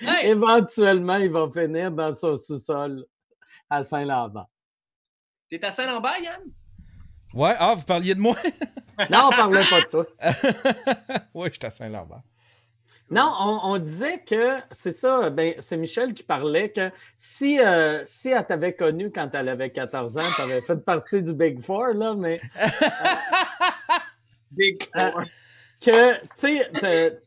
[0.30, 3.04] éventuellement, il va finir dans son sous-sol
[3.70, 4.46] à Saint-Lambert.
[5.58, 6.40] T'es à Saint-Lambert, Yann?
[7.32, 8.36] Ouais, ah, vous parliez de moi?
[9.10, 10.06] Non, on parlait pas de toi.
[11.34, 12.22] ouais, j'étais à Saint-Lambert.
[13.10, 18.04] Non, on, on disait que c'est ça, ben, c'est Michel qui parlait que si, euh,
[18.04, 21.60] si elle t'avait connu quand elle avait 14 ans, tu avais fait partie du Big
[21.60, 22.40] Four, là, mais
[24.52, 25.22] Big Euh, Four.
[25.80, 27.20] que, tu sais,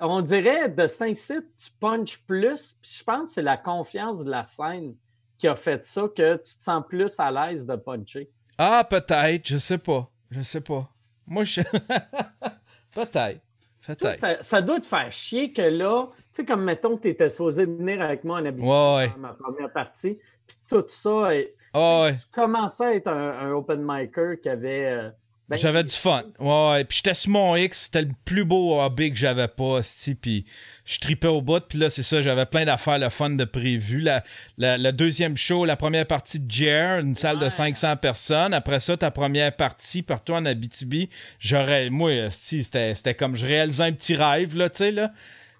[0.00, 4.30] on dirait de Saint-Cyr, tu punches plus, puis je pense que c'est la confiance de
[4.30, 4.94] la scène
[5.42, 8.30] qui a fait ça, que tu te sens plus à l'aise de puncher?
[8.56, 10.08] Ah, peut-être, je sais pas.
[10.30, 10.88] Je sais pas.
[11.26, 11.62] Moi, je.
[12.94, 13.40] peut-être.
[13.84, 14.18] Peut-être.
[14.20, 17.28] Ça, ça doit te faire chier que là, tu sais, comme mettons que tu étais
[17.28, 22.02] supposé venir avec moi en Abitibi Ouais, ma première partie, puis tout ça, et- Ah,
[22.04, 22.14] ouais.
[22.14, 24.86] tu commençais à être un, un open micer qui avait.
[24.92, 25.10] euh,
[25.48, 26.22] ben, J'avais du fun.
[26.38, 26.84] Ouais, ouais.
[26.84, 29.80] Puis j'étais sur mon X, c'était le plus beau hobby que j'avais pas,
[30.20, 30.46] Puis
[30.86, 31.60] je tripais au bout.
[31.68, 34.00] Puis là, c'est ça, j'avais plein d'affaires, le fun de prévu.
[34.00, 34.24] La,
[34.56, 37.50] la- le deuxième show, la première partie de Jer, une salle de Ouais.
[37.50, 38.54] 500 personnes.
[38.54, 41.10] Après ça, ta première partie, partout en Abitibi.
[41.38, 45.12] J'aurais, moi, c'était comme je réalisais un petit rêve, là, tu sais, là.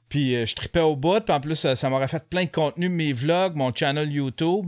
[0.09, 1.20] Puis euh, je tripais au bout.
[1.20, 4.67] Puis en plus, ça, ça m'aurait fait plein de contenu, mes vlogs, mon channel YouTube.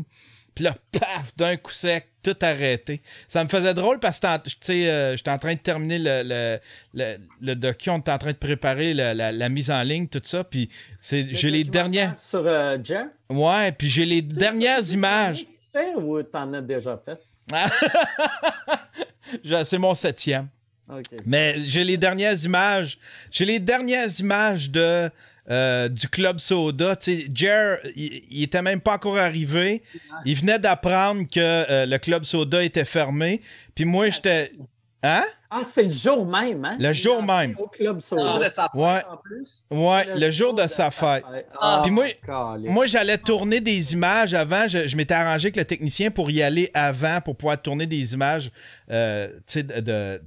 [0.54, 3.02] Puis là, paf, d'un coup sec, tout arrêté.
[3.28, 6.22] Ça me faisait drôle parce que tu sais, euh, j'étais en train de terminer le,
[6.24, 6.58] le,
[6.94, 10.06] le, le docu, on était en train de préparer la, la- la mise en ligne,
[10.08, 10.44] tout ça.
[10.44, 10.68] Puis
[11.02, 12.14] j'ai les dernières.
[12.18, 13.06] Sur euh, Jeff?
[13.28, 15.44] Ouais, puis j'ai les dernières images.
[15.96, 17.18] Ou t'en as déjà fait?
[19.64, 20.48] C'est mon septième.
[21.24, 22.98] Mais j'ai les dernières images.
[23.30, 25.10] J'ai les dernières images de
[25.50, 26.96] euh, du club soda.
[26.96, 29.82] Tu sais, Jer, il, était même pas encore arrivé.
[30.24, 33.40] Il venait d'apprendre que euh, le club soda était fermé.
[33.74, 34.52] Puis moi, j'étais.
[35.02, 35.22] Hein?
[35.50, 36.76] Ah, c'est le jour même, hein?
[36.80, 37.54] Le jour même.
[37.58, 38.48] Au Club Jour Soda.
[38.48, 39.02] de sa fête, Ouais.
[39.08, 39.64] en plus.
[39.70, 41.22] Ouais, le jour de sa fête.
[41.60, 42.06] Ah, Puis moi-.
[42.60, 44.66] Moi, j'allais tourner des images avant.
[44.66, 48.14] Je, je m'étais arrangé avec le technicien pour y aller avant, pour pouvoir tourner des
[48.14, 48.50] images
[48.90, 50.22] euh, tu sais, de, de-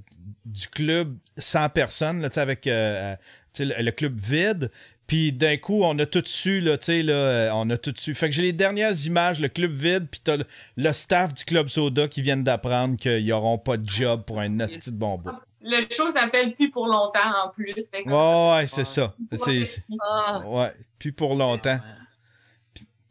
[0.46, 3.16] du club sans personne, là, tu sais, avec euh,
[3.58, 4.70] le, le club vide.
[5.08, 7.94] Puis d'un coup, on a tout su, là, tu sais, là, euh, on a tout
[7.96, 8.14] su.
[8.14, 10.44] Fait que j'ai les dernières images, le club vide, puis t'as le,
[10.76, 14.50] le staff du club soda qui viennent d'apprendre qu'ils n'auront pas de job pour un
[14.50, 15.30] nasty de bon bout.
[15.62, 17.72] Le show s'appelle Plus pour longtemps en plus.
[17.90, 19.14] Fait que- Ouais, ouais, c'est ça.
[19.32, 19.64] C'est.
[20.06, 21.78] Ah, ouais, plus pour longtemps.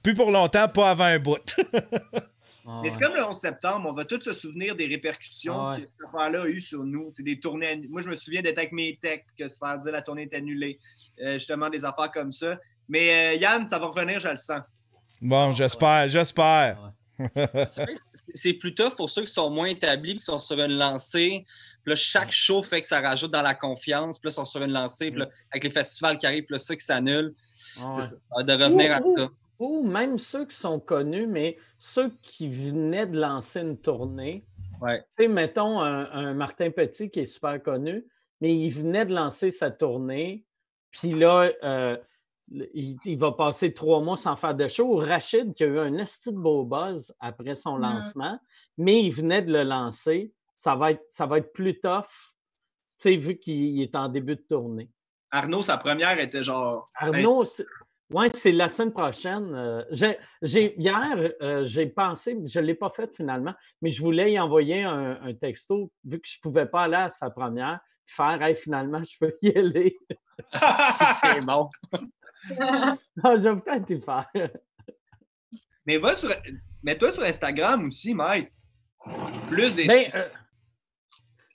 [0.04, 1.56] Plus pour longtemps, pas avant un bout.
[2.70, 3.04] Ah, Mais c'est ouais.
[3.06, 5.84] comme le 11 septembre, on va tous se souvenir des répercussions Ah ouais.
[5.86, 7.12] que cette affaire-là a eu sur nous.
[7.16, 7.82] C'est des tournées.
[7.90, 10.36] Moi, je me souviens d'être avec mes techs, que se faire dire la tournée est
[10.36, 10.78] annulée.
[11.24, 12.60] Euh, justement, des affaires comme ça.
[12.90, 14.62] Mais euh, Yann, ça va revenir, je le sens.
[15.22, 16.92] Bon, j'espère, j'espère.
[18.34, 21.46] c'est plus tough pour ceux qui sont moins établis, qui sont sur une lancée.
[21.84, 24.20] Puis là, chaque show fait que ça rajoute dans la confiance.
[24.20, 25.10] Puis là, ils sont sur une lancée.
[25.10, 27.34] Puis là, avec les festivals qui arrivent, puis là, ça qui s'annule.
[27.80, 28.02] Ah, C'est ouais.
[28.04, 28.10] ça.
[28.10, 29.30] Ça va de revenir à Ouh, ça.
[29.60, 34.46] Ou même ceux qui sont connus, mais ceux qui venaient de lancer une tournée.
[34.82, 35.02] Ouais.
[35.18, 38.06] Tu sais, mettons un, un Martin Petit qui est super connu,
[38.42, 40.46] mais il venait de lancer sa tournée,
[40.92, 41.98] puis là, euh,
[42.52, 44.86] il, il va passer trois mois sans faire de show.
[44.94, 47.82] Ou Rachid, qui a eu un esti de beau buzz après son Mhm.
[47.82, 48.40] lancement,
[48.78, 52.04] mais il venait de le lancer, ça va être, ça va être plus tough,
[53.00, 54.90] tu sais, vu qu'il est en début de tournée.
[55.30, 56.86] Arnaud, sa première était genre.
[56.96, 57.44] Arnaud,
[58.12, 59.54] ouais, c'est la semaine prochaine.
[59.56, 59.84] Euh,
[60.42, 64.40] j'ai- hier, euh, j'ai pensé, je ne l'ai pas fait finalement, mais je voulais y
[64.40, 68.42] envoyer un, un texto, vu que je ne pouvais pas aller à sa première, faire
[68.42, 69.98] Hey, finalement, je peux y aller.
[71.22, 71.70] C'est bon.
[73.24, 74.30] Ah, je vais peut-être y faire.
[75.86, 76.30] Mais va sur.
[76.84, 78.54] Mets-toi sur Instagram aussi, Mike.
[79.50, 79.86] Plus des.
[79.88, 80.30] Ben, euh,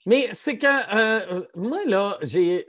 [0.05, 2.67] mais c'est que moi, là, j'ai.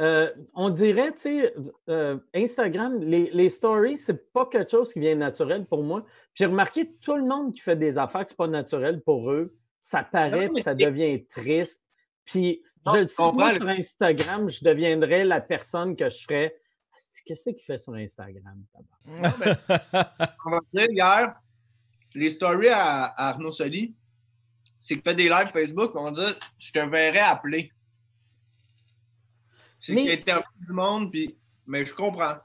[0.00, 1.54] Euh, on dirait, tu sais,
[1.88, 6.04] euh, Instagram, les, les stories, c'est pas quelque chose qui vient naturel pour moi.
[6.34, 9.56] J'ai remarqué tout le monde qui fait des affaires que c'est pas naturel pour eux,
[9.80, 11.82] ça paraît, Non, puis ça devient triste.
[12.24, 16.22] Puis, Non, je le sais, moi, le- sur Instagram, je deviendrais la personne que je
[16.22, 16.56] ferais.
[17.24, 18.62] Qu'est-ce qu'il fait sur Instagram?
[18.72, 19.58] tabarnak?
[20.46, 21.34] On va dire hier,
[22.14, 23.94] les stories à, à Arnaud Soli,
[24.80, 27.72] c'est qu'il fait des lives Facebook, on va dire je te verrais appeler.
[29.84, 31.36] C'est Mais- qu'il interviewe du monde, puis.
[31.66, 32.36] Mais je comprends.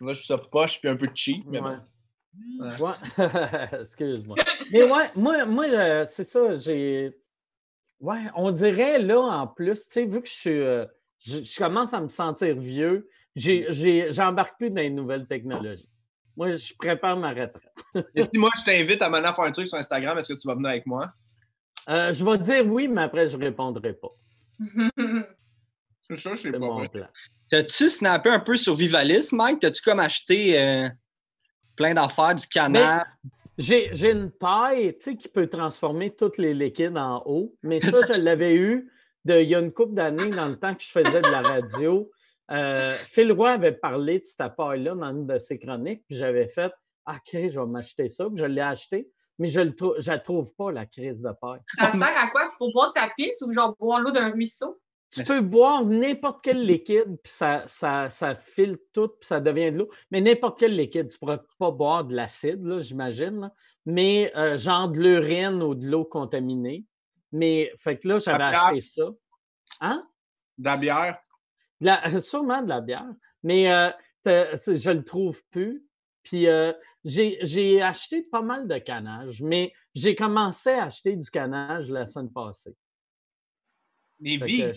[0.00, 1.76] Moi, je suis ça poche puis un peu cheap, mais Ouais.
[2.78, 2.86] bon.
[2.86, 2.94] Ouais.
[3.80, 4.36] Excuse-moi.
[4.72, 7.10] Mais ouais, moi, moi euh, c'est ça, j'ai.
[8.00, 10.50] Ouais, on dirait là en plus, tu sais, vu que je suis.
[10.60, 10.86] euh,
[11.18, 15.88] je, je commence à me sentir vieux, j'ai- j'ai- j'embarque plus dans les nouvelles technologies.
[16.36, 17.72] Moi, je prépare ma retraite.
[18.14, 20.46] Et si moi, je t'invite à maintenant faire un truc sur Instagram, est-ce que tu
[20.46, 21.12] vas venir avec moi?
[21.88, 24.10] Euh, je vais dire oui, mais après, je ne répondrai pas.
[26.10, 26.58] C'est ça, je sais C'est pas.
[26.58, 26.88] mon moi.
[26.88, 27.06] plan.
[27.50, 29.60] T'as-tu snappé un peu sur Vivalis, Mike?
[29.60, 30.88] T'as-tu comme acheté euh,
[31.76, 33.06] plein d'affaires, du canard?
[33.56, 37.80] J'ai j'ai une paille tu sais, qui peut transformer tous les liquides en eau, mais
[37.80, 38.90] ça, je l'avais eu
[39.24, 41.42] de, il y a une couple d'années, dans le temps que je faisais de la
[41.42, 42.10] radio.
[42.50, 46.48] Euh, Phil Roy avait parlé de cette paille-là dans une de ses chroniques, puis j'avais
[46.48, 46.72] fait
[47.04, 49.72] Ah, OK, je vais m'acheter ça, puis je l'ai acheté, mais je ne
[50.06, 51.60] la trouve pas, la crise de paille.
[51.76, 52.46] Ça sert à quoi?
[52.46, 54.80] C'est pour boire ta pisse ou genre boire l'eau d'un ruisseau?
[55.10, 59.72] Tu peux boire n'importe quel liquide, puis ça, ça, ça file tout, puis ça devient
[59.72, 59.90] de l'eau.
[60.10, 63.50] Mais n'importe quel liquide, tu ne pourras pas boire de l'acide, là, j'imagine.
[63.86, 66.84] Mais euh, genre de l'urine ou de l'eau contaminée.
[67.32, 69.08] Mais fait que là, j'avais acheté ça.
[69.80, 70.06] Hein?
[70.58, 71.18] De la bière.
[71.80, 73.08] De la- sûrement de la bière.
[73.42, 73.90] Mais euh,
[74.26, 75.84] je ne le trouve plus.
[76.22, 76.72] Puis euh,
[77.04, 82.04] j'ai j'ai acheté pas mal de canage, mais j'ai commencé à acheter du canage la
[82.04, 82.76] semaine passée.
[84.18, 84.72] Que vegan.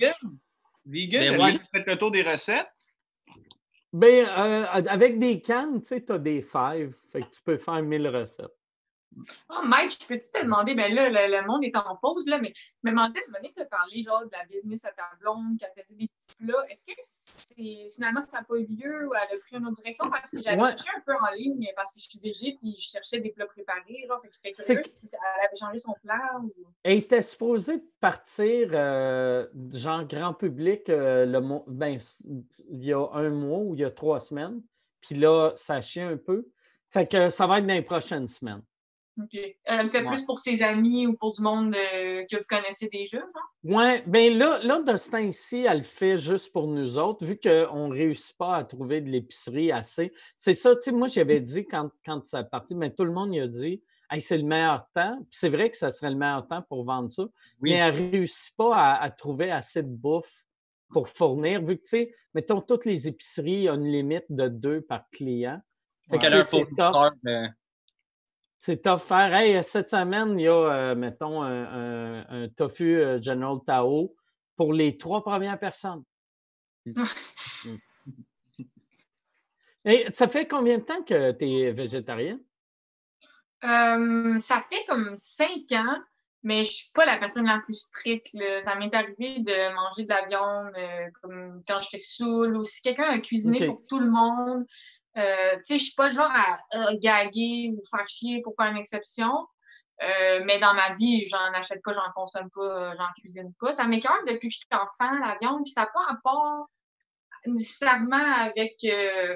[0.86, 1.54] Vegan, Ben est-ce ouais.
[1.54, 2.68] que tu fais le tour des recettes?
[3.94, 7.58] Ben, euh, avec des cannes, tu sais, tu as des fives, fait que tu peux
[7.58, 8.61] faire 1000 recettes.
[9.50, 12.54] Oh, Mike, peux-tu te demander, ben là, le, le monde est en pause, là, mais
[12.56, 15.70] je me demandais, de as parlé genre de la business à ta blonde qui a
[15.70, 16.66] fait des petits plats.
[16.70, 19.76] Est-ce que c'est, finalement ça n'a pas eu lieu ou elle a pris une autre
[19.82, 20.10] direction?
[20.10, 20.70] Parce que j'avais Ouais.
[20.70, 23.46] cherché un peu en ligne parce que je suis végé puis je cherchais des plats
[23.48, 26.54] préparés, genre, j'étais curieuse si elle avait changé son plan ou.
[26.84, 31.98] Elle était supposée partir, euh, genre grand public, euh, le mois- ben,
[32.70, 34.62] il y a un mois ou il y a trois semaines.
[35.02, 36.48] Puis là, ça chie un peu.
[36.90, 38.62] Fait que ça va être dans les prochaines semaines.
[39.20, 39.38] OK.
[39.66, 40.08] Elle le fait Ouais.
[40.08, 43.56] plus pour ses amis ou pour du monde euh, que vous connaissez déjà, genre?
[43.64, 47.38] Oui, bien là, là, de ce temps-ci, elle le fait juste pour nous autres, vu
[47.40, 50.12] qu'on ne réussit pas à trouver de l'épicerie assez.
[50.36, 53.12] C'est ça, tu sais, moi, j'avais dit quand, quand ça a parti, mais tout le
[53.12, 55.16] monde y a dit Hey, c'est le meilleur temps.
[55.22, 57.24] Puis c'est vrai que ça serait le meilleur temps pour vendre ça,
[57.60, 57.70] Oui.
[57.70, 60.46] mais elle ne réussit pas à, à trouver assez de bouffe
[60.92, 64.26] pour fournir, vu que, tu sais, mettons, toutes les épiceries, il y a une limite
[64.30, 65.62] de deux par client.
[66.10, 66.68] Fait que, tu sais, heure c'est
[68.62, 69.34] C'est faire.
[69.34, 70.54] Hey, cette semaine, il y a,
[70.92, 74.16] euh, mettons, un, un- un tofu euh, General Tao
[74.56, 76.04] pour les trois premières personnes.
[76.86, 77.04] Mm.
[79.86, 82.40] Et ça fait combien de temps que tu es végétarien?
[83.64, 85.98] Euh, ça fait comme cinq ans,
[86.44, 88.32] mais je suis pas la personne la plus stricte.
[88.34, 88.62] là.
[88.62, 92.82] Ça m'est arrivé de manger de la viande euh, comme quand j'étais saoule ou si
[92.84, 94.66] quelqu'un a cuisiné pour tout le monde.
[95.18, 98.54] Euh, tu sais, je suis pas le genre à, à gaguer ou faire chier pour
[98.58, 99.32] faire une exception.
[100.04, 103.72] Euh, mais dans ma vie, j'en achète pas, j'en consomme pas, euh, j'en cuisine pas.
[103.74, 106.68] Ça m'écoeure depuis que je suis enfant, la viande, puis ça n'a pas rapport
[107.46, 109.36] nécessairement avec euh,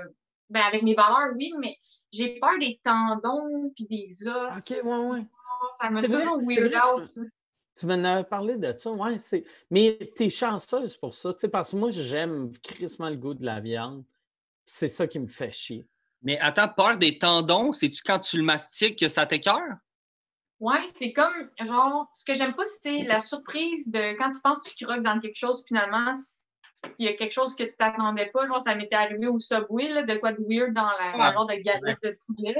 [0.50, 1.76] ben, avec mes valeurs, oui, mais
[2.12, 4.56] j'ai peur des tendons puis des os.
[4.58, 5.20] OK, ouais, ouais.
[5.72, 7.20] Ça vrai, toujours weird out.
[7.78, 9.18] Tu m'en avais parlé de ça, ouais.
[9.20, 13.18] c'est- Mais tu es chanceuse pour ça, tu sais, parce que moi, j'aime crissement le
[13.18, 14.04] goût de la viande.
[14.66, 15.86] C'est ça qui me fait chier.
[16.22, 19.62] Mais attends, peur des tendons, c'est-tu quand tu le mastiques que ça t'écœure?
[20.60, 24.62] Ouais, c'est comme, genre, ce que j'aime pas, c'est la surprise de quand tu penses
[24.64, 26.12] que tu croques dans quelque chose, finalement,
[26.98, 28.46] il y a quelque chose que tu t'attendais pas.
[28.48, 31.34] Genre, ça m'était arrivé au Subway, là, de quoi de weird dans la, Ouais.
[31.34, 32.56] genre de galette de poulet.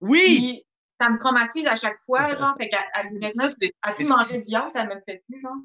[0.00, 0.20] Oui!
[0.20, 0.66] Puis,
[1.00, 3.48] ça me traumatise à chaque fois, genre, fait qu'à à- maintenant,
[3.82, 5.56] à plus manger de viande, ça me fait plus, genre.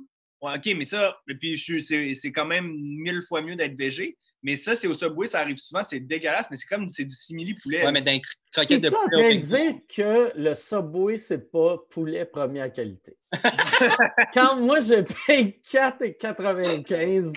[0.41, 4.17] Ouais, OK, mais ça, et puis c'est quand même mille fois mieux d'être végé.
[4.47, 7.15] Mais ça, c'est au Subway, ça arrive souvent, c'est dégueulasse, mais c'est comme c'est du
[7.15, 7.83] simili-poulet.
[7.83, 9.17] Ouais, mais dans les cro- croquettes de Es-tu en poulet.
[9.17, 9.41] train de
[9.73, 13.17] dire que le Subway, c'est pas poulet première qualité?
[14.35, 17.33] Quand moi, je paye 4,95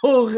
[0.00, 0.30] pour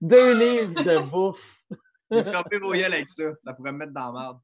[0.00, 1.62] deux livres de bouffe.
[2.10, 3.24] Fermez vos yeux avec ça.
[3.42, 4.38] Ça pourrait me mettre dans la merde.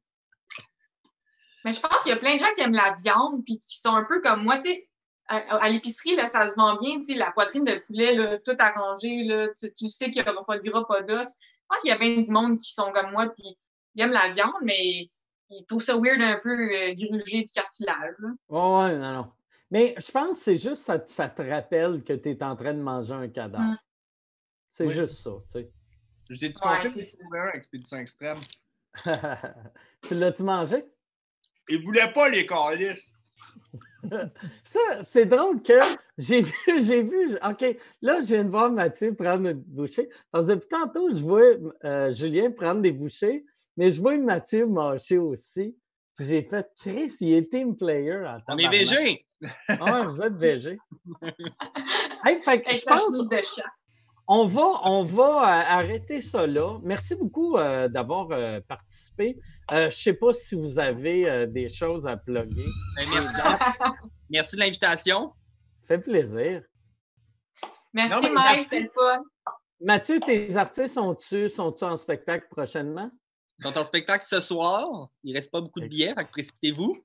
[1.64, 3.78] Mais je pense qu'il y a plein de gens qui aiment la viande puis qui
[3.78, 4.87] sont un peu comme moi, tu sais.
[5.28, 8.38] À, à l'épicerie, là, ça se vend bien, tu sais, la poitrine de poulet, là,
[8.38, 11.28] tout arrangé, là, tu, tu sais qu'il n'y aura pas de gras, pas d'os.
[11.28, 13.58] Je pense qu'il y a bien du monde qui sont comme moi puis
[13.94, 15.08] ils aiment la viande, mais
[15.50, 18.14] ils trouvent ça weird un peu euh, gruger du cartilage.
[18.20, 18.28] Là.
[18.48, 19.32] Oh, ouais, non, non.
[19.70, 22.72] Mais je pense que c'est juste ça, ça te rappelle que tu es en train
[22.72, 23.64] de manger un cadavre.
[23.64, 23.78] Mm.
[24.70, 24.94] C'est Oui.
[24.94, 25.70] juste ça, tu sais.
[26.30, 28.38] Je t'ai Ouais, un expédition extrême.
[30.02, 30.84] tu l'as-tu mangé?
[31.68, 33.12] Ils voulaient pas les calices.
[34.64, 35.78] Ça, c'est drôle que
[36.16, 40.08] j'ai vu, j'ai vu, OK, là, je viens de voir Mathieu prendre une bouchée.
[40.30, 41.54] Parce que depuis tantôt, je vois
[41.84, 43.44] euh, Julien prendre des bouchées,
[43.76, 45.76] mais je vois Mathieu mâcher aussi.
[46.18, 48.24] J'ai fait Chris, il est team player.
[48.26, 48.68] En On est.
[48.68, 49.24] VG.
[49.68, 50.78] Ah ouais, vous êtes VG.
[52.24, 53.86] Hey, fait que je pense de chasse.
[54.30, 56.78] On va, on va euh, arrêter ça là.
[56.82, 59.38] Merci beaucoup euh, d'avoir euh, participé.
[59.72, 62.66] Euh, je ne sais pas si vous avez euh, des choses à plugger.
[62.96, 63.42] Ben, merci.
[64.30, 65.32] Merci de l'invitation.
[65.86, 66.62] fait plaisir.
[67.94, 69.22] Merci, Non, Mike, c'était le fun.
[69.80, 73.10] Mathieu, tes artistes sont-tu sont en spectacle prochainement?
[73.58, 74.86] Ils sont en spectacle ce soir.
[75.24, 76.96] Il ne reste pas beaucoup de billets, précipitez-vous.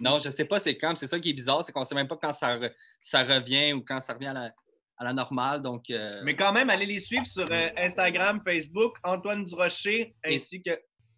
[0.00, 0.96] Non, je ne sais pas c'est quand.
[0.96, 3.22] C'est ça qui est bizarre, c'est qu'on ne sait même pas quand ça, re- ça
[3.22, 4.54] revient ou quand ça revient à la,
[5.00, 5.62] à la normale.
[5.62, 10.60] Donc, euh, Mais quand même, allez les suivre sur euh, Instagram, Facebook, Antoine Durocher, ainsi
[10.62, 10.70] que.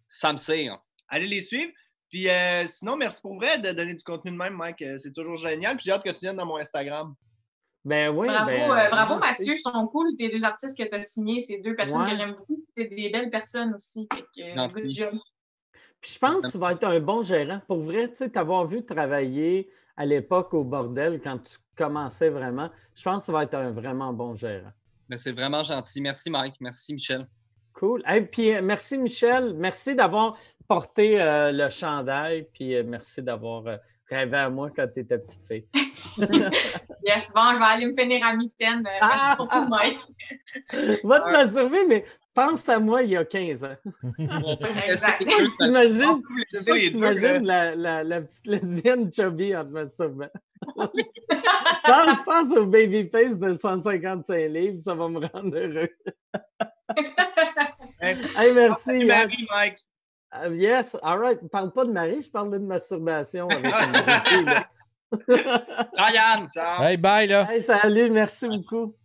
[0.07, 0.79] ça me sert.
[1.09, 1.71] Allez les suivre.
[2.09, 4.81] Puis euh, sinon, merci pour vrai de donner du contenu de même, Mike.
[4.83, 5.75] Euh, C'est toujours génial.
[5.75, 7.13] Puis j'ai hâte que tu viennes dans mon Instagram.
[7.83, 8.27] Ben oui.
[8.27, 9.17] Bravo, ben, euh, bravo.
[9.19, 10.07] Mathieu, ils sont cool.
[10.17, 12.11] Tes deux artistes que tu as signés, c'est deux personnes Ouais.
[12.11, 12.63] que j'aime beaucoup.
[12.77, 14.07] C'est des belles personnes aussi.
[14.13, 14.73] Fait que, Merci.
[14.75, 15.13] good job.
[15.99, 17.61] Puis je pense que tu vas être un bon gérant.
[17.67, 22.69] Pour vrai, tu sais, t'avoir vu travailler à l'époque au bordel quand tu commençais vraiment,
[22.95, 24.71] je pense que tu vas être un vraiment bon gérant.
[25.09, 26.01] Mais c'est vraiment gentil.
[26.01, 26.55] Merci, Mike.
[26.59, 27.25] Merci, Michel.
[27.73, 28.03] Cool.
[28.07, 29.53] Et puis euh, merci Michel.
[29.55, 30.37] Merci d'avoir
[30.67, 32.47] porté euh, le chandail.
[32.53, 33.77] Puis euh, merci d'avoir euh,
[34.09, 35.65] rêvé à moi quand tu étais petite fille.
[37.05, 38.33] Yes, bon, je vais aller me finir à.
[38.33, 39.09] Euh, Ah!
[39.17, 40.01] Merci beaucoup, Mike.
[41.03, 43.75] Va te masturber, mais pense à moi il y a 15 ans.
[44.87, 44.95] Exact.
[44.95, 45.13] ça-
[46.91, 47.43] T'imagines?
[47.45, 50.29] La, la petite lesbienne chubby en te masturbant.
[51.85, 55.89] Pense, pense au babyface de 155 livres, ça va me rendre heureux.
[58.01, 58.99] Hey, merci.
[58.99, 59.07] Yann.
[59.07, 59.79] Marie, Mike.
[60.33, 61.39] Uh, yes, all right.
[61.49, 63.71] Parle pas de Marie, je parle de masturbation avec.
[65.93, 66.47] Ryan!
[66.49, 66.83] Ciao.
[66.83, 67.47] Hey, bye, là.
[67.49, 68.95] Hey, salut, merci beaucoup.